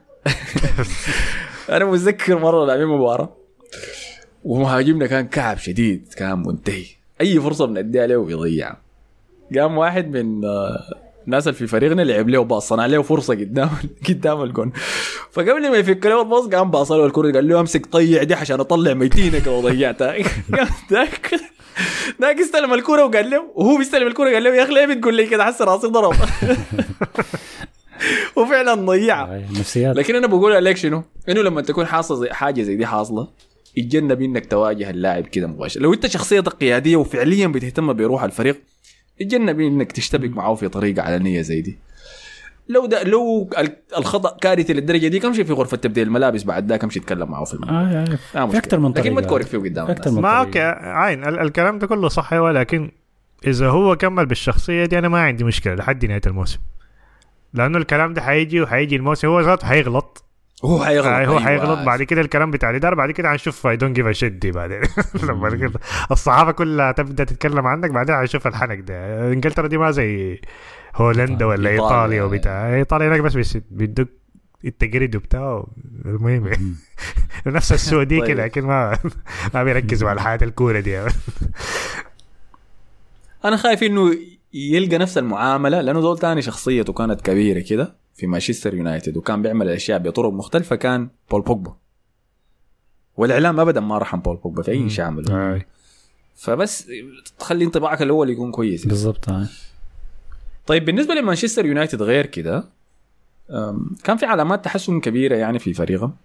أنا 1.76 1.86
متذكر 1.86 2.40
مرة 2.40 2.66
لاعبين 2.66 2.88
مباراة. 2.88 3.47
ومهاجمنا 4.48 5.08
كان 5.08 5.28
كعب 5.28 5.58
شديد 5.58 6.14
كان 6.18 6.44
منتهي. 6.48 6.86
أي 7.22 7.40
فرصة 7.40 7.66
بنديها 7.66 8.08
له 8.08 8.24
بيضيعها 8.24 8.78
قام 9.56 9.78
واحد 9.78 10.18
من 10.18 10.46
آه، 10.46 10.80
الناس 11.26 11.48
اللي 11.48 11.58
في 11.60 11.68
فريقنا 11.68 12.02
لعب 12.02 12.30
له 12.30 12.44
باص 12.44 12.68
صنع 12.68 12.86
له 12.86 13.02
فرصة 13.02 13.34
قدام 13.34 13.70
قدام 14.10 14.42
الجون. 14.44 14.72
فقبل 15.32 15.70
ما 15.72 15.78
يفك 15.78 16.06
له 16.06 16.22
الباص 16.22 16.48
قام 16.48 16.72
باص 16.72 16.92
له 16.92 17.06
الكرة 17.06 17.32
قال 17.32 17.48
له 17.48 17.60
أمسك 17.60 17.86
طيع 17.86 18.24
دي 18.24 18.34
عشان 18.34 18.60
أطلع 18.60 18.94
ميتينك 18.94 19.48
لو 19.48 19.62
ضيعتها. 19.62 20.16
ذاك 20.92 21.32
ذاك 22.22 22.40
استلم 22.40 22.74
الكرة 22.74 23.06
وقال 23.06 23.30
له 23.30 23.44
وهو 23.56 23.78
بيستلم 23.78 24.08
الكرة 24.08 24.34
قال 24.34 24.44
له 24.44 24.56
يا 24.56 24.64
أخي 24.64 24.74
ليه 24.74 24.86
بتقول 24.96 25.16
لي 25.16 25.26
كده 25.28 25.46
حس 25.46 25.62
راسي 25.62 25.88
ضرب. 25.88 26.14
وفعلا 28.38 28.74
ضيعها 28.74 29.42
نفسيات. 29.60 29.96
لكن 29.96 30.16
أنا 30.16 30.28
بقول 30.28 30.54
عليك 30.54 30.78
شنو؟ 30.78 31.04
إنه 31.30 31.42
لما 31.42 31.62
تكون 31.62 31.86
حاصله 31.86 32.34
حاجة 32.34 32.62
زي 32.62 32.76
دي 32.76 32.86
حاصلة 32.86 33.28
يتجنب 33.78 34.22
إنك 34.22 34.46
تواجه 34.46 34.90
اللاعب 34.90 35.24
كده 35.28 35.48
مباشر 35.48 35.82
لو 35.82 35.94
أنت 35.94 36.08
شخصيتك 36.08 36.52
قيادية 36.54 36.96
وفعليا 36.96 37.48
بتهتم 37.48 37.94
بروح 37.94 38.24
الفريق 38.24 38.62
اتجنب 39.22 39.60
إنك 39.60 39.92
تشتبك 39.92 40.30
معه 40.30 40.56
في 40.56 40.68
طريقة 40.70 41.02
علنية 41.02 41.42
زي 41.42 41.62
دي. 41.62 41.78
لو 42.70 42.86
ده 42.86 43.04
لو 43.04 43.50
ال- 43.58 43.76
الخطأ 43.98 44.38
كارثي 44.42 44.74
للدرجة 44.74 45.08
دي 45.08 45.20
كمشي 45.20 45.44
في 45.44 45.54
غرفة 45.54 45.78
تبديل 45.78 46.08
الملابس 46.08 46.44
بعد 46.44 46.70
ذاك؟ 46.70 46.84
امشي 46.84 47.00
اتكلم 47.00 47.32
معه 47.32 47.44
في 47.44 47.54
الملعب 47.54 47.74
آه 47.76 47.92
يعني 47.92 48.14
آه 48.36 48.46
في. 48.48 48.58
أكثر 48.58 48.80
من 48.80 48.92
طريقه 48.92 49.06
لكن 49.06 49.16
ما 49.16 49.22
تكورك 49.22 49.46
فيه 49.46 49.58
قدام 49.58 49.96
ما. 50.22 50.30
أوكي. 50.40 50.60
عين 50.82 51.24
ال- 51.24 51.40
الكلام 51.40 51.80
ده 51.80 51.88
كله 51.88 52.08
صح 52.10 52.34
أيوه 52.34 52.52
لكن 52.52 52.92
إذا 53.48 53.70
هو 53.70 53.96
كمل 53.96 54.26
بالشخصية 54.26 54.86
دي 54.86 54.98
أنا 55.00 55.08
ما 55.08 55.20
عندي 55.22 55.44
مشكلة 55.44 55.76
لحد 55.76 56.06
نهاية 56.06 56.22
الموسم. 56.28 56.60
لأنه 57.54 57.78
الكلام 57.78 58.14
ده 58.14 58.22
حيجي 58.22 58.62
وحيجي 58.62 58.96
الموسم. 58.96 59.28
هو 59.28 59.42
ذاته 59.42 59.68
حيغلط. 59.68 60.24
هو 60.66 60.86
حيغلط. 60.86 61.06
آه 61.08 61.12
هو 61.12 61.18
أيوة. 61.18 61.40
حيغلط. 61.40 61.80
بعد 61.86 62.04
كده 62.04 62.22
الكلام 62.22 62.52
بتاع 62.52 62.70
الاداره 62.70 62.96
بعد 62.96 63.12
كده 63.12 63.30
حنشوف 63.30 63.68
I 63.68 63.78
don't 63.78 63.96
give 63.96 64.24
a 64.24 64.28
دي 64.28 64.52
بعدين. 64.52 64.82
لما 65.30 65.50
كده 65.50 65.80
الصحافة 66.12 66.52
كلها 66.52 66.92
تبدأ 66.92 67.24
تتكلم 67.24 67.68
عنك 67.68 67.92
بعدين 67.92 68.16
حنشوف 68.16 68.48
الحنك 68.48 68.80
ده. 68.80 69.28
إنجلترا 69.34 69.68
دي 69.68 69.78
ما 69.78 69.92
زي 69.92 70.42
هولندا 70.96 71.46
ولا 71.46 71.70
إيطاليا. 71.70 71.94
ايطاليا 71.94 72.24
وبتاع. 72.24 72.76
إيطاليا 72.76 73.08
هناك 73.08 73.22
بس 73.22 73.58
بيدوك 73.72 74.08
التجريد 74.66 75.16
وبتاع. 75.16 75.64
المهم 76.06 76.52
نفس 77.48 77.72
السعودية 77.72 78.20
طيب. 78.20 78.28
كده 78.28 78.46
لكن 78.46 78.62
ما 78.62 78.98
ما 79.54 79.64
بيركزوا 79.64 80.10
على 80.10 80.22
حياه 80.22 80.40
الكورة 80.42 80.80
دي. 80.80 81.02
أنا 83.46 83.58
خايف 83.58 83.84
إنه 83.84 84.16
يلقى 84.54 84.98
نفس 84.98 85.18
المعاملة 85.18 85.82
لأنه 85.82 86.02
دول 86.02 86.18
تاني 86.20 86.42
شخصيته 86.42 86.94
كانت 86.94 87.22
كبيرة 87.22 87.60
كده. 87.60 88.07
في 88.18 88.28
مانشستر 88.28 88.74
يونايتد 88.74 89.18
وكان 89.18 89.42
بيعمل 89.42 89.68
الاشياء 89.68 90.00
بطرق 90.00 90.32
مختلفة 90.32 90.76
كان 90.76 91.10
بول 91.32 91.42
بوجبا 91.42 91.76
والإعلام 93.18 93.60
ابدا 93.60 93.80
ما 93.80 93.98
رحم 93.98 94.20
بول 94.20 94.36
بوجبا 94.38 94.64
في 94.64 94.72
أي 94.72 94.90
شيء 94.90 95.06
عمله. 95.06 95.34
فبس 96.36 96.88
تخلي 97.40 97.66
انطباعك 97.66 98.02
الأول 98.02 98.30
يكون 98.30 98.52
كويس. 98.52 98.86
بالضبط 98.88 99.30
آه. 99.30 99.48
طيب 100.68 100.86
بالنسبة 100.86 101.14
لمانشستر 101.14 101.66
يونايتد 101.66 102.02
غير 102.02 102.26
كده 102.26 102.64
كان 104.04 104.18
في 104.18 104.26
علامات 104.26 104.66
تحسن 104.66 105.00
كبيرة 105.00 105.36
يعني 105.36 105.60
في 105.60 105.74
فريقهم 105.74 106.16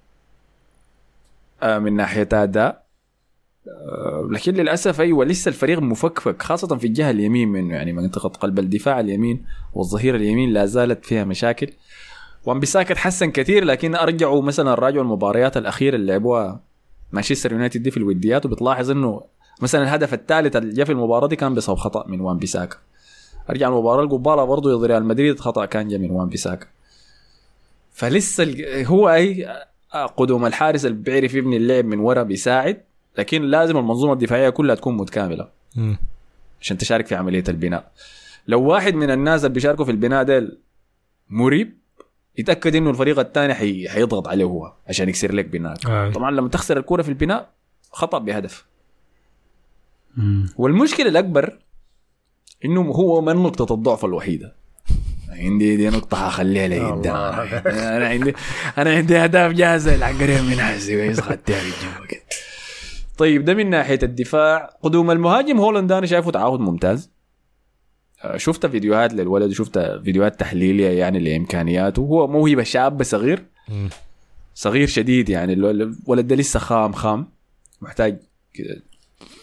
من 1.63 1.97
ناحية 1.97 2.29
أداء 2.33 2.82
لكن 4.31 4.55
للأسف 4.55 5.01
أيوه 5.01 5.25
لسه 5.25 5.49
الفريق 5.49 5.79
مفكفك 5.79 6.43
خاصة 6.43 6.77
في 6.77 6.87
الجهة 6.87 7.11
اليمين 7.11 7.49
منه 7.49 7.75
يعني 7.75 7.93
منطقة 7.93 8.29
قلب 8.29 8.59
الدفاع 8.59 9.01
اليمين 9.01 9.45
والظهير 9.75 10.17
اليمين 10.17 10.53
لا 10.53 10.67
زالت 10.67 11.05
فيها 11.05 11.25
مشاكل. 11.25 11.71
وان 12.45 12.61
بيساكا 12.61 12.95
تحسن 12.95 13.31
كثير 13.31 13.65
لكن 13.65 13.95
ارجعوا 13.95 14.43
مثلا 14.43 14.75
راجعوا 14.75 15.05
المباريات 15.05 15.57
الأخيرة 15.57 15.97
اللي 15.97 16.13
لعبوها 16.13 16.61
مانشستر 17.13 17.53
يونايتد 17.53 17.83
دي 17.83 17.91
في 17.91 17.97
الوديات 17.97 18.47
وبتلاحظ 18.47 18.91
إنه 18.91 19.23
مثلا 19.63 19.83
الهدف 19.83 20.15
الثالث 20.15 20.57
اللي 20.57 20.85
في 20.85 20.93
المباراة 20.93 21.27
دي 21.27 21.37
كان 21.37 21.55
بسبب 21.55 21.77
خطأ 21.77 22.05
من 22.09 22.21
وان 22.21 22.39
بيساكا 22.39 22.77
أرجع 23.51 23.69
المباراة 23.69 24.03
القبالة 24.03 24.45
برضه 24.45 24.79
ضد 24.79 24.85
ريال 24.85 25.05
مدريد 25.05 25.41
خطأ 25.41 25.65
كان 25.65 25.89
جاء 25.89 25.99
من 25.99 26.11
وان 26.11 26.29
بيساكا 26.29 26.67
فلسه 27.93 28.55
هو 28.85 29.09
أي 29.11 29.49
قدوم 30.17 30.47
الحارس 30.47 30.87
اللي 30.87 30.97
بيعرف 30.97 31.35
يبني 31.35 31.57
اللعب 31.57 31.85
من 31.85 31.99
ورا 31.99 32.23
بيساعد. 32.23 32.81
لكن 33.19 33.43
لازم 33.43 33.77
المنظومة 33.77 34.13
الدفاعية 34.13 34.49
كلها 34.51 34.75
تكون 34.75 34.97
متكاملة. 34.97 35.49
عشان 36.61 36.79
تشارك 36.79 37.07
في 37.07 37.15
عملية 37.15 37.45
البناء 37.49 37.93
لو 38.47 38.63
واحد 38.63 38.95
من 38.95 39.11
الناس 39.11 39.41
اللي 39.45 39.55
بيشاركوا 39.55 39.85
في 39.85 39.91
البناء 39.91 40.23
ده 40.25 40.59
مريب 41.31 41.79
يتأكد 42.39 42.77
إنه 42.77 42.91
الفريق 42.91 43.19
الثاني 43.19 43.55
حي... 43.55 43.89
حيضغط 43.89 44.29
عليه 44.29 44.45
هو 44.45 44.73
عشان 44.89 45.09
يكسر 45.09 45.33
لك 45.33 45.45
بناء 45.45 45.75
آه. 45.87 46.11
طبعا 46.11 46.31
لما 46.31 46.49
تخسر 46.49 46.77
الكوره 46.79 47.03
في 47.03 47.09
البناء 47.09 47.51
خطأ 47.91 48.19
بهدف 48.19 48.65
مم. 50.17 50.49
والمشكلة 50.57 51.09
الأكبر 51.09 51.59
إنه 52.65 52.81
هو 52.81 53.21
من 53.21 53.37
نقطة 53.37 53.75
الضعف 53.75 54.05
الوحيدة 54.05 54.55
عندي 55.29 55.77
دي 55.77 55.89
نقطة 55.89 56.17
حخليها 56.17 56.69
لقدام 56.69 57.15
أنا 57.67 58.09
عندي 58.09 58.35
أنا 58.79 58.91
عندي 58.91 59.19
أهداف 59.19 59.53
جاهزة 59.53 59.95
العقرية 59.95 60.41
من 60.41 60.61
حزي 60.61 60.97
كويس 60.97 61.21
خدتها 61.21 61.59
في 61.61 61.67
الجو 61.67 62.07
كده. 62.09 62.21
طيب 63.23 63.45
ده 63.45 63.55
من 63.55 63.71
ناحية 63.71 63.99
الدفاع. 64.03 64.71
قدوم 64.83 65.11
المهاجم 65.11 65.59
هولاند 65.59 65.93
أنا 65.93 66.07
شايفه 66.07 66.31
تعاقد 66.31 66.61
ممتاز. 66.61 67.11
آه، 68.25 68.37
شفت 68.37 68.67
فيديوهات 68.67 69.13
للولد 69.15 69.53
شفت 69.53 69.79
فيديوهات 69.79 70.41
تحليلية 70.41 70.89
يعني 70.89 71.19
لإمكانياته. 71.19 72.01
هو 72.01 72.27
موهبة 72.27 72.63
شاب 72.63 73.03
صغير. 73.03 73.45
صغير 74.55 74.87
شديد 74.87 75.29
يعني. 75.29 75.53
الو- 75.53 75.71
الولد 75.71 76.27
ده 76.27 76.37
لسه 76.37 76.59
خام 76.61 76.93
خام. 76.93 77.27
محتاج 77.83 78.19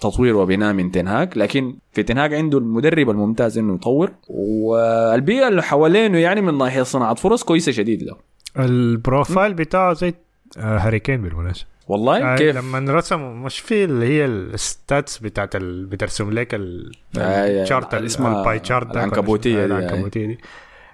تطوير 0.02 0.36
وبناء 0.38 0.74
من 0.74 0.92
تنهاك 0.92 1.38
لكن 1.38 1.76
في 1.92 2.04
تنهاك 2.04 2.34
عنده 2.34 2.58
المدرب 2.58 3.10
الممتاز 3.10 3.58
إنه 3.58 3.76
يطور. 3.76 4.12
والبيئة 4.28 5.48
اللي 5.48 5.64
حوالينه 5.64 6.18
يعني 6.18 6.42
من 6.42 6.58
ناحية 6.58 6.84
صناعة 6.84 7.14
فرص 7.14 7.44
كويسة 7.44 7.72
شديد 7.72 8.04
له. 8.04 8.16
ال 8.60 8.72
profile 8.72 9.54
بتاعه 9.54 9.94
زي 9.94 10.14
آه، 10.58 10.78
هاري 10.78 11.00
كين 11.00 11.22
بالمناسبة. 11.22 11.68
والله 11.90 12.34
آه، 12.34 12.36
كيف؟ 12.38 12.56
لما 12.56 12.94
رسم 12.94 13.44
مش 13.44 13.60
في 13.60 13.84
اللي 13.84 14.06
هي 14.08 14.26
ال 14.26 14.41
stats 14.41 15.18
بتاعت 15.18 15.56
ال... 15.56 15.86
بترسم 15.86 16.32
لك 16.32 16.54
ال... 16.56 16.92
آه، 17.18 17.22
آه، 17.22 17.64
ال 17.64 17.69
chart 17.69 17.94
آه، 17.94 18.06
اسمها 18.06 18.40
ال 18.40 18.45
pie 18.45 18.62
chart 18.64 18.96
ولا- 18.96 19.38
دي، 19.38 19.62
آه، 19.62 19.66
العنكبوتية 19.66 20.26
دي. 20.26 20.38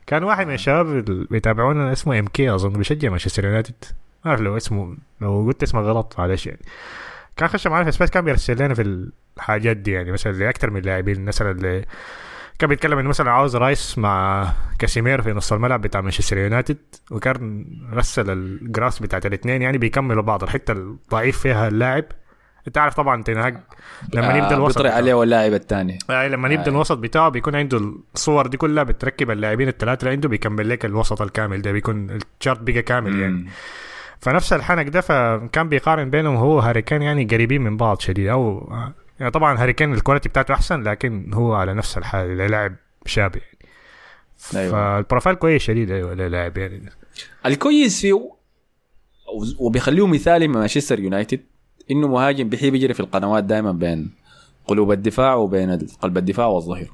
كان 0.07 0.23
واحد 0.23 0.47
من 0.47 0.53
الشباب 0.53 0.85
اللي 1.09 1.27
بيتابعونا 1.31 1.91
اسمه 1.91 2.19
MK 2.19 2.55
أظن 2.55 2.73
بيشجع 2.73 3.09
مانشستر 3.09 3.45
يونايتد. 3.45 3.73
ما 4.25 4.31
أعرف 4.31 4.41
لو 4.41 4.57
اسمه 4.57 4.97
لو 5.21 5.43
قلت 5.47 5.63
اسمه 5.63 5.81
غلط 5.81 6.15
معلش 6.17 6.47
يعني. 6.47 6.59
كان 7.37 7.47
خش 7.49 7.67
معنا 7.67 7.85
في 7.85 7.91
space 7.91 8.09
كان 8.09 8.25
بيرسل 8.25 8.63
لنا 8.65 8.73
في 8.73 9.07
الحاجات 9.37 9.77
دي 9.77 9.91
يعني 9.91 10.11
مثلا 10.11 10.31
لاكثر 10.31 10.69
من 10.69 10.81
لاعبين 10.81 11.25
مثلا 11.25 11.51
اللي 11.51 11.85
كان 12.59 12.69
بيتكلم 12.69 12.99
إنه 12.99 13.09
مثلا 13.09 13.31
عاوز 13.31 13.55
رايس 13.55 13.97
مع 13.97 14.47
كاسيمير 14.79 15.21
في 15.21 15.33
نص 15.33 15.53
الملعب 15.53 15.81
بتاع 15.81 16.01
مانشستر 16.01 16.37
يونايتد 16.37 16.77
وكان 17.11 17.65
رسل 17.93 18.29
الجرافس 18.29 18.99
بتاعت 18.99 19.25
الاثنين 19.25 19.61
يعني 19.61 19.77
بيكملوا 19.77 20.23
بعض. 20.23 20.43
الحتة 20.43 20.71
الضعيف 20.71 21.37
فيها 21.39 21.67
اللاعب 21.67 22.03
أنت 22.67 22.77
عارف 22.77 22.93
طبعا 22.93 23.23
تنهاج 23.23 23.57
لما 24.13 24.37
يبدأ 24.37 24.55
الوسط 24.55 24.79
بتاعه. 24.81 24.93
عليه 24.95 25.13
واللاعب 25.13 25.53
الثاني. 25.53 25.99
آه 26.09 26.27
لما 26.27 26.49
يبدأ 26.49 26.71
الوسط 26.71 26.97
بتاعه 26.97 27.29
بيكون 27.29 27.55
عنده 27.55 27.93
الصور 28.15 28.47
دي 28.47 28.57
كلها 28.57 28.83
بتركب 28.83 29.31
اللاعبين 29.31 29.67
الثلاثة 29.67 29.99
اللي 29.99 30.11
عنده 30.11 30.29
بيكمل 30.29 30.69
لك 30.69 30.85
الوسط 30.85 31.21
الكامل 31.21 31.61
ده 31.61 31.71
بيكون 31.71 32.17
الشارت 32.39 32.61
بقى 32.61 32.81
كامل 32.81 33.19
يعني. 33.19 33.45
فنفس 34.19 34.53
الحنك 34.53 34.89
ده 34.89 35.01
فكان 35.01 35.69
بيقارن 35.69 36.09
بينهم 36.09 36.35
هو 36.35 36.59
هاري 36.59 36.83
يعني 36.91 37.25
قريبين 37.25 37.61
من 37.61 37.77
بعض 37.77 37.99
شديد 37.99 38.27
أو 38.27 38.73
يعني 39.20 39.32
طبعا 39.32 39.57
هاري 39.57 39.74
كين 39.74 39.93
الكواليتي 39.93 40.30
بتاعته 40.30 40.53
أحسن 40.53 40.84
لكن 40.84 41.34
هو 41.34 41.53
على 41.53 41.74
نفس 41.74 41.97
الحال 41.97 42.38
لاعب 42.38 42.76
شاب 43.05 43.36
يعني 43.36 43.57
أيوة. 44.55 44.72
فال 44.71 44.86
profile 44.86 45.36
كويس 45.36 45.61
شديد 45.61 45.91
أيوه 45.91 46.13
للاعب 46.13 46.57
يعني. 46.57 46.89
الكويس 47.45 48.01
فيه 48.01 48.32
وبيخليه 49.59 50.07
مثالي 50.07 50.47
مع 50.47 50.59
مانشستر 50.59 50.99
يونايتد 50.99 51.41
إنه 51.91 52.07
مهاجم 52.07 52.49
بيحب 52.49 52.76
يجري 52.76 52.93
في 52.93 52.99
القنوات 52.99 53.43
دائما 53.43 53.72
بين 53.72 54.11
قلوب 54.68 54.91
الدفاع 54.91 55.36
وبين 55.36 55.88
قلب 56.01 56.18
الدفاع 56.18 56.45
والظهير. 56.45 56.91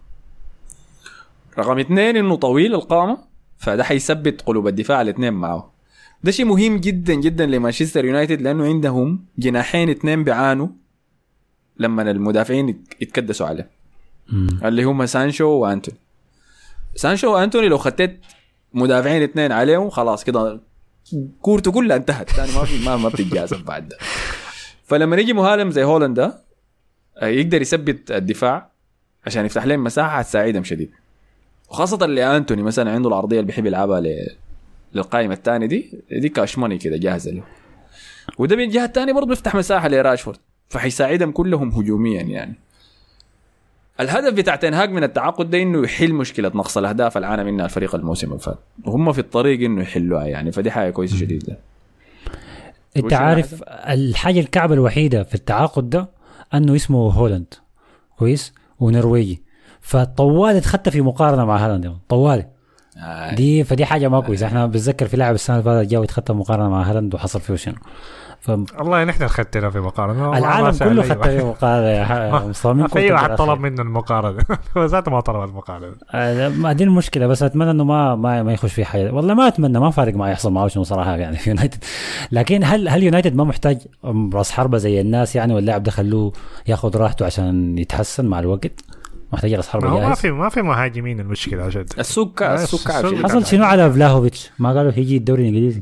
رقم 1.58 1.80
اثنين 1.80 2.18
إنه 2.18 2.36
طويل 2.36 2.76
القامة 2.76 3.18
فده 3.58 3.84
حيثبت 3.84 4.42
قلوب 4.42 4.68
الدفاع 4.68 5.02
الاثنين 5.02 5.34
معه. 5.34 5.74
ده 6.24 6.32
شيء 6.32 6.46
مهم 6.46 6.78
جدا 6.78 7.14
جدا 7.14 7.46
لمانشستر 7.46 8.06
يونايتد 8.06 8.42
لأنه 8.42 8.66
عندهم 8.66 9.26
جناحين 9.38 9.90
اثنين 9.90 10.24
بيعانوا. 10.24 10.68
لما 11.78 12.12
المدافعين 12.12 12.70
يت- 12.70 12.94
يتكدسوا 13.02 13.48
عليه. 13.48 13.70
اللي 14.66 14.84
هم 14.84 15.06
سانشو 15.06 15.48
وأنتوني. 15.48 15.98
سانشو 16.96 17.34
وأنتوني 17.34 17.68
لو 17.68 17.78
خطيت 17.78 18.20
مدافعين 18.74 19.24
اثنين 19.24 19.52
عليهم 19.52 19.90
خلاص 19.90 20.24
كده 20.24 20.60
كورته 21.42 21.72
كلها 21.72 21.98
انتهت. 21.98 22.30
ثاني 22.30 22.52
ما 22.56 22.64
في 22.66 22.86
ما, 22.86 22.98
ما 22.98 23.10
بتتجازف 23.10 23.62
بعد. 23.64 23.88
ده 23.90 23.98
فلما 24.86 25.16
يجي 25.18 25.34
مهاجم 25.34 25.72
زي 25.72 25.84
هولندا 25.84 26.42
آه، 27.18 27.26
يقدر 27.28 27.62
يثبت 27.62 28.12
الدفاع 28.12 28.70
عشان 29.26 29.46
يفتح 29.46 29.66
لهم 29.66 29.84
مساحة 29.84 30.20
هتساعدهم 30.20 30.64
شديد. 30.64 30.92
وخاصة 31.70 32.06
اللي 32.06 32.38
أنتوني 32.38 32.64
مثلا 32.64 32.92
عنده 32.92 33.10
العرضية 33.10 33.36
اللي 33.40 33.48
بيحب 33.48 33.66
يلعبها 33.66 34.02
ل... 34.02 34.28
للقائمة 34.94 35.34
الثانية 35.34 35.66
دي 35.68 36.04
دي 36.12 36.30
كاش 36.30 36.58
ماني 36.58 36.78
كده 36.78 36.98
جاهزة 36.98 37.32
له. 37.32 37.44
وده 38.38 38.56
من 38.56 38.64
الجهة 38.64 38.86
الثانية 38.86 39.14
برضه 39.14 39.28
بيفتح 39.28 39.56
مساحة 39.56 39.88
لراشفورد. 39.88 40.38
فحيساعدهم 40.72 41.32
كلهم 41.32 41.70
هجوميا 41.70 42.22
يعني. 42.22 42.54
الهدف 44.00 44.34
بتاع 44.34 44.56
تنهاج 44.56 44.92
من 44.92 45.04
التعاقد 45.04 45.50
ده 45.50 45.62
إنه 45.62 45.84
يحل 45.84 46.14
مشكلة 46.14 46.52
نقص 46.56 46.78
الأهداف 46.78 47.18
اللي 47.18 47.28
عانى 47.28 47.44
منها 47.44 47.66
الفريق 47.66 47.96
الموسم 47.96 48.28
اللي 48.28 48.40
فات. 48.40 48.60
وهم 48.86 49.12
في 49.12 49.20
الطريق 49.20 49.66
إنه 49.66 49.82
يحلوها 49.82 50.26
يعني 50.26 50.52
فدي 50.52 50.72
حاجة 50.72 50.90
كويسة 50.92 51.18
شديد 51.18 51.44
ده 51.44 51.58
أنت 52.98 53.14
عارف 53.14 53.64
الحاجة 53.70 54.40
الكعبة 54.40 54.74
الوحيدة 54.74 55.24
في 55.24 55.36
التعاقد 55.36 55.90
ده 55.90 56.10
أنه 56.54 56.76
اسمه 56.76 57.12
هولند 57.12 57.54
كويس؟ 58.18 58.54
ونرويجي. 58.80 59.42
فطوال 59.82 60.56
اتخدت 60.56 60.90
في 60.90 61.02
مقارنة 61.02 61.46
مع 61.46 61.66
هالاند. 61.66 61.98
طوال 62.10 62.46
آه. 62.98 63.36
دي 63.36 63.64
فدي 63.64 63.86
حاجة 63.86 64.08
ما 64.08 64.22
كويسة. 64.22 64.46
إحنا 64.46 64.68
بتذكر 64.68 65.08
في 65.08 65.18
لاعب 65.18 65.36
السنة 65.36 65.56
اللي 65.60 65.66
فاتت 65.66 65.90
جا 65.90 66.00
ويتختم 66.00 66.40
مقارنة 66.40 66.70
مع 66.70 66.82
هالاند 66.84 67.16
وحصل 67.16 67.42
فيه 67.42 67.56
شنو 67.56 67.76
والله 68.50 69.04
نحن 69.04 69.28
خدتنا 69.28 69.70
في 69.70 69.80
مقارنه 69.80 70.32
ما- 70.32 70.62
ما 70.62 70.72
سأل 70.72 70.90
كله 70.90 71.00
واحد. 71.02 71.30
فيه 71.30 71.48
مقارنه 71.50 71.88
يا 71.88 72.32
ما 72.74 72.88
في 72.88 73.00
أي 73.00 73.12
واحد. 73.12 73.36
طلب 73.36 73.60
منه 73.60 73.82
المقارنه 73.82 74.44
ذاته 74.78 75.12
ما 75.12 75.20
طلب 75.20 75.50
المقارنه 75.50 75.96
آه، 76.14 76.50
ما 76.50 76.74
دي 76.74 76.84
المشكلة 76.84 77.28
بس 77.28 77.44
أتمنى 77.44 77.72
إنه 77.72 77.84
ما 77.84 78.16
ما 78.16 78.44
ما 78.44 78.54
يخش 78.54 78.74
في 78.74 78.86
حاجة 78.86 79.12
والله 79.12 79.34
ما 79.34 79.48
أتمنى 79.48 79.80
ما 79.80 79.90
فارق 79.92 80.14
معي 80.14 80.32
يحصل 80.32 80.52
معه 80.52 80.68
شنو 80.68 80.84
صراحة 80.84 81.16
يعني 81.16 81.38
في 81.38 81.50
يونايتد 81.50 81.84
لكن 82.32 82.64
هل 82.64 82.90
هل 82.90 83.04
يونايتد 83.04 83.36
ما 83.36 83.44
محتاج 83.44 83.78
راس 84.34 84.52
حربة 84.52 84.78
زي 84.78 85.02
الناس 85.02 85.36
يعني 85.36 85.54
واللاعب 85.54 85.84
ده 85.84 85.92
خلوه 85.92 86.32
ياخذ 86.68 86.98
راحته 86.98 87.26
عشان 87.26 87.78
يتحسن 87.78 88.26
مع 88.26 88.40
الوقت؟ 88.40 88.82
محتاج 89.34 89.54
راس 89.54 89.66
ما 89.66 89.72
حربة 89.72 89.90
ما 89.90 90.00
جاهز؟ 90.00 90.18
في 90.18 90.32
ما 90.32 90.50
في 90.50 90.62
مهاجمين 90.62 91.20
المشكلة 91.20 91.64
عشان 91.64 91.86
السوق 92.00 92.44
السوق. 92.44 92.92
حصل 92.92 93.46
شنو 93.46 93.66
على 93.66 93.92
فلاهوفيتش؟ 93.92 94.52
ما 94.60 94.74
قالوا 94.74 94.92
هيجي 94.96 95.18
الدوري 95.18 95.42
الإنجليزي. 95.42 95.82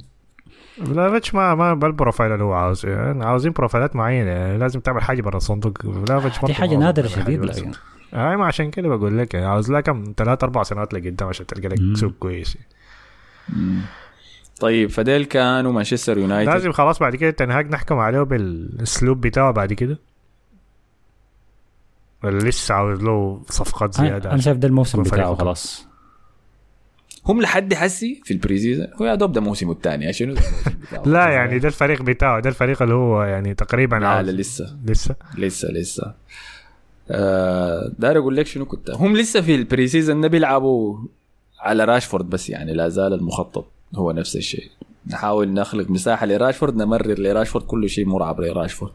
فلاهوفيتش 0.86 1.36
ما 1.36 1.56
ما 1.56 1.74
بال 1.74 1.87
profile 1.87 2.32
اللي 2.32 2.44
هو 2.44 2.54
عاوز. 2.54 2.86
يعني 2.86 3.26
عاوزين 3.26 3.52
بروفايلات 3.52 3.96
معينة. 3.96 4.32
يعني 4.32 4.58
لازم 4.58 4.80
تعمل 4.80 5.02
حاجة 5.02 5.22
برا 5.22 5.38
الصندوق. 5.38 5.82
فلاهوفيتش 5.82 6.46
دي 6.46 6.54
حاجة 6.54 6.76
نادرة 6.76 7.08
شديد 7.08 7.40
لكن 7.40 7.50
الصندوق. 7.50 7.76
هاي 8.14 8.38
ما 8.38 8.46
عشان 8.46 8.72
كده 8.72 8.88
بقول 8.88 9.18
لك. 9.18 9.34
يعني 9.34 9.46
عاوز 9.46 9.72
لها 9.72 9.82
كم؟ 9.82 10.04
ثلاث 10.18 10.44
أربع 10.44 10.64
سنوات 10.64 10.94
لقدام 10.94 11.28
عشان 11.28 11.46
تلقى 11.46 11.68
لك. 11.68 11.98
سوق 11.98 12.12
كويس. 12.20 12.58
طيب 14.60 14.90
فديل 14.90 15.26
كانوا 15.26 15.72
مانشستر 15.72 16.18
يونايتد. 16.18 16.52
لازم 16.52 16.72
خلاص 16.72 17.00
بعد 17.00 17.16
كده 17.16 17.32
تنهاج 17.32 17.72
نحكم 17.72 17.98
عليه 17.98 18.22
بالاسلوب 18.22 19.22
بتاعه 19.22 19.52
بعد 19.52 19.74
كده. 19.74 20.00
ولا 22.24 22.40
لسه 22.40 22.76
عاوز 22.76 23.04
له 23.04 23.42
صفقات 23.50 24.00
أنا 24.00 24.10
زيادة 24.10 24.32
أنا 24.32 24.42
شايف 24.42 24.58
ده 24.58 24.68
الموسم 24.68 25.04
بتاعه. 25.04 25.36
خلاص. 25.36 25.89
هم 27.30 27.42
لحد 27.42 27.74
حسي 27.74 28.22
في 28.26 28.34
ال 28.34 28.39
pre-season 28.39 28.88
هو 29.02 29.06
يا 29.06 29.16
دوب 29.16 29.32
ده 29.32 29.42
موسمه 29.42 29.72
الثاني 29.72 30.14
شنو؟ 30.14 30.36
لا 31.06 31.30
يعني 31.30 31.60
ده 31.60 31.68
الفريق 31.68 32.02
بتاعه 32.02 32.40
ده 32.40 32.50
الفريق 32.50 32.82
اللي 32.82 32.94
هو 32.94 33.24
يعني 33.24 33.54
تقريبا 33.54 33.96
لا 33.96 34.22
لا 34.22 34.32
لسه. 34.32 34.78
لسه؟ 34.86 35.16
لسه 35.38 35.68
لسه. 35.72 36.14
آه 37.12 37.92
داير 38.00 38.18
أقول 38.18 38.36
لك 38.36 38.46
شنو 38.48 38.66
كنت؟ 38.66 38.90
هم 38.90 39.18
لسه 39.18 39.42
في 39.42 39.56
ال 39.56 39.88
pre-season 39.88 40.22
ده 40.22 40.28
بيلعبوا 40.28 40.98
على 41.60 41.86
راشفورد 41.86 42.30
بس 42.30 42.50
يعني 42.50 42.74
لا 42.74 42.90
زال 42.90 43.14
المخطط 43.14 43.72
هو 43.96 44.12
نفس 44.12 44.36
الشيء. 44.36 44.70
نحاول 45.08 45.54
نخلق 45.54 45.90
مساحة 45.90 46.26
لراشفورد 46.26 46.76
نمرر 46.76 47.20
لراشفورد 47.20 47.66
كل 47.66 47.90
شيء 47.90 48.06
ملعب 48.06 48.42
لراشفورد. 48.42 48.92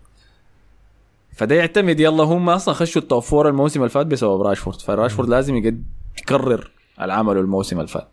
فده 1.33 1.55
يعتمد 1.55 2.01
يلا 2.01 2.25
هم 2.25 2.51
أصلا 2.51 2.75
خشوا 2.75 3.03
ال 3.03 3.08
top 3.08 3.23
four 3.23 3.49
الموسم 3.49 3.81
اللي 3.81 3.91
فات 3.91 4.07
بسبب 4.07 4.43
راشفورد. 4.43 4.81
فراشفورد 4.81 5.29
لازم 5.29 5.57
يقد 5.57 5.85
يكرر 6.19 6.71
العمل 7.01 7.37
الموسم 7.37 7.77
اللي 7.77 7.89
فات. 7.89 8.09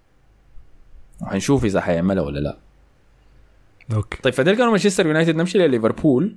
وحنشوف 1.21 1.65
إذا 1.65 1.81
حيعملها 1.81 2.23
ولا 2.23 2.39
لأ. 2.39 2.57
أوكي. 3.93 4.17
طيب 4.23 4.33
فديل 4.33 4.55
كانوا 4.55 4.71
مانشستر 4.71 5.07
يونايتد 5.07 5.35
نمشي 5.35 5.57
لليفربول 5.57 6.35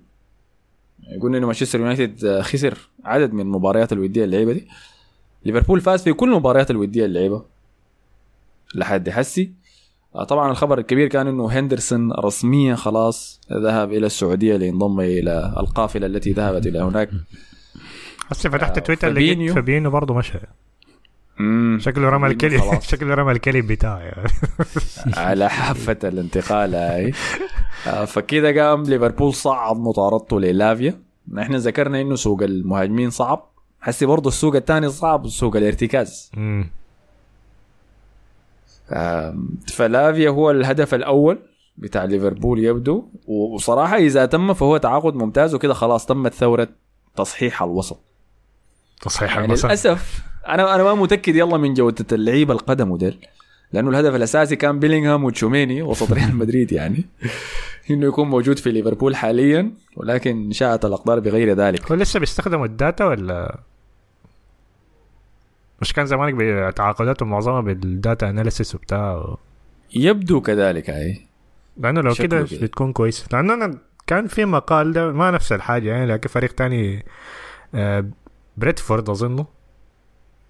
قلنا 1.22 1.38
إنه 1.38 1.46
مانشستر 1.46 1.80
يونايتد 1.80 2.40
خسر 2.40 2.78
عدد 3.04 3.32
من 3.32 3.40
المباريات 3.40 3.92
الودية 3.92 4.24
اللعيبة 4.24 4.52
دي. 4.52 4.68
ليفربول 5.44 5.80
فاز 5.80 6.02
في 6.02 6.12
كل 6.12 6.28
المباريات 6.28 6.70
الودية 6.70 7.04
اللعيبة. 7.04 7.44
لحد 8.74 9.10
حسي 9.10 9.52
آه، 10.14 10.24
طبعا 10.24 10.50
الخبر 10.50 10.78
الكبير 10.78 11.08
كان 11.08 11.26
إنه 11.26 11.50
هندرسون 11.50 12.12
رسميا 12.12 12.74
خلاص 12.74 13.40
ذهب 13.52 13.92
إلى 13.92 14.06
السعودية 14.06 14.56
لينضم 14.56 15.00
إلى 15.00 15.54
القافلة 15.60 16.06
التي 16.06 16.32
ذهبت 16.32 16.66
إلى 16.66 16.78
هناك. 16.78 17.10
هسه 18.28 18.50
فتحت 18.50 18.78
آه، 18.78 18.82
تويتر 18.82 19.08
لقيت 19.08 19.52
فابينيو. 19.52 19.90
برضه 19.90 20.14
مشى. 20.14 20.38
شكله 21.78 22.08
رمى 22.08 22.28
الكلب. 22.28 22.80
شكله 22.92 23.14
رمى 23.14 23.32
الكلب 23.32 23.66
بتاعه 23.66 23.98
يعني 23.98 24.28
على 25.16 25.50
حافة 25.50 25.98
الانتقال 26.04 26.74
هاي. 26.74 27.12
آه، 27.86 28.04
فكده 28.04 28.62
قام 28.62 28.82
ليفربول 28.82 29.34
صعد 29.34 29.76
مطاردته 29.76 30.40
للافيا. 30.40 31.00
إحنا 31.38 31.58
ذكرنا 31.58 32.00
إنه 32.00 32.14
سوق 32.14 32.42
المهاجمين 32.42 33.10
صعب. 33.10 33.50
حسي 33.80 34.06
برضه 34.06 34.28
السوق 34.28 34.56
الثاني 34.56 34.88
صعب 34.88 35.28
سوق 35.28 35.56
الارتكاز. 35.56 36.32
فلافيا 39.72 40.30
هو 40.30 40.50
الهدف 40.50 40.94
الأول 40.94 41.38
بتاع 41.76 42.04
ليفربول 42.04 42.64
يبدو. 42.64 43.08
وصراحة 43.26 43.96
إذا 43.96 44.26
تم 44.26 44.54
فهو 44.54 44.76
تعاقد 44.76 45.14
ممتاز 45.14 45.54
وكده 45.54 45.74
خلاص 45.74 46.06
تمت 46.06 46.34
ثوره 46.34 46.68
تصحيح 47.16 47.62
الوسط. 47.62 48.00
تصحيح 49.02 49.34
يعني 49.34 49.46
المسار 49.46 49.70
للأسف 49.70 50.33
أنا 50.48 50.74
أنا 50.74 50.82
ما 50.82 50.94
متأكد 50.94 51.36
يلا 51.36 51.56
من 51.56 51.74
جودة 51.74 52.06
اللعيبة 52.12 52.54
القدم 52.54 52.96
ديل 52.96 53.18
لأنه 53.72 53.90
الهدف 53.90 54.14
الأساسي 54.14 54.56
كان 54.56 54.78
بيلينغهام 54.78 55.24
وتشوميني 55.24 55.82
وسط 55.82 56.12
ريال 56.12 56.36
مدريد 56.42 56.72
يعني. 56.72 57.04
إنه 57.90 58.06
يكون 58.06 58.28
موجود 58.28 58.58
في 58.58 58.72
ليفربول 58.72 59.16
حاليا 59.16 59.72
ولكن 59.96 60.52
شاءت 60.52 60.84
الأقدار 60.84 61.20
بغير 61.20 61.56
ذلك. 61.56 61.92
هو 61.92 61.96
لسه 61.96 62.20
بيستخدموا 62.20 62.66
ال 62.66 62.74
data 62.74 63.04
ولا؟ 63.04 63.58
مش 65.80 65.92
كان 65.92 66.06
زمانك 66.06 66.34
بتعاقداتهم 66.34 67.30
معظمها 67.30 67.60
بال 67.60 67.84
data 67.84 68.30
analysis 68.30 68.74
وبتاع؟ 68.74 69.36
يبدو 69.94 70.40
كذلك 70.40 70.90
هاي 70.90 71.20
لأنه 71.76 72.00
لو 72.00 72.14
كده. 72.14 72.42
بتكون 72.42 72.92
كويس. 72.92 73.26
لأنه 73.32 73.54
أنا 73.54 73.78
كان 74.06 74.26
في 74.26 74.44
مقال 74.44 74.92
ده 74.92 75.12
ما 75.12 75.30
نفس 75.30 75.52
الحاجة 75.52 75.88
يعني 75.90 76.06
لكن 76.06 76.28
فريق 76.28 76.52
تاني 76.52 77.04
آه، 77.74 78.04
برينتفورد 78.56 79.10
أظنه. 79.10 79.53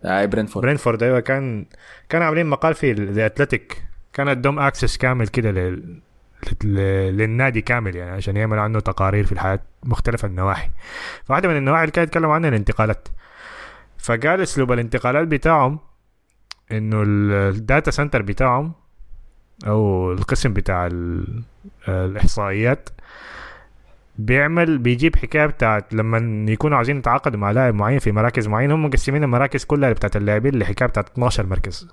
هاي 0.05 0.27
برينتفورد. 0.27 0.65
برينتفورد 0.67 1.03
أيوه 1.03 1.21
كان 1.21 1.67
كان 2.09 2.23
عاملين 2.23 2.47
مقال 2.47 2.75
في 2.75 2.93
The 2.93 3.27
Athletic 3.27 3.85
كان 4.13 4.29
ادوهم 4.29 4.59
access 4.59 4.97
كامل 4.97 5.29
كده 5.29 5.51
لل... 5.51 6.01
لل- 6.65 7.17
للنادي 7.17 7.61
كامل 7.61 7.97
يعني 7.97 8.11
عشان 8.11 8.37
يعمل 8.37 8.59
عنه 8.59 8.81
تقارير 8.81 9.25
في 9.27 9.33
الحياة 9.33 9.61
مختلف 9.83 10.25
النواحي. 10.25 10.71
فواحدة 11.25 11.49
من 11.49 11.57
النواحي 11.57 11.83
اللي 11.83 11.93
كان 11.93 12.05
يتكلم 12.05 12.31
عنها 12.31 12.49
الانتقالات. 12.49 13.09
فقال 13.99 14.41
أسلوب 14.41 14.73
الانتقالات 14.73 15.29
بتاعهم 15.29 15.79
إنه 16.73 17.03
ال- 17.03 17.33
ال 17.55 17.62
data 17.62 17.91
center 17.91 18.23
بتاعهم 18.23 18.73
أو 19.67 20.13
القسم 20.13 20.53
بتاع 20.53 20.87
ال- 20.87 21.43
الإحصائيات 21.89 22.89
بيعمل 24.19 24.79
بيجيب 24.79 25.17
حكاية 25.17 25.47
بتاعت 25.47 25.95
لما 25.95 26.51
يكونوا 26.53 26.77
عايزين 26.77 26.97
يتعاقدوا 26.97 27.41
مع 27.41 27.51
لاعب 27.51 27.75
معين 27.75 27.99
في 27.99 28.12
مراكز 28.12 28.49
معينه 28.49 28.75
هم 28.75 28.85
مقسمين 28.85 29.25
المراكز 29.25 29.65
كلها 29.65 29.93
بتاعت 29.93 30.17
اللاعبين 30.17 30.59
لحكاية 30.59 30.89
بتاعت 30.89 31.09
12 31.09 31.47
مركز. 31.47 31.89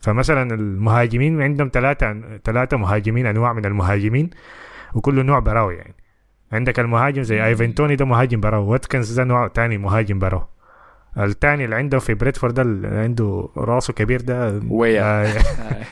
فمثلا 0.00 0.54
المهاجمين 0.54 1.42
عندهم 1.42 1.70
ثلاثة 1.72 2.22
ثلاثة 2.44 2.76
مهاجمين 2.76 3.26
أنواع 3.26 3.52
من 3.52 3.64
المهاجمين 3.64 4.30
وكل 4.94 5.26
نوع 5.26 5.38
براوي 5.38 5.76
يعني. 5.76 5.94
عندك 6.52 6.80
المهاجم 6.80 7.22
زي 7.22 7.44
أيفن 7.44 7.74
توني 7.74 7.96
ده 7.96 8.04
مهاجم 8.04 8.40
براو 8.40 8.66
واتكنز 8.66 9.12
ده 9.12 9.24
نوع 9.24 9.48
تاني 9.48 9.78
مهاجم 9.78 10.18
براو 10.18 10.42
الثاني 11.18 11.64
اللي 11.64 11.76
عنده 11.76 11.98
في 11.98 12.14
بريتفورد 12.14 12.54
ده 12.54 12.62
اللي 12.62 12.88
عنده 12.88 13.48
راسه 13.56 13.92
كبير 13.92 14.20
ده 14.20 14.60
ويا. 14.68 15.02
آه، 15.02 15.34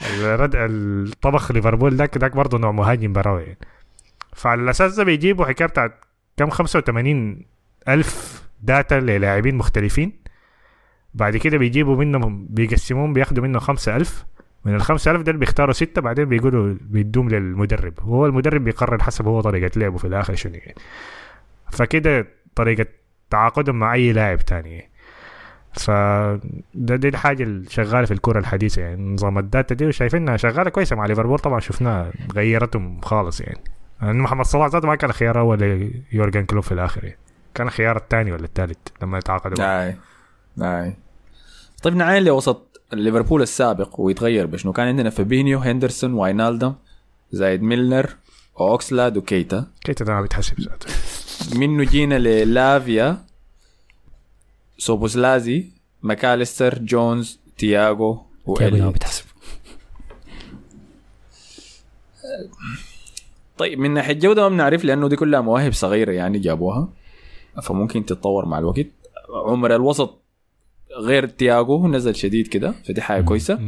الرد 0.20 0.52
الطبخ 0.54 1.52
ليفربول 1.52 1.96
داك 1.96 2.18
داك 2.18 2.36
برضه 2.36 2.58
نوع 2.58 2.72
مهاجم 2.72 3.12
براوي 3.12 3.42
يعني. 3.42 3.58
فعلى 4.38 4.62
الأساس 4.62 4.94
ده 4.94 5.04
بيجيبوا 5.04 5.46
حكاية 5.46 5.68
بتاعت 5.68 6.00
كم 6.36 6.50
85 6.50 7.42
ألف 7.88 8.42
داتا 8.62 8.94
للاعبين 8.94 9.54
مختلفين. 9.54 10.12
بعد 11.14 11.36
كده 11.36 11.58
بيجيبوا 11.58 11.96
منهم 11.96 12.46
بيقسموهم 12.50 13.12
بياخدوا 13.12 13.42
منهم 13.42 13.60
5000 13.60 14.24
من 14.64 14.74
ال 14.74 14.80
5000 14.82 15.22
ده 15.22 15.32
بيختاروا 15.32 15.72
ستة 15.72 16.00
بعدين 16.00 16.24
بيقولوا 16.24 16.74
بيدوم 16.80 17.28
للمدرب. 17.28 17.98
وهو 17.98 18.26
المدرب 18.26 18.64
بيقرر 18.64 19.02
حسب 19.02 19.26
هو 19.26 19.40
طريقة 19.40 19.70
لعبه 19.78 19.96
في 19.98 20.06
الآخر 20.06 20.34
شنو 20.34 20.54
يعني. 20.54 20.74
فكده 21.70 22.26
طريقة 22.54 22.86
تعاقدهم 23.30 23.78
مع 23.78 23.94
أي 23.94 24.12
لاعب 24.12 24.38
تاني 24.38 24.70
يعني. 24.70 24.90
ف 25.72 25.90
ده 26.74 26.96
دي 26.96 27.08
الحاجة 27.08 27.42
اللي 27.42 27.70
شغالة 27.70 28.06
في 28.06 28.14
الكرة 28.14 28.38
الحديثة 28.38 28.82
يعني. 28.82 29.14
نظام 29.14 29.38
ال 29.38 29.45
data 29.45 29.74
دي 29.74 29.86
وشايفينها 29.86 30.36
شغالة 30.36 30.70
كويسة 30.70 30.96
مع 30.96 31.06
ليفربول 31.06 31.38
طبعا 31.38 31.60
شفناها 31.60 32.12
غيرتهم 32.34 33.00
خالص 33.00 33.40
يعني. 33.40 33.60
لأن 34.02 34.18
محمد 34.18 34.44
صلاح 34.44 34.68
ذاته 34.68 34.88
ما 34.88 34.94
كان 34.94 35.12
خيار 35.12 35.40
أول 35.40 35.92
يورجن 36.12 36.44
كلوب 36.44 36.62
في 36.62 36.76
يعني. 36.76 37.18
كان 37.54 37.70
خيار 37.70 37.96
الثاني 37.96 38.32
ولا 38.32 38.44
الثالث 38.44 38.78
لما 39.02 39.20
تعاقدوا. 39.20 39.84
اي 39.84 39.96
اي 40.62 40.96
طيب 41.82 41.96
نعاين 41.96 42.24
لوسط 42.24 42.80
ليفربول 42.92 43.42
السابق 43.42 44.00
ويتغير 44.00 44.46
بشنو؟ 44.46 44.72
كان 44.72 44.86
عندنا 44.86 45.10
فابينيو 45.10 45.58
هندرسون 45.58 46.12
واينالدم 46.12 46.74
زايد 47.32 47.62
ميلنر 47.62 48.16
اوكسلاد 48.60 49.16
وكيتا 49.16 49.66
كيتا 49.84 50.04
ده 50.04 50.14
ما 50.14 50.20
بيتحسب 50.20 50.60
ذاته. 50.60 50.86
منه 51.58 51.84
جينا 51.84 52.18
للافيا؟ 52.18 53.24
سوبوسلازي 54.78 55.66
ماكاليستر 56.02 56.78
جونز 56.78 57.40
تياغو 57.58 58.22
تياجو 58.56 58.76
ما 58.76 58.82
وإلي 58.86 58.92
بتحسب 58.92 59.24
طيب 63.58 63.78
من 63.78 63.94
ناحية 63.94 64.12
جودة 64.12 64.42
ما 64.42 64.48
بنعرف 64.48 64.84
لأنه 64.84 65.08
دي 65.08 65.16
كلها 65.16 65.40
مواهب 65.40 65.72
صغيرة 65.72 66.12
يعني 66.12 66.38
جابوها 66.38 66.88
فممكن 67.62 68.04
تتطور 68.06 68.46
مع 68.46 68.58
الوقت. 68.58 68.86
عمر 69.46 69.74
الوسط 69.74 70.22
غير 71.00 71.26
تياجو 71.26 71.88
نزل 71.88 72.14
شديد 72.14 72.46
كده 72.46 72.74
فدي 72.88 73.00
حاجة 73.02 73.22
كويسة. 73.22 73.58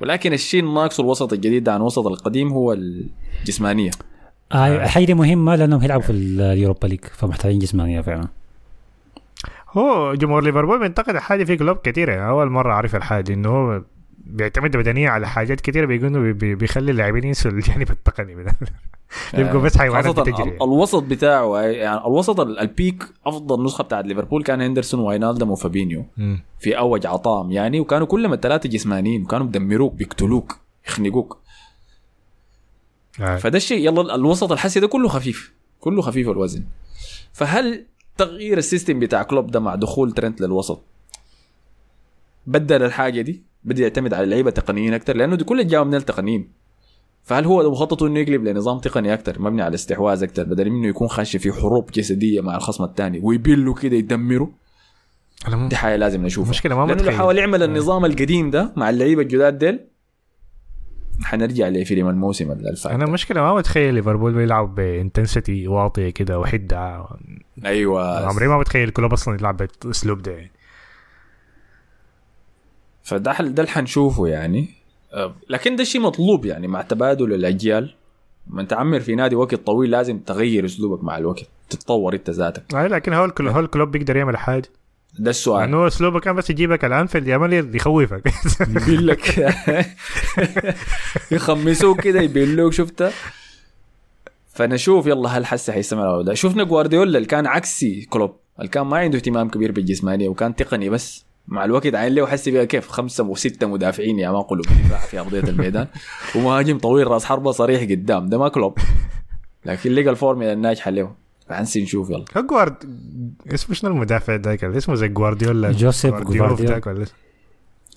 ولكن 0.00 0.32
الشيء 0.32 0.60
الناقص 0.62 1.00
الوسط 1.00 1.32
الجديد 1.32 1.68
عن 1.68 1.76
الوسط 1.80 2.06
القديم 2.06 2.52
هو 2.52 2.72
الجسمانية. 2.72 3.90
آه 4.52 4.84
الحاجة 4.84 5.04
دي 5.04 5.14
مهمة 5.14 5.56
لأنهم 5.56 5.82
يلعبوا 5.82 6.02
في 6.04 6.12
اليوروبا 6.12 6.86
ليج 6.86 7.00
فمحتاجين 7.04 7.58
جسمانية 7.58 8.00
فعلا. 8.00 8.28
هو 9.70 10.14
جمهور 10.14 10.44
ليفربول 10.44 10.78
بينتقد 10.80 11.14
الحاجة 11.14 11.44
في 11.44 11.56
كلوب 11.56 11.76
كثير 11.76 12.08
يعني 12.08 12.28
أول 12.28 12.50
مرة 12.50 12.72
أعرف 12.72 12.96
الحاجة 12.96 13.32
إنه 13.32 13.48
هو 13.48 13.82
بيعتمد 14.26 14.76
بدنيا 14.76 15.10
على 15.10 15.28
حاجات 15.28 15.60
كثيره 15.60 15.86
بيقولوا 15.86 16.22
بي- 16.22 16.32
بي- 16.32 16.54
بيخلي 16.54 16.90
اللاعبين 16.90 17.24
ينسوا 17.24 17.50
الجانب 17.50 17.90
التقني 17.96 18.34
من 18.34 18.44
يبقوا 19.34 19.60
بس 19.60 19.78
حيوانات 19.78 20.20
بتجري. 20.20 20.42
ال- 20.50 20.62
الوسط 20.62 21.02
بتاعه 21.02 21.58
يعني 21.60 22.00
الوسط 22.06 22.40
ال- 22.40 22.58
ال 22.58 22.67
peak 22.67 23.04
أفضل 23.26 23.64
نسخة 23.64 23.84
بتاعت 23.84 24.04
ليفربول 24.04 24.42
كان 24.42 24.60
هندرسون 24.60 25.00
واينالدم 25.00 25.50
وفابينيو. 25.50 26.04
في 26.60 26.78
اوج 26.78 27.06
عطائهم 27.06 27.52
يعني 27.52 27.80
وكانوا 27.80 28.06
كلهم 28.06 28.32
الثلاثة 28.32 28.68
جسمانيين 28.68 29.22
وكانوا 29.22 29.46
بدمروك 29.46 29.92
بيقتلوك 29.92 30.56
يخنقوك. 30.88 31.38
آه. 33.20 33.36
فده 33.36 33.56
الشيء 33.56 33.86
يلا 33.86 34.14
الوسط 34.14 34.52
حسي 34.52 34.80
ده 34.80 34.86
كله 34.86 35.08
خفيف 35.08 35.52
كله 35.80 36.02
خفيف 36.02 36.28
الوزن. 36.28 36.64
فهل 37.32 37.84
تغيير 38.18 38.58
ال 38.58 38.64
system 38.64 38.98
بتاع 39.00 39.22
كلوب 39.22 39.50
ده 39.50 39.60
مع 39.60 39.74
دخول 39.74 40.12
ترنت 40.12 40.40
للوسط 40.40 40.80
بدل 42.46 42.82
الحاجة 42.82 43.20
دي؟ 43.20 43.42
بدا 43.64 43.82
يعتمد 43.82 44.14
على 44.14 44.26
لعيبة 44.26 44.50
تقنيين 44.50 44.94
أكثر 44.94 45.16
لأنه 45.16 45.36
دي 45.36 45.44
كل 45.44 45.66
جاوا 45.66 45.84
من 45.84 45.94
التقنيين. 45.94 46.48
فهل 47.26 47.44
هو 47.44 47.70
مخطط 47.70 48.02
إنه 48.02 48.18
يقلب 48.20 48.44
لنظام 48.44 48.78
تقني 48.78 49.14
أكثر 49.14 49.42
مبني 49.42 49.62
على 49.62 49.74
استحواذ 49.74 50.22
أكثر 50.22 50.44
بدل 50.44 50.70
منه 50.70 50.88
يكون 50.88 51.08
خش 51.08 51.36
في 51.36 51.52
حروب 51.52 51.90
جسدية 51.90 52.40
مع 52.40 52.56
الخصم 52.56 52.84
الثاني 52.84 53.20
ويبلوا 53.22 53.74
كده 53.74 53.96
م- 55.48 55.68
دي 55.68 55.76
حاجة 55.76 55.96
لازم 55.96 56.22
نشوفها. 56.26 56.44
المشكلة 56.50 56.74
ما 56.74 56.80
لأنه 56.80 56.92
لو. 57.10 57.18
حاول 57.18 57.38
يعمل 57.38 57.62
النظام 57.62 58.04
القديم 58.04 58.50
ده 58.50 58.72
مع 58.76 58.90
اللعيبة 58.90 59.22
الجداد 59.22 59.58
ديل 59.58 59.80
حنرجع 61.24 61.68
لفيلم 61.68 62.08
الموسم 62.08 62.52
اللي 62.52 62.70
الفات 62.70 62.92
أنا 62.92 63.04
المشكلة 63.04 63.40
ما 63.42 63.54
متخيل 63.54 63.94
ليفربول 63.94 64.34
بيلعب 64.34 64.74
ب 64.74 64.83
intensity 64.83 65.68
واطية 65.68 66.10
كده 66.10 66.38
وحدة. 66.38 67.06
أيوه. 67.64 68.26
عمري 68.28 68.48
ما 68.48 68.58
متخيل 68.58 68.90
كلوب 68.90 69.12
أصلا 69.12 69.34
يلعب 69.34 69.56
بالاسلوب 69.56 70.22
ده. 70.22 70.32
يعني. 70.32 70.52
فده 73.02 73.32
ده 73.32 73.62
اللي 73.62 73.66
حنشوفه 73.72 74.26
يعني. 74.26 74.68
لكن 75.48 75.76
ده 75.76 75.84
شيء 75.84 76.00
مطلوب 76.00 76.46
يعني 76.46 76.68
مع 76.68 76.82
تبادل 76.82 77.32
الأجيال. 77.32 77.94
ما 78.46 78.60
انت 78.62 78.72
عمر 78.72 79.00
في 79.00 79.14
نادي 79.14 79.34
وقت 79.34 79.54
طويل 79.54 79.90
لازم 79.90 80.18
تغير 80.18 80.64
أسلوبك 80.64 81.04
مع 81.04 81.18
الوقت 81.18 81.46
تتطور 81.70 82.14
أنت 82.14 82.30
ذاتك. 82.30 82.74
آه، 82.74 82.86
لكن 82.86 83.12
هو 83.12 83.24
الكلوب 83.24 83.52
هو 83.52 83.60
الكلوب 83.60 83.90
بيقدر 83.90 84.16
يعمل 84.16 84.36
حاجة. 84.36 84.68
ده 85.18 85.30
السؤال. 85.30 85.60
يعني 85.60 85.76
هو 85.76 85.86
أسلوبه 85.86 86.20
كان 86.20 86.34
بس 86.34 86.50
يجيبك 86.50 86.84
الانفيلد 86.84 87.28
يعمل 87.28 87.76
يخوفك؟ 87.76 88.22
يقول 88.76 89.06
لك 89.06 89.38
يخمسوك 91.32 92.00
كده 92.00 92.20
يبلوك 92.20 92.72
شفتها 92.72 93.12
فنشوف 94.54 95.06
يلا 95.06 95.28
هل 95.28 95.46
حسه 95.46 95.72
حيستمر 95.72 96.14
أو 96.14 96.20
لا 96.20 96.34
شفنا 96.34 96.64
جوارديولا 96.64 97.16
اللي 97.16 97.28
كان 97.28 97.46
عكسي 97.46 98.06
كلوب 98.10 98.36
اللي 98.58 98.68
كان 98.68 98.86
ما 98.86 98.98
عنده 98.98 99.18
اهتمام 99.18 99.48
كبير 99.48 99.72
بالجسمانية 99.72 100.28
وكان 100.28 100.56
تقني 100.56 100.88
بس. 100.88 101.26
مع 101.48 101.64
الوقت 101.64 101.94
عاين 101.94 102.14
له 102.14 102.26
حسي 102.26 102.48
بيها 102.48 102.64
كيف؟ 102.64 102.88
خمسة 102.88 103.24
وسته 103.24 103.66
مدافعين 103.66 104.18
يا 104.18 104.30
ما 104.30 104.40
قلوب 104.40 104.66
دفاع 104.66 104.98
في 104.98 105.20
أرضية 105.20 105.40
الميدان. 105.40 105.86
ومهاجم 106.36 106.78
طويل 106.78 107.06
رأس 107.06 107.24
حربة 107.24 107.50
صريح 107.50 107.82
قدام 107.82 108.28
ده 108.28 108.38
ما 108.38 108.48
كلوب. 108.48 108.78
لكن 109.64 109.92
لقى 109.92 110.10
الفورميلا 110.10 110.52
الناجحة 110.52 110.90
له 110.90 111.12
فحنسي 111.48 111.82
نشوف 111.82 112.10
يلا. 112.10 112.24
جوارد 112.36 112.74
اسمه 113.54 113.74
شنو 113.74 113.90
المدافع 113.90 114.34
ذاك 114.34 114.64
اسمه 114.64 114.94
زي 114.94 115.08
جوارديولا. 115.08 115.72
جوزيف 115.72 116.14
جوارديولا. 116.14 116.72
ذاك 116.72 116.86
ولا 116.86 117.06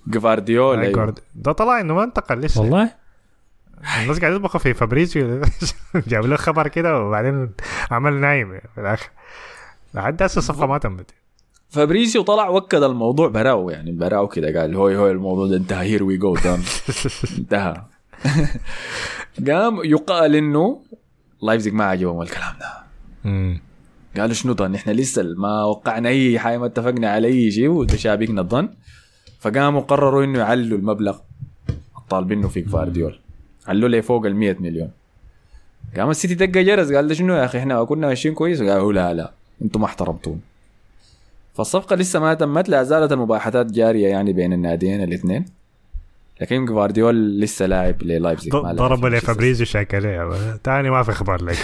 جفارديولا 0.07 0.81
أي 0.81 0.87
أيوه. 0.87 1.15
ده 1.35 1.51
طلع 1.51 1.79
إنه 1.79 1.93
ما 1.93 2.03
انتقل 2.03 2.39
لسه 2.39 2.61
والله؟ 2.61 2.91
الناس 4.01 4.19
قاعد 4.19 4.33
يطبخوا 4.33 4.59
في 4.59 4.73
فابريزيو. 4.73 5.41
جاب 6.07 6.25
له 6.25 6.35
خبر 6.35 6.67
كده 6.67 6.99
وبعدين 6.99 7.51
عمل 7.91 8.13
نايم 8.13 8.59
في 8.75 8.81
الآخر. 8.81 9.09
لحد 9.93 10.23
هسه 10.23 10.39
الصفقه 10.39 10.65
ما 10.65 10.77
تمت. 10.77 11.11
فابريسيو 11.69 12.21
طلع 12.21 12.49
وكد 12.49 12.83
الموضوع 12.83 13.27
براو 13.27 13.69
يعني 13.69 13.91
براو 13.91 14.27
كده 14.27 14.61
قال 14.61 14.75
هوي 14.75 14.97
هوي 14.97 15.11
الموضوع 15.11 15.47
ده 15.47 15.57
انتهى 15.57 15.87
here 15.87 16.03
we 16.03 16.17
go 16.17 16.37
انتهى. 17.37 17.81
قام 19.47 19.83
يقال 19.83 20.35
إنه 20.35 20.81
لايبزيج 21.41 21.73
ما 21.73 21.83
عجبهم 21.83 22.21
الكلام 22.21 22.53
ده. 22.59 22.69
قالوا 24.17 24.33
شنو 24.33 24.53
ده 24.53 24.67
نحن 24.67 24.89
لسه 24.89 25.23
ما 25.37 25.63
وقعنا 25.63 26.09
أي 26.09 26.39
حاجة 26.39 26.57
ما 26.57 26.65
اتفقنا 26.65 27.09
على 27.09 27.27
أي 27.27 27.51
شيء 27.51 27.67
وتشابكنا 27.67 28.41
الظن. 28.41 28.69
فقاموا 29.39 29.81
قرروا 29.81 30.23
إنه 30.23 30.39
يعلوا 30.39 30.77
المبلغ 30.77 31.17
طالبينه 32.09 32.47
في 32.47 32.63
فارديول. 32.63 33.19
علوا 33.67 33.89
لي 33.89 34.01
فوق 34.01 34.25
ال 34.25 34.35
100 34.35 34.55
مليون. 34.59 34.89
قام 35.97 36.09
السيتي 36.09 36.35
دق 36.35 36.45
جرس 36.45 36.91
قال 36.91 37.07
ده 37.07 37.13
شنو 37.13 37.33
يا 37.33 37.45
أخي؟ 37.45 37.57
إحنا 37.57 37.83
كنا 37.83 38.07
ماشيين 38.07 38.33
كويس. 38.33 38.61
قالوا 38.61 38.93
لا 38.93 39.13
لا 39.13 39.31
أنتم 39.61 39.79
ما 39.81 39.85
احترمتون 39.85 40.41
فالصفقة 41.59 41.95
لسه 41.95 42.19
ما 42.19 42.33
تمت 42.33 42.69
لا 42.69 42.83
زالت 42.83 43.11
المباحثات 43.11 43.71
جارية 43.71 44.07
يعني 44.07 44.33
بين 44.33 44.53
الناديين 44.53 45.03
الاثنين. 45.03 45.45
لكن 46.41 46.65
جوارديول 46.65 47.39
لسه 47.39 47.65
لاعب 47.65 48.03
للايبزيج 48.03 48.51
ضرب 48.51 49.05
لي 49.05 49.19
فابريزيو 49.19 49.65
شاكليه 49.65 50.29
تاني 50.63 50.89
ما 50.89 51.03
في 51.03 51.11
أخبار 51.11 51.43
لك. 51.43 51.55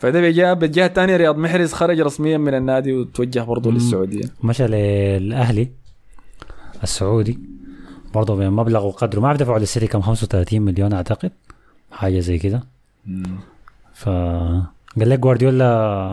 فده 0.00 0.20
بجاه 0.20 0.52
بالجهة 0.52 0.86
الثانية 0.86 1.16
رياض 1.16 1.36
محرز 1.36 1.72
خرج 1.72 2.00
رسميا 2.00 2.38
من 2.38 2.54
النادي 2.54 2.92
وتوجه 2.92 3.40
برضه. 3.40 3.72
للسعودية. 3.72 4.24
مشى 4.42 4.66
للأهلي 4.66 5.68
السعودي 6.82 7.38
برضه 8.14 8.36
بمبلغ 8.36 8.86
وقدره. 8.86 9.20
ما 9.20 9.36
دفعوا 9.36 9.58
للسيتي 9.58 9.86
كم؟ 9.86 10.00
35 10.00 10.62
مليون 10.62 10.92
أعتقد 10.92 11.32
حاجة 11.92 12.18
زي 12.18 12.38
كده. 12.38 12.62
ف 13.94 14.08
قال 14.98 15.10
لك 15.10 15.18
جوارديولا 15.18 15.66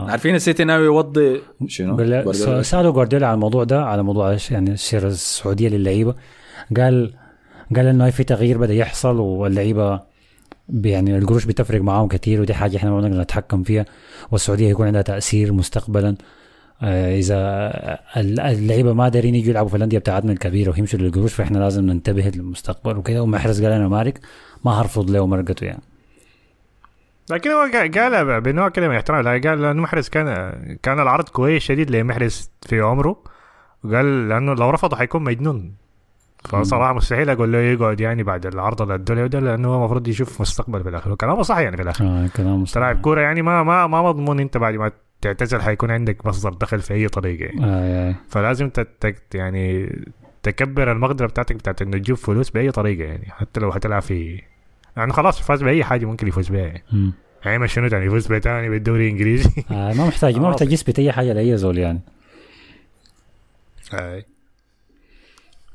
عارفين 0.08 0.34
السيتي 0.34 0.64
ناوي 0.64 0.84
يوضي 0.84 1.40
شنو؟ 1.66 1.96
جوارديولا؟ 1.96 2.62
سألوا 2.62 2.92
جوارديولا 2.92 3.26
على 3.26 3.34
الموضوع 3.34 3.64
ده 3.64 3.84
على 3.84 4.02
موضوع 4.02 4.30
إيش 4.30 4.50
يعني 4.50 4.70
السيره 4.70 5.06
السعودية 5.06 5.68
للعيبة. 5.68 6.14
قال 6.76 7.12
قال 7.76 7.86
إنه 7.86 8.10
في 8.10 8.24
تغيير 8.24 8.58
بدأ 8.58 8.74
يحصل 8.74 9.16
واللعيبة 9.16 10.00
يعني 10.68 11.18
القروش 11.18 11.44
بتفرق 11.44 11.80
معاهم 11.80 12.08
كثير 12.08 12.40
ودي 12.40 12.54
حاجة 12.54 12.76
إحنا 12.76 12.90
ما 12.90 13.00
نقدر 13.00 13.20
نتحكم 13.20 13.62
فيها. 13.62 13.84
والسعودية 14.30 14.68
يكون 14.68 14.86
عندها 14.86 15.02
تأثير 15.02 15.52
مستقبلا. 15.52 16.14
آه، 16.82 17.18
إذا 17.18 17.36
ال- 18.16 18.40
اللعيبة 18.40 18.92
ما 18.92 19.08
دارين 19.08 19.34
يجوا 19.34 19.50
يلعبوا 19.50 19.68
في 19.70 19.76
الأندية 19.76 19.98
بتاعتنا 19.98 20.32
الكبيرة 20.32 20.70
ويمشوا 20.72 20.98
للقروش 20.98 21.32
فإحنا 21.34 21.58
لازم 21.58 21.86
ننتبه 21.86 22.32
للمستقبل 22.34 22.96
وكده. 22.96 23.22
ومحرز 23.22 23.62
قال 23.62 23.72
أنا 23.72 23.88
مالك 23.88 24.20
ما 24.64 24.70
هرفض 24.70 25.10
له 25.10 25.26
مرقته 25.26 25.64
يعني. 25.64 25.82
لكن 27.32 27.50
هو 27.50 27.66
قا- 27.72 27.98
قال 27.98 28.40
بنوع 28.40 28.68
كده 28.68 28.86
من 28.86 28.92
الاحترام 28.92 29.26
قال 29.28 29.62
لأنه 29.62 29.82
محرز 29.82 30.08
كان 30.08 30.52
كان 30.82 31.00
العرض 31.00 31.28
كويس 31.28 31.62
شديد 31.62 31.90
لمحرز 31.90 32.50
في 32.62 32.80
عمره 32.80 33.22
وقال 33.84 34.28
لأنه 34.28 34.54
لو 34.54 34.70
رفضه 34.70 34.96
حيكون 34.96 35.22
مجنون 35.24 35.74
فصراحة 36.44 36.92
مستحيل 36.92 37.30
أقول 37.30 37.52
له 37.52 37.58
يقعد 37.58 38.00
يعني 38.00 38.22
بعد 38.22 38.46
العرض 38.46 38.82
اللي 38.82 38.94
ادوا 38.94 39.26
ده 39.26 39.40
لأنه 39.40 39.68
هو 39.68 39.76
المفروض 39.78 40.08
يشوف 40.08 40.40
مستقبل 40.40 40.82
في 40.82 40.88
الآخر 40.88 41.12
وكلامه 41.12 41.42
صح 41.42 41.58
يعني 41.58 41.76
في 41.76 41.82
الآخر 41.82 42.04
آه 42.04 42.26
كلام 42.36 42.48
انت 42.48 42.62
مستقبل. 42.62 42.82
لاعب 42.84 43.00
كورة 43.00 43.20
يعني 43.20 43.42
ما 43.42 43.62
ما 43.62 43.86
ما 43.86 44.02
مضمون 44.02 44.40
أنت 44.40 44.56
بعد 44.56 44.74
ما 44.74 44.90
تعتزل 45.20 45.60
حيكون 45.62 45.90
عندك 45.90 46.26
مصدر 46.26 46.52
دخل 46.52 46.78
في 46.80 46.94
أي 46.94 47.08
طريقة 47.08 47.44
يعني. 47.44 47.64
آه 47.64 48.10
آه. 48.10 48.14
فلازم 48.28 48.70
يعني 49.34 49.96
تكبر 50.42 50.92
المقدرة 50.92 51.26
بتاعتك 51.26 51.56
بتاعت 51.56 51.82
إنه 51.82 51.98
تجيب 51.98 52.16
فلوس 52.16 52.50
بأي 52.50 52.70
طريقة 52.70 53.04
يعني 53.04 53.26
حتى 53.30 53.60
لو 53.60 53.70
هتلعب 53.70 54.02
في 54.02 54.42
يعني 54.96 55.12
خلاص 55.12 55.40
فاز 55.40 55.62
بأي 55.62 55.84
حاجة 55.84 56.06
ممكن 56.06 56.28
يفوز 56.28 56.48
بها 56.48 56.60
يعني. 56.60 57.12
يعني 57.44 57.68
شنو 57.68 57.86
يعني 57.86 58.06
يفوز 58.06 58.26
بتاني 58.26 58.68
بالدوري 58.68 59.06
الإنجليزي؟ 59.06 59.50
آه 59.70 59.92
ما 59.92 60.06
محتاج 60.06 60.38
ما 60.38 60.48
محتاج 60.50 60.72
يثبت 60.72 60.98
أي 60.98 61.12
حاجة 61.12 61.32
لأي 61.32 61.56
زول 61.56 61.78
يعني. 61.78 62.00
آه. 63.94 64.24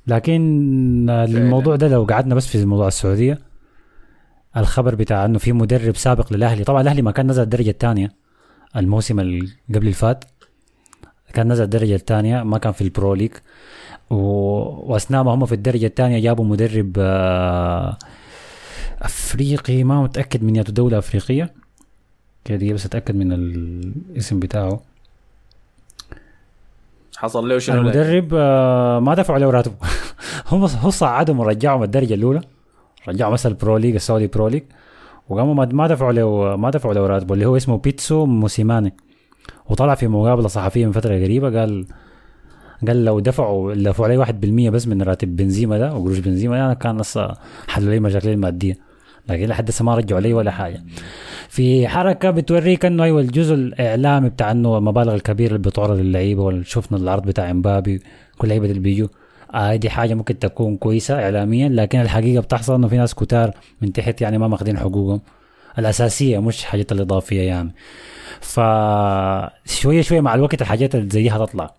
لكن 0.08 1.10
الموضوع 1.10 1.76
ده 1.76 1.88
لو 1.88 2.04
قعدنا 2.04 2.36
بس 2.36 2.48
في 2.48 2.66
موضوع 2.66 2.88
السعودية 2.88 3.40
الخبر 4.58 4.96
بتاع 4.96 5.26
إنه 5.26 5.40
في 5.40 5.54
مدرب 5.54 5.96
سابق 5.96 6.34
للأهلي 6.34 6.64
طبعا 6.64 6.82
الأهلي 6.82 7.02
ما 7.02 7.12
كان 7.12 7.28
نزل 7.28 7.44
الدرجة 7.44 7.70
الثانية 7.70 8.12
الموسم 8.76 9.20
اللي 9.20 9.50
قبل 9.76 9.88
الفات 9.88 10.26
كان 11.34 11.52
نزل 11.52 11.64
الدرجة 11.64 11.96
الثانية 11.96 12.44
ما 12.44 12.58
كان 12.58 12.72
في 12.72 12.82
ال 12.82 12.90
pro 12.90 13.14
league. 13.14 13.32
و... 14.10 14.16
وأثناء 14.92 15.24
ما 15.24 15.34
هم 15.34 15.46
في 15.46 15.56
الدرجة 15.56 15.86
الثانية 15.86 16.20
جابوا 16.20 16.46
مدرب 16.46 16.94
آه، 16.98 17.98
أفريقي 19.06 19.84
ما 19.84 20.04
متأكد 20.04 20.44
من 20.44 20.56
ياته 20.56 20.74
دولة 20.74 20.98
أفريقية. 20.98 21.54
كده 22.46 22.74
بس 22.74 22.86
اتاكد 22.86 23.16
من 23.16 23.32
الاسم 23.34 24.40
بتاعه. 24.40 24.82
حصل 27.18 27.50
له 27.50 27.58
شنو؟ 27.60 27.82
المدرب 27.82 28.30
آه، 28.34 29.00
ما 29.00 29.14
دفعوا 29.16 29.40
له 29.40 29.50
راتبه. 29.50 29.76
هم 30.52 30.62
هو 30.66 30.90
صعدهم 30.90 31.40
ورجعهم 31.40 31.84
الدرجة 31.84 32.14
الأولى. 32.14 32.42
رجعوا 33.08 33.34
مثلا 33.34 33.52
ال 33.52 33.58
pro 33.58 33.78
league 33.78 33.96
السعودي 33.96 34.28
pro 34.28 34.48
league 34.48 34.64
وقاموا 35.30 35.54
ما- 35.66 35.88
دفعوا 35.88 36.12
له 36.12 36.56
ما 36.56 36.70
دفعوا 36.70 36.94
له 36.94 37.08
راتبه 37.08 37.34
اللي 37.34 37.46
هو 37.46 37.58
اسمه 37.58 37.78
بيتسو 37.78 38.26
موسيماني. 38.26 38.94
وطلع 39.70 39.96
في 39.96 40.08
مقابلة 40.08 40.48
صحفية 40.48 40.86
من 40.86 40.92
فترة 40.92 41.14
قريبة 41.16 41.60
قال 41.60 41.86
قال 42.88 43.06
لو 43.06 43.20
دفعوا 43.20 43.74
دفعوا 43.76 44.08
علي 44.08 44.26
1% 44.68 44.70
بس 44.72 44.88
من 44.88 45.02
راتب 45.02 45.36
بنزيما 45.36 45.78
ده 45.78 45.94
وقروش 45.94 46.20
بنزيما 46.20 46.68
ده 46.68 46.74
كان 46.74 46.98
لسه 47.02 47.34
حلوا 47.68 47.94
لي 47.94 48.00
مشاكلي 48.00 48.34
المادية. 48.34 48.78
لكن 49.30 49.46
لحد 49.46 49.70
هسه 49.70 49.86
ما 49.86 49.96
رجعوا 49.96 50.22
لي 50.22 50.34
ولا 50.34 50.52
حاجة. 50.52 50.84
في 51.50 51.88
حركة 51.88 52.30
بتوريك 52.32 52.86
إنه 52.86 53.04
أيوه 53.04 53.22
الجزء 53.22 53.54
الاعلامي 53.54 54.30
بتاع 54.30 54.52
إنه 54.52 54.78
المبالغ 54.78 55.16
الكبيرة 55.16 55.56
اللي 55.56 55.70
بتعرض 55.70 55.98
للعيبة 56.00 56.44
وشفنا 56.44 56.98
العرض 56.98 57.26
بتاع 57.26 57.52
إمبابي 57.52 58.02
كل 58.38 58.48
لعيبة 58.48 58.66
اللي 58.66 58.80
بيجوا. 58.80 59.08
آه 59.54 59.76
دي 59.76 59.90
حاجة 59.90 60.14
ممكن 60.14 60.40
تكون 60.40 60.78
كويسة 60.78 61.24
اعلاميا 61.24 61.70
لكن 61.70 62.02
الحقيقة 62.02 62.42
بتحصل 62.42 62.76
إنه 62.76 62.88
في 62.88 62.98
ناس 62.98 63.14
كتار 63.16 63.52
من 63.82 63.94
تحت 63.94 64.22
يعني 64.22 64.38
ما 64.38 64.48
ماخذين 64.48 64.78
حقوقهم. 64.78 65.22
الأساسية 65.80 66.40
مش 66.40 66.62
الحاجات 66.62 66.92
الإضافية 66.92 67.42
يعني. 67.42 67.74
فشويه 68.42 70.02
شوية 70.02 70.22
مع 70.22 70.36
الوقت 70.36 70.62
الحاجات 70.62 70.96
اللي 70.96 71.10
زيها 71.10 71.46
تطلع 71.46 71.74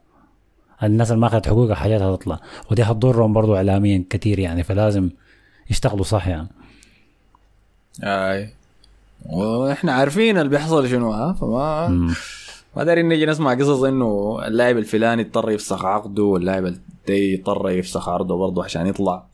الناس 0.82 1.10
اللي 1.10 1.20
ما 1.20 1.26
أخذت 1.26 1.46
حقوقها 1.46 1.74
حاجاتها 1.74 2.16
تطلع 2.16 2.40
ودي 2.70 2.84
حتضرهم 2.84 3.32
برضو 3.32 3.56
اعلاميا 3.56 4.04
كثير 4.10 4.38
يعني 4.38 4.62
فلازم 4.62 5.10
يشتغلوا 5.70 6.04
صح 6.04 6.28
يعني. 6.28 6.48
آي. 8.04 8.50
وإحنا 9.26 9.92
عارفين 9.92 10.38
اللي 10.38 10.48
بيحصل 10.48 10.88
شنو 10.88 11.12
ها؟ 11.12 11.32
فما 11.32 11.88
ما 12.76 12.84
دارين 12.84 13.08
نجي 13.08 13.26
نسمع 13.26 13.54
قصص 13.54 13.82
إنه 13.82 14.38
اللاعب 14.46 14.76
الفلاني 14.76 15.22
اضطر 15.22 15.50
يفسخ 15.50 15.84
عقده 15.84 16.22
واللاعب 16.22 16.66
الدي 16.66 17.34
اضطر 17.40 17.70
يفسخ 17.70 18.08
عرضه 18.08 18.36
برضه 18.36 18.64
عشان 18.64 18.86
يطلع. 18.86 19.26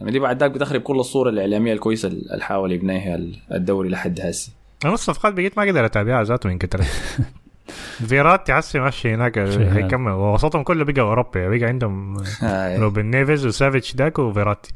يعني 0.00 0.12
دي 0.12 0.18
بعد 0.18 0.40
ذاك 0.40 0.50
بتخرب 0.50 0.80
كل 0.80 1.00
الصورة 1.00 1.30
الإعلامية 1.30 1.72
الكويسة 1.72 2.08
اللي 2.08 2.44
حاول 2.44 2.72
يبنيها 2.72 3.18
الدوري 3.52 3.88
لحد 3.88 4.20
هسه. 4.20 4.52
أنا 4.84 4.94
الصفقات 4.94 5.34
بقيت 5.34 5.58
ما 5.58 5.64
أقدر 5.64 5.84
أتابعها 5.86 6.24
ذاته 6.24 6.48
من 6.48 6.58
كتر 6.58 6.80
فيراتي 8.08 8.46
حسي 8.46 8.78
ماشي 8.78 9.14
هناك 9.14 9.38
هيكمل 9.38 10.12
ووسطهم 10.12 10.62
كله 10.62 10.84
بقى 10.84 11.00
أوروبي 11.00 11.58
بقى 11.58 11.68
عندهم. 11.68 12.16
روبن 12.82 13.06
نيفيز 13.10 13.46
وسافيتش 13.46 13.94
داك 13.94 14.18
وفيراتي. 14.18 14.72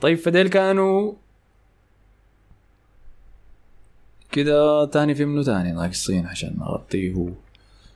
طيب 0.00 0.18
فديل 0.18 0.48
كانوا 0.48 1.12
كده 4.32 4.84
تاني 4.84 5.14
في 5.14 5.24
منه 5.24 5.42
تاني؟ 5.42 5.72
ناقصين 5.72 6.26
عشان 6.26 6.56
نغطيه. 6.58 7.34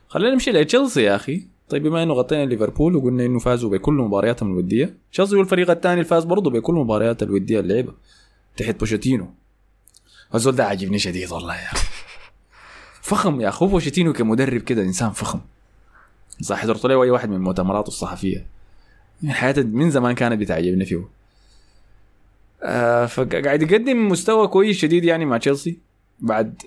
خلينا 0.07 0.33
نمشي 0.33 0.51
لتشيلسي 0.51 1.03
يا 1.03 1.15
أخي. 1.15 1.47
طيب 1.69 1.83
بما 1.83 2.03
إنه 2.03 2.13
غطينا 2.13 2.45
ليفربول 2.45 2.95
وقلنا 2.95 3.25
إنه 3.25 3.39
فازوا 3.39 3.69
بكل 3.69 3.93
مبارياتهم 3.93 4.51
الودية 4.51 4.97
تشيلسي 5.11 5.35
هو 5.35 5.41
الفريق 5.41 5.69
الثاني 5.69 5.93
اللي 5.93 6.05
فاز 6.05 6.23
برضه 6.23 6.51
بكل 6.51 6.73
مباريات 6.73 7.23
الودية 7.23 7.59
اللي 7.59 7.73
لعبها 7.73 7.93
تحت 8.57 8.79
بوشيتينو. 8.79 9.27
الزول 10.35 10.55
ده 10.55 10.65
عاجبني 10.65 10.99
شديد 10.99 11.31
والله 11.31 11.55
يا 11.55 11.71
أخي. 11.71 11.87
فخم 13.09 13.41
يا 13.41 13.49
أخي. 13.49 13.65
هو 13.65 13.69
بوشيتينو 13.69 14.13
كمدرب 14.13 14.61
كده 14.61 14.81
إنسان 14.81 15.11
فخم. 15.11 15.39
صح 16.41 16.57
حضرت 16.57 16.85
له 16.85 17.03
أي 17.03 17.09
واحد 17.09 17.29
من 17.29 17.41
مؤتمراته 17.41 17.87
الصحفية. 17.87 18.45
يعني 19.23 19.35
حياته 19.35 19.63
من 19.63 19.91
زمان 19.91 20.15
كانت 20.15 20.39
بتعجبني 20.41 20.85
فيه. 20.85 21.07
آه 22.65 23.05
فقاعد 23.05 23.61
يقدم 23.61 24.07
مستوى 24.07 24.47
كويس 24.47 24.77
شديد 24.77 25.03
يعني 25.05 25.25
مع 25.25 25.37
تشيلسي 25.37 25.77
بعد 26.19 26.61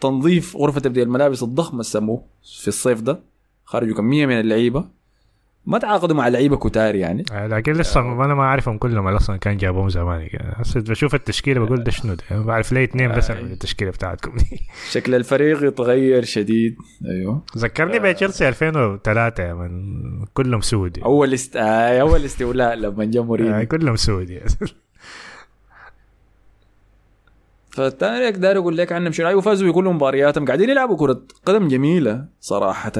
تنظيف 0.00 0.56
غرفة 0.56 0.80
تبديل 0.80 1.02
الملابس 1.02 1.42
الضخمة 1.42 1.72
اللي 1.72 1.84
سموه 1.84 2.22
في 2.60 2.68
الصيف 2.68 3.00
ده 3.00 3.20
خرجوا 3.64 3.96
كمية 3.96 4.26
من 4.26 4.40
اللعيبة. 4.40 4.84
ما 5.66 5.78
تعاقدوا 5.78 6.16
مع 6.16 6.28
لعيبة 6.28 6.56
كتار 6.56 6.94
يعني. 6.94 7.24
آه، 7.32 7.46
لكن 7.46 7.72
لسه 7.72 8.00
أنا 8.00 8.34
ما 8.34 8.42
أعرفهم 8.42 8.78
كلهم 8.78 9.08
أصلا 9.08 9.36
كان 9.36 9.56
جابوهم 9.56 9.88
زمان. 9.88 10.20
يعني. 10.20 10.54
هسه 10.56 10.80
بشوف 10.80 11.14
التشكيلة 11.14 11.64
بقول 11.64 11.84
ده 11.84 11.90
شنو 11.90 12.14
ده؟ 12.14 12.22
ما 12.30 12.42
بعرف 12.42 12.72
ليه 12.72 12.84
اثنين 12.84 13.12
بس 13.12 13.30
من 13.30 13.52
التشكيلة 13.52 13.90
بتاعتكم 13.90 14.36
دي. 14.36 14.60
شكل 14.92 15.14
الفريق 15.14 15.64
يتغير 15.64 16.24
شديد. 16.24 16.76
أيوه. 17.06 17.42
ذكرني 17.58 17.98
بتشيلسي 17.98 18.48
2003 18.48 19.42
يا 19.42 19.54
من 19.54 19.70
كلهم 20.34 20.60
سود 20.60 20.98
أول 20.98 21.34
است... 21.34 21.56
آه 21.56 22.00
أول 22.00 22.24
استيلاء 22.24 22.74
لما 22.74 23.04
جا 23.04 23.20
آه، 23.20 23.24
مورينيو 23.24 23.66
كلهم 23.66 23.96
سود. 23.96 24.40
فالثاني 27.72 28.30
داير 28.30 28.58
أقول 28.58 28.76
لك 28.76 28.92
عنهم 28.92 29.12
شنو 29.12 29.28
أيوه 29.28 29.40
فازوا 29.40 29.68
بكل 29.68 29.84
مبارياتهم. 29.84 30.44
قاعدين 30.44 30.70
يلعبوا 30.70 30.96
كرة 30.96 31.22
قدم 31.46 31.68
جميلة 31.68 32.24
صراحة. 32.40 32.92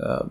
آه، 0.00 0.28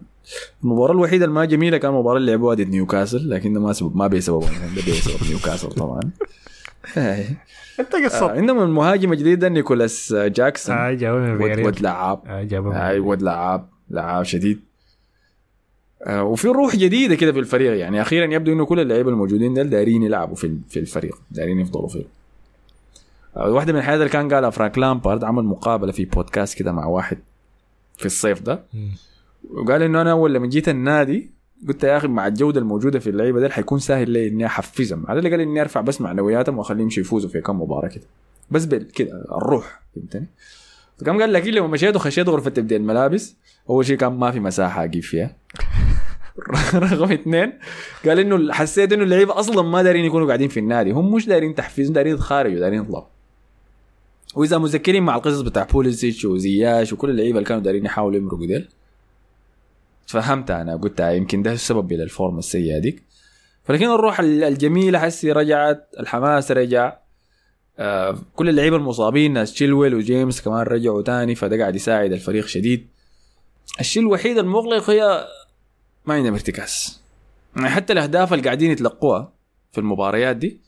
المباراة 0.64 0.92
الوحيدة 0.92 1.26
اللي 1.26 1.36
ما 1.36 1.46
جميلة 1.46 1.78
كان 1.78 1.92
المباراة 1.92 2.18
اللي 2.18 2.32
لعبوها 2.32 2.56
ضد 2.56 2.70
نيوكاسل 2.70 3.30
لكن 3.30 3.54
ده 3.54 3.60
ما 3.60 3.74
سبب 3.74 3.98
ما 3.98 4.08
بسبب 4.08 4.42
ده 4.42 4.82
بسبب 4.88 5.30
نيوكاسل 5.30 5.70
طبعا. 5.70 6.00
آه، 6.98 7.26
انت 7.80 7.96
قصه 7.96 8.32
عندهم 8.32 8.62
المهاجم 8.62 9.14
الجديد 9.14 9.40
ده 9.40 9.50
نيكولاس 9.50 10.14
جاكسون. 10.14 10.76
آه 10.76 10.92
جابوا 10.92 11.20
من 11.20 11.66
ود, 11.66 11.82
لعاب. 11.82 12.20
آه 12.28 13.00
ود 13.00 13.22
لعاب. 13.22 13.70
لعاب 13.90 14.24
شديد. 14.24 14.60
آه، 16.04 16.24
وفي 16.24 16.48
روح 16.48 16.76
جديدة 16.76 17.16
كده 17.16 17.32
في 17.32 17.40
الفريق. 17.40 17.78
يعني 17.78 18.02
أخيرا 18.02 18.34
يبدو 18.34 18.54
إنه 18.54 18.66
كل 18.66 18.80
اللعيبة 18.80 19.10
الموجودين 19.10 19.54
دول 19.54 19.70
دايرين 19.70 20.04
يلعبوا 20.04 20.36
في 20.36 20.78
الفريق 20.78 21.18
دايرين 21.32 21.60
يفضلوا 21.60 21.88
فيه 21.88 22.00
آه، 22.00 22.19
واحدة 23.48 23.74
من 23.74 23.80
الحاجات 23.80 24.00
اللي 24.00 24.10
كان 24.10 24.34
قالها 24.34 24.50
فرانك 24.50 24.78
لامبارد 24.78 25.24
عمل 25.24 25.44
مقابلة 25.44 25.92
في 25.92 26.06
بودكاست 26.06 26.58
كده 26.58 26.72
مع 26.72 26.86
واحد 26.86 27.18
في 27.98 28.06
الصيف 28.06 28.42
ده. 28.42 28.64
وقال 29.50 29.82
إنه 29.82 30.02
أنا 30.02 30.12
أول 30.12 30.34
لما 30.34 30.48
جيت 30.48 30.70
النادي 30.70 31.32
قلت 31.68 31.84
يا 31.84 31.98
أخي 31.98 32.08
مع 32.08 32.28
الجودة 32.28 32.60
الموجودة 32.60 33.00
في 33.00 33.10
اللعيبة 33.10 33.40
دي 33.40 33.50
حيكون 33.50 33.80
سهل 33.80 34.10
لي 34.10 34.28
إني 34.28 34.46
أحفزهم. 34.46 35.06
على 35.08 35.20
الأقل 35.20 35.42
إني 35.42 35.62
أرفع 35.62 35.82
بس 35.82 36.02
معنوياتهم 36.02 36.58
وأخليهم 36.58 36.90
يفوزوا 36.98 37.30
في 37.30 37.42
كم 37.42 37.62
مباراة 37.62 37.88
كده. 37.88 38.04
بس 38.52 38.66
كده 38.66 39.26
الروح 39.32 39.82
فهمتني؟ 39.96 40.28
فكم 40.98 41.20
قال 41.20 41.34
لك 41.34 41.48
لما 41.48 41.68
مشيت 41.68 41.96
وخشيت 41.96 42.30
غرفة 42.30 42.50
تبديل 42.50 42.82
الملابس. 42.82 43.36
أول 43.70 43.86
شيء 43.86 43.98
كان 43.98 44.14
ما 44.14 44.32
في 44.32 44.40
مساحة 44.40 44.84
أجيب 44.84 45.04
فيها. 45.04 45.36
رقم 46.74 47.12
اثنين 47.12 47.54
قال 48.06 48.20
إنه 48.20 48.54
حسيت 48.54 48.94
إنه 48.94 49.04
اللعيبة 49.04 49.40
أصلا 49.40 49.62
ما 49.62 49.84
دارين 49.84 50.06
يكونوا 50.06 50.28
قاعدين 50.28 50.50
في 50.50 50.60
النادي. 50.60 50.92
هم 50.92 51.14
مش 51.14 51.26
دارين 51.26 51.56
تحفيز 51.56 51.90
دارين 51.90 52.14
يتخارجوا 52.14 52.60
دارين 52.60 52.82
يطلعوا. 52.82 53.06
وإذا 54.36 54.58
مذكرين 54.58 55.04
مع 55.04 55.16
القصص 55.16 55.42
بتاع 55.42 55.64
بوليسيتش 55.64 56.26
وزياش 56.26 56.94
وكل 56.94 57.10
اللعيبة 57.10 57.38
اللي 57.38 57.48
كانوا 57.50 57.64
دارين 57.64 57.86
يحاولوا 57.86 58.18
يمرقوا 58.18 58.46
ديل 58.48 58.68
فهمت 60.08 60.52
أنا 60.52 60.76
قلت 60.76 61.00
يمكن 61.00 61.42
ده 61.42 61.52
السبب 61.54 61.94
للفورمه 61.94 62.40
السيئة 62.40 62.80
ديك 62.80 63.04
فلكن 63.64 63.86
الروح 63.86 64.20
ال- 64.20 64.44
الجميلة 64.44 65.00
حسي 65.00 65.32
رجعت 65.32 65.88
الحماس 66.00 66.52
رجع. 66.52 66.98
آه 67.80 68.18
كل 68.36 68.50
اللعيبة 68.50 68.76
المصابين 68.76 69.34
ناس 69.34 69.54
تشيلويل 69.54 69.96
وجيمس 69.96 70.42
كمان 70.42 70.62
رجعوا 70.62 71.02
تاني 71.02 71.36
فده 71.36 71.58
قاعد 71.60 71.76
يساعد 71.76 72.12
الفريق 72.12 72.46
شديد. 72.46 72.88
الشيء 73.80 74.04
الوحيد 74.04 74.38
المقلق 74.38 74.90
هي 74.90 75.28
ما 76.06 76.14
عندهم 76.14 76.34
ارتكاز 76.34 77.02
يعني 77.56 77.70
حتى 77.70 77.94
الأهداف 77.94 78.34
اللي 78.34 78.44
قاعدين 78.46 78.72
يتلقوها 78.72 79.34
في 79.72 79.78
المباريات 79.78 80.36
دي 80.36 80.60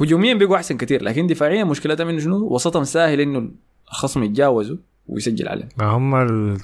هجوميا 0.00 0.34
بقوا 0.34 0.56
أحسن 0.56 0.76
كثير 0.76 1.02
لكن 1.02 1.26
دفاعيا 1.26 1.64
مشكلتهم 1.64 2.08
انه 2.08 2.20
شنو؟ 2.20 2.36
وسطهم 2.36 2.84
سهل 2.84 3.20
إنه 3.20 3.50
الخصم 3.88 4.22
يتجاوزوا 4.22 4.76
ويسجل 5.08 5.48
عليهم 5.48 5.68
ما 5.76 5.86
هم 5.86 6.14
ال... 6.14 6.58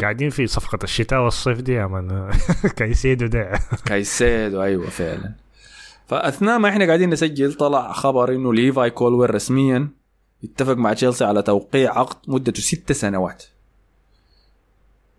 قاعدين 0.00 0.30
في 0.30 0.46
صفقة 0.46 0.78
الشتاء 0.84 1.20
والصيف 1.24 1.60
دي 1.60 1.72
يا 1.72 1.86
من. 1.86 2.30
كايسيدو 2.76 3.26
ده. 3.26 3.60
كايسيدو 3.86 4.62
أيوه 4.62 4.90
فعلا. 4.90 5.32
فأثناء 6.06 6.58
ما 6.58 6.68
إحنا 6.68 6.86
قاعدين 6.86 7.10
نسجل 7.10 7.54
طلع 7.54 7.92
خبر 7.92 8.32
إنه 8.34 8.54
ليفاي 8.54 8.90
كولويل 8.90 9.34
رسميا 9.34 9.88
اتفق 10.44 10.76
مع 10.76 10.92
تشيلسي 10.92 11.24
على 11.24 11.42
توقيع 11.42 11.98
عقد 11.98 12.16
مدته 12.30 12.62
ست 12.62 12.92
سنوات. 12.92 13.44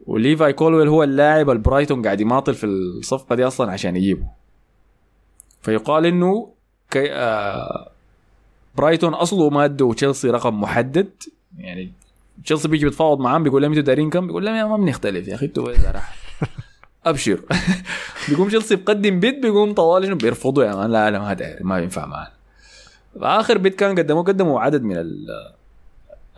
وليفاي 0.06 0.54
كولويل 0.54 0.88
هو 0.88 1.04
اللاعب 1.04 1.50
البرايتون 1.50 2.02
قاعد 2.02 2.22
يماطل 2.22 2.54
في 2.54 2.66
الصفقة 2.66 3.36
دي 3.36 3.48
أصلا 3.48 3.72
عشان 3.72 3.96
يجيبه. 3.96 4.26
فيقال 5.62 6.06
إنه 6.06 6.55
كي 6.96 7.14
آه 7.14 7.90
برايتون 8.76 9.14
أصله 9.14 9.50
ما 9.50 9.66
أدوا 9.66 9.94
تشيلسي 9.94 10.30
رقم 10.30 10.62
محدد. 10.62 11.10
يعني 11.58 11.92
تشيلسي 12.46 12.68
بيجي 12.68 12.86
بيتفاوض 12.86 13.20
معاهم 13.20 13.44
بيقول 13.44 13.62
لهم 13.62 13.72
أنتوا 13.72 13.84
دارين 13.84 14.10
كم؟ 14.10 14.28
بيقول 14.28 14.46
لهم 14.46 14.56
يا 14.56 14.64
ما 14.66 14.78
بنختلف 14.78 15.28
يا 15.28 15.36
أخي 15.36 15.46
أنتوا 15.46 15.72
أبشر. 17.06 17.42
بيقوم 18.30 18.48
تشيلسي 18.48 18.76
بقدم 18.76 19.20
bid 19.20 19.42
بيقوم 19.42 19.74
طوالي 19.74 20.06
شنو؟ 20.06 20.16
بيرفضوا 20.16 20.64
يا 20.64 20.76
man 20.76 20.92
لا 20.92 21.12
لا 21.12 21.20
ما 21.20 21.34
داير 21.34 21.64
ما 21.64 21.80
ينفع 21.80 22.06
معنا 22.06 22.32
آخر 23.18 23.58
bid 23.58 23.76
كان 23.76 23.98
قدموه 24.00 24.24
قدموا 24.24 24.62
عدد 24.62 24.84
من 24.84 24.98
ال- 24.98 25.54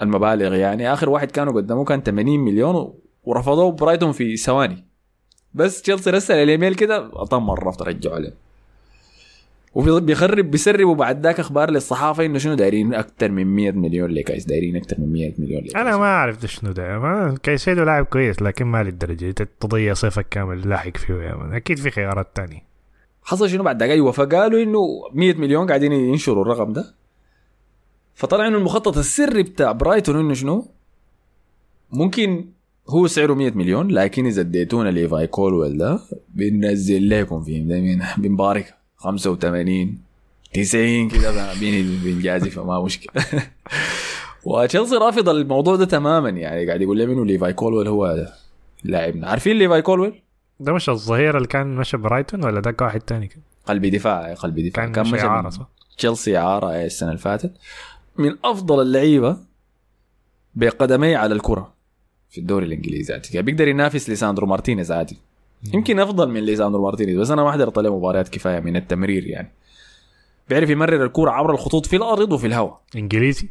المبالغ 0.01 0.53
يعني. 0.53 0.93
آخر 0.93 1.09
واحد 1.09 1.31
كانوا 1.31 1.53
قدموه 1.53 1.85
كان 1.85 2.01
80 2.01 2.39
مليون 2.39 2.93
ورفضوه 3.23 3.71
برايتون 3.71 4.11
في 4.11 4.37
ثواني. 4.37 4.85
بس 5.53 5.81
تشيلسي 5.81 6.09
رسل 6.09 6.33
الايميل 6.35 6.75
كده 6.75 7.23
طم 7.25 7.51
الرفض 7.51 7.83
رجعوا 7.83 8.15
عليه. 8.15 8.33
وبيخرب 9.75 10.51
بيسربوا 10.51 10.95
بعد 10.95 11.23
ذاك 11.23 11.39
أخبار 11.39 11.71
للصحافة 11.71 12.25
إنه 12.25 12.37
شنو 12.37 12.53
دايرين 12.53 12.93
أكثر 12.93 13.31
من 13.31 13.47
100 13.47 13.71
مليون 13.71 14.11
لكايسيدو 14.11 14.45
دايرين 14.45 14.75
أكثر 14.75 14.95
من 14.99 15.13
100 15.13 15.33
مليون 15.37 15.59
لكايسيدو 15.59 15.75
أنا 15.75 15.97
ما 15.97 16.05
أعرف 16.05 16.45
شنو 16.45 16.71
ده 16.71 17.35
كايسيدو 17.43 17.83
لاعب 17.83 18.05
كويس 18.05 18.41
لكن 18.41 18.65
ما 18.65 18.83
للدرجة. 18.83 19.31
دي 19.31 19.45
تضيع 19.59 19.93
صيفك 19.93 20.29
كامل 20.29 20.69
لاحق 20.69 20.97
فيه 20.97 21.13
يا 21.13 21.35
man. 21.35 21.53
أكيد 21.53 21.77
في 21.77 21.91
خيارات 21.91 22.35
تانية. 22.35 22.63
حصل 23.23 23.49
شنو 23.49 23.63
بعد 23.63 23.81
أيوه 23.81 24.11
فقالوا 24.11 24.63
إنه 24.63 24.79
100 25.13 25.33
مليون 25.33 25.67
قاعدين 25.67 25.91
ينشروا 25.91 26.43
الرقم 26.43 26.73
ده. 26.73 26.95
فطلع 28.15 28.47
إنه 28.47 28.57
المخطط 28.57 28.97
السري 28.97 29.43
بتاع 29.43 29.71
برايتون 29.71 30.19
إنه 30.19 30.33
شنو؟ 30.33 30.71
ممكن 31.91 32.45
هو 32.89 33.07
سعره 33.07 33.33
100 33.33 33.51
مليون 33.51 33.87
لكن 33.87 34.25
إذا 34.25 34.41
اديتونا 34.41 34.89
ليفاي 34.89 35.27
كولويل 35.27 35.77
ده 35.77 35.99
بننزل 36.29 37.09
لكم 37.09 37.41
فيه. 37.41 37.63
بنبارك 38.17 38.73
85 39.07 39.97
90 40.53 41.09
كده 41.09 41.53
بين 41.59 41.99
بنجازي 42.03 42.49
فما 42.49 42.81
مشكلة. 42.83 43.23
وتشيلسي 44.45 44.95
رافض 44.95 45.29
الموضوع 45.29 45.75
ده 45.75 45.85
تماما 45.85 46.29
يعني 46.29 46.67
قاعد 46.67 46.81
يقول 46.81 46.97
لي 46.97 47.03
انه 47.03 47.25
ليفاي 47.25 47.53
كولويل 47.53 47.87
هو 47.87 48.27
لاعبنا. 48.83 49.27
عارفين 49.27 49.57
ليفاي 49.57 49.81
كولويل؟ 49.81 50.21
ده 50.59 50.73
مش 50.73 50.89
الظهير 50.89 51.37
اللي 51.37 51.47
كان 51.47 51.75
مشى 51.75 51.97
برايتون 51.97 52.45
ولا 52.45 52.59
ده 52.59 52.75
واحد 52.81 52.99
تاني 52.99 53.27
كان 53.27 53.41
قلبي 53.65 53.89
دفاع 53.89 54.33
قلبي 54.33 54.69
دفاع. 54.69 54.85
كان, 54.85 55.01
مشى 55.01 55.13
مشى 55.15 55.25
إعارة 55.25 55.41
من 55.41 55.49
صح؟ 55.49 55.69
تشيلسي 55.97 56.37
إعارة 56.37 56.85
السنة 56.85 57.09
اللي 57.09 57.19
فاتت. 57.21 57.51
من 58.17 58.35
أفضل 58.43 58.81
اللعيبة 58.81 59.37
بقدمي 60.55 61.15
على 61.15 61.35
الكرة 61.35 61.73
في 62.29 62.37
الدوري 62.37 62.65
الإنجليزي. 62.65 63.13
عادي 63.13 63.29
يعني 63.33 63.45
بيقدر 63.45 63.67
ينافس 63.67 64.09
ليساندرو 64.09 64.47
مارتينيز 64.47 64.91
عادي. 64.91 65.17
يمكن 65.73 65.99
أفضل 65.99 66.29
من 66.29 66.39
ليساندرو 66.39 66.83
مارتينيز 66.83 67.17
بس 67.17 67.31
أنا 67.31 67.43
ما 67.43 67.51
حضرت 67.51 67.79
له 67.79 67.97
مباريات 67.97 68.29
كفاية 68.29 68.59
من 68.59 68.75
التمرير 68.75 69.27
يعني. 69.27 69.51
بيعرف 70.49 70.69
يمرر 70.69 71.05
الكورة 71.05 71.31
عبر 71.31 71.51
الخطوط 71.51 71.85
في 71.85 71.95
الأرض 71.95 72.31
وفي 72.31 72.47
الهواء. 72.47 72.81
إنجليزي؟ 72.95 73.49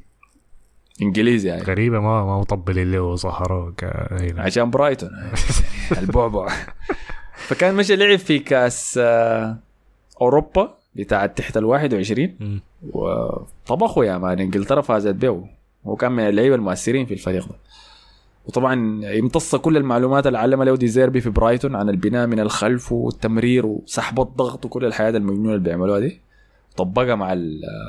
إنجليزي 1.03 1.49
يعني. 1.49 1.63
غريبة 1.63 2.01
ما 2.01 2.25
ما 2.25 2.39
مطبل 2.41 2.93
له 2.93 3.01
وظهره 3.01 3.75
هنا 4.11 4.43
عشان 4.43 4.71
برايتون. 4.71 5.11
البعبع. 5.99 6.49
فكان 7.37 7.75
مشى 7.75 7.97
لعب 7.97 8.19
في 8.19 8.39
كأس 8.39 8.99
آه، 9.03 9.57
أوروبا 10.21 10.75
بتاع 10.95 11.27
تحت 11.27 11.57
ال 11.57 11.65
21 11.65 12.35
مم. 12.41 12.61
وطبخوا 12.93 14.05
يا 14.05 14.19
man 14.19 14.39
إنجلترا 14.41 14.81
فازت 14.81 15.15
به. 15.15 15.45
هو 15.87 15.97
كان 15.97 16.13
من 16.13 16.29
اللعيبة 16.29 16.55
المؤثرين 16.55 17.07
في 17.07 17.15
الفريق 17.15 17.49
ده. 17.49 17.55
وطبعا 18.47 19.05
يمتص 19.05 19.55
كل 19.57 19.77
المعلومات 19.77 20.27
اللي 20.27 20.39
علمها 20.39 20.65
له 20.65 20.77
ديزيربي 20.77 21.21
في 21.21 21.31
برايتون 21.31 21.77
عن 21.77 21.89
البناء 21.89 22.27
من 22.27 22.41
الخلف 22.41 22.93
والتمرير 22.93 23.67
وسحب 23.67 24.21
الضغط 24.21 24.65
وكل 24.65 24.85
الحياة 24.85 25.11
المجنونة 25.11 25.49
اللي 25.55 25.65
بيعملوها 25.65 25.99
دي. 26.01 26.21
طبقها 26.77 27.15
مع 27.15 27.35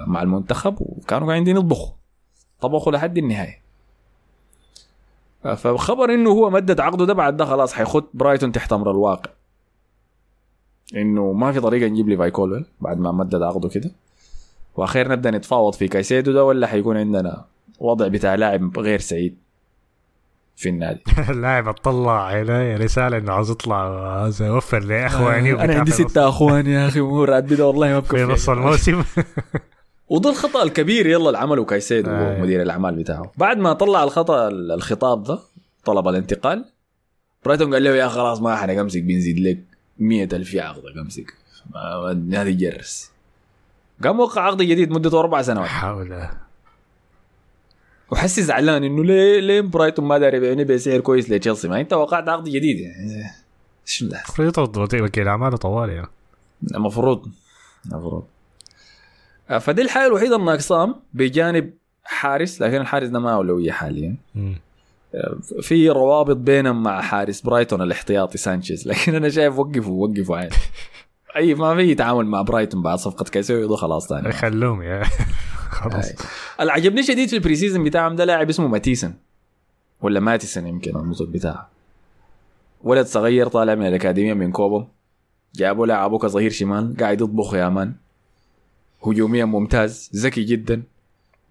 مع 0.07 0.21
المنتخب 0.21 0.75
وكانوا 0.79 1.27
قاعدين 1.27 1.57
يطبخوا. 1.57 1.89
طبخوا 2.61 2.91
لحد 2.91 3.17
النهاية. 3.17 3.61
فخبر 5.43 6.13
إنه 6.13 6.29
هو 6.29 6.49
مدد 6.49 6.79
عقده 6.79 7.05
ده 7.05 7.13
بعد 7.13 7.37
ده 7.37 7.45
خلاص 7.45 7.73
حيخد 7.73 8.03
برايتون 8.13 8.51
تحت 8.51 8.73
أمر 8.73 8.91
الواقع. 8.91 9.31
إنه 10.95 11.33
ما 11.33 11.51
في 11.51 11.59
طريقة 11.59 11.89
نجيب 11.89 12.09
ليفاي 12.09 12.17
كولويل 12.17 12.65
بعد 12.81 12.99
ما 12.99 13.11
مدد 13.11 13.41
عقده 13.41 13.69
كده. 13.69 13.91
واخير 14.75 15.11
نبدأ 15.11 15.31
نتفاوض 15.31 15.73
في 15.73 15.87
كايسيدو 15.87 16.31
ده 16.31 16.45
ولا 16.45 16.67
حيكون 16.67 16.97
عندنا 16.97 17.45
وضع 17.79 18.07
بتاع 18.07 18.35
لاعب 18.35 18.79
غير 18.79 18.99
سعيد. 18.99 19.37
في 20.57 20.69
النادي. 20.69 21.01
اللاعب 21.29 21.67
اطلع 21.67 22.25
علي 22.25 22.75
رسالة 22.75 23.17
إنه 23.17 23.33
عاوز 23.33 23.51
يطلع 23.51 24.11
عاوز 24.19 24.41
اوفر 24.41 24.79
لاخواني 24.79 25.51
أنا 25.63 25.75
عندي 25.75 25.91
ستة 25.91 26.29
اخوان 26.29 26.67
يا 26.67 26.87
أخي 26.87 26.99
وراتبي 26.99 27.55
ده 27.55 27.67
والله 27.67 27.87
ما 27.87 28.01
في 28.01 28.07
بكفي 28.07 28.23
نص 28.23 28.49
الموسم. 28.49 29.03
وده 30.09 30.29
الخطا 30.29 30.63
الكبير 30.63 31.07
يلا 31.07 31.27
اللي 31.27 31.37
عمله 31.37 31.65
كايسيدو 31.65 32.11
آه. 32.11 32.41
مدير 32.41 32.61
الأعمال 32.61 32.95
بتاعه. 32.95 33.31
بعد 33.37 33.57
ما 33.57 33.73
طلع 33.73 34.03
الخطأ 34.03 34.47
الخطاب 34.47 35.23
ده 35.23 35.39
طلب 35.85 36.07
الانتقال. 36.07 36.65
برايتون 37.45 37.73
قال 37.73 37.83
له 37.83 37.89
يا 37.89 38.07
خلاص 38.07 38.41
ما 38.41 38.55
حنا 38.55 38.81
امسك 38.81 39.03
بنزيد 39.03 39.39
لك 39.39 39.63
مية 39.99 40.29
ألف 40.33 40.49
في 40.49 40.59
عقدك 40.59 40.97
امسك 41.01 41.33
هذه 42.33 42.51
جرس. 42.51 43.11
قام 44.03 44.19
وقع 44.19 44.41
عقد 44.41 44.61
جديد 44.61 44.91
مدته 44.91 45.19
أربع 45.19 45.41
سنوات. 45.41 45.67
حول. 45.67 46.27
وحسي 48.11 48.41
زعلان 48.41 48.83
إنه 48.83 49.03
ليه 49.03 49.39
ليه 49.39 49.61
برايتون 49.61 50.05
ما 50.05 50.17
داري 50.17 50.37
يبيعني 50.37 50.63
بسعر 50.63 50.99
كويس 50.99 51.29
لتشيلسي؟ 51.29 51.67
ما 51.67 51.79
انت 51.81 51.93
وقعت 51.93 52.29
عقد 52.29 52.43
جديد 52.43 52.79
يعني. 52.79 53.23
شو 53.85 54.07
ده 54.07 54.17
المفروض 54.17 54.47
يطرد 54.47 55.01
وكيل 55.01 55.27
اعماله 55.27 55.57
طوالي 55.57 55.89
يعني. 55.89 56.07
المفروض 56.75 57.27
المفروض. 57.85 58.23
آه، 59.49 59.57
فدي 59.57 59.81
الحاجة 59.81 60.07
الوحيدة 60.07 60.35
الناقصام 60.35 60.95
بجانب 61.13 61.73
حارس 62.03 62.61
لكن 62.61 62.81
الحارس 62.81 63.07
ده 63.09 63.19
ما 63.19 63.33
اولويه 63.33 63.71
حاليا. 63.71 64.15
مم. 64.35 64.55
في 65.61 65.89
روابط 65.89 66.35
بينهم 66.35 66.83
مع 66.83 67.01
حارس 67.01 67.41
برايتون 67.41 67.81
الاحتياطي 67.81 68.37
سانشيز 68.37 68.87
لكن 68.87 69.15
أنا 69.15 69.29
شايف 69.29 69.59
وقفوا 69.59 70.07
وقفوا 70.07 70.37
عادي. 70.37 70.55
أي 71.37 71.53
ما 71.55 71.75
في 71.75 71.95
تعامل 71.95 72.25
مع 72.25 72.41
برايتون 72.41 72.81
بعد 72.81 72.97
صفقة 72.97 73.23
كايسيدو 73.23 73.75
خلاص 73.75 74.07
ثاني 74.09 74.31
خلوهم 74.31 74.81
يا. 74.81 75.03
خلاص. 75.79 76.11
اللي 76.59 76.71
عجبني 76.71 77.03
شديد 77.03 77.29
في 77.29 77.35
ال 77.35 77.55
pre-season 77.55 77.83
بتاعهم 77.83 78.15
ده 78.15 78.25
لاعب 78.25 78.49
اسمه 78.49 78.67
ماتيسن 78.67 79.13
ولا 80.01 80.19
ماتيسن 80.19 80.67
يمكن 80.67 80.95
النطق 80.95 81.25
بتاعه. 81.25 81.69
ولد 82.83 83.05
صغير 83.05 83.47
طالع 83.47 83.75
من 83.75 83.87
الأكاديمية 83.87 84.33
من 84.33 84.51
كوبهام 84.51 84.85
جابوا 85.55 85.87
لعبوه 85.87 86.19
كظهير 86.19 86.51
شمال 86.51 86.95
قاعد 86.99 87.21
يطبخ 87.21 87.53
يا 87.53 87.69
man. 87.69 87.93
هجوميا 89.07 89.45
ممتاز 89.45 90.09
ذكي 90.15 90.43
جدا. 90.43 90.83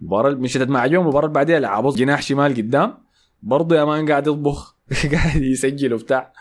المباراه 0.00 0.30
مشيت 0.34 0.68
مع 0.68 0.86
جوم 0.86 1.02
المباراه 1.02 1.26
اللي 1.26 1.34
بعديها 1.34 1.60
لعبوه 1.60 1.94
جناح 1.96 2.22
شمال 2.22 2.54
قدام. 2.54 2.94
برضه 3.42 3.76
يا 3.76 3.84
man 3.85 4.09
قاعد 4.08 4.26
يطبخ 4.26 4.74
قاعد 5.12 5.42
يسجل 5.42 5.94
وبتاع. 5.94 6.32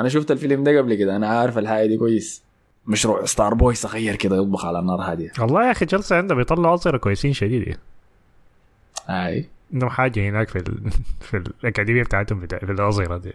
أنا 0.00 0.08
شفت 0.08 0.30
الفيلم 0.30 0.64
ده 0.64 0.78
قبل 0.78 0.94
كده 0.94 1.16
أنا 1.16 1.26
عارف 1.28 1.58
الحاجة 1.58 1.86
دي 1.86 1.96
كويس. 1.96 2.42
مشروع 2.86 3.24
star 3.24 3.54
boy 3.54 3.74
صغير 3.74 4.16
كده 4.16 4.36
يطبخ 4.36 4.64
على 4.64 4.78
النار 4.78 5.00
هادية. 5.00 5.32
والله 5.38 5.66
يا 5.66 5.70
أخي 5.70 5.86
تشيلسي 5.86 6.14
عنده 6.14 6.34
بيطلعوا 6.34 6.74
صغار 6.74 6.96
كويسين 6.96 7.32
شديد. 7.32 7.62
يعني. 7.62 7.80
هاي 9.08 9.46
عندهم 9.72 9.90
حاجة 9.90 10.28
هناك 10.28 10.48
في 10.48 10.56
ال... 10.58 10.90
في 11.30 11.36
الأكاديمية 11.36 12.02
بتاعتهم 12.02 12.40
بتاع... 12.40 12.58
في 12.58 12.72
الصغار 12.72 13.16
دي. 13.16 13.32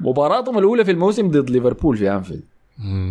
مباراتهم 0.00 0.58
الأولى 0.58 0.84
في 0.84 0.90
الموسم 0.90 1.30
ضد 1.30 1.50
ليفربول 1.50 1.96
في 1.96 2.12
انفيلد 2.12 2.42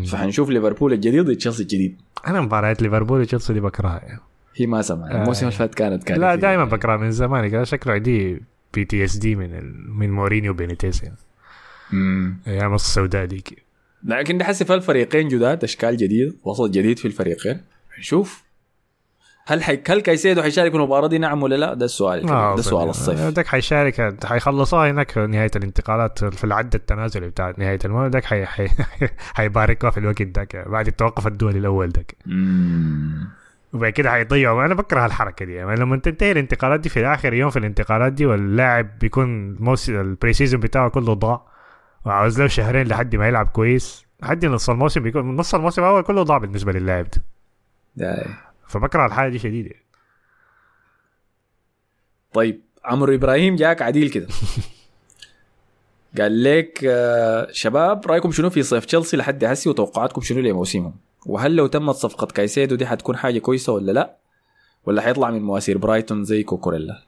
فحنشوف 0.07 0.49
ليفربول 0.49 0.93
الجديد 0.93 1.25
ضد 1.25 1.35
تشيلسي 1.35 1.61
الجديد. 1.63 1.97
أنا 2.27 2.41
مباريات 2.41 2.81
ليفربول 2.81 3.21
وتشيلسي 3.21 3.53
دي 3.53 3.59
بكرهها. 3.59 4.01
يعني. 4.03 4.19
هي 4.55 4.65
ما 4.67 4.81
سمع 4.81 5.11
الموسم 5.11 5.45
اللي 5.47 5.57
فات 5.57 5.75
كانت 5.75 6.03
كانت 6.03 6.19
لا 6.19 6.35
دائما 6.35 6.65
بكره 6.65 6.97
من 6.97 7.11
زمان. 7.11 7.47
كده 7.47 7.63
شكله 7.63 7.93
عندي 7.93 8.41
PTSD 8.73 9.35
من 9.35 9.53
ال... 9.55 9.91
من 9.91 10.11
مورينيو 10.11 10.51
وبينيتيز 10.51 11.03
يعني 11.03 11.15
مم. 11.93 12.37
أيام 12.47 12.73
السوداء 12.73 13.25
ديك 13.25 13.63
لكن 14.03 14.37
دي 14.37 14.43
حسي 14.43 14.73
الفريقين 14.73 15.27
جداد 15.27 15.63
أشكال 15.63 15.97
جديده 15.97 16.33
وسط 16.43 16.69
جديد 16.69 16.99
في 16.99 17.05
الفريقين. 17.05 17.61
نشوف 17.99 18.43
هل 19.45 19.63
حي... 19.63 19.79
هل 19.87 20.01
كايسيدو 20.01 20.41
حيشارك 20.41 20.71
في 20.71 20.77
المباراة 20.77 21.07
دي؟ 21.07 21.17
نعم 21.17 21.43
ولا 21.43 21.55
لا؟ 21.55 21.73
ده 21.73 21.85
السؤال 21.85 22.29
آه، 22.29 22.55
ده 22.55 22.61
سؤال 22.61 22.89
الصيف. 22.89 23.19
داك 23.19 23.47
حيشارك 23.47 24.25
حيخلصوها 24.25 24.91
هناك 24.91 25.11
في 25.11 25.27
نهاية 25.27 25.51
الانتقالات 25.55 26.25
في 26.25 26.43
العد 26.43 26.75
التنازلي 26.75 27.27
بتاع 27.27 27.53
نهاية 27.57 27.79
الموسم. 27.85 28.07
داك 28.11 28.25
حي... 28.25 28.45
حي... 28.45 28.67
حيباركوها 29.37 29.91
في 29.91 29.97
الوقت 29.97 30.21
داك 30.21 30.67
بعد 30.67 30.87
التوقف 30.87 31.27
الدولي 31.27 31.59
الأول 31.59 31.89
داك. 31.89 32.15
وبعد 33.73 33.91
كده 33.91 34.11
حيضيعوا. 34.11 34.65
أنا 34.65 34.73
بكره 34.73 35.05
الحركه 35.05 35.45
دي. 35.45 35.53
يعني 35.53 35.79
لما 35.79 35.97
تنتهي 35.97 36.31
الانتقالات 36.31 36.79
دي 36.79 36.89
في 36.89 37.05
اخر 37.05 37.33
يوم 37.33 37.49
في 37.49 37.59
الانتقالات 37.59 38.13
دي 38.13 38.25
واللاعب 38.25 38.99
بيكون 38.99 39.55
موسم 39.59 39.99
ال 39.99 40.33
pre-season 40.33 40.59
بتاعه 40.59 40.89
كله 40.89 41.13
ضاع. 41.13 41.52
وعاوز 42.05 42.41
له 42.41 42.47
شهرين 42.47 42.87
لحد 42.87 43.15
ما 43.15 43.27
يلعب 43.27 43.47
كويس. 43.47 44.05
لحد 44.21 44.45
نص 44.45 44.69
الموسم 44.69 45.03
بيكون 45.03 45.35
نص 45.35 45.55
الموسم 45.55 45.81
الأول 45.81 46.03
كله 46.03 46.23
ضاع 46.23 46.37
بالنسبة 46.37 46.71
للاعب 46.71 47.07
ده. 47.95 48.25
فبكره 48.67 49.05
الحاجة 49.05 49.29
دي 49.29 49.39
شديد. 49.39 49.75
طيب 52.33 52.61
عمرو 52.85 53.15
إبراهيم 53.15 53.55
جاك 53.55 53.81
عديل 53.81 54.09
كده. 54.09 54.27
قال 56.17 56.43
لك 56.43 56.79
آه، 56.85 57.47
شباب 57.51 58.07
رأيكم 58.07 58.31
شنو 58.31 58.49
في 58.49 58.63
صيف 58.63 58.85
تشيلسي 58.85 59.17
لحد 59.17 59.43
هسي 59.43 59.69
وتوقعاتكم 59.69 60.21
شنو 60.21 60.39
لموسمهم 60.39 60.95
وهل 61.25 61.55
لو 61.55 61.67
تمت 61.67 61.95
صفقة 61.95 62.27
كايسيدو 62.27 62.75
دي 62.75 62.85
حتكون 62.85 63.17
حاجة 63.17 63.39
كويسة 63.39 63.73
ولا 63.73 63.91
لا؟ 63.91 64.17
ولا 64.85 65.01
حيطلع 65.01 65.31
من 65.31 65.41
مواسير 65.41 65.77
برايتون 65.77 66.23
زي 66.23 66.43
كوكوريلا؟ 66.43 67.03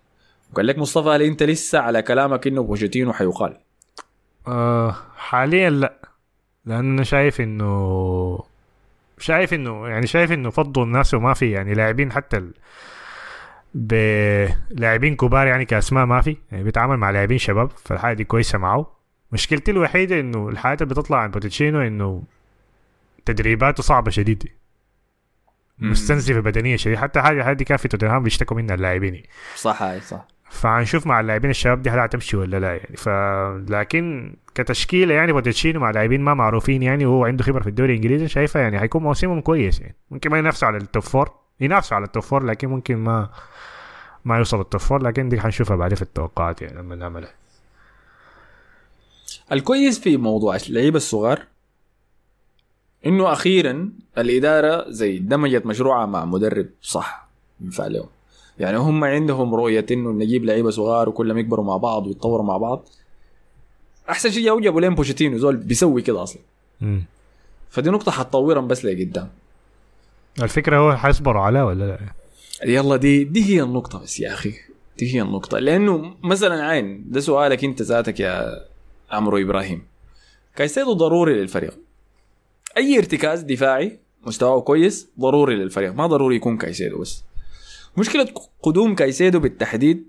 وقال 0.53 0.67
لك 0.67 0.77
مصطفى 0.77 1.09
هل 1.09 1.21
أنت 1.21 1.43
لسه 1.43 1.79
على 1.79 2.01
كلامك 2.01 2.47
إنه 2.47 2.63
بوشيتينو 2.63 3.13
حيقال؟ 3.13 3.57
آه 4.47 4.95
حاليا 5.17 5.69
لا. 5.69 6.09
لأن 6.65 6.93
أنا 6.93 7.03
شايف 7.03 7.41
إنه 7.41 8.43
شايف 9.17 9.53
إنه 9.53 9.87
يعني 9.87 10.07
شايف 10.07 10.31
إنه 10.31 10.49
فضوا 10.49 10.83
الناس 10.83 11.13
وما 11.13 11.33
في. 11.33 11.51
يعني 11.51 11.73
لاعبين 11.73 12.11
حتى 12.11 12.37
ال... 12.37 12.53
بلاعبين 13.73 15.15
كبار 15.15 15.47
يعني 15.47 15.65
كأسماء 15.65 16.05
ما 16.05 16.21
في. 16.21 16.37
يعني 16.51 16.63
بيتعامل 16.63 16.97
مع 16.97 17.09
لاعبين 17.09 17.37
شباب 17.37 17.69
فالحاجة 17.69 18.13
دي 18.15 18.23
كويسة 18.23 18.57
معه. 18.57 18.95
مشكلتي 19.31 19.71
الوحيدة 19.71 20.19
إنه 20.19 20.49
الحاجات 20.49 20.81
اللي 20.81 20.93
بتطلع 20.93 21.17
عن 21.17 21.31
بوتشينو 21.31 21.81
إنه 21.81 22.23
تدريباته 23.25 23.83
صعبة 23.83 24.11
شديده 24.11 24.49
مستنزفه 25.79 26.39
بدنيا 26.39 26.77
شديد 26.77 26.97
حتى 26.97 27.21
حاجة 27.21 27.51
هذه 27.51 27.63
كان 27.63 27.77
في 27.77 27.87
توتنهام 27.87 28.23
بيشتكوا 28.23 28.57
منها 28.57 28.75
اللاعبين. 28.75 29.23
صح 29.55 29.81
هاي 29.81 30.01
صح. 30.01 30.27
فهنشوف 30.55 31.07
مع 31.07 31.19
اللاعبين 31.19 31.49
الشباب 31.49 31.81
دي 31.81 31.89
هل 31.89 31.99
هتمشي 31.99 32.37
ولا 32.37 32.59
لا 32.59 32.75
يعني. 32.75 32.97
ف 32.97 33.09
لكن 33.71 34.35
كتشكيلة 34.55 35.13
يعني 35.13 35.33
بوتشيتينو 35.33 35.79
مع 35.79 35.91
لاعبين 35.91 36.21
ما 36.21 36.33
معروفين 36.33 36.83
يعني 36.83 37.05
وهو 37.05 37.25
عنده 37.25 37.43
خبرة 37.43 37.61
في 37.61 37.69
الدوري 37.69 37.91
الإنجليزي 37.91 38.27
شايفه 38.27 38.59
يعني 38.59 38.81
هيكون 38.81 39.03
موسمهم 39.03 39.41
كويس 39.41 39.79
يعني. 39.81 39.95
ممكن 40.11 40.29
ما 40.29 40.37
ينافسوا 40.37 40.67
على 40.67 40.77
ال 40.77 40.84
top 40.84 41.03
four 41.03 41.31
ينافسوا 41.59 41.95
على 41.95 42.05
ال 42.05 42.10
top 42.10 42.23
four 42.23 42.43
لكن 42.43 42.67
ممكن 42.67 42.95
ما 42.95 43.29
ما 44.25 44.37
يوصل 44.37 44.61
ال 44.61 44.66
top 44.66 44.81
four 44.81 45.03
لكن 45.03 45.29
دي 45.29 45.39
حنشوفها 45.39 45.75
بعدين 45.77 45.95
في 45.95 46.01
التوقعات 46.01 46.61
يعني 46.61 46.77
لما 46.77 46.95
نعملها. 46.95 47.31
الكويس 49.51 49.99
في 49.99 50.17
موضوع 50.17 50.55
اللعيبة 50.55 50.97
الصغار 50.97 51.43
إنه 53.05 53.33
أخيرا 53.33 53.89
الإدارة 54.17 54.89
زي 54.89 55.17
دمجت 55.19 55.65
مشروعها 55.65 56.05
مع 56.05 56.25
مدرب 56.25 56.67
صح 56.81 57.27
ينفع 57.61 57.87
لهم 57.87 58.07
يعني 58.59 58.77
هم 58.77 59.03
عندهم 59.03 59.55
رؤية 59.55 59.85
إنه 59.91 60.11
نجيب 60.11 60.45
لعيبة 60.45 60.69
صغار 60.69 61.09
وكلهم 61.09 61.37
يكبروا 61.37 61.65
مع 61.65 61.77
بعض 61.77 62.07
ويتطوروا 62.07 62.45
مع 62.45 62.57
بعض. 62.57 62.89
أحسن 64.09 64.31
شيء 64.31 64.45
جابوا 64.45 64.61
جابوا 64.61 64.81
لهم 64.81 64.95
بوتشيتينو 64.95 65.37
زول 65.37 65.57
بيسوي 65.57 66.01
كده 66.01 66.23
أصلا. 66.23 66.41
فدي 67.69 67.89
نقطة 67.89 68.11
حتطورهم 68.11 68.67
بس 68.67 68.85
لقدام. 68.85 69.29
الفكرة 70.41 70.77
هو 70.77 70.95
حيصبروا 70.95 71.41
عليه 71.41 71.65
ولا 71.65 71.85
لا؟ 71.85 71.99
يلا 72.65 72.95
دي 72.95 73.23
دي 73.23 73.43
هي 73.43 73.63
النقطة 73.63 73.99
بس 73.99 74.19
يا 74.19 74.33
أخي. 74.33 74.53
دي 74.97 75.15
هي 75.15 75.21
النقطة. 75.21 75.59
لأنه 75.59 76.15
مثلا 76.23 76.65
عين 76.65 77.05
ده 77.07 77.19
سؤالك 77.19 77.63
أنت 77.63 77.81
ذاتك 77.81 78.19
يا 78.19 78.65
عمرو 79.11 79.37
إبراهيم. 79.37 79.83
كايسيدو 80.55 80.93
ضروري 80.93 81.33
للفريق. 81.33 81.77
أي 82.77 82.97
ارتكاز 82.97 83.41
دفاعي 83.41 83.99
مستواه 84.25 84.61
كويس 84.61 85.09
ضروري 85.19 85.55
للفريق. 85.55 85.93
ما 85.93 86.07
ضروري 86.07 86.35
يكون 86.35 86.57
كايسيدو 86.57 87.01
بس. 87.01 87.23
مشكلة 87.97 88.27
قدوم 88.61 88.95
كايسيدو 88.95 89.39
بالتحديد 89.39 90.07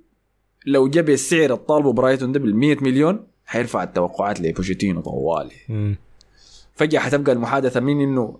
لو 0.67 0.89
جاب 0.89 1.09
السعر 1.11 1.53
الطالبه 1.53 1.93
برايتون 1.93 2.33
ده 2.33 2.41
بال 2.41 2.57
100 2.57 2.77
مليون 2.81 3.27
حيرفع 3.47 3.83
التوقعات 3.83 4.41
لبوتشيتينو 4.41 5.01
طوالي. 5.01 5.97
فجأة 6.75 6.99
حتبقى 7.01 7.33
المحادثة 7.33 7.81
من 7.81 8.01
إنه 8.01 8.39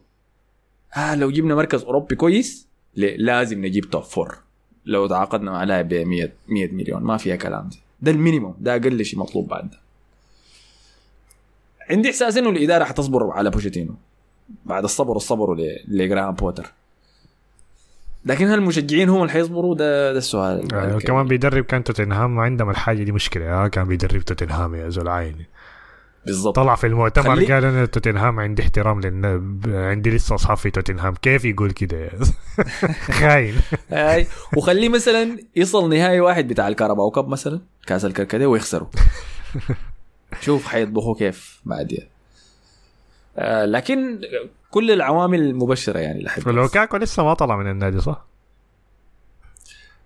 آه 0.97 1.15
لو 1.15 1.31
جبنا 1.31 1.55
مركز 1.55 1.83
أوروبي 1.83 2.15
كويس؟ 2.17 2.67
لازم 2.97 3.65
نجيب 3.67 3.91
top 3.91 4.03
four 4.03 4.39
لو 4.87 5.07
تعاقدنا 5.07 5.51
مع 5.51 5.65
لاعب 5.65 5.89
ب 5.89 5.95
100 5.95 6.33
100 6.49 6.73
مليون 6.73 7.03
ما 7.03 7.17
فيها 7.17 7.37
كلام 7.37 7.69
دي 7.69 7.79
ده 8.03 8.11
ال 8.11 8.16
minimum 8.16 8.55
ده 8.61 8.73
أقل 8.77 9.05
شيء 9.05 9.19
مطلوب 9.19 9.49
بعد 9.49 9.71
ده. 9.71 9.79
عندي 11.91 12.09
إحساس 12.11 12.37
إنه 12.37 12.51
الإدارة 12.51 12.85
حتصبر 12.85 13.31
على 13.31 13.51
بوتشيتينو. 13.51 13.95
بعد 14.65 14.85
الصبر 14.85 15.17
الصبر 15.17 15.57
لجراهام 15.89 16.35
بوتر. 16.35 16.73
لكن 18.27 18.47
هل 18.47 18.55
المشجعين 18.55 19.09
هم 19.09 19.21
اللي 19.23 19.33
حيصبروا؟ 19.33 19.75
ده 19.75 20.13
ده 20.13 20.19
السؤال. 20.19 20.59
الكبير. 20.75 21.01
كمان 21.01 21.27
بيدرب 21.27 21.65
كان 21.65 21.85
توتنهام 21.85 22.39
عندهم 22.41 22.71
الحاجة 22.71 23.03
دي 23.03 23.13
مشكلة. 23.13 23.47
آه 23.65 23.69
كان 23.69 23.85
بيدرب 23.89 24.21
توتنهام 24.23 24.75
يا 24.75 24.89
زول 24.89 25.09
عيني. 25.09 25.47
بالضبط. 26.27 26.57
طلع 26.57 26.75
في 26.75 26.87
المؤتمر 26.87 27.37
خلي- 27.37 27.53
قال 27.53 27.65
أنا 27.65 27.87
توتنهام 27.87 28.41
عندي 28.41 28.63
احترام 28.63 29.01
لأن 29.01 29.25
عندي 29.67 30.11
لسه 30.11 30.35
أصحاب 30.35 30.57
في 30.57 30.71
توتنهام. 30.71 31.15
كيف 31.15 31.45
يقول 31.45 31.71
كده 31.71 32.11
خاين. 33.21 33.55
هاي 33.91 34.27
وخليه 34.57 34.89
مثلا 34.89 35.39
يصل 35.57 35.89
نهائي 35.91 36.21
واحد 36.21 36.49
بتاع 36.49 36.69
الكهرباء 36.69 37.11
كاب 37.11 37.29
مثلا 37.29 37.61
كأس 37.87 38.05
الكركديه 38.05 38.47
ويخسروا. 38.47 38.89
شوف 40.41 40.67
حيطبخوا 40.67 41.15
كيف 41.15 41.61
بعدين. 41.65 42.07
آه 43.39 43.65
لكن 43.65 44.21
كل 44.77 44.91
العوامل 44.91 45.41
المبشرة 45.41 45.99
يعني 45.99 46.23
لحد 46.23 46.43
فلوكاكو 46.43 46.97
لسه 46.97 47.25
ما 47.25 47.35
طلع 47.35 47.57
من 47.57 47.71
النادي 47.71 48.01
صح؟ 48.01 48.25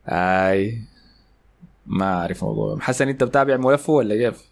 هاي 0.07 0.79
ما 1.87 2.21
أعرف 2.21 2.45
موضوع. 2.45 2.79
حسن 2.79 3.09
أنت 3.09 3.25
بتابع 3.25 3.57
ملفه 3.57 3.93
ولا 3.93 4.17
كيف؟ 4.17 4.45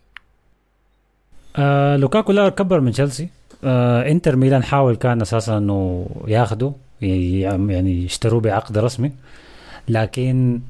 آه 1.56 1.96
لوكاكو 1.96 2.32
لا 2.32 2.48
كبر 2.48 2.80
من 2.80 2.92
تشيلسي. 2.92 3.28
آه 3.64 4.10
إنتر 4.10 4.36
ميلان 4.36 4.62
حاول 4.62 4.96
كان 4.96 5.20
أساسا 5.20 5.58
إنه 5.58 6.06
ياخده 6.26 6.72
يعني 7.00 8.04
يشتروه 8.04 8.40
بعقد 8.40 8.78
رسمي. 8.78 9.12
لكن 9.88 10.60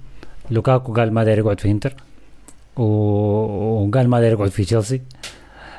لوكاكو 0.50 0.94
قال 0.94 1.12
ما 1.12 1.24
داير 1.24 1.38
يقعد 1.38 1.60
في 1.60 1.70
إنتر 1.70 1.94
وقال 2.76 4.08
ما 4.08 4.20
داير 4.20 4.32
يقعد 4.32 4.50
في 4.50 4.64
تشيلسي. 4.64 5.02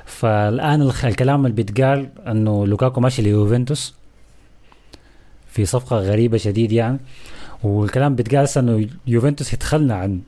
فالآن 0.10 0.81
الكلام 0.81 1.45
اللي 1.45 1.56
بيتقال 1.56 2.10
إنه 2.27 2.68
لوكاكو 2.68 3.02
ماشي 3.02 3.22
ليوفنتوس 3.22 3.95
في 5.48 5.65
صفقة 5.65 5.98
غريبة 5.98 6.38
شديد 6.38 6.72
يعني. 6.72 6.99
والكلام 7.64 8.15
بيتقال 8.15 8.48
إنه 8.57 8.88
يوفنتوس 9.07 9.53
يتخلى 9.53 9.94
عن 9.94 10.19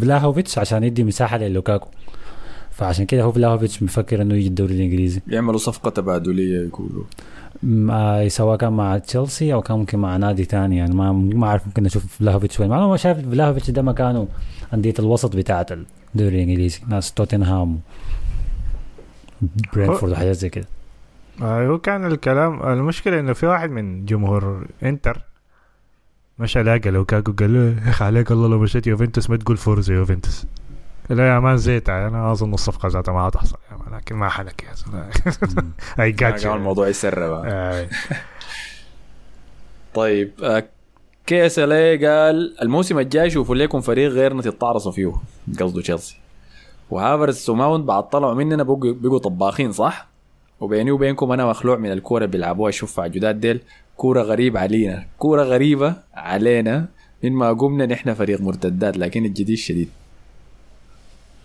فلاهوفيتش 0.00 0.58
عشان 0.58 0.84
يدي 0.84 1.04
مساحة 1.04 1.38
للوكاكو. 1.38 1.88
فعشان 2.70 3.06
كده 3.06 3.22
هو 3.22 3.32
فلاهوفيتش 3.32 3.82
مفكر 3.82 4.22
إنه 4.22 4.34
يجي 4.34 4.48
الدوري 4.48 4.74
الإنجليزي. 4.74 5.20
يعملوا 5.28 5.58
صفقة 5.58 5.90
تبادلية 5.90 6.66
يقولوا. 6.66 7.04
آه، 7.90 8.28
سواء 8.28 8.56
كان 8.56 8.72
مع 8.72 8.98
تشيلسي 8.98 9.52
أو 9.52 9.62
كان 9.62 9.78
ممكن 9.78 9.98
مع 9.98 10.16
نادي 10.16 10.44
تاني 10.44 10.76
يعني. 10.76 10.94
ما 10.94 11.12
ما 11.12 11.46
أعرف 11.46 11.66
ممكن 11.66 11.86
أشوف 11.86 12.06
فلاهوفيتش 12.06 12.60
وين. 12.60 12.72
أنا 12.72 12.86
ما 12.86 12.96
شايف 12.96 13.18
فلاهوفيتش 13.18 13.70
ده 13.70 13.82
مكانه 13.82 14.28
انديه 14.74 14.94
الوسط 14.98 15.36
بتاعة 15.36 15.66
الدوري 16.14 16.42
الإنجليزي 16.42 16.80
ناس 16.88 17.12
توتنهام. 17.12 17.80
برينفورد 19.74 20.12
وحاجات 20.12 20.36
زي 20.36 20.48
كده. 20.48 20.66
آه 21.42 21.66
هو 21.66 21.78
كان 21.78 22.06
الكلام 22.06 22.62
المشكلة 22.62 23.20
إنه 23.20 23.32
في 23.32 23.46
واحد 23.46 23.70
من 23.70 24.04
جمهور 24.04 24.66
إنتر 24.82 25.22
مشى 26.38 26.62
لاقى 26.62 26.90
لوكاكو 26.90 27.32
قال 27.32 27.54
له 27.54 27.84
يا 27.84 27.90
أخي 27.90 28.04
عليك 28.04 28.30
الله 28.30 28.48
لو 28.48 28.58
مشيت 28.58 28.86
يوفنتوس 28.86 29.30
ما 29.30 29.36
تقول 29.36 29.56
فورزا 29.56 29.94
يوفنتوس. 29.94 30.46
لا 31.10 31.34
يا 31.34 31.40
مان 31.40 31.56
زيت. 31.56 31.88
أنا 31.88 32.32
أظن 32.32 32.54
الصفقة 32.54 32.88
ذاتها 32.88 33.12
ما 33.12 33.20
هتحصل. 33.20 33.56
يا 33.72 33.76
مان 33.76 33.98
لكن 33.98 34.16
ما 34.16 34.28
حنك 34.28 34.62
يا 34.62 34.74
زلمة. 34.74 35.10
أي 36.00 36.12
كان 36.12 36.30
جاتش 36.30 36.46
الموضوع 36.46 36.88
يسرب 36.88 37.42
آه. 37.44 37.88
طيب 39.94 40.32
آه، 40.42 40.64
كي 41.26 41.46
إس 41.46 41.58
إل 41.58 41.72
قال 42.06 42.56
الموسم 42.62 42.98
الجاي 42.98 43.30
شوفوا 43.30 43.54
لكم 43.54 43.80
فريق 43.80 44.10
غيرنا 44.10 44.42
تتعرصوا 44.42 44.92
فيه 44.92 45.12
قصده 45.60 45.82
تشيلسي. 45.82 46.16
وهافرز 46.90 47.50
وماونت 47.50 47.84
بعد 47.84 48.08
طلعوا 48.08 48.34
مننا 48.34 48.62
بقوا 48.62 49.18
طباخين 49.18 49.72
صح؟ 49.72 50.08
وبيني 50.60 50.90
وبينكم 50.90 51.32
أنا 51.32 51.46
مخلوع 51.46 51.76
من 51.76 51.92
الكورة 51.92 52.24
اللي 52.24 52.32
بيلعبوها 52.32 52.68
الشفع 52.68 53.06
جداد 53.06 53.40
ديل. 53.40 53.60
كورة 53.96 54.22
غريبة 54.22 54.60
علينا 54.60 55.06
كورة 55.18 55.42
غريبة 55.42 55.94
علينا. 56.14 56.88
من 57.24 57.32
ما 57.32 57.52
قمنا 57.52 57.86
نحن 57.86 58.14
فريق 58.14 58.40
مرتدات 58.40 58.96
لكن 58.96 59.24
الجديد 59.24 59.56
شديد. 59.58 59.88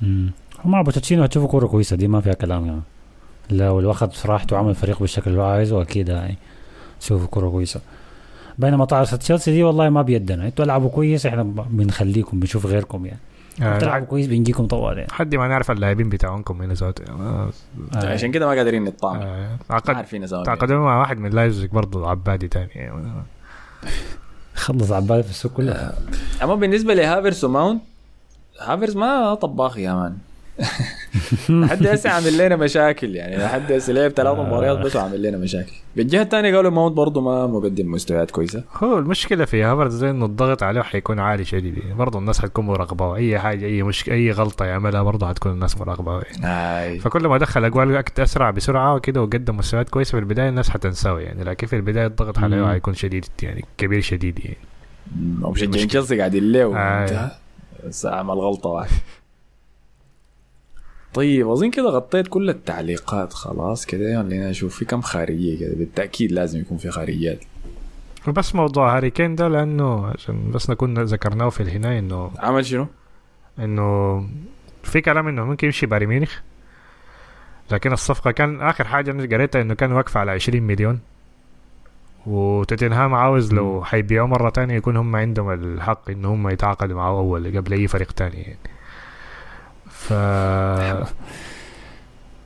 مم. 0.01 0.31
مع 0.65 0.81
بوتشيتينو 0.81 1.23
هتشوفوا 1.23 1.49
كورة 1.49 1.67
كويسة 1.67 1.95
دي 1.95 2.07
ما 2.07 2.21
فيها 2.21 2.33
كلام 2.33 2.65
يعني. 2.65 2.81
لو 3.49 3.79
لو 3.79 3.91
اخذ 3.91 4.09
راحته 4.25 4.55
وعمل 4.55 4.75
فريق 4.75 4.99
بالشكل 4.99 5.31
اللي 5.31 5.41
هو 5.41 5.45
عايزه 5.45 5.81
أكيد 5.81 6.09
يعني. 6.09 6.37
تشوفوا 6.99 7.27
كورة 7.27 7.49
كويسة. 7.49 7.81
بينما 8.57 8.85
طارسة 8.85 9.17
تشيلسي 9.17 9.51
دي 9.51 9.63
والله 9.63 9.89
ما 9.89 10.01
بيدنا. 10.01 10.45
أنتوا 10.45 10.65
العبوا 10.65 10.89
كويس 10.89 11.25
إحنا 11.25 11.43
بنخليكم 11.69 12.39
بنشوف 12.39 12.65
غيركم 12.65 13.05
يعني. 13.05 13.19
آه. 13.61 13.79
تلعبوا 13.79 14.07
كويس 14.07 14.27
بنجيكم 14.27 14.67
طوال 14.67 14.97
يعني 14.97 15.11
حد 15.11 15.35
ما 15.35 15.47
نعرف 15.47 15.71
اللاعبين 15.71 16.09
بتاعونكم 16.09 16.57
من 16.57 16.73
ذاته 16.73 17.13
آه. 17.13 17.49
آه. 17.95 18.13
عشان 18.13 18.31
كده 18.31 18.47
ما 18.47 18.51
قادرين 18.51 18.83
نطعم 18.83 19.15
آه. 19.15 19.49
ما 19.51 19.57
تعاقد 19.67 19.95
عارفين 19.95 20.27
تعاقدوا 20.27 20.79
مع 20.79 20.99
واحد 20.99 21.17
من 21.17 21.29
لايبزيج 21.29 21.69
برضه 21.69 22.09
عبادي 22.09 22.47
تاني 22.47 22.91
خلص 24.55 24.91
عبالي 24.91 25.23
في 25.23 25.29
السوق 25.29 25.51
كله 25.51 25.93
أما 26.43 26.55
بالنسبة 26.55 26.93
لهافرز 26.93 27.45
وماونت 27.45 27.81
هافرز 28.59 28.97
ما 28.97 29.33
طباخ 29.33 29.77
يا 29.77 29.93
مان 29.93 30.17
لحد 31.49 31.87
هسه 31.87 32.09
عامل 32.09 32.37
لنا 32.37 32.55
مشاكل 32.55 33.15
يعني 33.15 33.37
لحد 33.37 33.71
هسه 33.71 33.93
لعب 33.93 34.11
ثلاث 34.11 34.37
مباريات 34.37 34.77
بس 34.77 34.95
وعامل 34.95 35.21
لنا 35.21 35.37
مشاكل. 35.37 35.71
بالجهة 35.95 36.21
الثانية 36.21 36.55
قالوا 36.55 36.71
ماونت 36.71 36.97
برضه 36.97 37.21
ما 37.21 37.47
مقدم 37.47 37.91
مستويات 37.91 38.31
كويسة. 38.31 38.63
هو 38.75 38.97
المشكلة 38.97 39.45
في 39.45 39.63
هافرز 39.63 39.95
زي 39.95 40.09
إنه 40.09 40.25
الضغط 40.25 40.63
عليه 40.63 40.81
حيكون 40.81 41.19
عالي 41.19 41.45
شديد. 41.45 41.77
يعني 41.77 41.93
برضه 41.93 42.19
الناس 42.19 42.41
حتكون 42.41 42.65
مراقبة. 42.65 43.15
أي 43.15 43.39
حاجة 43.39 43.65
أي 43.65 43.83
مش 43.83 44.09
أي 44.09 44.31
غلطة 44.31 44.65
يعملها 44.65 45.01
برضه 45.03 45.27
حتكون 45.27 45.51
الناس 45.51 45.77
مراقبة. 45.77 46.21
يعني. 46.21 46.99
فكل 46.99 47.27
ما 47.27 47.37
دخل 47.37 47.65
أجوال 47.65 48.03
أسرع 48.19 48.51
بسرعة 48.51 48.95
وكده 48.95 49.21
وقدم 49.21 49.57
مستويات 49.57 49.89
كويسة 49.89 50.11
في 50.11 50.17
البداية 50.17 50.49
الناس 50.49 50.69
حتنساه 50.69 51.19
يعني. 51.19 51.43
لكن 51.43 51.67
في 51.67 51.75
البداية 51.75 52.07
الضغط 52.07 52.39
عليه. 52.39 52.67
حيكون 52.67 52.93
شديد 52.93 53.25
يعني 53.43 53.65
كبير 53.77 54.01
شديد 54.01 54.39
يعني. 54.45 54.57
ومشجعين 55.41 55.87
تشيلسي 55.87 56.17
قاعدين 56.17 56.51
له 56.51 56.77
عمل 58.05 58.33
غلطه 58.33 58.69
واحدة 58.69 58.95
طيب 61.13 61.49
أظن 61.49 61.71
كده 61.71 61.89
غطيت 61.89 62.27
كل 62.27 62.49
التعليقات. 62.49 63.33
خلاص 63.33 63.85
كده 63.85 64.23
خلينا 64.23 64.49
نشوف 64.49 64.75
في 64.75 64.85
كم 64.85 65.01
خارجية 65.01 65.59
كده. 65.59 65.75
بالتأكيد 65.75 66.31
لازم 66.31 66.59
يكون 66.59 66.77
في 66.77 66.91
خارجيات. 66.91 67.39
وبس 68.27 68.55
موضوع 68.55 68.95
هاري 68.97 69.09
كين 69.09 69.35
ده 69.35 69.47
لأنه 69.47 70.07
عشان 70.07 70.51
بس 70.51 70.69
نكون 70.69 71.03
ذكرناه 71.03 71.49
في 71.49 71.63
الهنايه 71.63 71.99
إنه 71.99 72.31
عمل 72.39 72.65
شنو؟ 72.65 72.87
إنه 73.59 74.19
في 74.83 75.01
كلام 75.01 75.27
إنه 75.27 75.45
ممكن 75.45 75.67
يمشي 75.67 75.85
بايرن 75.85 76.07
ميونخ 76.07 76.39
لكن 77.71 77.93
الصفقة 77.93 78.31
كان 78.31 78.61
آخر 78.61 78.87
حاجة 78.87 79.11
أنا 79.11 79.23
قريتها 79.23 79.61
إنه 79.61 79.73
كان 79.73 79.91
واقفه 79.91 80.19
على 80.19 80.31
20 80.31 80.63
مليون. 80.63 80.99
وتوتنهام 82.25 83.13
عاوز 83.13 83.53
لو 83.53 83.83
حيبيعوه 83.83 84.27
مرة 84.27 84.49
تانية 84.49 84.75
يكون 84.75 84.97
هم 84.97 85.15
عندهم 85.15 85.51
الحق 85.51 86.09
ان 86.09 86.25
هم 86.25 86.49
يتعاقدوا 86.49 86.95
معه 86.95 87.09
أول 87.09 87.57
قبل 87.57 87.73
أي 87.73 87.87
فريق 87.87 88.11
تاني 88.11 88.41
يعني. 88.41 88.57
ف 90.07 90.13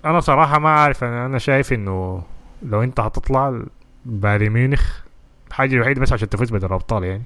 أنا 0.05 0.19
صراحة 0.19 0.59
ما 0.59 0.69
عارف 0.69 1.03
أنا 1.03 1.25
أنا 1.25 1.37
شايف 1.37 1.73
إنه 1.73 2.23
لو 2.65 2.83
أنت 2.83 2.99
هتطلع 2.99 3.61
بايرن 4.05 4.49
ميونخ 4.49 4.99
الحاجة 5.47 5.75
الوحيدة 5.75 6.01
بس 6.01 6.13
عشان 6.13 6.29
تفوز 6.29 6.49
بدوري 6.49 6.65
الأبطال 6.65 7.03
يعني 7.03 7.23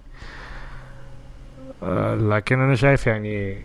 آه، 1.84 2.15
لكن 2.15 2.60
أنا 2.60 2.76
شايف 2.76 3.07
يعني 3.07 3.57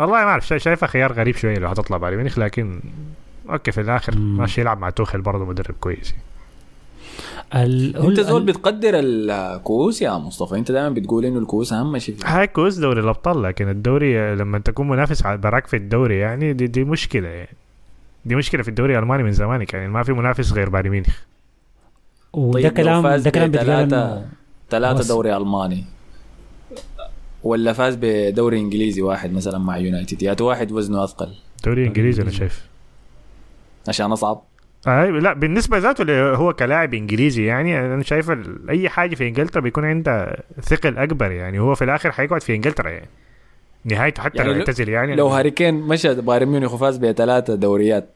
والله 0.00 0.16
ما 0.24 0.30
أعرف 0.30 0.46
شا- 0.46 0.58
شايفها 0.58 0.86
خيار 0.86 1.12
غريب 1.12 1.36
شوية 1.36 1.58
لو 1.58 1.68
حتطلع 1.70 1.96
بايرن 1.96 2.16
ميونخ 2.16 2.38
لكن 2.38 2.80
okay 3.50 3.72
في 3.72 3.80
الآخر. 3.80 4.16
ماشي 4.18 4.60
يلعب 4.60 4.78
مع 4.80 4.90
توخل 4.90 5.20
برضه 5.20 5.44
مدرب 5.44 5.74
كويس 5.80 6.10
ال... 6.10 6.16
انت 7.54 8.20
زول 8.20 8.42
بتقدر 8.42 8.90
الكؤوس 8.94 10.02
يا 10.02 10.18
مصطفى. 10.18 10.54
انت 10.54 10.72
دائما 10.72 10.88
بتقول 10.88 11.24
إنه 11.24 11.38
الكؤوس 11.38 11.72
أهم 11.72 11.98
شيء 11.98 12.16
هاي 12.24 12.46
كويس 12.46 12.78
دوري 12.78 13.00
الأبطال 13.00 13.42
لكن 13.42 13.68
الدوري 13.68 14.34
لما 14.34 14.58
تكون 14.58 14.88
منافس 14.88 15.26
على 15.26 15.38
براك 15.38 15.66
في 15.66 15.76
الدوري 15.76 16.18
يعني 16.18 16.52
دي, 16.52 16.66
دي 16.66 16.84
مشكلة 16.84 17.28
يعني. 17.28 17.56
دي 18.24 18.34
مشكلة 18.34 18.62
في 18.62 18.68
الدوري 18.68 18.98
الألماني 18.98 19.22
من 19.22 19.32
زمانك 19.32 19.74
يعني 19.74 19.88
ما 19.88 20.02
في 20.02 20.12
منافس 20.12 20.52
غير 20.52 20.68
بايرن 20.68 20.90
ميونخ. 20.90 21.18
وده 22.32 22.62
طيب 22.62 22.72
كلام 22.72 23.16
ده 23.16 23.30
كلام 23.30 23.52
ثلاثة 24.70 24.98
بس. 24.98 25.08
دوري 25.08 25.36
ألماني 25.36 25.84
ولا 27.44 27.72
فاز 27.72 27.98
بدوري 28.00 28.58
إنجليزي 28.58 29.02
واحد 29.02 29.32
مثلا 29.32 29.58
مع 29.58 29.78
يونايتد؟ 29.78 30.22
يا 30.22 30.36
واحد 30.40 30.72
وزنه 30.72 31.04
أثقل. 31.04 31.34
دوري 31.64 31.86
إنجليزي 31.86 32.22
أنا 32.22 32.30
شايف. 32.30 32.68
عشان 33.88 34.12
أصعب. 34.12 34.42
لا 34.86 35.32
بالنسبة 35.32 35.78
ذاته 35.78 36.02
اللي 36.02 36.36
هو 36.36 36.52
كلاعب 36.52 36.94
إنجليزي 36.94 37.44
يعني 37.44 37.78
أنا 37.80 38.02
شايف 38.02 38.32
أي 38.70 38.88
حاجة 38.88 39.14
في 39.14 39.28
إنجلترا 39.28 39.60
بيكون 39.60 39.84
عنده 39.84 40.44
ثقل 40.62 40.98
أكبر 40.98 41.30
يعني 41.30 41.58
هو 41.58 41.74
في 41.74 41.84
الآخر 41.84 42.12
حيقعد 42.12 42.42
في 42.42 42.54
إنجلترا 42.54 42.90
يعني. 42.90 43.08
نهايته 43.84 44.22
حتى 44.22 44.38
يعني 44.38 44.50
لو 44.50 44.58
يعتزل 44.58 44.88
يعني. 44.88 45.16
لو 45.16 45.28
هاري 45.28 45.50
كين 45.50 45.74
مشى 45.74 46.14
بايرن 46.14 46.48
ميونخ 46.48 46.74
وفاز 46.74 46.96
بثلاثة 46.96 47.54
دوريات 47.54 48.08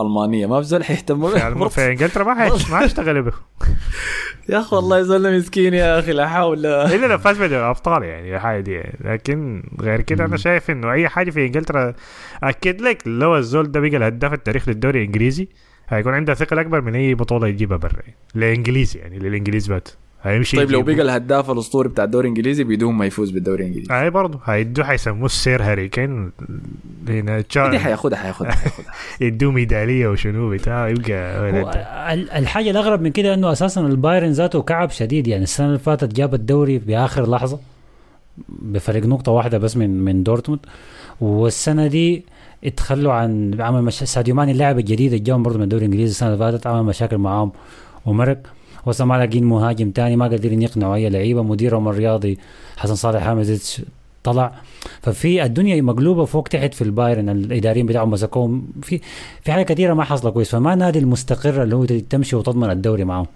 ألمانية 0.00 0.46
ما 0.46 0.60
في 0.60 0.66
زول 0.66 0.84
حيهتم 0.84 1.20
به 1.20 1.68
في 1.68 1.86
إنجلترا 1.90 2.24
ما 2.24 2.48
ما 2.70 2.78
حيشتغل 2.78 3.22
به. 3.22 3.32
يا 4.48 4.60
أخي 4.60 4.76
والله 4.76 5.02
زول 5.02 5.38
مسكين 5.38 5.74
يا 5.74 5.98
أخي 5.98 6.12
لا 6.12 6.28
حول. 6.28 6.66
إلا 6.66 7.06
لو 7.06 7.18
فاز 7.18 7.36
بدوري 7.36 7.56
الابطال 7.60 8.02
يعني 8.02 8.36
الحاجة 8.36 8.60
دي 8.60 8.72
يعني. 8.72 8.98
لكن 9.00 9.62
غير 9.80 10.00
كده 10.00 10.24
أنا 10.24 10.36
شايف 10.36 10.70
إنه 10.70 10.92
أي 10.92 11.08
حاجة 11.08 11.30
في 11.30 11.46
إنجلترا 11.46 11.94
أكيد 12.42 12.80
لك 12.80 13.02
لو 13.06 13.36
الزول 13.36 13.72
ده 13.72 13.80
بقى 13.80 13.96
الهداف 13.96 14.32
التاريخ 14.32 14.68
للدوري 14.68 14.98
الإنجليزي 14.98 15.48
هيكون 15.90 16.14
عنده 16.14 16.34
ثقل 16.34 16.58
أكبر 16.58 16.80
من 16.80 16.94
أي 16.94 17.14
بطولة 17.14 17.48
يجيبها 17.48 17.76
برا. 17.76 17.92
يعني. 17.92 18.14
للإنجليزي 18.34 18.98
يعني 18.98 19.18
للإنجليز 19.18 19.66
بات 19.66 19.88
هيمشي 20.22 20.56
طيب 20.56 20.70
لو. 20.70 20.82
بقى 20.82 20.94
الهداف 21.02 21.50
الأسطوري 21.50 21.88
بتاع 21.88 22.04
الدوري 22.04 22.28
الإنجليزي 22.28 22.64
بدون 22.64 22.94
ما 22.94 23.06
يفوز 23.06 23.30
بالدوري 23.30 23.62
الإنجليزي. 23.62 23.94
أي 24.00 24.10
برضه. 24.10 24.40
هيدوه 24.44 24.84
حيسموه 24.84 25.26
السير 25.26 25.62
هاري 25.62 25.88
كين. 25.88 26.32
هنا 27.08 27.36
دي 27.36 27.42
تشار 27.42 27.78
حياخدها 27.78 28.18
حياخدها 28.18 28.50
حياخدها. 28.50 28.92
يدوه 29.20 29.52
ميداليه 29.52 30.08
وشنو 30.08 30.50
بتاع 30.50 30.88
يبقى 30.88 32.14
الحاجة 32.14 32.70
الأغرب 32.70 33.02
من 33.02 33.10
كده 33.10 33.34
إنه 33.34 33.52
أساسا 33.52 33.80
البايرن 33.80 34.30
ذاته 34.30 34.62
كعب 34.62 34.90
شديد. 34.90 35.28
يعني 35.28 35.42
السنة 35.42 35.66
اللي 35.66 35.78
فاتت 35.78 36.14
جاب 36.14 36.34
الدوري 36.34 36.78
بآخر 36.78 37.30
لحظة 37.30 37.58
بفرق 38.48 39.06
نقطة 39.06 39.32
واحدة 39.32 39.58
بس 39.58 39.76
من 39.76 40.04
من 40.04 40.22
دورتموند. 40.22 40.60
والسنة 41.20 41.86
دي 41.86 42.24
اتخلوا 42.64 43.12
عن 43.12 43.60
عمل 43.60 43.82
مش... 43.82 43.94
ساديو 43.94 44.34
ماني 44.34 44.52
اللاعب 44.52 44.78
الجديد 44.78 45.12
اللي 45.12 45.24
جاهم 45.24 45.42
برضه 45.42 45.58
من 45.58 45.64
الدوري 45.64 45.84
الإنجليزي 45.84 46.10
السنة 46.10 46.28
اللي 46.28 46.38
فاتت 46.38 46.66
عمل 46.66 46.82
مشاكل 46.82 47.18
معاهم 47.18 47.52
ومرق. 48.06 48.38
وصل 48.86 49.04
ما 49.04 49.14
لاقيين 49.14 49.44
مهاجم 49.44 49.90
تاني 49.90 50.16
ما 50.16 50.28
قادرين 50.28 50.62
يقنعوا 50.62 50.94
اي 50.94 51.08
لعيبة. 51.08 51.42
مديرهم 51.42 51.88
الرياضي 51.88 52.38
حسن 52.76 52.94
صالح 52.94 53.22
حميدزيتش 53.22 53.82
طلع. 54.22 54.52
ففي 55.02 55.44
الدنيا 55.44 55.82
مقلوبة 55.82 56.24
فوق 56.24 56.48
تحت 56.48 56.74
في 56.74 56.82
البايرن. 56.82 57.28
الإداريين 57.28 57.86
بتاعهم 57.86 58.10
مسكوهم. 58.10 58.68
في 58.82 59.00
في 59.42 59.52
حاجة 59.52 59.62
كثيرة 59.62 59.94
ما 59.94 60.04
حصل 60.04 60.30
كويس. 60.30 60.50
فما 60.50 60.74
نادي 60.74 60.98
المستقر 60.98 61.62
اللي 61.62 61.76
هو 61.76 61.84
تمشي 61.84 62.36
وتضمن 62.36 62.70
الدوري 62.70 63.04
معه 63.04 63.26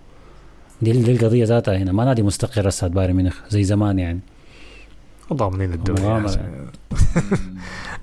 دي 0.83 0.93
دي 0.93 1.13
القضية 1.13 1.45
ذاتها 1.45 1.77
هنا. 1.77 1.93
ما 1.93 2.05
نادي 2.05 2.23
مستقر 2.23 2.69
هسه 2.69 2.87
بايرن 2.89 3.15
ميونخ 3.15 3.41
زي 3.49 3.65
زمان 3.65 3.99
يعني. 3.99 4.21
ضامنين 5.33 5.73
الدوري. 5.73 6.03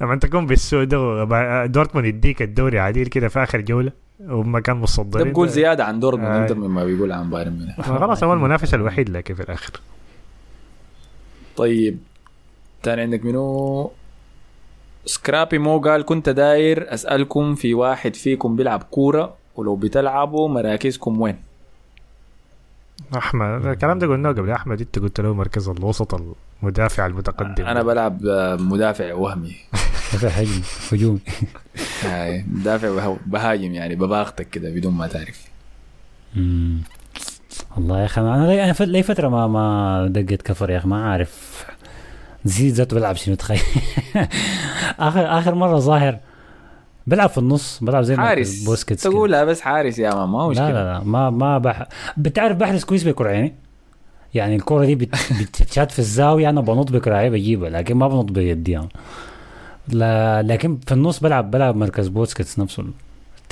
لما 0.02 0.16
تكون 0.16 0.46
ده 0.86 1.00
وبع- 1.00 1.66
دورتموند 1.66 2.08
يديك 2.08 2.42
الدوري 2.42 2.80
عديل 2.80 3.08
كده 3.08 3.28
في 3.28 3.44
آخر 3.44 3.62
جولة 3.62 3.92
وما 4.20 4.60
كان 4.60 4.76
ده 4.76 4.82
مصدرين 4.82 5.34
بقول 5.34 5.50
زيادة 5.50 5.86
عن 5.86 6.00
دورتموند 6.00 6.32
آه. 6.32 6.42
انت 6.42 6.52
مما 6.52 6.84
بيقول 6.86 7.12
عن 7.12 7.30
بايرن 7.30 7.52
ميونخ. 7.60 7.82
خلاص 8.00 8.24
هو 8.24 8.34
المنافس 8.34 8.74
الوحيد 8.74 9.10
لكن 9.10 9.34
في 9.36 9.44
الآخر. 9.44 9.72
طيب 11.58 11.98
تاني 12.84 13.02
عندك 13.02 13.26
منو؟ 13.26 13.92
سكرابي 15.06 15.58
مو 15.58 15.80
قال 15.80 16.06
كنت 16.06 16.30
داير 16.30 16.94
أسألكم 16.94 17.56
في 17.56 17.74
واحد 17.74 18.16
فيكم 18.16 18.56
بيلعب 18.56 18.84
كورة 18.84 19.34
ولو 19.56 19.76
بتلعبوا 19.76 20.50
مراكزكم 20.50 21.22
وين؟ 21.22 21.36
أحمد 23.18 23.66
الكلام 23.66 24.00
ده 24.00 24.08
قلناه 24.08 24.30
قبل 24.30 24.52
أحمد 24.52 24.82
أنت 24.82 25.00
قلت 25.00 25.22
له 25.22 25.34
مركز 25.34 25.70
الوسط 25.70 26.22
المدافع 26.64 27.06
المتقدم. 27.06 27.66
أنا 27.66 27.84
بلعب 27.84 28.20
مدافع 28.62 29.14
وهمي. 29.14 29.56
دفع 30.14 30.28
هجم 30.28 31.20
مدافع 32.52 32.90
وه- 32.90 33.20
بهاجم 33.26 33.74
يعني 33.74 33.96
بباغتك 33.96 34.50
كده 34.50 34.70
بدون 34.70 34.94
ما 34.94 35.08
تعرف. 35.08 35.46
مم. 36.36 36.78
والله 37.78 38.00
يا 38.00 38.06
أخي 38.06 38.22
أنا 38.22 38.48
لي, 38.48 38.74
فت- 38.74 38.82
لي 38.88 39.04
فترة 39.04 39.28
ما 39.30 39.48
ما 39.48 40.08
دقت 40.10 40.42
كفر 40.42 40.70
يا 40.70 40.78
أخي 40.78 40.88
ما 40.88 41.12
عارف 41.12 41.66
نسيت 42.46 42.74
ذاته 42.74 42.96
بلعب 42.96 43.16
شنو 43.16 43.36
تخيل. 43.36 43.60
اخر 45.00 45.40
آخر 45.40 45.56
مرة 45.56 45.80
ظاهر 45.80 46.20
بلعب 47.08 47.30
في 47.30 47.38
النص 47.38 47.80
بلعب 47.84 48.04
زي 48.04 48.18
حارس. 48.18 48.64
بوسكيتس. 48.64 49.04
تقولها 49.04 49.44
بس 49.44 49.62
حارس 49.62 50.00
يا 50.00 50.16
ما 50.16 50.26
ما 50.26 50.48
مشكله 50.48 50.68
لا 50.70 50.74
لا 50.74 50.94
لا 50.98 51.04
ما 51.04 51.30
ما 51.30 51.58
بح... 51.58 51.88
بتعرف 52.18 52.58
بحرس 52.58 52.84
كويس 52.86 53.04
بكرة 53.04 53.30
عيني؟ 53.30 53.56
يعني 54.34 54.56
الكرة 54.56 54.86
دي 54.86 54.96
بت... 54.96 55.16
بتتشات 55.42 55.92
في 55.92 56.00
الزاوية 56.00 56.50
أنا 56.50 56.62
بنط 56.62 56.92
بكراعي 56.92 57.30
بجيبها 57.30 57.70
لكن 57.70 57.96
ما 57.96 58.08
بنط 58.08 58.32
بيدي 58.32 58.72
يعني. 58.72 58.90
لا 59.88 60.42
لكن 60.42 60.78
في 60.78 60.92
النص 60.92 61.20
بلعب 61.20 61.52
بلعب 61.52 61.76
مركز 61.76 62.08
بوسكيتس 62.08 62.60
نفسه. 62.60 62.86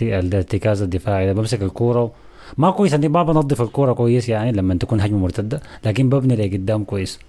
الارتكاز 0.02 0.82
الدفاعي. 0.82 1.26
ده 1.26 1.34
بمسك 1.34 1.62
الكورة 1.62 2.12
ما 2.58 2.72
كويس 2.72 2.94
اني 2.94 3.08
ما 3.08 3.24
بنظف 3.24 3.62
الكورة 3.62 3.94
كويس 3.94 4.30
يعني 4.30 4.52
لما 4.52 4.76
تكون 4.76 5.02
هجمة 5.02 5.18
مرتدة 5.18 5.62
لكن 5.86 6.10
ببني 6.10 6.36
لقدام 6.36 6.84
كويس. 6.84 7.20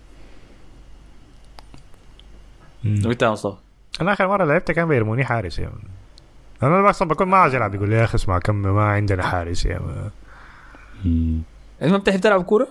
وانت 2.84 3.24
مصطفى؟ 3.24 3.56
أنا 4.00 4.12
آخر 4.12 4.28
مرة 4.28 4.44
لعبت 4.44 4.70
كان 4.70 4.88
بيرموني 4.88 5.24
حارس. 5.24 5.58
يعني 5.58 5.74
أنا 6.62 6.90
أصلا 6.90 7.08
بكون 7.08 7.28
ما 7.28 7.36
عايز 7.36 7.54
العب 7.54 7.74
يقول 7.74 7.90
لي 7.90 7.96
يا 7.96 8.04
أخي 8.04 8.14
اسمع 8.14 8.38
كم 8.38 8.54
ما 8.54 8.82
عندنا 8.84 9.22
حارس. 9.22 9.66
يا 9.66 9.78
ما, 9.78 10.10
أنت 11.82 11.92
ما 11.92 11.98
بتحب 11.98 12.20
تلعب 12.20 12.44
كورة؟ 12.44 12.68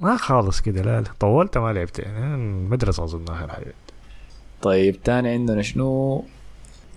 ما 0.00 0.16
خالص 0.16 0.60
كده 0.60 0.82
لا 0.82 1.00
لا. 1.00 1.06
طولت 1.20 1.58
ما 1.58 1.72
لعبت. 1.72 1.98
يعني 1.98 2.36
مدرسة 2.68 3.04
أظن 3.04 3.24
آخر 3.28 3.48
حاجة. 3.48 3.74
طيب 4.62 5.02
تاني 5.02 5.28
عندنا 5.28 5.62
شنو؟ 5.62 6.24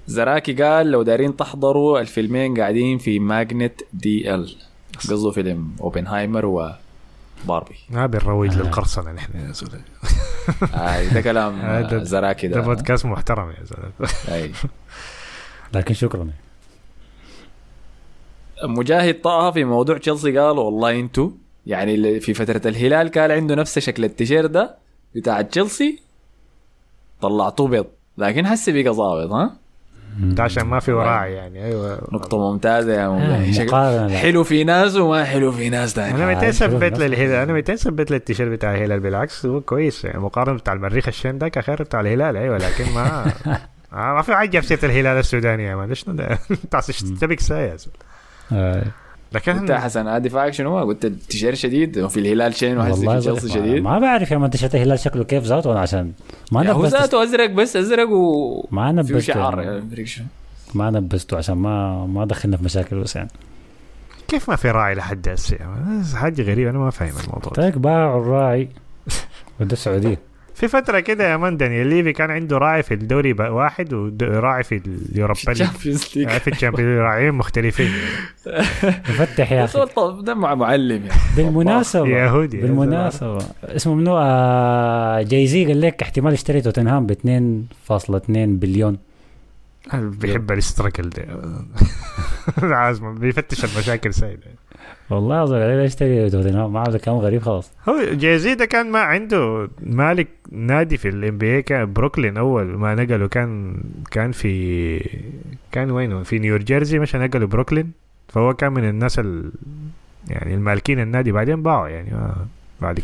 زراكي 0.08 0.54
قال 0.54 0.92
لو 0.92 1.02
دارين 1.04 1.36
تحضروا 1.36 2.00
الفيلمين 2.00 2.60
قاعدين 2.60 2.98
في 2.98 3.20
ماجنت 3.20 3.82
دي 3.94 4.36
ال 4.36 4.56
قصده 5.10 5.32
فيلم 5.32 5.76
أوبنهايمر 5.82 6.46
وباربي 6.46 7.76
ما 7.90 8.06
بنروج 8.06 8.58
للقرصنة 8.58 9.12
نحن 9.12 9.38
يا 9.38 9.52
زلمة. 9.52 9.82
آه 10.74 11.04
ده 11.14 11.22
كلام 11.22 11.60
آه، 11.62 11.96
آه، 11.96 12.04
زراكي 12.04 12.48
ده. 12.48 12.56
ده 12.56 12.62
بودكاست 12.62 13.06
محترم 13.06 13.50
يا 13.50 13.64
زلمة. 13.64 14.10
لكن 15.74 15.94
شكرا. 15.94 16.30
مجاهد 18.64 19.22
طه 19.22 19.52
في 19.52 19.64
موضوع 19.64 19.98
تشيلسي 19.98 20.38
قال 20.38 20.58
والله 20.60 21.00
انتو 21.00 21.32
يعني 21.68 22.20
في 22.20 22.34
فترة 22.34 22.62
الهلال 22.66 23.08
كان 23.08 23.32
عنده 23.32 23.56
نفس 23.56 23.80
شكل 23.80 24.06
التيشيرت 24.06 24.50
ده 24.52 24.76
بتاع 25.16 25.42
تشيلسي 25.42 26.00
طلعتوه 27.22 27.68
بيض. 27.68 27.85
لكن 28.18 28.48
حسي 28.48 28.84
بقى 28.84 28.93
ظابط 28.93 29.31
ها؟ 29.31 29.52
ده 30.19 30.43
عشان 30.43 30.64
ما 30.64 30.80
في 30.80 30.91
وراعي 30.91 31.34
يعني 31.34 31.65
أيوه. 31.65 32.07
نقطة 32.11 32.52
ممتازة 32.52 32.93
يا 32.93 33.06
آه، 33.06 33.65
مقارنة. 33.65 34.07
لا. 34.07 34.18
حلو 34.18 34.43
في 34.43 34.64
ناس 34.64 34.95
وما 34.95 35.23
حلو 35.23 35.52
في 35.52 35.69
ناس 35.69 35.93
تاني. 35.93 36.15
أنا 36.15 36.35
متى 36.35 36.48
آه، 36.48 36.52
ثبت 36.52 36.93
شوف. 36.93 37.03
للهلال 37.03 37.35
أنا 37.35 37.53
متى 37.53 37.77
ثبت 37.77 38.11
للتيشيرت 38.11 38.52
بتاع 38.52 38.76
الهلال 38.76 38.99
بالعكس 38.99 39.45
هو 39.45 39.61
كويس. 39.61 40.06
يعني 40.06 40.19
مقارنة 40.19 40.57
بتاع 40.57 40.73
المريخ 40.73 41.07
الشين 41.07 41.38
ذاك 41.38 41.60
خير 41.60 41.84
بتاع 41.84 41.99
الهلال 41.99 42.38
أيوه 42.38 42.57
لكن 42.57 42.85
ما 42.95 43.26
آه، 43.93 44.14
ما 44.14 44.22
في 44.22 44.61
في 44.61 44.68
سيره 44.68 44.85
الهلال 44.85 45.18
السوداني 45.19 45.64
يا 45.64 45.76
مان 45.76 45.93
شنو 45.93 46.15
ده 46.15 46.39
بتاع 46.49 46.81
تبك 47.22 47.39
سايا 47.39 47.77
آه. 48.52 48.84
لكن 49.34 49.52
انت 49.52 49.72
حسن 49.72 50.08
آه 50.08 50.18
دفاعك 50.18 50.53
شنو 50.53 50.80
قلت 50.80 51.06
التيشيرت 51.06 51.56
شديد 51.58 51.98
وفي 51.98 52.20
الهلال 52.20 52.56
شين 52.56 52.94
في 52.94 53.20
تشيلسي 53.20 53.49
شديد 53.49 53.84
ما 53.84 53.99
بعرف 53.99 54.32
يا 54.32 54.38
ما 54.38 54.48
تيشيرت 54.48 54.76
الهلال 54.76 54.99
شكله 54.99 55.24
كيف 55.24 55.44
ذاته 55.44 55.72
أنا 55.72 55.80
عشان 55.80 56.12
ما 56.52 56.64
يعني 56.64 56.76
هو 56.76 56.82
نبست 56.82 56.95
ذاته 56.95 57.24
ازرق 57.24 57.49
بس 57.49 57.76
أزرق 57.76 58.10
و 58.10 58.68
ما 58.72 58.91
نبسته 58.91 59.20
شعار 59.20 59.62
يعني. 59.62 60.06
ما 60.74 60.90
نبسته 60.90 61.38
عشان 61.38 61.56
ما 61.58 62.06
ما 62.06 62.26
دخلنا 62.26 62.58
في 62.58 62.64
مشاكل 62.64 62.99
بس 62.99 63.16
يعني 63.16 63.30
كيف 64.28 64.49
ما 64.49 64.56
في 64.56 64.72
راعي 64.72 64.95
لحد 64.95 65.30
هسه؟ 65.30 65.58
حاجة 66.16 66.41
غريبة 66.41 66.70
أنا 66.70 66.80
ما 66.80 66.90
فاهم 66.90 67.14
الموضوع 67.24 67.52
ده. 67.56 67.62
طيب 67.62 67.82
باعوا 67.82 68.22
الراعي 68.22 68.70
وده 69.60 69.74
السعودية 69.74 70.20
في 70.56 70.68
فترة 70.68 70.99
كده 70.99 71.32
يا 71.32 71.38
مان 71.38 71.57
دانيال 71.57 71.88
ليفي 71.88 72.14
كان 72.14 72.32
عنده 72.32 72.57
راعي 72.57 72.84
في 72.84 72.94
الدوري 72.94 73.34
بقى 73.34 73.53
واحد 73.53 73.94
وراعي 73.94 74.64
في 74.64 74.82
ال 75.11 75.15
Europa 75.15 75.40
League. 75.52 75.61
آه، 75.61 76.38
في 76.38 76.48
ال 76.52 76.56
Champions 76.56 76.98
راعيين 76.99 77.34
مختلفين. 77.34 77.91
مفتح 79.19 79.52
يا 79.52 79.64
بس 79.64 79.76
أخي. 79.76 79.91
هو 79.98 80.22
ده 80.22 80.34
مع 80.34 80.56
معلم 80.56 81.06
يعني. 81.06 81.22
بالمناسبة. 81.38 82.07
يهودي. 82.07 82.57
بالمناسبة. 82.57 83.38
اسمه 83.64 83.95
منو؟ 83.95 84.18
آه 84.18 85.22
جاي 85.22 85.48
زي 85.48 85.65
قال 85.65 85.82
لك 85.82 86.02
احتمال 86.02 86.34
يشتري 86.34 86.61
توتنهام 86.61 87.07
ب 87.07 87.11
2.2 87.11 88.60
بليون. 88.60 88.98
بيحب 89.94 90.52
الاستراكل 90.52 91.10
ده؟ 91.10 91.26
عازم 92.76 93.15
بيفتش 93.15 93.65
المشاكل 93.65 94.14
سيدة 94.14 94.48
والله 95.12 95.44
اظن 95.44 95.56
عليه 95.56 95.84
يشتري 95.84 96.30
توتنهام 96.30 96.74
ما 96.74 96.80
عارف 96.80 96.96
كلام 96.96 97.18
غريب 97.18 97.42
خلاص. 97.42 97.72
هو 97.90 98.04
جايزي 98.14 98.56
ده 98.56 98.66
كان 98.66 98.92
ما 98.92 99.00
عنده 99.00 99.70
مالك 99.80 100.28
نادي 100.52 100.98
في 100.98 101.10
ال 101.10 101.38
NBA 101.38 101.61
كان 101.62 101.94
بروكلين 101.94 102.38
أول 102.38 102.66
ما 102.66 102.96
نقلوا 102.96 103.28
كان 103.28 103.78
كان 104.12 104.32
في 104.32 105.10
كان 105.72 105.92
وينه؟ 105.92 106.24
في 106.24 106.40
نيو 106.40 106.58
جيرسي 106.58 107.00
مش 107.00 107.16
نقلوا 107.16 107.48
بروكلين 107.48 107.92
فهو 108.28 108.54
كان 108.54 108.72
من 108.72 108.90
الناس 108.90 109.20
ال 109.20 109.52
يعني 110.28 110.54
المالكين 110.54 111.00
النادي. 111.00 111.32
بعدين 111.32 111.64
باعوا 111.64 111.88
يعني 111.88 112.12
ما 112.12 112.36
بعد 112.82 113.00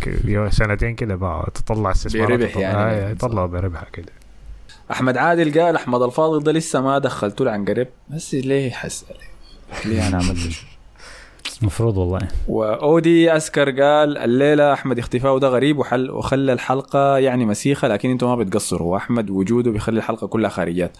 سنتين 0.52 0.96
كده 0.96 1.16
باعوا. 1.16 1.50
تطلع 1.50 1.92
استثمارات 1.92 2.40
بربح 2.40 2.58
يعني. 2.58 2.78
آه 2.78 3.14
طلعوا 3.14 3.48
بربحها 3.48 3.88
كده. 3.94 4.12
أحمد 4.92 5.18
عادل 5.18 5.62
قال 5.62 5.76
أحمد 5.76 6.02
الفاضل 6.02 6.44
ده 6.44 6.52
لسه 6.52 6.82
ما 6.82 7.00
دخلته 7.00 7.46
له 7.46 7.52
عن 7.52 7.66
قريب. 7.66 7.88
بس 8.10 8.36
ليه 8.36 8.72
حسأل 8.72 9.16
ليه 9.86 10.08
أنا 10.08 10.18
عملت 10.18 10.77
المفروض 11.62 11.98
والله. 11.98 12.20
وأودي 12.48 13.38
أسكر 13.38 13.70
قال 13.82 14.18
الليلة 14.18 14.74
أحمد 14.74 15.00
اختفاؤه 15.00 15.40
ده 15.40 15.48
غريب 15.48 15.78
وحل 15.80 16.12
وخلى 16.12 16.54
الحلقة 16.54 17.18
يعني 17.18 17.46
مسيخة 17.46 17.88
لكن 17.88 18.10
أنتم 18.10 18.28
ما 18.28 18.36
بتقصروا. 18.36 18.94
واحمد 18.94 19.30
وجوده 19.30 19.72
بيخلي 19.72 19.98
الحلقة 19.98 20.28
كلها 20.28 20.50
خارجات 20.50 20.98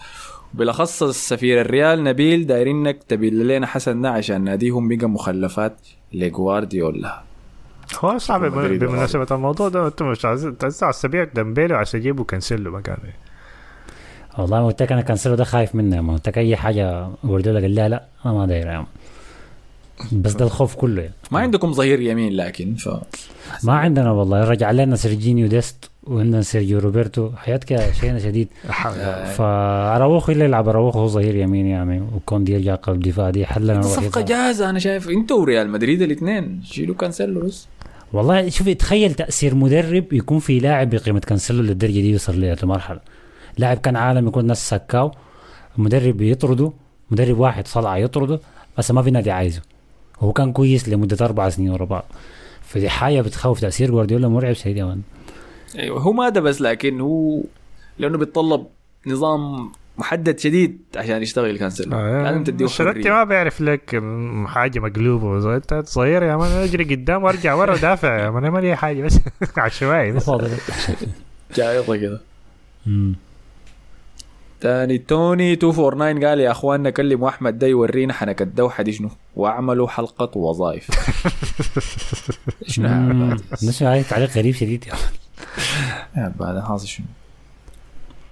بالاخص 0.54 1.02
السفير 1.02 1.60
الريال 1.60 2.04
نبيل 2.04 2.46
دايرينك 2.46 3.02
تبين 3.02 3.38
لنا 3.38 3.66
حسن 3.66 4.02
ده 4.02 4.10
عشان 4.10 4.44
ناديهم 4.44 4.88
بقى 4.88 5.06
مخلفات 5.08 5.76
لجوارديولا. 6.12 7.22
هو 8.00 8.18
صعب 8.18 8.44
بمناسبة 8.44 9.26
الموضوع 9.30 9.68
ده 9.68 9.86
أنتم 9.86 10.10
مش 10.10 10.24
عايزين 10.24 10.56
على 10.82 10.90
السبيع 10.90 11.24
دمبيلي 11.24 11.74
وعايز 11.74 11.92
تجيبوا 11.92 12.24
كنسلوا 12.24 12.78
مكانه. 12.78 13.12
والله 14.38 14.60
ما 14.60 14.66
قلت 14.66 14.82
لك 14.82 14.92
أنا 14.92 15.00
كانسلو 15.00 15.34
ده 15.34 15.44
خايف 15.44 15.74
منه 15.74 15.96
يا 15.96 16.00
مان 16.00 16.16
قلت 16.16 16.28
لك 16.28 16.38
أي 16.38 16.56
حاجة 16.56 17.08
جوارديولا 17.24 17.60
قال 17.60 17.74
لا 17.74 17.88
لا 17.88 18.04
أنا 18.26 18.32
ما 18.34 18.46
داير 18.46 18.66
يا 18.66 18.76
مان 18.78 18.86
بس 20.12 20.32
ده 20.32 20.44
الخوف 20.44 20.74
كله 20.74 21.02
يعني. 21.02 21.14
ما 21.30 21.38
عندكم 21.38 21.72
ظهير 21.72 22.00
يمين 22.00 22.32
لكن 22.32 22.74
ف 22.74 22.88
ما 23.62 23.72
عندنا 23.72 24.10
والله 24.10 24.44
رجع 24.44 24.70
لنا 24.70 24.96
سيرجينيو 24.96 25.46
ديست 25.46 25.90
وعندنا 26.06 26.42
سيرجيو 26.42 26.78
روبرتو. 26.78 27.30
حياة 27.36 27.56
كده 27.56 27.92
شيء 27.92 28.18
شديد. 28.18 28.48
فاراوخو 29.36 30.32
اللي 30.32 30.44
يلعب 30.44 30.68
أراوخو 30.68 30.98
هو 30.98 31.06
ظهير 31.06 31.36
يمين 31.36 31.66
يعني 31.66 32.00
وكوندي 32.00 32.52
يرجع 32.52 32.74
قلب 32.74 33.00
دفاع. 33.00 33.30
دي 33.30 33.46
حلنا 33.46 33.82
صفقة 33.82 34.20
جاهزة. 34.20 34.70
أنا 34.70 34.78
شايف 34.78 35.08
أنتوا 35.08 35.40
وريال 35.40 35.70
مدريد 35.70 36.02
الاثنين 36.02 36.62
شيلوا 36.64 36.94
كانسيلو 36.94 37.40
بس. 37.40 37.66
والله 38.12 38.48
شوف 38.48 38.68
تخيل 38.68 39.14
تأثير 39.14 39.54
مدرب 39.54 40.12
يكون 40.12 40.38
في 40.38 40.58
لاعب 40.58 40.90
بقيمة 40.90 41.20
كانسيلو 41.20 41.62
للدرجة 41.62 41.92
دي 41.92 42.10
يوصل 42.10 42.40
لها 42.40 42.56
المرحله 42.62 43.00
لاعب 43.58 43.76
كان 43.76 43.96
عالم 43.96 44.28
يكون 44.28 44.46
ناس 44.46 44.68
سكاو. 44.70 45.10
مدرب 45.78 46.20
يطرده. 46.20 46.72
مدرب 47.10 47.38
واحد 47.38 47.66
صلعة 47.66 47.96
يطرده. 47.96 48.40
بس 48.78 48.90
ما 48.90 49.02
في 49.02 49.10
نادي 49.10 49.30
عايزه. 49.30 49.62
هو 50.20 50.32
كان 50.32 50.52
كويس 50.52 50.88
لمدة 50.88 51.26
أربع 51.26 51.48
سنين 51.48 51.70
ورا 51.70 51.84
بعض. 51.84 52.04
فدي 52.62 52.88
حاجة 52.88 53.20
بتخوف 53.20 53.60
تأثير 53.60 53.90
جوارديولا 53.90 54.28
مرعب 54.28 54.52
شديد 54.52 54.76
يا 54.76 54.84
مان 54.84 55.00
أيوه 55.78 56.00
هو 56.00 56.12
ما 56.12 56.28
ده 56.28 56.40
بس 56.40 56.60
لكن 56.60 57.00
هو 57.00 57.40
لأنه 57.98 58.18
بيتطلب 58.18 58.66
نظام 59.06 59.72
محدد 59.98 60.38
شديد 60.38 60.78
عشان 60.96 61.22
يشتغل 61.22 61.58
كانسيلو. 61.58 61.96
لازم 62.22 62.44
تديه 62.44 62.66
شرطي 62.66 63.10
ما 63.10 63.24
بيعرف 63.24 63.60
لك 63.60 64.02
حاجة 64.46 64.78
مقلوبة. 64.80 65.56
أنت 65.56 65.82
صغير 65.86 66.22
يا 66.22 66.36
مان 66.36 66.50
أجري 66.50 66.94
قدام 66.94 67.24
وأرجع 67.24 67.54
ورا 67.54 67.74
ودافع 67.74 68.24
يا 68.24 68.30
مان. 68.30 68.48
ما 68.48 68.58
لي 68.58 68.76
حاجة 68.76 69.02
بس 69.02 69.18
عشوائي 69.56 70.12
بس 70.12 70.30
جايطة 71.56 71.96
كده. 71.96 72.20
تاني 74.60 74.98
توني 74.98 75.50
249 75.50 76.24
قال 76.24 76.40
يا 76.40 76.50
أخواننا 76.50 76.90
كلموا 76.90 77.28
أحمد 77.28 77.58
ده 77.58 77.66
يورينا 77.66 78.12
حنك 78.12 78.42
الدوحه 78.42 78.82
دي 78.82 78.92
شنو 78.92 79.10
واعملوا 79.36 79.88
حلقة 79.88 80.38
وظائف 80.38 80.88
شنو. 82.72 82.88
هذا؟ 82.88 83.36
هاي 83.82 84.02
تعليق 84.02 84.30
غريب 84.30 84.54
شديد 84.54 84.84
يا. 84.86 84.92
يا 86.16 86.32
بعد 86.40 86.58
حاصل 86.60 86.86
شنو 86.86 87.06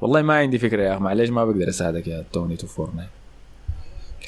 والله 0.00 0.22
ما 0.22 0.34
عندي 0.34 0.58
فكرة 0.58 0.82
يا 0.82 0.92
أخي 0.94 1.02
معليش 1.02 1.30
ما 1.30 1.44
بقدر 1.44 1.68
أساعدك 1.68 2.08
يا 2.08 2.24
توني 2.32 2.48
249 2.48 3.06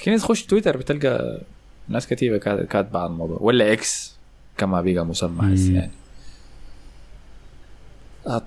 لكن 0.00 0.12
إذا 0.12 0.20
تخش 0.22 0.42
تويتر 0.46 0.76
بتلقى 0.76 1.40
ناس 1.88 2.06
كثيرة 2.06 2.36
كا- 2.38 2.64
كاتبة 2.64 2.98
عن 3.00 3.06
الموضوع 3.10 3.38
ولا 3.40 3.72
إكس 3.72 4.16
كما 4.58 4.80
بقى 4.80 5.04
مسمى. 5.04 5.74
يعني 5.74 5.90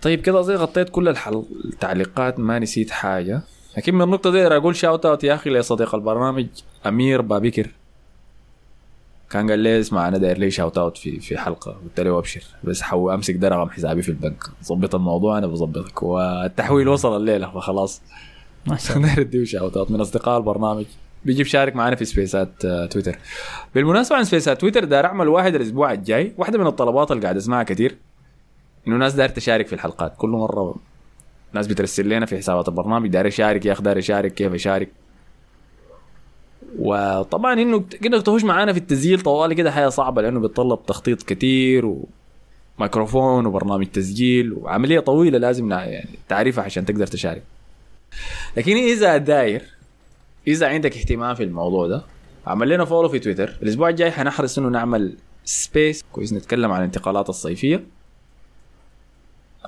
طيب 0.02 0.22
كده 0.22 0.40
اظن 0.40 0.56
غطيت 0.56 0.90
كل 0.90 1.08
الحل... 1.08 1.44
التعليقات 1.66 2.40
ما 2.40 2.60
نسيت 2.60 2.92
حاجة. 2.92 3.42
لكن 3.78 3.96
من 3.96 4.02
النقطة 4.02 4.32
دي 4.32 4.48
أقول 4.48 4.76
shout 4.76 5.06
out 5.06 5.24
يا 5.24 5.34
أخي 5.34 5.50
لصديق 5.50 5.96
البرنامج 5.96 6.48
أمير 6.88 7.22
بابكر 7.22 7.68
كان 9.30 9.50
قال 9.50 9.60
لي 9.60 9.80
اسمع 9.80 10.08
أنا 10.08 10.18
داير 10.18 10.38
لي 10.38 10.52
shout 10.52 10.78
out 10.78 10.98
في 10.98 11.20
في 11.20 11.38
حلقة. 11.38 11.72
قلت 11.72 12.00
له 12.00 12.18
أبشر. 12.18 12.44
بس 12.64 12.82
حو 12.82 13.12
أمسك 13.14 13.36
ده 13.36 13.48
رقم 13.50 13.70
حسابي 13.70 14.02
في 14.02 14.10
البنك. 14.10 14.44
ظبط 14.64 14.96
الموضوع 14.96 15.38
أنا 15.38 15.48
بظبطك. 15.48 16.04
والتحويل 16.04 16.88
وصل 16.88 17.16
الليلة 17.18 17.52
فخلاص. 17.52 18.02
ما 18.68 18.78
شاء 18.78 18.98
الله. 18.98 19.20
اديه 19.20 19.46
shout 19.46 19.78
out 19.78 19.92
من 19.92 20.02
أصدقاء 20.02 20.38
البرنامج 20.38 20.86
بيجي 21.26 21.44
بشارك 21.44 21.76
معنا 21.76 21.96
في 21.96 22.06
سبيسات 22.06 22.66
آه، 22.66 22.86
تويتر 22.86 23.18
بالمناسبة 23.76 24.16
عن 24.16 24.24
سبيسات 24.24 24.62
تويتر 24.62 24.84
داير 24.84 25.06
أعمل 25.06 25.28
واحد 25.28 25.56
الأسبوع 25.56 25.92
الجاي. 25.94 26.34
واحدة 26.38 26.60
من 26.60 26.68
الطلبات 26.68 27.12
اللي 27.12 27.24
قاعد 27.24 27.36
أسمعها 27.38 27.64
كثير. 27.64 27.98
إنه 28.88 28.98
ناس 28.98 29.14
داير 29.14 29.30
تشارك 29.30 29.68
في 29.68 29.74
الحلقات. 29.74 30.14
كل 30.18 30.30
مرة 30.30 30.76
ناس 31.54 31.68
بترسل 31.68 32.10
لنا 32.10 32.26
في 32.26 32.38
حسابات 32.38 32.68
البرنامج 32.68 33.10
داير 33.10 33.26
يشارك 33.26 33.66
يا 33.66 33.72
أخي 33.72 33.84
داير 33.84 33.98
يشارك 33.98 34.34
كيف 34.34 34.54
يشارك؟ 34.54 34.90
وطبعا 36.80 37.54
إنه 37.54 37.86
انك 38.06 38.22
تخش 38.22 38.44
معانا 38.44 38.74
في 38.74 38.80
التسجيل 38.80 39.22
طوالي 39.22 39.56
كده 39.56 39.72
حاجة 39.72 39.90
صعبة 39.90 40.22
لأنه 40.22 40.40
بيتطلب 40.40 40.86
تخطيط 40.88 41.24
كتير 41.24 41.96
وميكروفون 42.80 43.46
وبرنامج 43.46 43.86
تسجيل 43.86 44.54
وعملية 44.54 45.00
طويلة 45.00 45.38
لازم 45.38 45.72
يعني 45.72 46.10
تعرفها 46.30 46.64
عشان 46.64 46.86
تقدر 46.86 47.08
تشارك. 47.08 47.44
لكن 48.58 48.76
إذا 48.76 49.18
داير 49.18 49.64
إذا 50.48 50.68
عندك 50.68 50.98
اهتمام 50.98 51.36
في 51.36 51.44
الموضوع 51.44 51.88
ده 51.88 52.02
عمل 52.48 52.70
لنا 52.70 52.86
follow 52.86 53.10
في 53.10 53.20
تويتر 53.20 53.58
الأسبوع 53.64 53.90
الجاي 53.90 54.12
حنحرص 54.12 54.58
إنه 54.58 54.70
نعمل 54.70 55.18
space 55.46 56.04
كويس 56.12 56.34
نتكلم 56.34 56.72
عن 56.72 56.80
الانتقالات 56.80 57.30
الصيفية. 57.30 57.84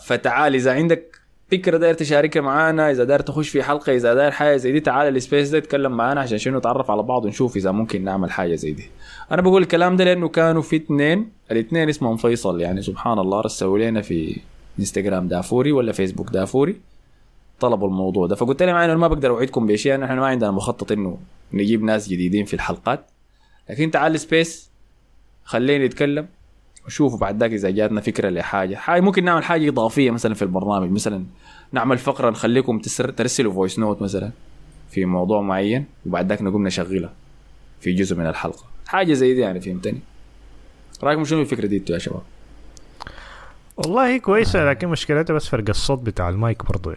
فتعال 0.01 0.55
إذا 0.55 0.73
عندك 0.73 1.19
فكرة 1.51 1.77
داير 1.77 1.93
تشاركها 1.93 2.41
معانا 2.41 2.91
إذا 2.91 3.03
داير 3.03 3.19
تخش 3.19 3.49
في 3.49 3.63
حلقة 3.63 3.95
إذا 3.95 4.13
داير 4.13 4.31
حاجة 4.31 4.57
زي 4.57 4.71
دي 4.71 4.79
تعال 4.79 5.15
ال 5.15 5.21
space 5.21 5.49
ده 5.49 5.57
اتكلم 5.57 5.91
معانا 5.97 6.21
عشان 6.21 6.37
شنو 6.37 6.57
نتعرف 6.57 6.91
على 6.91 7.03
بعض 7.03 7.25
ونشوف 7.25 7.57
إذا 7.57 7.71
ممكن 7.71 8.03
نعمل 8.03 8.31
حاجة 8.31 8.55
زي 8.55 8.71
دي. 8.71 8.83
أنا 9.31 9.41
بقول 9.41 9.61
الكلام 9.61 9.95
ده 9.95 10.03
لأنه 10.03 10.27
كانوا 10.27 10.61
في 10.61 10.75
اثنين 10.75 11.31
الاثنين 11.51 11.89
اسمهم 11.89 12.17
فيصل 12.17 12.61
يعني 12.61 12.81
سبحان 12.81 13.19
الله 13.19 13.41
رسلوا 13.41 13.79
لنا 13.79 14.01
في 14.01 14.39
انستغرام 14.79 15.27
دافوري 15.27 15.71
ولا 15.71 15.91
فيسبوك 15.91 16.29
دافوري 16.29 16.75
طلبوا 17.59 17.87
الموضوع 17.87 18.27
ده. 18.27 18.35
فقلت 18.35 18.63
لهم 18.63 18.75
أنا 18.75 18.95
ما 18.95 19.07
بقدر 19.07 19.29
أوعدكم 19.29 19.67
بشيء 19.67 19.97
نحن 19.97 20.13
ما 20.19 20.27
عندنا 20.27 20.51
مخطط 20.51 20.91
إنه 20.91 21.17
نجيب 21.53 21.83
ناس 21.83 22.09
جديدين 22.09 22.45
في 22.45 22.53
الحلقات. 22.53 23.05
لكن 23.69 23.91
تعال 23.91 24.19
space 24.19 24.69
خليني 25.43 25.85
نتكلم. 25.85 26.27
وشوفوا 26.85 27.17
بعد 27.17 27.39
ذاك 27.39 27.51
إذا 27.51 27.69
جاتنا 27.69 28.01
فكرة 28.01 28.29
لحاجة. 28.29 28.75
حاجة 28.75 29.01
ممكن 29.01 29.25
نعمل 29.25 29.43
حاجة 29.43 29.69
إضافية 29.69 30.11
مثلا 30.11 30.33
في 30.33 30.41
البرنامج. 30.41 30.91
مثلا 30.91 31.25
نعمل 31.71 31.97
فقرة 31.97 32.29
نخليكم 32.29 32.79
تسر... 32.79 33.11
ترسلوا 33.11 33.53
voice 33.53 33.79
note 33.79 34.01
مثلا 34.01 34.31
في 34.91 35.05
موضوع 35.05 35.41
معين 35.41 35.85
وبعد 36.05 36.29
ذاك 36.29 36.41
نقوم 36.41 36.67
نشغلها 36.67 37.13
في 37.81 37.93
جزء 37.93 38.15
من 38.15 38.27
الحلقة. 38.27 38.63
حاجة 38.87 39.13
زي 39.13 39.33
دي 39.33 39.39
يعني 39.39 39.61
فهمتني؟ 39.61 39.99
رأيكم 41.03 41.25
شنو 41.25 41.41
الفكرة 41.41 41.65
دي 41.65 41.83
يا 41.89 41.97
شباب؟ 41.97 42.21
والله 43.77 44.17
كويسة 44.17 44.69
لكن 44.69 44.87
مشكلتها 44.87 45.33
بس 45.33 45.47
فرق 45.47 45.69
الصوت 45.69 45.99
بتاع 45.99 46.29
المايك 46.29 46.65
برضه. 46.65 46.95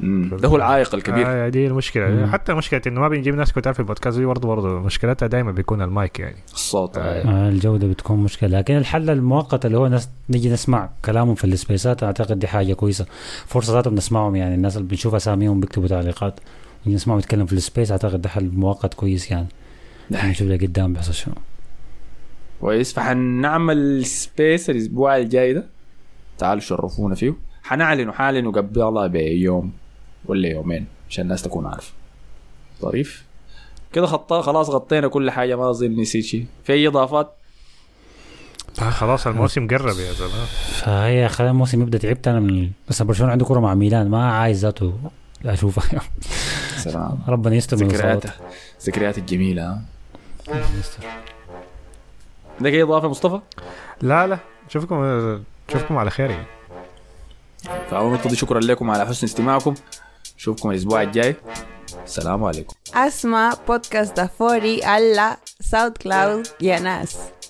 ده 0.00 0.48
هو 0.48 0.56
العائق 0.56 0.94
الكبير. 0.94 1.24
آه 1.26 1.48
دي 1.48 1.66
المشكلة. 1.66 2.08
مم. 2.08 2.26
حتى 2.26 2.54
مشكلة 2.54 2.80
إنه 2.86 3.00
ما 3.00 3.08
بنجيب 3.08 3.34
ناس 3.34 3.52
كتار 3.52 3.74
في 3.74 3.80
البودكاست 3.80 4.18
دي 4.18 4.24
برضه 4.24 4.48
برضه 4.48 4.80
مشكلتها 4.80 5.26
دائما 5.26 5.52
بيكون 5.52 5.82
المايك 5.82 6.20
يعني. 6.20 6.36
الصوت. 6.52 6.98
آه. 6.98 7.00
آه. 7.00 7.28
آه، 7.28 7.48
الجودة 7.48 7.86
بتكون 7.86 8.18
مشكلة. 8.18 8.58
لكن 8.58 8.76
الحل 8.76 9.10
المؤقت 9.10 9.66
اللي 9.66 9.78
هو 9.78 9.86
ناس 9.86 10.08
نجي 10.30 10.50
نسمع 10.50 10.90
كلامهم 11.04 11.34
في 11.34 11.44
ال 11.44 11.51
spaces 11.51 11.95
ات 11.95 12.02
أعتقد 12.02 12.38
دي 12.38 12.46
حاجة 12.46 12.72
كويسة. 12.74 13.06
فرصة 13.46 13.72
ذاتهم 13.72 13.94
نسمعهم 13.94 14.36
يعني. 14.36 14.54
الناس 14.54 14.76
اللي 14.76 14.88
بنشوف 14.88 15.14
أساميهم 15.14 15.60
بيكتبوا 15.60 15.88
تعليقات. 15.88 16.40
نجي 16.86 16.94
نسمعهم 16.94 17.18
يتكلم 17.18 17.46
في 17.46 17.52
ال 17.52 17.58
space 17.58 17.90
أعتقد 17.90 18.22
ده 18.22 18.28
حل 18.28 18.50
مؤقت 18.54 18.94
كويس 18.94 19.30
يعني. 19.30 19.46
نشوف 20.10 20.48
لقدام 20.48 20.92
بيحصل 20.92 21.14
شنو. 21.14 21.34
كويس. 22.60 22.92
فحنعمل 22.92 24.06
سبيس 24.06 24.70
الأسبوع 24.70 25.16
الجاي 25.16 25.52
ده. 25.52 25.66
تعالوا 26.38 26.60
شرفونا 26.60 27.14
فيه. 27.14 27.34
حنعلنه 27.62 28.12
حالا 28.12 28.50
قبل 28.50 28.82
الله 28.82 29.06
بيوم. 29.06 29.72
ولا 30.26 30.48
يومين 30.48 30.86
عشان 31.10 31.24
الناس 31.24 31.42
تكون 31.42 31.66
عارفة. 31.66 31.92
ظريف. 32.82 33.24
كده 33.92 34.06
خطا 34.06 34.42
خلاص 34.42 34.70
غطينا 34.70 35.08
كل 35.08 35.30
حاجة 35.30 35.56
ما 35.56 35.70
أظن 35.70 36.00
نسيت 36.00 36.24
شيء. 36.24 36.46
في 36.64 36.72
أي 36.72 36.88
إضافات؟ 36.88 37.32
آه 38.82 38.90
خلاص 38.90 39.26
الموسم 39.26 39.68
قرب 39.68 39.98
يا 39.98 40.12
زلمة. 40.12 40.44
فهي 40.72 41.28
خلال 41.28 41.50
الموسم 41.50 41.82
يبدأ 41.82 41.98
تعبت 41.98 42.28
أنا 42.28 42.40
من 42.40 42.70
بس 42.88 43.02
برشلونة 43.02 43.32
عنده 43.32 43.44
كرة 43.44 43.60
مع 43.60 43.74
ميلان 43.74 44.10
ما 44.10 44.32
عايز 44.32 44.64
ذاته 44.64 44.98
أشوفها. 45.44 46.00
سلام. 46.76 47.18
ربنا 47.28 47.54
يستر 47.54 47.76
من 47.76 47.88
ذكريات 47.88 48.24
الإصابات. 48.24 48.52
ذكريات 48.86 49.18
الجميلة. 49.18 49.62
ها 49.62 49.82
ربنا 50.48 50.78
يستر. 50.78 51.04
عندك 52.58 52.72
أي 52.72 52.82
إضافة 52.82 53.08
مصطفى؟ 53.08 53.40
لا 54.02 54.26
لا. 54.26 54.38
نشوفكم 54.66 54.94
نشوفكم 55.68 55.96
على 55.96 56.10
خير 56.10 56.30
يعني. 56.30 56.46
نقطة 57.92 58.34
شكرا 58.34 58.60
لكم 58.60 58.90
على 58.90 59.06
حسن 59.06 59.26
استماعكم. 59.26 59.74
نشوفكم 60.36 60.70
الأسبوع 60.70 61.02
الجاي 61.02 61.36
السلام 62.04 62.44
عليكم 62.44 62.74
Podcast 63.66 64.12
da 64.16 64.26
Fori 64.38 64.80
alla 64.84 65.38
SoundCloud 65.70 66.42
y 66.60 66.70
a 66.70 66.80
Nas. 66.80 67.41